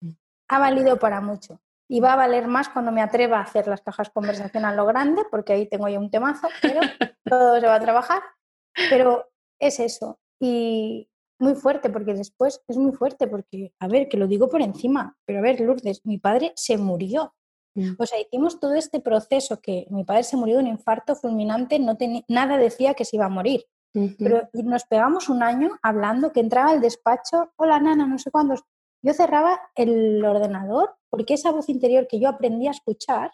Mm. 0.00 0.12
Ha 0.48 0.58
valido 0.58 0.98
para 0.98 1.20
mucho 1.20 1.60
y 1.90 1.98
va 1.98 2.12
a 2.12 2.16
valer 2.16 2.46
más 2.46 2.68
cuando 2.68 2.92
me 2.92 3.02
atreva 3.02 3.38
a 3.38 3.42
hacer 3.42 3.66
las 3.66 3.82
cajas 3.82 4.10
conversación 4.10 4.64
a 4.64 4.72
lo 4.72 4.86
grande, 4.86 5.22
porque 5.28 5.52
ahí 5.52 5.68
tengo 5.68 5.88
ya 5.88 5.98
un 5.98 6.08
temazo, 6.08 6.48
pero 6.62 6.80
todo 7.24 7.60
se 7.60 7.66
va 7.66 7.74
a 7.74 7.80
trabajar. 7.80 8.22
Pero 8.88 9.28
es 9.58 9.80
eso. 9.80 10.20
Y 10.40 11.10
muy 11.40 11.56
fuerte, 11.56 11.90
porque 11.90 12.14
después 12.14 12.62
es 12.68 12.76
muy 12.76 12.92
fuerte, 12.92 13.26
porque, 13.26 13.74
a 13.80 13.88
ver, 13.88 14.08
que 14.08 14.16
lo 14.16 14.28
digo 14.28 14.48
por 14.48 14.62
encima, 14.62 15.16
pero 15.24 15.40
a 15.40 15.42
ver, 15.42 15.60
Lourdes, 15.60 16.06
mi 16.06 16.18
padre 16.18 16.52
se 16.54 16.78
murió. 16.78 17.34
Mm. 17.74 17.94
O 17.98 18.06
sea, 18.06 18.20
hicimos 18.20 18.60
todo 18.60 18.74
este 18.74 19.00
proceso 19.00 19.60
que 19.60 19.88
mi 19.90 20.04
padre 20.04 20.22
se 20.22 20.36
murió 20.36 20.58
de 20.58 20.62
un 20.62 20.68
infarto 20.68 21.16
fulminante, 21.16 21.80
no 21.80 21.98
nada 22.28 22.56
decía 22.56 22.94
que 22.94 23.04
se 23.04 23.16
iba 23.16 23.24
a 23.24 23.30
morir. 23.30 23.64
Pero 23.92 24.48
nos 24.52 24.84
pegamos 24.84 25.28
un 25.28 25.42
año 25.42 25.70
hablando 25.82 26.32
que 26.32 26.40
entraba 26.40 26.70
al 26.70 26.80
despacho, 26.80 27.52
hola 27.56 27.80
nana, 27.80 28.06
no 28.06 28.18
sé 28.18 28.30
cuándo, 28.30 28.54
yo 29.02 29.14
cerraba 29.14 29.60
el 29.74 30.24
ordenador 30.24 30.96
porque 31.08 31.34
esa 31.34 31.50
voz 31.50 31.68
interior 31.68 32.06
que 32.06 32.20
yo 32.20 32.28
aprendí 32.28 32.68
a 32.68 32.72
escuchar 32.72 33.32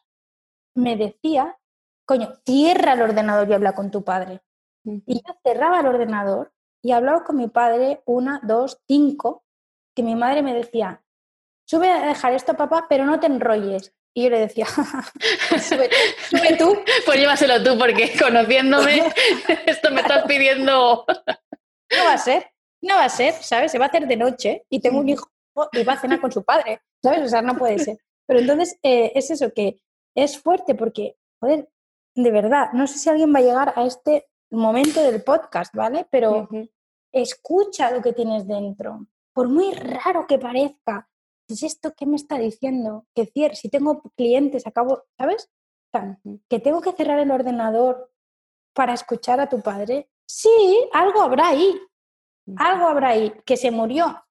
me 0.74 0.96
decía, 0.96 1.59
coño, 2.04 2.34
cierra 2.44 2.92
el 2.92 3.02
ordenador 3.02 3.48
y 3.48 3.52
habla 3.54 3.74
con 3.74 3.90
tu 3.90 4.04
padre. 4.04 4.42
Y 4.84 5.16
yo 5.16 5.34
cerraba 5.42 5.80
el 5.80 5.86
ordenador 5.86 6.52
y 6.82 6.92
hablaba 6.92 7.24
con 7.24 7.36
mi 7.36 7.48
padre 7.48 8.02
una, 8.07 8.40
dos, 8.44 8.80
cinco, 8.86 9.44
que 9.94 10.02
mi 10.02 10.14
madre 10.14 10.42
me 10.42 10.54
decía, 10.54 11.02
sube 11.64 11.90
a 11.90 12.07
dejar 12.07 12.34
esto, 12.34 12.54
papá, 12.54 12.86
pero 12.88 13.04
no 13.04 13.18
te 13.18 13.26
enrolles. 13.26 13.94
Y 14.16 14.22
yo 14.22 14.30
le 14.30 14.38
decía, 14.38 14.64
sube, 15.60 15.90
sube 16.30 16.56
tú. 16.56 16.74
Pues 17.04 17.18
llévaselo 17.18 17.62
tú, 17.62 17.78
porque 17.78 18.16
conociéndome, 18.18 19.02
esto 19.66 19.90
me 19.90 20.00
estás 20.00 20.24
pidiendo. 20.24 21.04
no 21.06 22.04
va 22.06 22.14
a 22.14 22.18
ser, 22.18 22.50
no 22.80 22.94
va 22.94 23.04
a 23.04 23.10
ser, 23.10 23.34
¿sabes? 23.34 23.72
Se 23.72 23.78
va 23.78 23.84
a 23.84 23.88
hacer 23.88 24.06
de 24.06 24.16
noche 24.16 24.64
y 24.70 24.80
tengo 24.80 25.00
un 25.00 25.10
hijo 25.10 25.30
y 25.72 25.84
va 25.84 25.92
a 25.92 26.00
cenar 26.00 26.18
con 26.18 26.32
su 26.32 26.42
padre, 26.42 26.80
¿sabes? 27.02 27.26
O 27.26 27.28
sea, 27.28 27.42
no 27.42 27.58
puede 27.58 27.78
ser. 27.78 27.98
Pero 28.26 28.40
entonces 28.40 28.78
eh, 28.82 29.12
es 29.14 29.30
eso, 29.30 29.52
que 29.52 29.82
es 30.14 30.40
fuerte 30.40 30.74
porque, 30.74 31.18
joder, 31.38 31.68
de 32.14 32.30
verdad, 32.30 32.72
no 32.72 32.86
sé 32.86 32.98
si 32.98 33.10
alguien 33.10 33.34
va 33.34 33.40
a 33.40 33.42
llegar 33.42 33.74
a 33.76 33.84
este 33.84 34.28
momento 34.50 35.02
del 35.02 35.22
podcast, 35.22 35.74
¿vale? 35.74 36.06
Pero 36.10 36.48
escucha 37.12 37.90
lo 37.90 38.00
que 38.00 38.14
tienes 38.14 38.48
dentro. 38.48 39.08
Por 39.34 39.48
muy 39.48 39.74
raro 39.74 40.26
que 40.26 40.38
parezca, 40.38 41.06
¿es 41.49 41.62
esto 41.62 41.94
que 41.94 42.07
me 42.07 42.16
está 42.16 42.38
diciendo? 42.38 43.07
Que 43.14 43.30
si 43.55 43.68
tengo 43.68 44.03
clientes, 44.16 44.66
acabo, 44.66 45.05
¿sabes? 45.18 45.51
que 46.51 46.59
tengo 46.59 46.82
que 46.82 46.92
cerrar 46.92 47.18
el 47.20 47.30
ordenador 47.30 48.12
para 48.74 48.92
escuchar 48.92 49.40
a 49.40 49.49
tu 49.49 49.62
padre. 49.62 50.11
Sí, 50.28 50.51
algo 50.92 51.22
habrá 51.22 51.49
ahí. 51.49 51.74
Algo 52.59 52.86
habrá 52.86 53.09
ahí. 53.09 53.32
Que 53.47 53.57
se 53.57 53.70
murió 53.70 54.26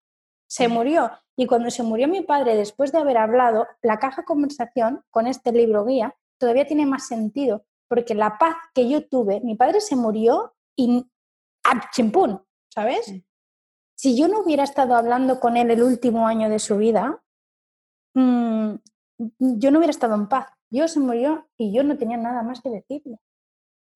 se 0.47 0.67
murió. 0.67 1.11
Y 1.35 1.47
cuando 1.47 1.69
se 1.69 1.83
murió 1.83 2.07
mi 2.07 2.21
padre, 2.21 2.55
después 2.55 2.91
de 2.91 2.99
haber 2.99 3.17
hablado, 3.17 3.67
la 3.81 3.99
caja 3.99 4.23
conversación 4.23 5.03
con 5.11 5.27
este 5.27 5.51
libro 5.51 5.85
guía 5.85 6.15
todavía 6.37 6.65
tiene 6.65 6.85
más 6.85 7.07
sentido, 7.07 7.65
porque 7.89 8.15
la 8.15 8.37
paz 8.37 8.55
que 8.73 8.89
yo 8.89 9.07
tuve, 9.07 9.41
mi 9.41 9.55
padre 9.55 9.81
se 9.81 9.95
murió 9.95 10.53
y 10.77 11.05
¡ah, 11.65 11.89
chimpún! 11.91 12.41
¿Sabes? 12.69 13.13
Si 14.05 14.15
yo 14.15 14.27
no 14.27 14.41
hubiera 14.41 14.63
estado 14.63 14.93
hablando 14.93 15.39
con 15.39 15.57
él 15.57 15.71
el 15.71 15.81
último 15.81 16.27
año 16.27 16.47
de 16.47 16.59
su 16.59 16.77
vida, 16.77 17.23
mm, 18.13 18.75
yo 19.39 19.71
no 19.71 19.79
hubiera 19.79 19.89
estado 19.89 20.13
en 20.13 20.27
paz. 20.27 20.45
Yo 20.69 20.87
se 20.87 20.99
murió 20.99 21.47
y 21.57 21.73
yo 21.73 21.83
no 21.83 21.97
tenía 21.97 22.15
nada 22.15 22.43
más 22.43 22.61
que 22.61 22.69
decirle. 22.69 23.17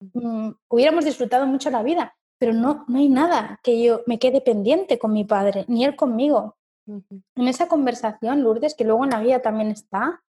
Mm, 0.00 0.50
hubiéramos 0.68 1.04
disfrutado 1.04 1.46
mucho 1.46 1.70
la 1.70 1.84
vida, 1.84 2.16
pero 2.40 2.52
no, 2.52 2.84
no 2.88 2.98
hay 2.98 3.08
nada 3.08 3.60
que 3.62 3.80
yo 3.84 4.00
me 4.08 4.18
quede 4.18 4.40
pendiente 4.40 4.98
con 4.98 5.12
mi 5.12 5.24
padre, 5.24 5.64
ni 5.68 5.84
él 5.84 5.94
conmigo. 5.94 6.56
En 6.88 7.46
esa 7.46 7.68
conversación, 7.68 8.42
Lourdes, 8.42 8.74
que 8.74 8.84
luego 8.84 9.04
en 9.04 9.10
la 9.10 9.22
guía 9.22 9.42
también 9.42 9.70
está, 9.70 10.24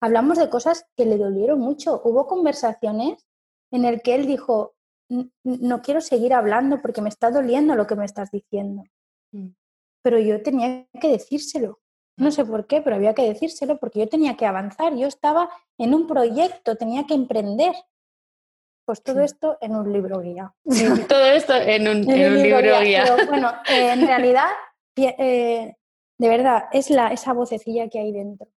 hablamos 0.00 0.38
de 0.38 0.48
cosas 0.48 0.86
que 0.96 1.04
le 1.04 1.18
dolieron 1.18 1.60
mucho. 1.60 2.00
Hubo 2.02 2.26
conversaciones 2.26 3.26
en 3.70 3.84
el 3.84 4.00
que 4.00 4.14
él 4.14 4.26
dijo, 4.26 4.72
no 5.44 5.82
quiero 5.82 6.00
seguir 6.00 6.32
hablando 6.32 6.80
porque 6.80 7.02
me 7.02 7.10
está 7.10 7.30
doliendo 7.30 7.74
lo 7.74 7.86
que 7.86 7.96
me 7.96 8.06
estás 8.06 8.30
diciendo. 8.30 8.84
Mm. 9.32 9.48
Pero 10.02 10.18
yo 10.18 10.42
tenía 10.42 10.86
que 11.00 11.08
decírselo. 11.08 11.80
No 12.16 12.30
sé 12.30 12.44
por 12.44 12.66
qué, 12.66 12.82
pero 12.82 12.96
había 12.96 13.14
que 13.14 13.26
decírselo 13.26 13.78
porque 13.78 14.00
yo 14.00 14.08
tenía 14.08 14.36
que 14.36 14.46
avanzar. 14.46 14.94
Yo 14.96 15.06
estaba 15.06 15.48
en 15.78 15.94
un 15.94 16.06
proyecto, 16.06 16.76
tenía 16.76 17.06
que 17.06 17.14
emprender. 17.14 17.74
Pues 18.84 19.02
todo 19.02 19.20
esto 19.20 19.56
en 19.60 19.76
un 19.76 19.92
libro 19.92 20.20
guía. 20.20 20.54
todo 21.08 21.24
esto 21.26 21.54
en 21.54 21.88
un, 21.88 22.02
libro, 22.06 22.80
guía. 22.80 23.04
bueno, 23.28 23.50
eh, 23.68 23.90
en 23.92 24.06
realidad, 24.06 24.48
eh, 24.96 25.76
de 26.18 26.28
verdad, 26.28 26.64
es 26.72 26.90
la, 26.90 27.08
esa 27.08 27.32
vocecilla 27.32 27.88
que 27.88 28.00
hay 28.00 28.12
dentro. 28.12 28.48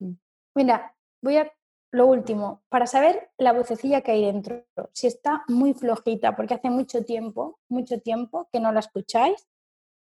Mm. 0.00 0.14
Mira, 0.54 0.94
voy 1.22 1.36
a 1.38 1.52
lo 1.90 2.06
último, 2.06 2.62
para 2.68 2.86
saber 2.86 3.30
la 3.38 3.52
vocecilla 3.52 4.02
que 4.02 4.12
hay 4.12 4.26
dentro, 4.26 4.62
si 4.92 5.06
está 5.06 5.44
muy 5.48 5.72
flojita, 5.72 6.36
porque 6.36 6.54
hace 6.54 6.68
mucho 6.68 7.04
tiempo, 7.04 7.58
mucho 7.68 8.00
tiempo 8.00 8.48
que 8.52 8.60
no 8.60 8.72
la 8.72 8.80
escucháis, 8.80 9.48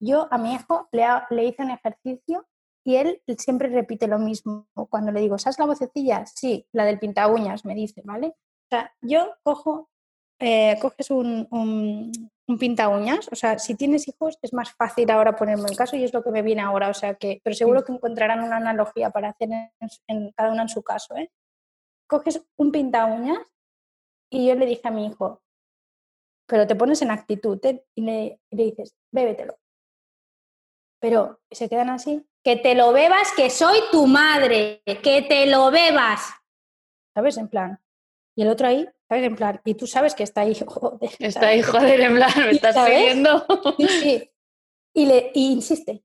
yo 0.02 0.28
a 0.30 0.38
mi 0.38 0.54
hijo 0.54 0.88
le, 0.92 1.06
le 1.30 1.44
hice 1.44 1.62
un 1.62 1.70
ejercicio 1.70 2.46
y 2.84 2.96
él 2.96 3.22
siempre 3.38 3.68
repite 3.68 4.08
lo 4.08 4.18
mismo. 4.18 4.66
Cuando 4.90 5.12
le 5.12 5.20
digo, 5.20 5.38
¿sabes 5.38 5.58
la 5.58 5.66
vocecilla? 5.66 6.26
Sí, 6.26 6.66
la 6.72 6.84
del 6.84 6.98
pinta 6.98 7.28
uñas, 7.28 7.64
me 7.64 7.74
dice, 7.74 8.02
¿vale? 8.04 8.34
sea, 8.72 8.92
yo 9.02 9.34
cojo, 9.42 9.90
eh, 10.40 10.78
coges 10.80 11.10
un, 11.10 11.46
un, 11.50 12.58
pinta 12.58 12.88
uñas, 12.88 13.28
o 13.32 13.34
sea, 13.34 13.58
si 13.58 13.74
tienes 13.74 14.06
hijos 14.08 14.38
es 14.42 14.52
más 14.52 14.72
fácil 14.72 15.10
ahora 15.10 15.36
ponerme 15.36 15.70
el 15.70 15.76
caso 15.76 15.96
y 15.96 16.04
es 16.04 16.12
lo 16.12 16.22
que 16.22 16.30
me 16.30 16.42
viene 16.42 16.60
ahora, 16.60 16.90
o 16.90 16.94
sea 16.94 17.14
que, 17.14 17.40
pero 17.42 17.56
seguro 17.56 17.82
que 17.82 17.92
encontrarán 17.92 18.42
una 18.42 18.58
analogía 18.58 19.10
para 19.10 19.30
hacer 19.30 19.48
en, 20.06 20.32
cada 20.32 20.52
una 20.52 20.62
en 20.62 20.68
su 20.68 20.82
caso, 20.82 21.16
¿eh? 21.16 21.30
Coges 22.06 22.44
un 22.58 22.70
pinta 22.70 23.06
uñas 23.06 23.38
y 24.30 24.48
yo 24.48 24.54
le 24.54 24.66
dije 24.66 24.86
a 24.86 24.90
mi 24.90 25.06
hijo, 25.06 25.42
pero 26.46 26.66
te 26.66 26.76
pones 26.76 27.00
en 27.00 27.10
actitud 27.10 27.58
¿eh? 27.64 27.84
y, 27.94 28.02
le, 28.02 28.40
dices, 28.50 28.94
bébetelo. 29.10 29.56
Pero 31.02 31.40
se 31.50 31.68
quedan 31.68 31.90
así, 31.90 32.24
que 32.44 32.54
te 32.54 32.76
lo 32.76 32.92
bebas, 32.92 33.32
que 33.36 33.50
soy 33.50 33.76
tu 33.90 34.06
madre, 34.06 34.82
que 35.02 35.22
te 35.28 35.46
lo 35.46 35.72
bebas. 35.72 36.20
¿Sabes? 37.12 37.36
En 37.38 37.48
plan. 37.48 37.80
Y 38.36 38.42
el 38.42 38.48
otro 38.48 38.68
ahí, 38.68 38.88
¿sabes? 39.08 39.24
En 39.24 39.34
plan. 39.34 39.60
Y 39.64 39.74
tú 39.74 39.88
sabes 39.88 40.14
que 40.14 40.22
está 40.22 40.42
ahí, 40.42 40.54
joder. 40.66 41.10
Está 41.18 41.48
ahí, 41.48 41.60
joder, 41.60 42.00
en 42.02 42.14
plan, 42.14 42.30
me 42.36 42.52
estás 42.52 42.88
pidiendo. 42.88 43.44
Sí, 43.78 43.88
sí. 43.88 44.30
Y, 44.94 45.06
le, 45.06 45.32
y 45.34 45.52
insiste. 45.52 46.04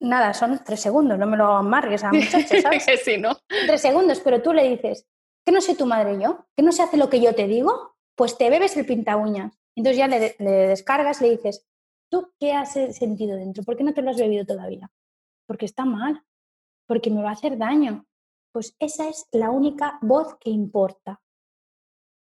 Nada, 0.00 0.34
son 0.34 0.62
tres 0.62 0.80
segundos, 0.80 1.18
no 1.18 1.26
me 1.26 1.38
lo 1.38 1.46
amargues 1.46 2.04
a 2.04 2.12
muchachos, 2.12 2.60
¿sabes? 2.62 2.84
sí, 3.02 3.16
¿no? 3.16 3.38
Tres 3.48 3.80
segundos, 3.80 4.20
pero 4.20 4.42
tú 4.42 4.52
le 4.52 4.68
dices, 4.68 5.06
¿que 5.46 5.52
no 5.52 5.62
soy 5.62 5.76
tu 5.76 5.86
madre 5.86 6.20
yo? 6.20 6.46
¿Que 6.54 6.62
no 6.62 6.72
se 6.72 6.82
hace 6.82 6.98
lo 6.98 7.08
que 7.08 7.22
yo 7.22 7.34
te 7.34 7.46
digo? 7.46 7.96
Pues 8.14 8.36
te 8.36 8.50
bebes 8.50 8.76
el 8.76 8.84
pinta 8.84 9.16
uñas. 9.16 9.58
Entonces 9.74 9.96
ya 9.96 10.08
le, 10.08 10.36
le 10.38 10.50
descargas, 10.50 11.22
le 11.22 11.30
dices, 11.30 11.66
¿tú 12.10 12.32
qué 12.38 12.52
has 12.52 12.72
sentido 12.72 13.36
dentro? 13.36 13.64
¿Por 13.64 13.76
qué 13.76 13.84
no 13.84 13.94
te 13.94 14.02
lo 14.02 14.10
has 14.10 14.16
bebido 14.16 14.44
todavía? 14.44 14.90
Porque 15.46 15.66
está 15.66 15.84
mal, 15.84 16.22
porque 16.86 17.10
me 17.10 17.22
va 17.22 17.30
a 17.30 17.32
hacer 17.32 17.58
daño. 17.58 18.06
Pues 18.52 18.74
esa 18.78 19.08
es 19.08 19.26
la 19.32 19.50
única 19.50 19.98
voz 20.02 20.36
que 20.38 20.50
importa. 20.50 21.20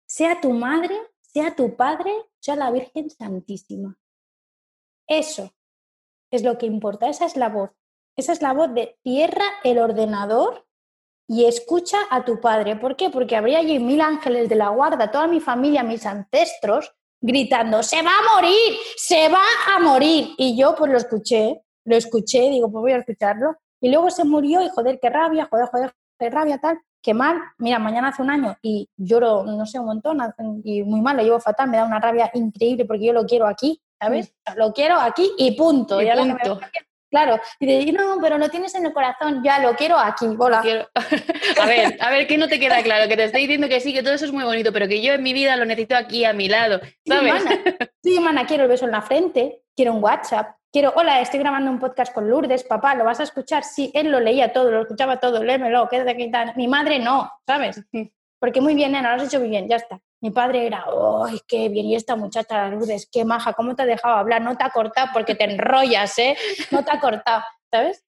Sea 0.07 0.41
tu 0.41 0.51
madre, 0.51 0.95
sea 1.21 1.55
tu 1.55 1.75
padre, 1.75 2.11
sea 2.39 2.55
la 2.55 2.71
Virgen 2.71 3.09
Santísima. 3.09 3.97
Eso 5.07 5.51
es 6.31 6.43
lo 6.43 6.57
que 6.57 6.65
importa, 6.65 7.09
esa 7.09 7.25
es 7.25 7.35
la 7.35 7.49
voz. 7.49 7.71
Esa 8.15 8.31
es 8.31 8.41
la 8.41 8.53
voz 8.53 8.73
de 8.73 8.97
tierra 9.03 9.43
el 9.63 9.77
ordenador 9.77 10.65
y 11.27 11.45
escucha 11.45 11.97
a 12.09 12.23
tu 12.23 12.39
padre. 12.39 12.75
¿Por 12.75 12.95
qué? 12.95 13.09
Porque 13.09 13.35
habría 13.35 13.59
allí 13.59 13.79
mil 13.79 14.01
ángeles 14.01 14.47
de 14.47 14.55
la 14.55 14.69
guarda, 14.69 15.11
toda 15.11 15.27
mi 15.27 15.39
familia, 15.39 15.83
mis 15.83 16.05
ancestros, 16.05 16.95
gritando, 17.25 17.81
se 17.81 18.01
va 18.01 18.11
a 18.11 18.35
morir, 18.35 18.77
se 18.95 19.29
va 19.29 19.43
a 19.75 19.79
morir. 19.79 20.29
Y 20.37 20.57
yo 20.57 20.75
pues 20.75 20.91
lo 20.91 20.97
escuché, 20.97 21.61
lo 21.85 21.95
escuché, 21.95 22.49
digo, 22.49 22.71
pues 22.71 22.81
voy 22.81 22.91
a 22.91 22.97
escucharlo. 22.97 23.55
Y 23.81 23.89
luego 23.89 24.09
se 24.09 24.23
murió 24.23 24.61
y 24.61 24.69
joder, 24.69 24.99
qué 25.01 25.09
rabia, 25.09 25.47
joder, 25.49 25.67
joder, 25.67 25.93
qué 26.19 26.29
rabia, 26.29 26.59
tal, 26.59 26.79
qué 27.01 27.13
mal. 27.13 27.39
Mira, 27.57 27.79
mañana 27.79 28.09
hace 28.09 28.21
un 28.21 28.29
año 28.29 28.55
y 28.61 28.87
lloro, 28.95 29.43
no 29.43 29.65
sé, 29.65 29.79
un 29.79 29.87
montón 29.87 30.19
y 30.63 30.83
muy 30.83 31.01
mal, 31.01 31.17
lo 31.17 31.23
llevo 31.23 31.39
fatal, 31.39 31.69
me 31.69 31.77
da 31.77 31.85
una 31.85 31.99
rabia 31.99 32.29
increíble 32.33 32.85
porque 32.85 33.05
yo 33.05 33.13
lo 33.13 33.25
quiero 33.25 33.47
aquí 33.47 33.81
¿sabes? 33.99 34.33
Lo 34.55 34.73
quiero 34.73 34.99
aquí 34.99 35.31
y 35.37 35.51
punto. 35.51 36.01
Y 36.01 36.09
punto. 36.11 36.59
Claro, 37.15 37.39
y 37.61 37.65
digo, 37.65 37.97
no, 37.97 38.17
pero 38.21 38.37
lo 38.37 38.49
tienes 38.49 38.75
en 38.75 38.85
el 38.85 38.91
corazón, 38.91 39.41
ya 39.41 39.59
lo 39.59 39.73
quiero 39.77 39.97
aquí, 39.97 40.25
hola. 40.37 40.61
a 41.61 41.65
ver, 41.65 41.97
a 42.01 42.09
ver, 42.09 42.27
¿qué 42.27 42.37
no 42.37 42.49
te 42.49 42.59
queda 42.59 42.83
claro? 42.83 43.07
Que 43.07 43.15
te 43.15 43.23
estoy 43.23 43.43
diciendo 43.43 43.69
que 43.69 43.79
sí, 43.79 43.93
que 43.93 44.03
todo 44.03 44.13
eso 44.13 44.25
es 44.25 44.33
muy 44.33 44.43
bonito, 44.43 44.73
pero 44.73 44.85
que 44.85 45.01
yo 45.01 45.13
en 45.13 45.23
mi 45.23 45.31
vida 45.31 45.55
lo 45.55 45.63
necesito 45.63 45.95
aquí 45.95 46.25
a 46.25 46.33
mi 46.33 46.49
lado, 46.49 46.81
¿sabes? 47.07 47.41
Sí, 48.03 48.19
mana, 48.19 48.45
quiero 48.45 48.63
el 48.63 48.69
beso 48.69 48.83
en 48.83 48.91
la 48.91 49.01
frente, 49.01 49.61
quiero 49.77 49.93
un 49.93 50.03
WhatsApp, 50.03 50.57
quiero, 50.73 50.91
hola, 50.97 51.21
estoy 51.21 51.39
grabando 51.39 51.71
un 51.71 51.79
podcast 51.79 52.13
con 52.13 52.29
Lourdes, 52.29 52.65
papá, 52.65 52.95
¿lo 52.95 53.05
vas 53.05 53.21
a 53.21 53.23
escuchar? 53.23 53.63
Sí, 53.63 53.91
él 53.93 54.11
lo 54.11 54.19
leía 54.19 54.51
todo, 54.51 54.69
lo 54.69 54.81
escuchaba 54.81 55.17
todo, 55.17 55.41
léemelo, 55.41 55.87
quédate 55.87 56.11
aquí. 56.11 56.29
Mi 56.57 56.67
madre 56.67 56.99
no, 56.99 57.31
¿sabes? 57.47 57.81
Porque 58.45 58.61
muy 58.61 58.75
bien, 58.75 58.91
nena, 58.91 59.15
lo 59.15 59.23
has 59.23 59.27
hecho 59.27 59.39
muy 59.39 59.49
bien, 59.49 59.67
ya 59.67 59.77
está. 59.77 59.99
Mi 60.21 60.29
padre 60.29 60.67
era, 60.67 60.85
¡ay, 61.25 61.39
qué 61.47 61.67
bien! 61.67 61.87
Y 61.87 61.95
esta 61.95 62.15
muchacha, 62.15 62.69
Lourdes, 62.69 63.09
qué 63.11 63.25
maja, 63.25 63.53
¿cómo 63.53 63.75
te 63.75 63.81
ha 63.81 63.85
dejado 63.87 64.17
hablar? 64.17 64.43
No 64.43 64.55
te 64.55 64.63
ha 64.63 64.69
cortado 64.69 65.07
porque 65.13 65.33
te 65.33 65.45
enrollas, 65.45 66.15
¿eh? 66.19 66.37
No 66.69 66.85
te 66.85 66.91
ha 66.91 66.99
cortado, 66.99 67.41
¿sabes? 67.71 68.05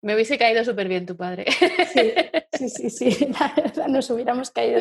Me 0.00 0.14
hubiese 0.14 0.38
caído 0.38 0.64
súper 0.64 0.88
bien 0.88 1.04
tu 1.04 1.14
padre. 1.14 1.44
Sí, 1.92 2.70
sí, 2.70 2.88
sí, 2.88 3.10
sí. 3.10 3.28
nos 3.86 4.08
hubiéramos 4.08 4.50
caído 4.50 4.80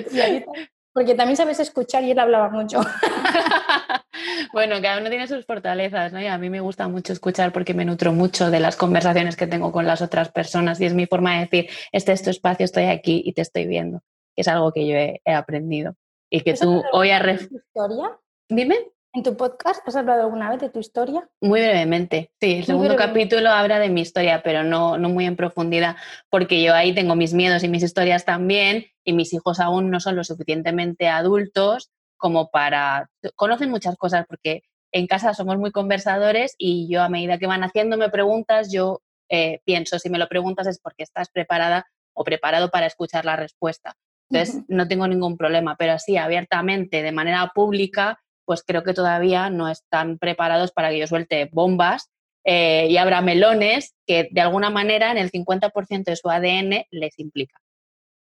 porque 0.93 1.13
también 1.13 1.35
sabes 1.35 1.59
escuchar 1.59 2.05
y 2.05 2.11
él 2.11 2.19
hablaba 2.19 2.49
mucho. 2.49 2.79
bueno, 4.53 4.81
cada 4.81 5.01
uno 5.01 5.09
tiene 5.09 5.27
sus 5.27 5.45
fortalezas, 5.45 6.13
¿no? 6.13 6.21
Y 6.21 6.27
a 6.27 6.37
mí 6.37 6.49
me 6.49 6.61
gusta 6.61 6.87
mucho 6.87 7.11
escuchar 7.11 7.51
porque 7.51 7.73
me 7.73 7.83
nutro 7.83 8.13
mucho 8.13 8.49
de 8.49 8.61
las 8.61 8.77
conversaciones 8.77 9.35
que 9.35 9.45
tengo 9.45 9.73
con 9.73 9.85
las 9.85 10.01
otras 10.01 10.31
personas 10.31 10.79
y 10.79 10.85
es 10.85 10.93
mi 10.93 11.05
forma 11.05 11.33
de 11.33 11.39
decir, 11.41 11.69
este 11.91 12.13
es 12.13 12.23
tu 12.23 12.29
espacio, 12.29 12.63
estoy 12.63 12.85
aquí 12.85 13.21
y 13.25 13.33
te 13.33 13.41
estoy 13.41 13.67
viendo. 13.67 14.03
Es 14.35 14.47
algo 14.47 14.71
que 14.71 14.87
yo 14.87 14.95
he 14.95 15.21
aprendido 15.33 15.95
y 16.29 16.41
que 16.41 16.53
tú 16.53 16.83
hoy 16.91 17.11
has... 17.11 17.43
historia? 17.43 18.11
Dime. 18.49 18.75
¿En 19.13 19.23
tu 19.23 19.37
podcast 19.37 19.87
has 19.87 19.95
hablado 19.95 20.23
alguna 20.23 20.49
vez 20.49 20.59
de 20.59 20.69
tu 20.69 20.79
historia? 20.79 21.29
Muy 21.39 21.61
brevemente, 21.61 22.31
sí. 22.41 22.55
El 22.57 22.65
segundo 22.65 22.97
capítulo 22.97 23.49
habla 23.49 23.79
de 23.79 23.87
mi 23.87 24.01
historia, 24.01 24.43
pero 24.43 24.63
no, 24.63 24.97
no 24.97 25.07
muy 25.07 25.25
en 25.25 25.37
profundidad, 25.37 25.95
porque 26.29 26.61
yo 26.61 26.73
ahí 26.73 26.93
tengo 26.93 27.15
mis 27.15 27.33
miedos 27.33 27.63
y 27.63 27.69
mis 27.69 27.81
historias 27.81 28.25
también, 28.25 28.87
y 29.05 29.13
mis 29.13 29.33
hijos 29.33 29.61
aún 29.61 29.89
no 29.89 30.01
son 30.01 30.17
lo 30.17 30.25
suficientemente 30.25 31.07
adultos 31.07 31.91
como 32.17 32.49
para... 32.49 33.09
Conocen 33.35 33.69
muchas 33.69 33.95
cosas, 33.95 34.25
porque 34.27 34.63
en 34.91 35.07
casa 35.07 35.33
somos 35.33 35.57
muy 35.57 35.71
conversadores 35.71 36.53
y 36.57 36.89
yo 36.89 37.01
a 37.01 37.07
medida 37.07 37.37
que 37.37 37.47
van 37.47 37.63
haciéndome 37.63 38.09
preguntas, 38.09 38.69
yo 38.69 39.01
eh, 39.29 39.61
pienso, 39.63 39.97
si 39.97 40.09
me 40.09 40.17
lo 40.17 40.27
preguntas 40.27 40.67
es 40.67 40.79
porque 40.79 41.03
estás 41.03 41.29
preparada 41.29 41.87
o 42.13 42.25
preparado 42.25 42.69
para 42.69 42.85
escuchar 42.85 43.23
la 43.23 43.37
respuesta. 43.37 43.95
Entonces, 44.29 44.63
no 44.67 44.87
tengo 44.87 45.07
ningún 45.07 45.37
problema, 45.37 45.75
pero 45.77 45.93
así 45.93 46.17
abiertamente, 46.17 47.03
de 47.03 47.11
manera 47.11 47.51
pública, 47.53 48.19
pues 48.45 48.63
creo 48.63 48.83
que 48.83 48.93
todavía 48.93 49.49
no 49.49 49.69
están 49.69 50.17
preparados 50.17 50.71
para 50.71 50.89
que 50.89 50.99
yo 50.99 51.07
suelte 51.07 51.49
bombas 51.51 52.11
eh, 52.43 52.87
y 52.89 52.97
abra 52.97 53.21
melones 53.21 53.95
que 54.05 54.29
de 54.31 54.41
alguna 54.41 54.69
manera 54.69 55.11
en 55.11 55.17
el 55.17 55.31
50% 55.31 56.03
de 56.03 56.15
su 56.15 56.29
ADN 56.29 56.85
les 56.91 57.19
implica. 57.19 57.59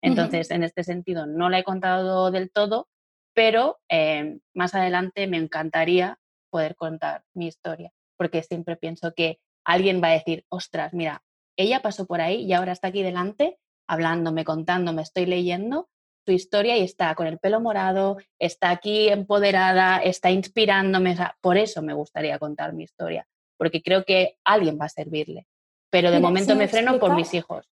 Entonces, 0.02 0.52
en 0.52 0.64
este 0.64 0.84
sentido, 0.84 1.26
no 1.26 1.50
la 1.50 1.60
he 1.60 1.64
contado 1.64 2.32
del 2.32 2.52
todo, 2.52 2.88
pero 3.34 3.80
eh, 3.90 4.40
más 4.54 4.76
adelante 4.76 5.28
me 5.28 5.38
encantaría 5.38 6.20
poder 6.50 6.76
contar 6.76 7.24
mi 7.34 7.48
historia, 7.48 7.92
porque 8.18 8.44
siempre 8.44 8.78
pienso 8.78 9.14
que 9.16 9.40
alguien 9.66 10.02
va 10.02 10.10
a 10.10 10.14
decir, 10.14 10.46
ostras, 10.50 10.94
mira, 10.94 11.24
ella 11.58 11.82
pasó 11.82 12.06
por 12.06 12.22
ahí 12.22 12.44
y 12.44 12.54
ahora 12.54 12.72
está 12.72 12.88
aquí 12.88 13.04
delante 13.04 13.58
hablándome, 13.88 14.44
contándome, 14.44 15.02
estoy 15.02 15.26
leyendo 15.26 15.90
su 16.26 16.34
historia 16.34 16.78
y 16.78 16.82
está 16.82 17.16
con 17.16 17.26
el 17.26 17.40
pelo 17.40 17.62
morado, 17.62 18.18
está 18.38 18.70
aquí 18.70 19.08
empoderada, 19.08 20.00
está 20.00 20.30
inspirándome. 20.30 21.16
por 21.40 21.58
eso 21.58 21.82
me 21.82 21.94
gustaría 21.94 22.38
contar 22.38 22.74
mi 22.74 22.84
historia, 22.84 23.26
porque 23.58 23.82
creo 23.82 24.04
que 24.04 24.38
alguien 24.44 24.78
va 24.80 24.86
a 24.86 24.90
servirle. 24.90 25.48
Pero 25.90 26.12
de 26.12 26.20
momento 26.20 26.54
me 26.56 26.68
freno 26.68 27.00
por 27.00 27.16
mis 27.16 27.34
hijos. 27.34 27.70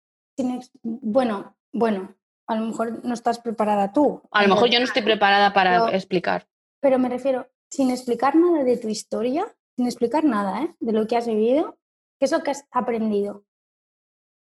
bueno, 0.82 1.58
bueno, 1.74 2.16
a 2.48 2.56
lo 2.56 2.66
mejor 2.68 3.04
no 3.04 3.14
estás 3.14 3.40
preparada 3.40 3.92
tú. 3.92 4.22
A 4.32 4.44
lo 4.44 4.56
mejor 4.56 4.70
yo 4.70 4.80
no 4.80 4.86
estoy 4.86 5.02
preparada 5.02 5.54
para 5.54 5.90
explicar. 5.94 6.48
Pero 6.80 7.00
me 7.00 7.10
refiero, 7.10 7.48
sin 7.70 7.92
explicar 7.92 8.36
nada 8.36 8.64
de 8.64 8.78
tu 8.78 8.88
historia, 8.88 9.54
sin 9.76 9.86
explicar 9.86 10.24
nada 10.24 10.64
¿eh? 10.64 10.76
de 10.80 10.94
lo 10.94 11.08
que 11.08 11.18
has 11.18 11.28
vivido, 11.28 11.78
¿qué 12.20 12.26
es 12.26 12.32
lo 12.32 12.44
que 12.44 12.52
has 12.52 12.66
aprendido? 12.72 13.44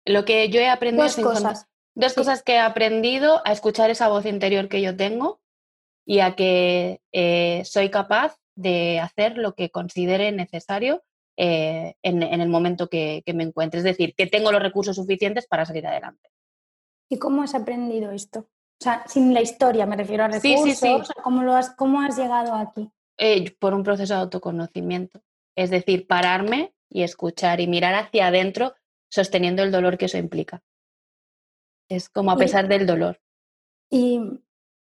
Lo 0.05 0.25
que 0.25 0.49
yo 0.49 0.59
he 0.59 0.69
aprendido... 0.69 1.03
Dos 1.03 1.15
cosas. 1.15 1.67
Dos 1.95 2.13
cosas 2.13 2.41
que 2.41 2.53
he 2.53 2.59
aprendido, 2.59 3.41
a 3.45 3.51
escuchar 3.51 3.91
esa 3.91 4.07
voz 4.07 4.25
interior 4.25 4.67
que 4.67 4.81
yo 4.81 4.97
tengo 4.97 5.41
y 6.05 6.19
a 6.19 6.35
que 6.35 7.01
eh, 7.11 7.61
soy 7.65 7.89
capaz 7.89 8.35
de 8.55 8.99
hacer 8.99 9.37
lo 9.37 9.53
que 9.53 9.69
considere 9.69 10.31
necesario 10.31 11.03
eh, 11.37 11.95
en, 12.03 12.23
el 12.23 12.49
momento 12.49 12.89
que, 12.89 13.23
me 13.33 13.43
encuentre. 13.43 13.79
Es 13.79 13.83
decir, 13.83 14.13
que 14.15 14.27
tengo 14.27 14.51
los 14.51 14.61
recursos 14.61 14.95
suficientes 14.95 15.47
para 15.47 15.65
salir 15.65 15.85
adelante. 15.85 16.29
¿Y 17.09 17.17
cómo 17.17 17.43
has 17.43 17.55
aprendido 17.55 18.11
esto? 18.11 18.39
O 18.39 18.83
sea, 18.83 19.03
sin 19.07 19.33
la 19.33 19.41
historia, 19.41 19.85
me 19.85 19.95
refiero 19.95 20.23
a 20.23 20.27
recursos. 20.27 20.63
Sí, 20.63 20.75
sí, 20.75 21.13
¿cómo, 21.23 21.43
lo 21.43 21.53
has, 21.53 21.71
¿Cómo 21.75 22.01
has 22.01 22.17
llegado 22.17 22.53
aquí? 22.53 22.91
Eh, 23.17 23.55
por 23.59 23.73
un 23.73 23.83
proceso 23.83 24.15
de 24.15 24.21
autoconocimiento. 24.21 25.21
Es 25.55 25.69
decir, 25.69 26.07
pararme 26.07 26.73
y 26.89 27.03
escuchar 27.03 27.61
y 27.61 27.67
mirar 27.67 27.95
hacia 27.95 28.27
adentro 28.27 28.73
sosteniendo 29.13 29.61
el 29.61 29.71
dolor 29.71 29.99
que 29.99 30.05
eso 30.05 30.17
implica. 30.17 30.63
Es 31.87 32.09
como 32.09 32.31
a 32.31 32.35
pesar 32.35 32.67
del 32.67 32.87
dolor. 32.87 33.21
Y, 33.91 34.19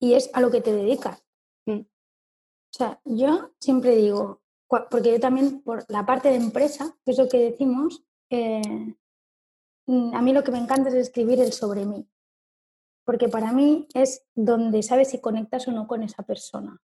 es 0.01 0.31
a 0.33 0.41
lo 0.41 0.51
que 0.51 0.63
te 0.63 0.73
dedicas. 0.73 1.23
Mm. 1.67 1.81
O 1.81 2.73
sea, 2.73 3.01
yo 3.05 3.53
siempre 3.61 3.95
digo, 3.95 4.41
porque 4.91 5.13
yo 5.13 5.21
también, 5.21 5.61
por 5.61 5.85
la 5.91 6.07
parte 6.07 6.31
de 6.31 6.37
empresa, 6.37 6.97
que 7.05 7.11
es 7.13 7.19
lo 7.19 7.29
que 7.29 7.51
decimos, 7.51 8.05
eh, 8.31 8.97
mm, 9.87 10.15
a 10.15 10.23
mí 10.23 10.33
lo 10.33 10.43
que 10.43 10.51
me 10.51 10.59
encanta 10.59 10.89
es 10.89 10.95
escribir 10.95 11.39
el 11.39 11.53
sobre 11.53 11.85
mí. 11.85 12.09
Porque 13.05 13.29
para 13.29 13.53
mí 13.53 13.87
es 13.93 14.25
donde 14.35 14.83
sabes 14.83 15.11
si 15.11 15.21
conectas 15.21 15.69
o 15.69 15.73
no 15.73 15.87
con 15.87 16.03
esa 16.03 16.23
persona. 16.23 16.81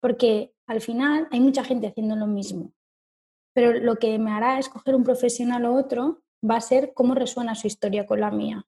Porque 0.00 0.52
al 0.66 0.80
final 0.80 1.28
hay 1.30 1.38
mucha 1.38 1.62
gente 1.62 1.86
haciendo 1.86 2.16
lo 2.16 2.26
mismo. 2.26 2.72
Pero 3.54 3.72
lo 3.74 3.94
que 3.94 4.18
me 4.18 4.32
hará 4.32 4.58
escoger 4.58 4.96
un 4.96 5.04
profesional 5.04 5.64
o 5.66 5.76
otro 5.76 6.24
va 6.48 6.56
a 6.56 6.60
ser 6.60 6.92
cómo 6.94 7.14
resuena 7.14 7.54
su 7.54 7.66
historia 7.66 8.06
con 8.06 8.20
la 8.20 8.30
mía. 8.30 8.66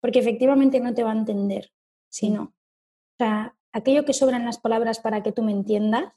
Porque 0.00 0.18
efectivamente 0.18 0.80
no 0.80 0.94
te 0.94 1.04
va 1.04 1.12
a 1.12 1.18
entender, 1.18 1.72
sino, 2.10 2.42
o 2.42 3.16
sea, 3.18 3.56
aquello 3.72 4.04
que 4.04 4.12
sobran 4.12 4.44
las 4.44 4.58
palabras 4.58 5.00
para 5.00 5.22
que 5.22 5.32
tú 5.32 5.42
me 5.42 5.52
entiendas, 5.52 6.12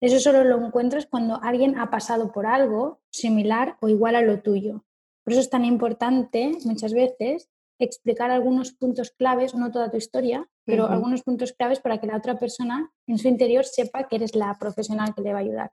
eso 0.00 0.20
solo 0.20 0.44
lo 0.44 0.64
encuentras 0.64 1.06
cuando 1.06 1.40
alguien 1.42 1.78
ha 1.78 1.90
pasado 1.90 2.30
por 2.30 2.46
algo 2.46 3.00
similar 3.10 3.76
o 3.80 3.88
igual 3.88 4.14
a 4.14 4.22
lo 4.22 4.40
tuyo. 4.40 4.84
Por 5.24 5.32
eso 5.32 5.40
es 5.40 5.50
tan 5.50 5.64
importante 5.64 6.52
muchas 6.64 6.94
veces 6.94 7.50
explicar 7.80 8.30
algunos 8.30 8.72
puntos 8.72 9.10
claves, 9.10 9.54
no 9.54 9.70
toda 9.70 9.90
tu 9.90 9.96
historia, 9.96 10.48
pero 10.64 10.86
algunos 10.86 11.22
puntos 11.22 11.52
claves 11.52 11.80
para 11.80 11.98
que 11.98 12.06
la 12.06 12.16
otra 12.16 12.38
persona 12.38 12.92
en 13.06 13.18
su 13.18 13.28
interior 13.28 13.64
sepa 13.64 14.08
que 14.08 14.16
eres 14.16 14.34
la 14.34 14.56
profesional 14.58 15.14
que 15.14 15.22
le 15.22 15.32
va 15.32 15.38
a 15.38 15.42
ayudar. 15.42 15.72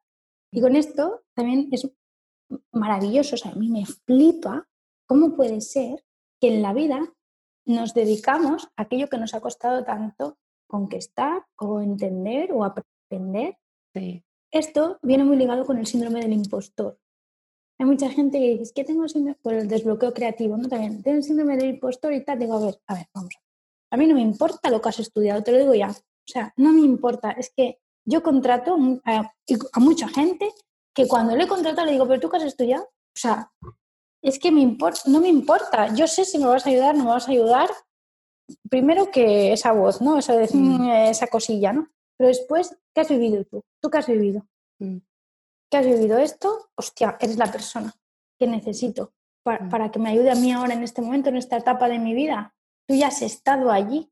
Y 0.52 0.62
con 0.62 0.76
esto 0.76 1.24
también 1.36 1.70
es 1.72 1.90
maravilloso, 2.72 3.36
o 3.36 3.38
sea, 3.38 3.52
a 3.52 3.56
mí 3.56 3.70
me 3.70 3.86
flipa 3.86 4.68
cómo 5.08 5.36
puede 5.36 5.62
ser 5.62 6.04
que 6.40 6.54
en 6.54 6.62
la 6.62 6.74
vida 6.74 7.14
nos 7.66 7.94
dedicamos 7.94 8.68
a 8.76 8.84
aquello 8.84 9.10
que 9.10 9.18
nos 9.18 9.34
ha 9.34 9.42
costado 9.42 9.84
tanto 9.84 10.38
conquistar 10.68 11.46
o 11.58 11.82
entender 11.82 12.52
o 12.52 12.64
aprender. 12.64 13.58
Esto 14.52 15.00
viene 15.02 15.24
muy 15.24 15.38
ligado 15.38 15.66
con 15.66 15.78
el 15.78 15.88
síndrome 15.88 16.22
del 16.22 16.34
impostor. 16.34 17.00
Hay 17.78 17.86
mucha 17.86 18.10
gente 18.10 18.40
que 18.40 18.50
dice, 18.50 18.64
es 18.64 18.74
que 18.74 18.84
tengo 18.84 19.08
síndrome, 19.08 19.38
por 19.42 19.54
el 19.54 19.68
desbloqueo 19.68 20.14
creativo, 20.14 20.56
¿no? 20.58 20.70
También, 20.70 21.04
tengo 21.04 21.18
el 21.18 21.24
síndrome 21.24 21.58
del 21.58 21.72
impostor 21.72 22.14
y 22.14 22.24
tal. 22.24 22.40
Digo, 22.40 22.54
a 22.54 22.66
ver, 22.66 22.80
a 22.88 22.94
ver, 22.96 23.08
vamos. 23.14 23.36
A 23.92 23.98
mí 23.98 24.08
no 24.08 24.16
me 24.16 24.22
importa 24.22 24.70
lo 24.70 24.82
que 24.82 24.90
has 24.90 25.00
estudiado, 25.00 25.44
te 25.44 25.52
lo 25.52 25.58
digo 25.60 25.76
ya. 25.76 25.90
O 25.90 26.28
sea, 26.28 26.54
no 26.58 26.72
me 26.72 26.82
importa. 26.82 27.32
Es 27.32 27.52
que 27.56 27.80
yo 28.06 28.24
contrato 28.24 28.78
a, 29.04 29.34
a 29.74 29.80
mucha 29.80 30.08
gente 30.08 30.52
que 30.96 31.08
cuando 31.08 31.36
le 31.36 31.48
contrato 31.48 31.84
le 31.84 31.92
digo, 31.92 32.08
pero 32.08 32.22
tú 32.22 32.30
qué 32.30 32.38
has 32.38 32.44
estudiado. 32.44 32.86
O 32.86 33.20
sea, 33.20 33.52
es 34.24 34.40
que 34.40 34.52
me 34.52 34.62
importa, 34.62 35.02
no 35.08 35.20
me 35.20 35.28
importa. 35.28 35.94
Yo 35.94 36.08
sé 36.08 36.24
si 36.24 36.40
me 36.40 36.48
vas 36.48 36.66
a 36.66 36.70
ayudar, 36.70 36.96
no 36.96 37.04
me 37.04 37.10
vas 37.12 37.28
a 37.28 37.32
ayudar. 37.32 37.70
Primero 38.70 39.12
que 39.12 39.52
esa 39.52 39.74
voz, 39.74 40.02
¿no? 40.02 40.18
Esa, 40.18 40.34
mm. 40.34 40.90
esa 40.90 41.28
cosilla, 41.28 41.74
¿no? 41.74 41.90
Pero 42.18 42.30
después, 42.30 42.78
¿qué 42.94 43.02
has 43.02 43.10
vivido 43.10 43.44
tú? 43.44 43.62
¿Tú 43.82 43.90
qué 43.90 43.98
has 43.98 44.08
vivido? 44.08 44.48
Mm. 44.80 44.98
¿Qué 45.70 45.78
has 45.78 45.86
vivido 45.86 46.18
esto? 46.18 46.70
Hostia, 46.76 47.18
eres 47.20 47.38
la 47.38 47.52
persona 47.52 47.94
que 48.40 48.48
necesito 48.48 49.14
para, 49.44 49.66
mm. 49.66 49.70
para 49.70 49.92
que 49.92 50.00
me 50.00 50.10
ayude 50.10 50.32
a 50.32 50.36
mí 50.36 50.54
ahora 50.54 50.74
en 50.74 50.84
este 50.84 51.02
momento, 51.02 51.30
en 51.30 51.36
esta 51.36 51.58
etapa 51.58 51.90
de 51.90 52.00
mi 52.00 52.14
vida. 52.14 52.56
Tú 52.88 52.96
ya 52.96 53.08
has 53.08 53.22
estado 53.22 53.70
allí. 53.70 54.10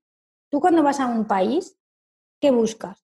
Tú 0.51 0.59
cuando 0.59 0.83
vas 0.83 0.99
a 0.99 1.05
un 1.05 1.25
país, 1.25 1.77
¿qué 2.41 2.51
buscas? 2.51 3.02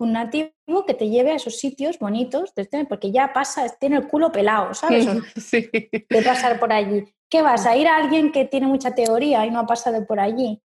Un 0.00 0.12
nativo 0.12 0.50
que 0.86 0.94
te 0.94 1.08
lleve 1.08 1.32
a 1.32 1.36
esos 1.36 1.58
sitios 1.58 1.98
bonitos, 1.98 2.52
porque 2.88 3.12
ya 3.12 3.32
pasa, 3.32 3.68
tiene 3.78 3.96
el 3.96 4.08
culo 4.08 4.32
pelado, 4.32 4.74
¿sabes? 4.74 5.06
Sí. 5.36 5.68
De 5.72 6.22
pasar 6.22 6.58
por 6.58 6.72
allí. 6.72 7.04
¿Qué 7.28 7.42
vas? 7.42 7.66
¿A 7.66 7.76
ir 7.76 7.86
a 7.86 7.96
alguien 7.96 8.32
que 8.32 8.46
tiene 8.46 8.66
mucha 8.66 8.94
teoría 8.94 9.44
y 9.46 9.50
no 9.50 9.60
ha 9.60 9.66
pasado 9.66 10.04
por 10.06 10.18
allí? 10.18 10.60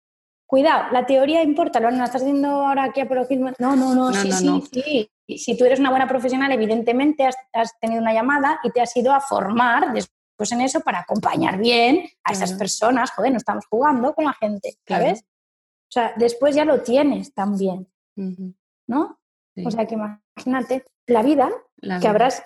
Cuidado, 0.45 0.91
la 0.91 1.05
teoría 1.05 1.41
importa, 1.41 1.79
¿lo 1.79 1.89
estás 1.89 2.17
haciendo 2.17 2.47
ahora 2.47 2.83
aquí 2.83 3.01
a 3.01 3.05
No, 3.57 3.75
no, 3.75 3.95
no, 3.95 4.13
sí, 4.13 4.31
sí, 4.31 4.63
sí. 4.71 5.37
Si 5.37 5.57
tú 5.57 5.65
eres 5.65 5.79
una 5.79 5.89
buena 5.89 6.07
profesional, 6.07 6.51
evidentemente 6.51 7.25
has, 7.25 7.79
tenido 7.79 8.01
una 8.01 8.13
llamada 8.13 8.59
y 8.63 8.69
te 8.69 8.81
has 8.81 8.95
ido 8.95 9.13
a 9.13 9.19
formar 9.19 9.93
después 9.93 10.51
en 10.51 10.61
eso 10.61 10.81
para 10.81 10.99
acompañar 10.99 11.57
bien 11.57 12.07
a 12.23 12.33
esas 12.33 12.53
personas. 12.53 13.09
Joder, 13.11 13.31
no 13.31 13.37
estamos 13.37 13.65
jugando 13.65 14.13
con 14.13 14.25
la 14.25 14.33
gente, 14.33 14.77
¿sabes? 14.87 15.21
O 15.23 15.91
sea, 15.91 16.13
después 16.17 16.55
ya 16.55 16.65
lo 16.65 16.81
tienes 16.81 17.33
también, 17.33 17.87
¿no? 18.87 19.22
O 19.63 19.71
sea 19.71 19.85
que 19.85 19.95
imagínate 19.95 20.85
la 21.07 21.21
vida, 21.21 21.49
que 22.01 22.07
habrás 22.07 22.43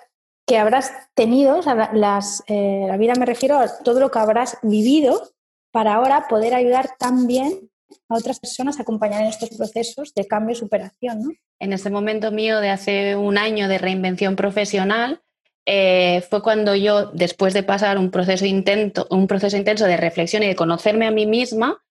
que 0.48 0.56
habrás 0.56 0.92
tenido, 1.14 1.60
las, 1.92 2.42
eh, 2.46 2.86
la 2.88 2.96
vida 2.96 3.12
me 3.18 3.26
refiero 3.26 3.58
a 3.58 3.68
todo 3.84 4.00
lo 4.00 4.10
que 4.10 4.18
habrás 4.18 4.56
vivido 4.62 5.30
para 5.70 5.94
ahora 5.94 6.26
poder 6.26 6.54
ayudar 6.54 6.88
también 6.98 7.70
a 8.08 8.16
otras 8.16 8.40
personas 8.40 8.78
a 8.78 8.82
acompañar 8.82 9.22
en 9.22 9.28
estos 9.28 9.50
procesos 9.50 10.14
de 10.14 10.26
cambio 10.26 10.54
y 10.54 10.58
superación. 10.58 11.22
¿no? 11.22 11.30
En 11.60 11.74
ese 11.74 11.90
momento 11.90 12.32
mío 12.32 12.60
de 12.60 12.70
hace 12.70 13.14
un 13.14 13.36
año 13.36 13.68
de 13.68 13.76
reinvención 13.76 14.36
profesional, 14.36 15.20
eh, 15.66 16.22
fue 16.30 16.42
cuando 16.42 16.74
yo, 16.74 17.08
después 17.12 17.52
de 17.52 17.62
pasar 17.62 17.98
un 17.98 18.10
proceso, 18.10 18.46
intento, 18.46 19.06
un 19.10 19.26
proceso 19.26 19.58
intenso 19.58 19.84
de 19.84 19.98
reflexión 19.98 20.42
y 20.42 20.46
de 20.46 20.56
conocerme 20.56 21.06
a 21.06 21.10
mí 21.10 21.26
misma, 21.26 21.84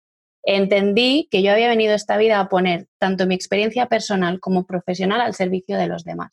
entendí 0.45 1.29
que 1.31 1.43
yo 1.43 1.53
había 1.53 1.69
venido 1.69 1.95
esta 1.95 2.17
vida 2.17 2.41
a 2.41 2.49
poner 2.49 2.87
tanto 2.99 3.27
mi 3.27 3.35
experiencia 3.35 3.87
personal 3.87 4.41
como 4.41 4.67
profesional 4.67 5.21
al 5.21 5.35
servicio 5.35 5.77
de 5.79 5.87
los 5.87 6.05
demás. 6.05 6.33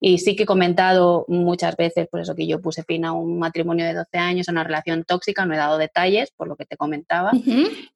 Y 0.00 0.18
sí 0.18 0.34
que 0.34 0.44
he 0.44 0.46
comentado 0.46 1.26
muchas 1.28 1.76
veces, 1.76 2.08
por 2.08 2.20
eso 2.20 2.34
que 2.34 2.46
yo 2.46 2.60
puse 2.60 2.82
fin 2.82 3.04
a 3.04 3.12
un 3.12 3.38
matrimonio 3.38 3.84
de 3.84 3.94
12 3.94 4.18
años, 4.18 4.48
a 4.48 4.52
una 4.52 4.64
relación 4.64 5.04
tóxica, 5.04 5.44
no 5.44 5.54
he 5.54 5.58
dado 5.58 5.76
detalles, 5.76 6.30
por 6.30 6.48
lo 6.48 6.56
que 6.56 6.64
te 6.64 6.76
comentaba, 6.76 7.32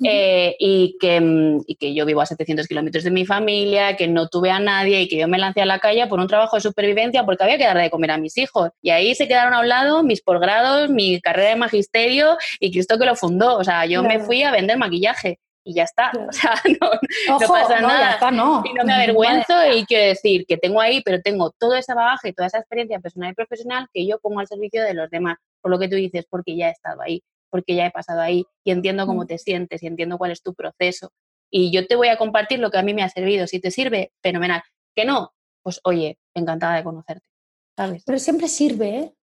eh, 0.05 0.55
y, 0.59 0.97
que, 1.01 1.21
mm, 1.21 1.61
y, 1.67 1.77
que, 1.77 1.95
yo 1.95 2.05
vivo 2.05 2.21
a 2.21 2.27
700 2.27 2.69
kilómetros 2.69 3.05
de 3.05 3.11
mi 3.11 3.25
familia, 3.25 3.97
que 3.97 4.07
no 4.07 4.29
tuve 4.29 4.51
a 4.51 4.59
nadie 4.59 5.03
y 5.03 5.09
que 5.09 5.17
yo 5.17 5.29
me 5.29 5.39
lancé 5.39 5.63
a 5.63 5.67
la 5.67 5.79
calle 5.79 6.07
por 6.07 6.21
un 6.21 6.29
trabajo 6.29 6.57
de 6.57 6.63
supervivencia 6.63 7.25
porque 7.25 7.45
había 7.45 7.57
que 7.57 7.65
darle 7.65 7.85
de 7.85 7.91
comer 7.91 8.11
a 8.11 8.19
mis 8.19 8.37
hijos. 8.37 8.71
Y 8.83 8.91
ahí 8.91 9.15
se 9.15 9.27
quedaron 9.27 9.55
a 9.55 9.61
un 9.61 9.69
lado 9.69 10.03
mis 10.03 10.21
posgrados, 10.21 10.91
mi 10.91 11.21
carrera 11.21 11.51
de 11.51 11.57
magisterio 11.57 12.37
y 12.61 12.71
Cristo 12.71 12.99
que 12.99 13.07
lo 13.07 13.17
fundó. 13.17 13.57
O 13.57 13.65
sea, 13.65 13.87
yo 13.87 14.03
me 14.03 14.21
fui 14.21 14.43
a 14.43 14.51
vender 14.51 14.77
maquillaje 14.77 15.39
y 15.65 15.75
ya 15.75 15.85
está. 15.85 16.13
O 16.29 16.33
sea, 16.33 16.55
no, 17.29 17.39
pasa 17.49 17.81
nada. 17.81 18.19
Y 18.65 18.73
no 18.75 18.85
me 18.85 18.93
avergüenzo 18.93 19.55
y 19.75 19.85
quiero 19.87 20.09
decir 20.09 20.47
que 20.47 20.57
tengo 20.57 20.81
ahí, 20.81 21.03
pero 21.03 21.21
tengo 21.23 21.51
todo 21.59 21.75
ese 21.75 21.95
bagaje, 21.95 22.33
toda 22.33 22.47
esa 22.49 22.59
experiencia 22.59 23.01
personal 23.01 23.33
y 23.33 23.35
profesional 23.35 23.89
que 23.93 24.07
yo 24.07 24.19
pongo 24.19 24.41
al 24.41 24.47
servicio 24.47 24.83
de 24.83 24.95
los 24.95 25.11
demás, 25.11 25.39
por 25.61 25.71
lo 25.71 25.79
que 25.79 25.89
tú 25.89 25.97
dices, 25.97 26.27
porque 26.29 26.57
ya 26.57 26.69
he 26.69 26.73
estado 26.73 27.01
ahí, 27.03 27.23
porque 27.51 27.75
ya 27.75 27.87
he 27.87 27.91
pasado 27.91 28.21
ahí 28.21 28.45
y 28.63 28.71
entiendo 28.71 29.07
cómo 29.07 29.25
mm. 29.25 29.27
te 29.27 29.39
sientes 29.39 29.83
y 29.83 29.87
entiendo 29.87 30.19
cuál 30.19 30.31
es 30.31 30.43
tu 30.43 30.55
proceso. 30.55 31.11
Y 31.51 31.73
yo 31.73 31.87
te 31.87 31.97
voy 31.97 32.09
a 32.09 32.19
compartir 32.19 32.59
lo 32.59 32.71
que 32.71 32.79
a 32.79 32.83
mí 32.83 32.95
me 32.95 33.03
ha 33.03 33.09
servido. 33.09 33.47
Si 33.47 33.61
te 33.61 33.71
sirve, 33.71 34.13
fenomenal. 34.23 34.63
Que 34.95 35.05
no, 35.05 35.33
pues 35.63 35.81
oye, 35.85 36.19
encantada 36.35 36.77
de 36.77 36.85
conocerte. 36.85 37.27
¿sabes? 37.77 38.03
Pero 38.05 38.19
siempre 38.19 38.49
sirve, 38.49 38.99
¿eh? 38.99 39.15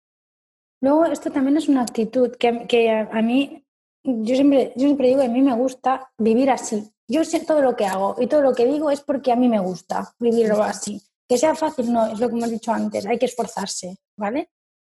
Luego, 0.83 1.05
esto 1.07 1.31
también 1.31 1.57
es 1.57 1.69
una 1.69 1.83
actitud 1.83 2.35
que, 2.37 2.67
que 2.67 2.91
a 2.91 3.23
mí 3.23 3.65
yo 4.03 4.35
siempre, 4.35 4.73
yo 4.77 4.87
siempre 4.87 5.09
digo 5.09 5.21
que 5.21 5.27
a 5.27 5.31
mí 5.31 5.43
me 5.43 5.55
gusta 5.55 6.11
vivir 6.19 6.51
así. 6.51 6.91
Yo 7.09 7.25
sé 7.25 7.41
todo 7.41 7.61
lo 7.61 7.77
que 7.77 7.87
hago 7.87 8.17
y 8.19 8.27
todo 8.27 8.41
lo 8.41 8.55
que 8.55 8.67
digo 8.67 8.91
es 8.91 9.01
porque 9.01 9.33
a 9.33 9.37
mí 9.37 9.49
me 9.49 9.59
gusta 9.59 10.15
vivirlo 10.19 10.63
así. 10.63 11.03
Que 11.29 11.37
sea 11.37 11.55
fácil, 11.55 11.93
no, 11.93 12.07
es 12.07 12.19
lo 12.19 12.29
que 12.29 12.37
hemos 12.37 12.51
dicho 12.51 12.73
antes, 12.73 13.07
hay 13.07 13.19
que 13.19 13.27
esforzarse, 13.27 13.97
¿vale? 14.17 14.51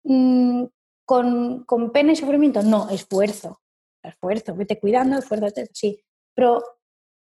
Mm, 0.03 0.65
con, 1.05 1.63
con 1.65 1.91
pena 1.91 2.13
y 2.13 2.15
sufrimiento, 2.15 2.63
no, 2.63 2.89
esfuerzo, 2.89 3.61
esfuerzo, 4.03 4.55
vete 4.55 4.79
cuidando, 4.79 5.17
esfuérzate, 5.17 5.69
sí. 5.73 6.01
Pero 6.33 6.63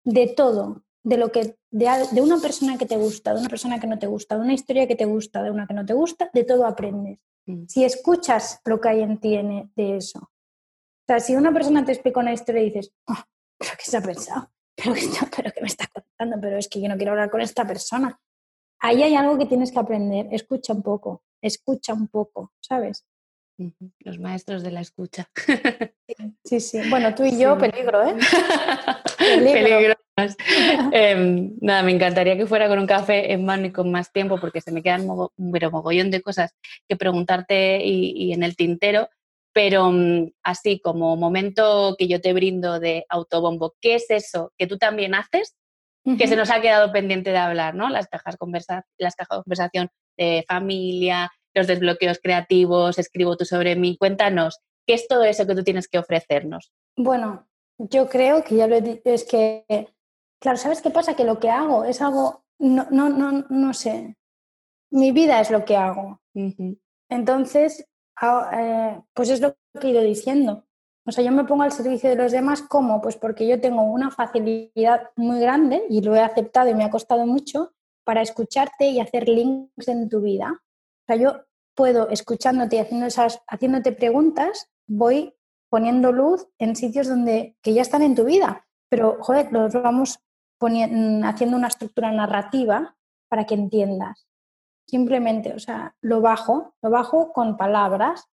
de 0.05 0.29
todo, 0.29 0.85
de 1.03 1.17
lo 1.17 1.33
que, 1.33 1.59
de, 1.71 1.89
de 2.13 2.21
una 2.21 2.39
persona 2.39 2.77
que 2.77 2.87
te 2.87 2.97
gusta, 2.97 3.33
de 3.33 3.41
una 3.41 3.49
persona 3.49 3.81
que 3.81 3.87
no 3.87 3.99
te 3.99 4.07
gusta, 4.07 4.37
de 4.37 4.43
una 4.43 4.55
historia 4.55 4.87
que 4.87 4.97
te 4.97 5.07
gusta, 5.07 5.43
de 5.43 5.51
una 5.51 5.67
que 5.67 5.75
no 5.75 5.87
te 5.87 5.95
gusta, 5.95 6.31
de 6.33 6.45
todo 6.45 6.67
aprendes. 6.67 7.25
Mm. 7.47 7.65
Si 7.67 7.85
escuchas 7.85 8.61
lo 8.65 8.81
que 8.81 8.89
hay 8.91 9.03
en 9.03 9.19
ti 9.19 9.39
de 9.75 9.97
eso, 9.97 10.31
sea, 11.09 11.21
si 11.21 11.35
una 11.35 11.53
persona 11.53 11.85
te 11.85 11.93
explica 11.93 12.21
una 12.21 12.33
historia 12.33 12.63
y 12.63 12.67
dices, 12.67 12.93
oh, 13.07 13.23
¿pero 13.59 13.73
qué 13.79 13.91
se 13.91 13.97
ha 13.97 14.03
pensado? 14.03 14.51
¿Pero 14.77 14.95
qué, 14.95 15.01
¿Pero 15.35 15.51
qué 15.53 15.61
me 15.61 15.67
está 15.67 15.87
contando? 15.87 16.39
Pero 16.41 16.59
es 16.59 16.69
que 16.69 16.81
yo 16.81 16.89
no 16.89 16.97
quiero 16.97 17.13
hablar 17.13 17.31
con 17.31 17.41
esta 17.41 17.67
persona. 17.67 18.21
Ahí 18.81 19.03
hay 19.03 19.17
algo 19.17 19.39
que 19.39 19.47
tienes 19.47 19.73
que 19.73 19.79
aprender. 19.79 20.29
Escucha 20.31 20.73
un 20.73 20.83
poco, 20.83 21.25
escucha 21.43 21.95
un 21.95 22.09
poco, 22.09 22.53
¿sabes? 22.61 23.07
Los 24.01 24.21
maestros 24.21 24.63
de 24.63 24.71
la 24.71 24.83
escucha. 24.83 25.29
Sí, 26.45 26.61
sí. 26.61 26.79
Bueno, 26.89 27.13
tú 27.15 27.25
y 27.25 27.39
yo, 27.39 27.59
peligro, 27.59 28.07
¿eh? 28.07 28.15
peligro. 29.19 29.95
Em, 30.93 31.57
nada, 31.61 31.83
me 31.85 31.93
encantaría 31.93 32.37
que 32.37 32.47
fuera 32.47 32.69
con 32.69 32.79
un 32.81 32.87
café 32.87 33.33
en 33.33 33.45
mano 33.45 33.67
y 33.67 33.73
con 33.73 33.91
más 33.91 34.13
tiempo 34.13 34.39
porque 34.41 34.61
se 34.61 34.73
me 34.73 34.83
quedan 34.83 35.09
un 35.09 35.31
mogollón 35.37 36.11
de 36.11 36.23
cosas 36.23 36.55
que 36.89 36.97
preguntarte 36.97 37.81
y 37.85 38.33
en 38.33 38.43
el 38.43 38.57
tintero 38.57 39.09
pero 39.59 39.91
mm, 39.91 40.31
así 40.45 40.79
como 40.79 41.17
momento 41.17 41.97
que 41.99 42.07
yo 42.07 42.21
te 42.21 42.33
brindo 42.33 42.79
de 42.79 43.05
autobombo, 43.09 43.75
¿qué 43.81 43.97
es 43.97 44.09
eso 44.09 44.53
que 44.57 44.69
tú 44.69 44.79
también 44.79 45.17
haces? 45.17 45.57
Que 46.17 46.29
se 46.29 46.37
nos 46.37 46.51
ha 46.51 46.61
quedado 46.61 46.93
pendiente 46.93 47.31
de 47.31 47.39
hablar, 47.39 47.75
¿no? 47.75 47.89
Las 47.89 48.07
cajas, 48.07 48.37
conversa 48.37 48.87
las 48.99 49.17
cajas 49.17 49.39
de 49.39 49.43
conversación 49.43 49.89
de 50.17 50.45
familia, 50.47 51.33
los 51.55 51.67
desbloqueos 51.67 52.21
creativos, 52.23 53.01
escribo 53.01 53.37
tú 53.37 53.45
sobre 53.45 53.75
mí. 53.75 53.97
Cuéntanos, 53.99 54.61
¿qué 54.87 54.95
es 54.95 55.09
todo 55.09 55.25
eso 55.25 55.45
que 55.45 55.57
tú 55.57 55.65
tienes 55.65 55.89
que 55.89 55.99
ofrecernos? 55.99 56.71
Bueno, 56.97 57.49
yo 57.79 58.09
creo 58.09 58.45
que 58.45 58.55
ya 58.55 58.69
lo 58.69 58.77
he 58.77 58.81
dicho, 58.81 59.03
es 59.07 59.25
que, 59.25 59.65
claro, 60.41 60.57
¿sabes 60.57 60.83
qué 60.83 60.91
pasa? 60.91 61.17
Que 61.17 61.25
lo 61.25 61.41
que 61.41 61.51
hago 61.51 61.85
es 61.85 62.01
algo, 62.01 62.45
no, 62.61 62.87
no, 62.93 63.09
no, 63.09 63.45
no 63.51 63.75
sé, 63.75 64.17
mi 64.93 65.11
vida 65.11 65.41
es 65.41 65.51
lo 65.51 65.65
que 65.65 65.77
hago. 65.77 66.21
Entonces, 67.11 67.89
eh, 68.53 69.01
pues 69.15 69.31
es 69.31 69.41
lo 69.41 69.55
que 69.81 69.87
he 69.87 69.91
ido 69.91 70.03
diciendo. 70.03 70.65
O 71.07 71.13
sea, 71.13 71.25
yo 71.25 71.33
me 71.33 71.45
pongo 71.45 71.63
al 71.63 71.73
servicio 71.73 72.11
de 72.11 72.17
los 72.17 72.33
demás, 72.33 72.63
¿cómo? 72.63 73.01
Pues 73.01 73.17
porque 73.17 73.47
yo 73.47 73.61
tengo 73.61 73.83
una 73.83 74.11
facilidad 74.11 75.11
muy 75.17 75.41
grande 75.41 75.85
y 75.89 76.03
lo 76.03 76.15
he 76.15 76.21
aceptado 76.21 76.69
y 76.69 76.75
me 76.75 76.85
ha 76.85 76.91
costado 76.91 77.27
mucho 77.27 77.73
para 78.05 78.21
escucharte 78.21 78.89
y 78.89 79.01
hacer 79.01 79.29
links 79.29 79.89
en 79.89 80.09
tu 80.09 80.21
vida. 80.21 80.51
O 80.53 81.05
sea, 81.07 81.17
yo 81.17 81.45
puedo, 81.75 82.11
escuchándote 82.11 82.77
y 82.77 82.79
haciendo 82.81 83.07
haciéndote 83.47 83.93
preguntas, 83.93 84.69
voy 84.87 85.35
poniendo 85.71 86.13
luz 86.13 86.47
en 86.59 86.77
sitios 86.77 87.09
donde, 87.09 87.57
que 87.63 87.73
ya 87.73 87.83
están 87.83 88.03
en 88.03 88.15
tu 88.15 88.25
vida. 88.25 88.67
Pero, 88.91 89.17
joder, 89.21 89.53
los 89.53 89.73
vamos 89.73 90.19
poniendo, 90.59 91.27
haciendo 91.27 91.57
una 91.57 91.69
estructura 91.69 92.11
narrativa 92.13 92.97
para 93.29 93.45
que 93.45 93.55
entiendas. 93.55 94.27
Simplemente, 94.89 95.53
o 95.53 95.59
sea, 95.59 95.95
lo 96.01 96.21
bajo, 96.21 96.75
lo 96.83 96.91
bajo 96.91 97.33
con 97.33 97.57
palabras 97.57 98.29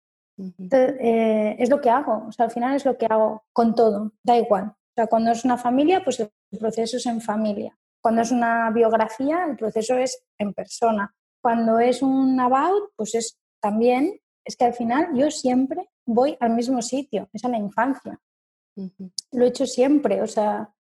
Eh, 1.00 1.56
es 1.60 1.70
lo 1.70 1.82
que 1.82 1.90
hago, 1.90 2.26
o 2.28 2.32
sea, 2.32 2.46
al 2.46 2.52
final 2.52 2.76
es 2.76 2.86
lo 2.86 2.98
que 2.98 3.06
hago 3.06 3.44
con 3.54 3.76
todo, 3.76 4.12
da 4.24 4.38
igual. 4.38 4.66
O 4.66 4.94
sea, 4.96 5.08
cuando 5.08 5.32
es 5.32 5.46
una 5.46 5.58
familia, 5.58 6.04
pues 6.04 6.20
el 6.20 6.32
proceso 6.60 6.98
es 6.98 7.06
en 7.06 7.22
familia. 7.22 7.78
Cuando 8.02 8.22
es 8.22 8.32
una 8.32 8.72
biografía, 8.72 9.46
el 9.46 9.56
proceso 9.56 9.96
es 9.96 10.24
en 10.40 10.54
persona. 10.54 11.14
Cuando 11.42 11.80
es 11.80 12.02
un 12.02 12.40
about, 12.40 12.92
pues 12.96 13.16
es 13.16 13.38
también, 13.62 14.20
es 14.44 14.56
que 14.56 14.66
al 14.66 14.74
final 14.74 15.10
yo 15.14 15.30
siempre 15.30 15.90
voy 16.06 16.36
al 16.40 16.52
mismo 16.52 16.82
sitio, 16.82 17.30
es 17.32 17.46
a 17.46 17.50
la 17.50 17.58
infancia. 17.58 18.20
Lo 19.32 19.46
he 19.46 19.50
hecho 19.50 19.66
siempre, 19.66 20.22
o 20.22 20.28
sea, 20.28 20.74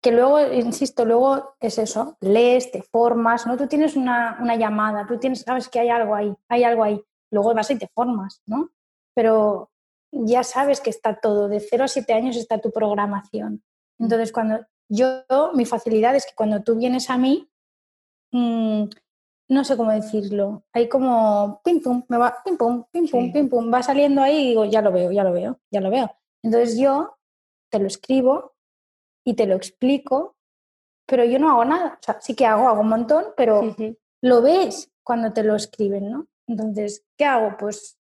que 0.00 0.12
luego, 0.12 0.40
insisto, 0.52 1.04
luego 1.04 1.56
es 1.60 1.78
eso, 1.78 2.16
lees, 2.20 2.70
te 2.70 2.82
formas, 2.82 3.46
¿no? 3.46 3.56
Tú 3.56 3.66
tienes 3.66 3.96
una, 3.96 4.38
una, 4.40 4.56
llamada, 4.56 5.06
tú 5.06 5.18
tienes, 5.18 5.40
sabes 5.40 5.68
que 5.68 5.80
hay 5.80 5.88
algo 5.88 6.14
ahí, 6.14 6.32
hay 6.48 6.64
algo 6.64 6.84
ahí, 6.84 7.02
luego 7.30 7.54
vas 7.54 7.70
y 7.70 7.78
te 7.78 7.88
formas, 7.88 8.40
¿no? 8.46 8.70
Pero 9.14 9.70
ya 10.12 10.44
sabes 10.44 10.80
que 10.80 10.90
está 10.90 11.20
todo, 11.20 11.48
de 11.48 11.60
0 11.60 11.84
a 11.84 11.88
7 11.88 12.12
años 12.12 12.36
está 12.36 12.60
tu 12.60 12.70
programación. 12.70 13.62
Entonces, 13.98 14.32
cuando 14.32 14.64
yo, 14.88 15.24
mi 15.54 15.64
facilidad 15.64 16.14
es 16.14 16.26
que 16.26 16.34
cuando 16.34 16.62
tú 16.62 16.76
vienes 16.76 17.10
a 17.10 17.18
mí, 17.18 17.50
mmm, 18.32 18.84
no 19.50 19.64
sé 19.64 19.76
cómo 19.76 19.90
decirlo, 19.90 20.64
hay 20.72 20.88
como 20.88 21.60
pim 21.64 21.82
pum, 21.82 22.04
me 22.08 22.18
va 22.18 22.36
pim 22.44 22.56
pum, 22.56 22.84
pim 22.92 23.08
pum, 23.08 23.32
pim 23.32 23.48
pum, 23.48 23.72
va 23.72 23.82
saliendo 23.82 24.22
ahí 24.22 24.36
y 24.36 24.48
digo, 24.48 24.64
ya 24.66 24.82
lo 24.82 24.92
veo, 24.92 25.10
ya 25.10 25.24
lo 25.24 25.32
veo, 25.32 25.58
ya 25.70 25.80
lo 25.80 25.90
veo. 25.90 26.10
Entonces 26.42 26.78
yo 26.78 27.16
te 27.70 27.78
lo 27.78 27.86
escribo 27.86 28.54
y 29.28 29.34
te 29.34 29.46
lo 29.46 29.56
explico, 29.56 30.38
pero 31.06 31.22
yo 31.22 31.38
no 31.38 31.50
hago 31.50 31.66
nada. 31.66 31.98
O 32.00 32.02
sea, 32.02 32.18
sí 32.18 32.34
que 32.34 32.46
hago, 32.46 32.66
hago 32.66 32.80
un 32.80 32.88
montón, 32.88 33.26
pero 33.36 33.76
lo 34.22 34.40
ves 34.40 34.90
cuando 35.04 35.34
te 35.34 35.42
lo 35.42 35.54
escriben, 35.54 36.10
¿no? 36.10 36.28
Entonces, 36.46 37.04
¿qué 37.18 37.26
hago? 37.26 37.58
Pues 37.58 37.98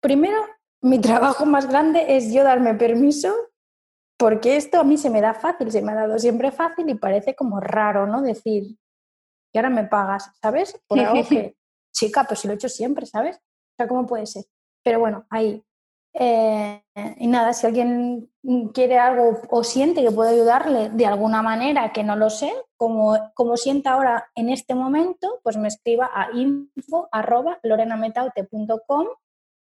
primero, 0.00 0.38
mi 0.80 1.00
trabajo 1.00 1.46
más 1.46 1.68
grande 1.68 2.16
es 2.16 2.32
yo 2.32 2.44
darme 2.44 2.74
permiso, 2.74 3.34
porque 4.16 4.56
esto 4.56 4.78
a 4.78 4.84
mí 4.84 4.96
se 4.98 5.10
me 5.10 5.20
da 5.20 5.34
fácil, 5.34 5.72
se 5.72 5.82
me 5.82 5.90
ha 5.90 5.96
dado 5.96 6.16
siempre 6.20 6.52
fácil 6.52 6.88
y 6.88 6.94
parece 6.94 7.34
como 7.34 7.58
raro, 7.58 8.06
¿no? 8.06 8.22
Decir, 8.22 8.76
y 9.52 9.58
ahora 9.58 9.70
me 9.70 9.82
pagas, 9.82 10.30
¿sabes? 10.40 10.80
Por 10.86 11.00
algo 11.00 11.28
que, 11.28 11.56
chica, 11.92 12.22
pues 12.22 12.38
si 12.38 12.46
lo 12.46 12.52
he 12.52 12.56
hecho 12.56 12.68
siempre, 12.68 13.04
¿sabes? 13.04 13.38
O 13.38 13.74
sea, 13.76 13.88
¿cómo 13.88 14.06
puede 14.06 14.26
ser? 14.26 14.44
Pero 14.84 15.00
bueno, 15.00 15.26
ahí. 15.28 15.60
Eh, 16.14 16.84
y 17.16 17.26
nada, 17.26 17.52
si 17.52 17.66
alguien 17.66 18.30
quiere 18.72 18.98
algo 18.98 19.40
o 19.50 19.62
siente 19.62 20.02
que 20.02 20.10
puedo 20.10 20.30
ayudarle 20.30 20.88
de 20.90 21.06
alguna 21.06 21.40
manera, 21.42 21.92
que 21.92 22.02
no 22.02 22.16
lo 22.16 22.30
sé, 22.30 22.52
como, 22.76 23.16
como 23.34 23.56
sienta 23.56 23.92
ahora 23.92 24.28
en 24.34 24.48
este 24.48 24.74
momento, 24.74 25.38
pues 25.42 25.56
me 25.56 25.68
escriba 25.68 26.10
a 26.14 26.32
info.lorenametaute.com 26.32 29.06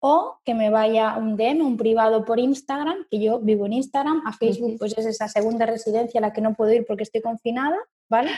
o 0.04 0.38
que 0.44 0.54
me 0.54 0.68
vaya 0.70 1.16
un 1.16 1.36
DM, 1.36 1.64
un 1.64 1.76
privado 1.76 2.24
por 2.24 2.40
Instagram, 2.40 3.06
que 3.10 3.20
yo 3.20 3.38
vivo 3.40 3.66
en 3.66 3.74
Instagram, 3.74 4.26
a 4.26 4.32
Facebook 4.32 4.76
pues 4.78 4.98
es 4.98 5.06
esa 5.06 5.28
segunda 5.28 5.64
residencia 5.66 6.18
a 6.18 6.22
la 6.22 6.32
que 6.32 6.40
no 6.40 6.54
puedo 6.54 6.72
ir 6.72 6.84
porque 6.86 7.04
estoy 7.04 7.20
confinada, 7.20 7.76
¿vale? 8.08 8.32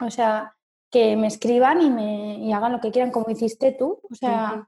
O 0.00 0.10
sea, 0.10 0.56
que 0.90 1.16
me 1.16 1.26
escriban 1.26 1.82
y, 1.82 1.90
me, 1.90 2.54
hagan 2.54 2.72
lo 2.72 2.80
que 2.80 2.90
quieran, 2.90 3.10
como 3.10 3.30
hiciste 3.30 3.72
tú. 3.72 4.00
O 4.10 4.14
sea, 4.14 4.66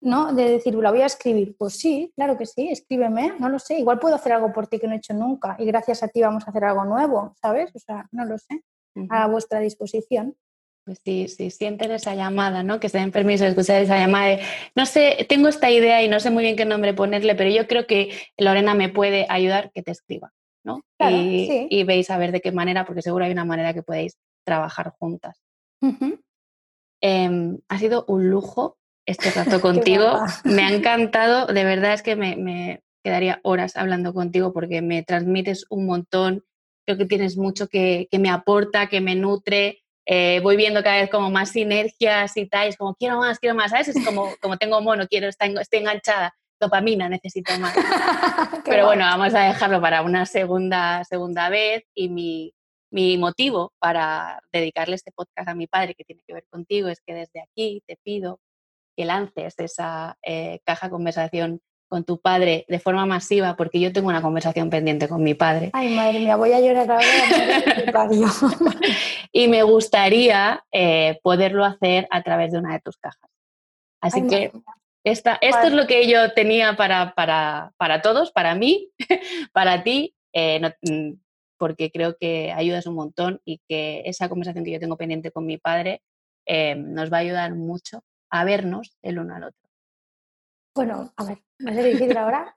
¿no? 0.00 0.32
De 0.32 0.50
decir, 0.50 0.74
la 0.74 0.90
voy 0.90 1.02
a 1.02 1.06
escribir. 1.06 1.56
Pues 1.56 1.74
sí, 1.74 2.12
claro 2.14 2.36
que 2.36 2.46
sí, 2.46 2.68
escríbeme, 2.70 3.34
no 3.38 3.48
lo 3.48 3.58
sé. 3.58 3.78
Igual 3.78 3.98
puedo 3.98 4.14
hacer 4.14 4.32
algo 4.32 4.52
por 4.52 4.66
ti 4.66 4.78
que 4.78 4.86
no 4.86 4.94
he 4.94 4.98
hecho 4.98 5.14
nunca 5.14 5.56
y 5.58 5.66
gracias 5.66 6.02
a 6.02 6.08
ti 6.08 6.20
vamos 6.20 6.46
a 6.46 6.50
hacer 6.50 6.64
algo 6.64 6.84
nuevo, 6.84 7.34
¿sabes? 7.40 7.74
O 7.74 7.78
sea, 7.78 8.08
no 8.12 8.24
lo 8.24 8.38
sé. 8.38 8.62
A 9.10 9.28
vuestra 9.28 9.60
disposición. 9.60 10.34
Pues 10.84 11.00
sí, 11.04 11.28
sí, 11.28 11.50
sienten 11.50 11.92
esa 11.92 12.14
llamada, 12.14 12.62
¿no? 12.62 12.80
Que 12.80 12.88
se 12.88 12.98
den 12.98 13.12
permiso 13.12 13.44
de 13.44 13.50
escuchar 13.50 13.82
esa 13.82 13.96
llamada 13.96 14.26
de, 14.28 14.40
no 14.74 14.86
sé, 14.86 15.24
tengo 15.28 15.48
esta 15.48 15.70
idea 15.70 16.02
y 16.02 16.08
no 16.08 16.18
sé 16.18 16.30
muy 16.30 16.42
bien 16.42 16.56
qué 16.56 16.64
nombre 16.64 16.94
ponerle, 16.94 17.34
pero 17.34 17.50
yo 17.50 17.68
creo 17.68 17.86
que 17.86 18.10
Lorena 18.38 18.74
me 18.74 18.88
puede 18.88 19.26
ayudar 19.28 19.70
que 19.72 19.82
te 19.82 19.92
escriba, 19.92 20.32
¿no? 20.64 20.82
y, 20.98 21.68
y 21.70 21.84
veis 21.84 22.10
a 22.10 22.18
ver 22.18 22.32
de 22.32 22.40
qué 22.40 22.50
manera, 22.52 22.86
porque 22.86 23.02
seguro 23.02 23.26
hay 23.26 23.30
una 23.30 23.44
manera 23.44 23.74
que 23.74 23.82
podéis 23.82 24.16
trabajar 24.44 24.94
juntas. 24.98 25.42
Em, 27.00 27.58
ha 27.68 27.78
sido 27.78 28.04
un 28.08 28.30
lujo 28.30 28.77
este 29.08 29.30
rato 29.30 29.60
contigo. 29.60 30.20
me 30.44 30.62
ha 30.62 30.70
encantado, 30.70 31.46
de 31.46 31.64
verdad 31.64 31.94
es 31.94 32.02
que 32.02 32.14
me, 32.14 32.80
quedaría 33.02 33.40
horas 33.42 33.76
hablando 33.76 34.12
contigo 34.12 34.52
porque 34.52 34.82
me 34.82 35.02
transmites 35.02 35.64
un 35.70 35.86
montón. 35.86 36.44
Creo 36.86 36.98
que 36.98 37.06
tienes 37.06 37.36
mucho 37.36 37.68
que, 37.68 38.08
me 38.12 38.30
aporta, 38.30 38.88
que 38.88 39.00
me 39.00 39.14
nutre. 39.14 39.82
Eh, 40.06 40.40
voy 40.42 40.56
viendo 40.56 40.82
cada 40.82 41.00
vez 41.00 41.10
como 41.10 41.30
más 41.30 41.50
sinergias 41.50 42.34
y 42.36 42.46
tal, 42.46 42.68
es 42.68 42.78
como 42.78 42.94
quiero 42.94 43.18
más, 43.18 43.38
quiero 43.38 43.54
más, 43.54 43.72
¿sabes? 43.72 43.88
Es 43.88 44.04
como, 44.06 44.34
como 44.40 44.56
tengo 44.56 44.80
mono, 44.80 45.06
quiero, 45.06 45.28
estoy, 45.28 45.54
estoy 45.60 45.80
enganchada, 45.80 46.34
dopamina, 46.58 47.10
necesito 47.10 47.58
más. 47.58 47.74
Pero 48.64 48.86
bueno, 48.86 49.04
vamos 49.04 49.34
a 49.34 49.40
dejarlo 49.40 49.82
para 49.82 50.00
una 50.00 50.24
segunda, 50.24 51.04
segunda 51.04 51.50
vez 51.50 51.84
y 51.94 52.08
mi, 52.08 52.54
mi 52.90 53.18
motivo 53.18 53.74
para 53.78 54.40
dedicarle 54.50 54.96
este 54.96 55.12
podcast 55.12 55.48
a 55.50 55.54
mi 55.54 55.66
padre, 55.66 55.94
que 55.94 56.04
tiene 56.04 56.22
que 56.26 56.32
ver 56.32 56.46
contigo, 56.48 56.88
es 56.88 57.02
que 57.06 57.12
desde 57.12 57.42
aquí 57.42 57.82
te 57.86 57.98
pido 58.02 58.40
que 58.98 59.04
lances 59.04 59.54
esa 59.58 60.18
eh, 60.26 60.58
caja 60.64 60.90
conversación 60.90 61.60
con 61.88 62.02
tu 62.02 62.20
padre 62.20 62.64
de 62.66 62.80
forma 62.80 63.06
masiva, 63.06 63.54
porque 63.54 63.78
yo 63.78 63.92
tengo 63.92 64.08
una 64.08 64.20
conversación 64.20 64.70
pendiente 64.70 65.08
con 65.08 65.22
mi 65.22 65.34
padre. 65.34 65.70
Ay, 65.72 65.94
madre 65.94 66.18
mía, 66.18 66.34
voy 66.34 66.52
a 66.52 66.60
llorar 66.60 66.90
ahora. 66.90 68.08
y 69.32 69.46
me 69.46 69.62
gustaría 69.62 70.64
eh, 70.72 71.20
poderlo 71.22 71.64
hacer 71.64 72.08
a 72.10 72.24
través 72.24 72.50
de 72.50 72.58
una 72.58 72.72
de 72.72 72.80
tus 72.80 72.96
cajas. 72.96 73.30
Así 74.00 74.26
que 74.26 74.50
esta, 75.04 75.38
esto 75.40 75.68
es 75.68 75.72
lo 75.72 75.86
que 75.86 76.08
yo 76.08 76.32
tenía 76.32 76.74
para, 76.76 77.14
para, 77.14 77.70
para 77.76 78.02
todos, 78.02 78.32
para 78.32 78.56
mí, 78.56 78.90
para 79.52 79.84
ti. 79.84 80.12
Eh, 80.32 80.60
mm, 80.82 81.12
porque 81.56 81.92
creo 81.92 82.16
que 82.18 82.50
ayudas 82.50 82.86
un 82.86 82.96
montón 82.96 83.40
y 83.44 83.60
que 83.68 84.02
esa 84.06 84.28
conversación 84.28 84.64
que 84.64 84.72
yo 84.72 84.80
tengo 84.80 84.96
pendiente 84.96 85.30
con 85.30 85.46
mi 85.46 85.56
padre 85.56 86.02
eh, 86.46 86.74
nos 86.74 87.12
va 87.12 87.18
a 87.18 87.20
ayudar 87.20 87.54
mucho 87.54 88.02
a 88.30 88.44
vernos 88.44 88.96
el 89.02 89.18
uno 89.18 89.34
al 89.34 89.44
otro. 89.44 89.68
Bueno, 90.74 91.12
a 91.16 91.24
ver, 91.24 91.42
me 91.58 91.72
a 91.72 91.82
difícil 91.82 92.16
ahora. 92.16 92.56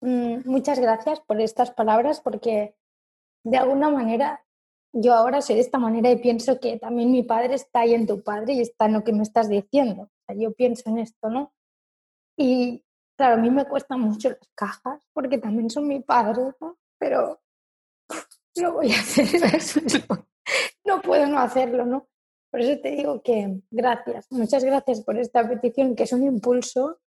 Mm, 0.00 0.48
muchas 0.48 0.78
gracias 0.78 1.20
por 1.20 1.40
estas 1.40 1.72
palabras 1.72 2.20
porque 2.20 2.76
de 3.44 3.58
alguna 3.58 3.90
manera 3.90 4.44
yo 4.92 5.14
ahora 5.14 5.40
soy 5.40 5.56
de 5.56 5.62
esta 5.62 5.78
manera 5.78 6.10
y 6.10 6.16
pienso 6.16 6.60
que 6.60 6.78
también 6.78 7.10
mi 7.10 7.22
padre 7.22 7.54
está 7.54 7.80
ahí 7.80 7.94
en 7.94 8.06
tu 8.06 8.22
padre 8.22 8.52
y 8.52 8.60
está 8.60 8.86
en 8.86 8.92
lo 8.92 9.04
que 9.04 9.12
me 9.12 9.22
estás 9.22 9.48
diciendo. 9.48 10.10
yo 10.36 10.52
pienso 10.52 10.88
en 10.90 10.98
esto, 10.98 11.30
¿no? 11.30 11.52
Y 12.36 12.84
claro, 13.16 13.34
a 13.34 13.38
mí 13.38 13.50
me 13.50 13.64
cuestan 13.64 14.00
mucho 14.00 14.30
las 14.30 14.48
cajas 14.54 15.02
porque 15.12 15.38
también 15.38 15.70
son 15.70 15.88
mi 15.88 16.00
padre, 16.00 16.52
¿no? 16.60 16.78
Pero 16.98 17.40
lo 18.56 18.72
voy 18.74 18.92
a 18.92 19.00
hacer. 19.00 19.26
no 20.84 21.00
puedo 21.00 21.26
no 21.26 21.38
hacerlo, 21.38 21.86
¿no? 21.86 22.08
Por 22.52 22.60
eso 22.60 22.78
te 22.82 22.90
digo 22.90 23.22
que 23.22 23.62
gracias, 23.70 24.30
muchas 24.30 24.62
gracias 24.62 25.00
por 25.00 25.16
esta 25.16 25.48
petición, 25.48 25.96
que 25.96 26.02
es 26.02 26.12
un 26.12 26.22
impulso. 26.22 27.00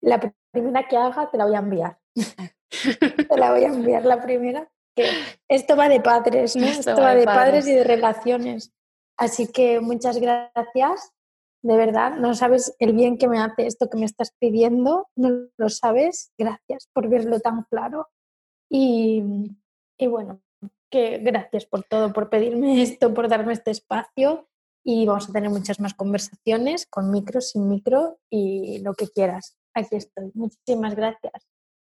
La 0.00 0.18
primera 0.50 0.88
que 0.88 0.96
haga 0.96 1.30
te 1.30 1.36
la 1.36 1.44
voy 1.44 1.54
a 1.54 1.58
enviar. 1.58 1.98
te 3.28 3.36
la 3.36 3.52
voy 3.52 3.64
a 3.64 3.68
enviar 3.68 4.06
la 4.06 4.22
primera. 4.22 4.72
Que 4.96 5.10
esto 5.48 5.76
va 5.76 5.90
de 5.90 6.00
padres, 6.00 6.56
¿no? 6.56 6.64
Esto, 6.64 6.96
va 6.96 7.14
de 7.14 7.26
padres 7.26 7.68
y 7.68 7.74
de 7.74 7.84
relaciones. 7.84 8.72
Así 9.18 9.52
que 9.52 9.80
muchas 9.80 10.18
gracias. 10.18 11.12
De 11.62 11.76
verdad, 11.76 12.16
no 12.16 12.34
sabes 12.34 12.74
el 12.78 12.94
bien 12.94 13.18
que 13.18 13.28
me 13.28 13.38
hace 13.38 13.66
esto 13.66 13.90
que 13.90 13.98
me 13.98 14.06
estás 14.06 14.32
pidiendo, 14.38 15.10
no 15.14 15.50
lo 15.58 15.68
sabes. 15.68 16.32
Gracias 16.38 16.88
por 16.94 17.10
verlo 17.10 17.38
tan 17.40 17.64
claro. 17.64 18.08
Y, 18.70 19.22
y 19.98 20.06
bueno, 20.06 20.40
que 20.90 21.18
gracias 21.18 21.66
por 21.66 21.84
todo, 21.84 22.14
por 22.14 22.30
pedirme 22.30 22.80
esto, 22.80 23.12
por 23.12 23.28
darme 23.28 23.52
este 23.52 23.72
espacio 23.72 24.48
y 24.88 25.04
vamos 25.04 25.28
a 25.28 25.32
tener 25.32 25.50
muchas 25.50 25.80
más 25.80 25.94
conversaciones 25.94 26.86
con 26.86 27.10
micro, 27.10 27.40
sin 27.40 27.68
micro 27.68 28.20
y 28.30 28.78
lo 28.78 28.94
que 28.94 29.08
quieras. 29.08 29.58
Aquí 29.74 29.96
estoy. 29.96 30.30
Muchísimas 30.34 30.94
gracias. 30.94 31.32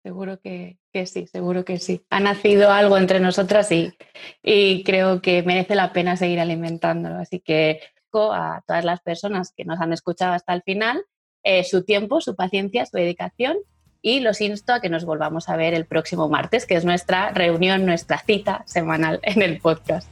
Seguro 0.02 0.38
que, 0.38 0.78
sí, 1.06 1.26
seguro 1.26 1.64
que 1.64 1.78
sí. 1.78 2.04
Ha 2.10 2.20
nacido 2.20 2.70
algo 2.70 2.98
entre 2.98 3.18
nosotras 3.18 3.72
y, 3.72 3.94
y 4.42 4.84
creo 4.84 5.22
que 5.22 5.42
merece 5.42 5.74
la 5.74 5.94
pena 5.94 6.18
seguir 6.18 6.38
alimentándolo. 6.38 7.16
Así 7.16 7.40
que 7.40 7.80
a 8.14 8.62
todas 8.66 8.84
las 8.84 9.00
personas 9.00 9.54
que 9.56 9.64
nos 9.64 9.80
han 9.80 9.94
escuchado 9.94 10.34
hasta 10.34 10.52
el 10.52 10.62
final, 10.62 11.02
eh, 11.44 11.64
su 11.64 11.84
tiempo, 11.84 12.20
su 12.20 12.36
paciencia, 12.36 12.84
su 12.84 12.98
dedicación 12.98 13.56
y 14.02 14.20
los 14.20 14.42
insto 14.42 14.74
a 14.74 14.82
que 14.82 14.90
nos 14.90 15.06
volvamos 15.06 15.48
a 15.48 15.56
ver 15.56 15.72
el 15.72 15.86
próximo 15.86 16.28
martes, 16.28 16.66
que 16.66 16.74
es 16.74 16.84
nuestra 16.84 17.30
reunión, 17.30 17.86
nuestra 17.86 18.18
cita 18.18 18.64
semanal 18.66 19.18
en 19.22 19.40
el 19.40 19.60
podcast. 19.62 20.08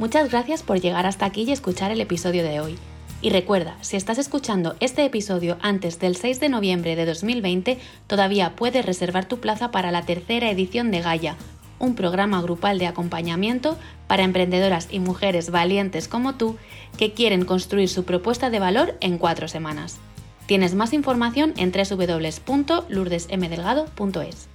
Muchas 0.00 0.30
gracias 0.30 0.62
por 0.62 0.80
llegar 0.80 1.04
hasta 1.04 1.26
aquí 1.26 1.42
y 1.42 1.52
escuchar 1.52 1.90
el 1.90 2.00
episodio 2.00 2.42
de 2.42 2.58
hoy. 2.58 2.78
Y 3.20 3.28
recuerda, 3.28 3.76
si 3.82 3.98
estás 3.98 4.16
escuchando 4.16 4.74
este 4.80 5.04
episodio 5.04 5.58
antes 5.60 5.98
del 5.98 6.16
6 6.16 6.40
de 6.40 6.48
noviembre 6.48 6.96
de 6.96 7.04
2020, 7.04 7.78
todavía 8.06 8.56
puedes 8.56 8.86
reservar 8.86 9.26
tu 9.26 9.40
plaza 9.40 9.70
para 9.70 9.90
la 9.90 10.06
tercera 10.06 10.50
edición 10.50 10.90
de 10.90 11.02
Gaia, 11.02 11.36
un 11.78 11.96
programa 11.96 12.40
grupal 12.40 12.78
de 12.78 12.86
acompañamiento 12.86 13.76
para 14.06 14.22
emprendedoras 14.22 14.88
y 14.90 15.00
mujeres 15.00 15.50
valientes 15.50 16.08
como 16.08 16.34
tú 16.34 16.56
que 16.96 17.12
quieren 17.12 17.44
construir 17.44 17.90
su 17.90 18.04
propuesta 18.04 18.48
de 18.48 18.58
valor 18.58 18.96
en 19.02 19.18
cuatro 19.18 19.48
semanas. 19.48 19.98
Tienes 20.46 20.74
más 20.74 20.94
información 20.94 21.52
en 21.58 21.72
www.lourdesmdelgado.es. 21.72 24.49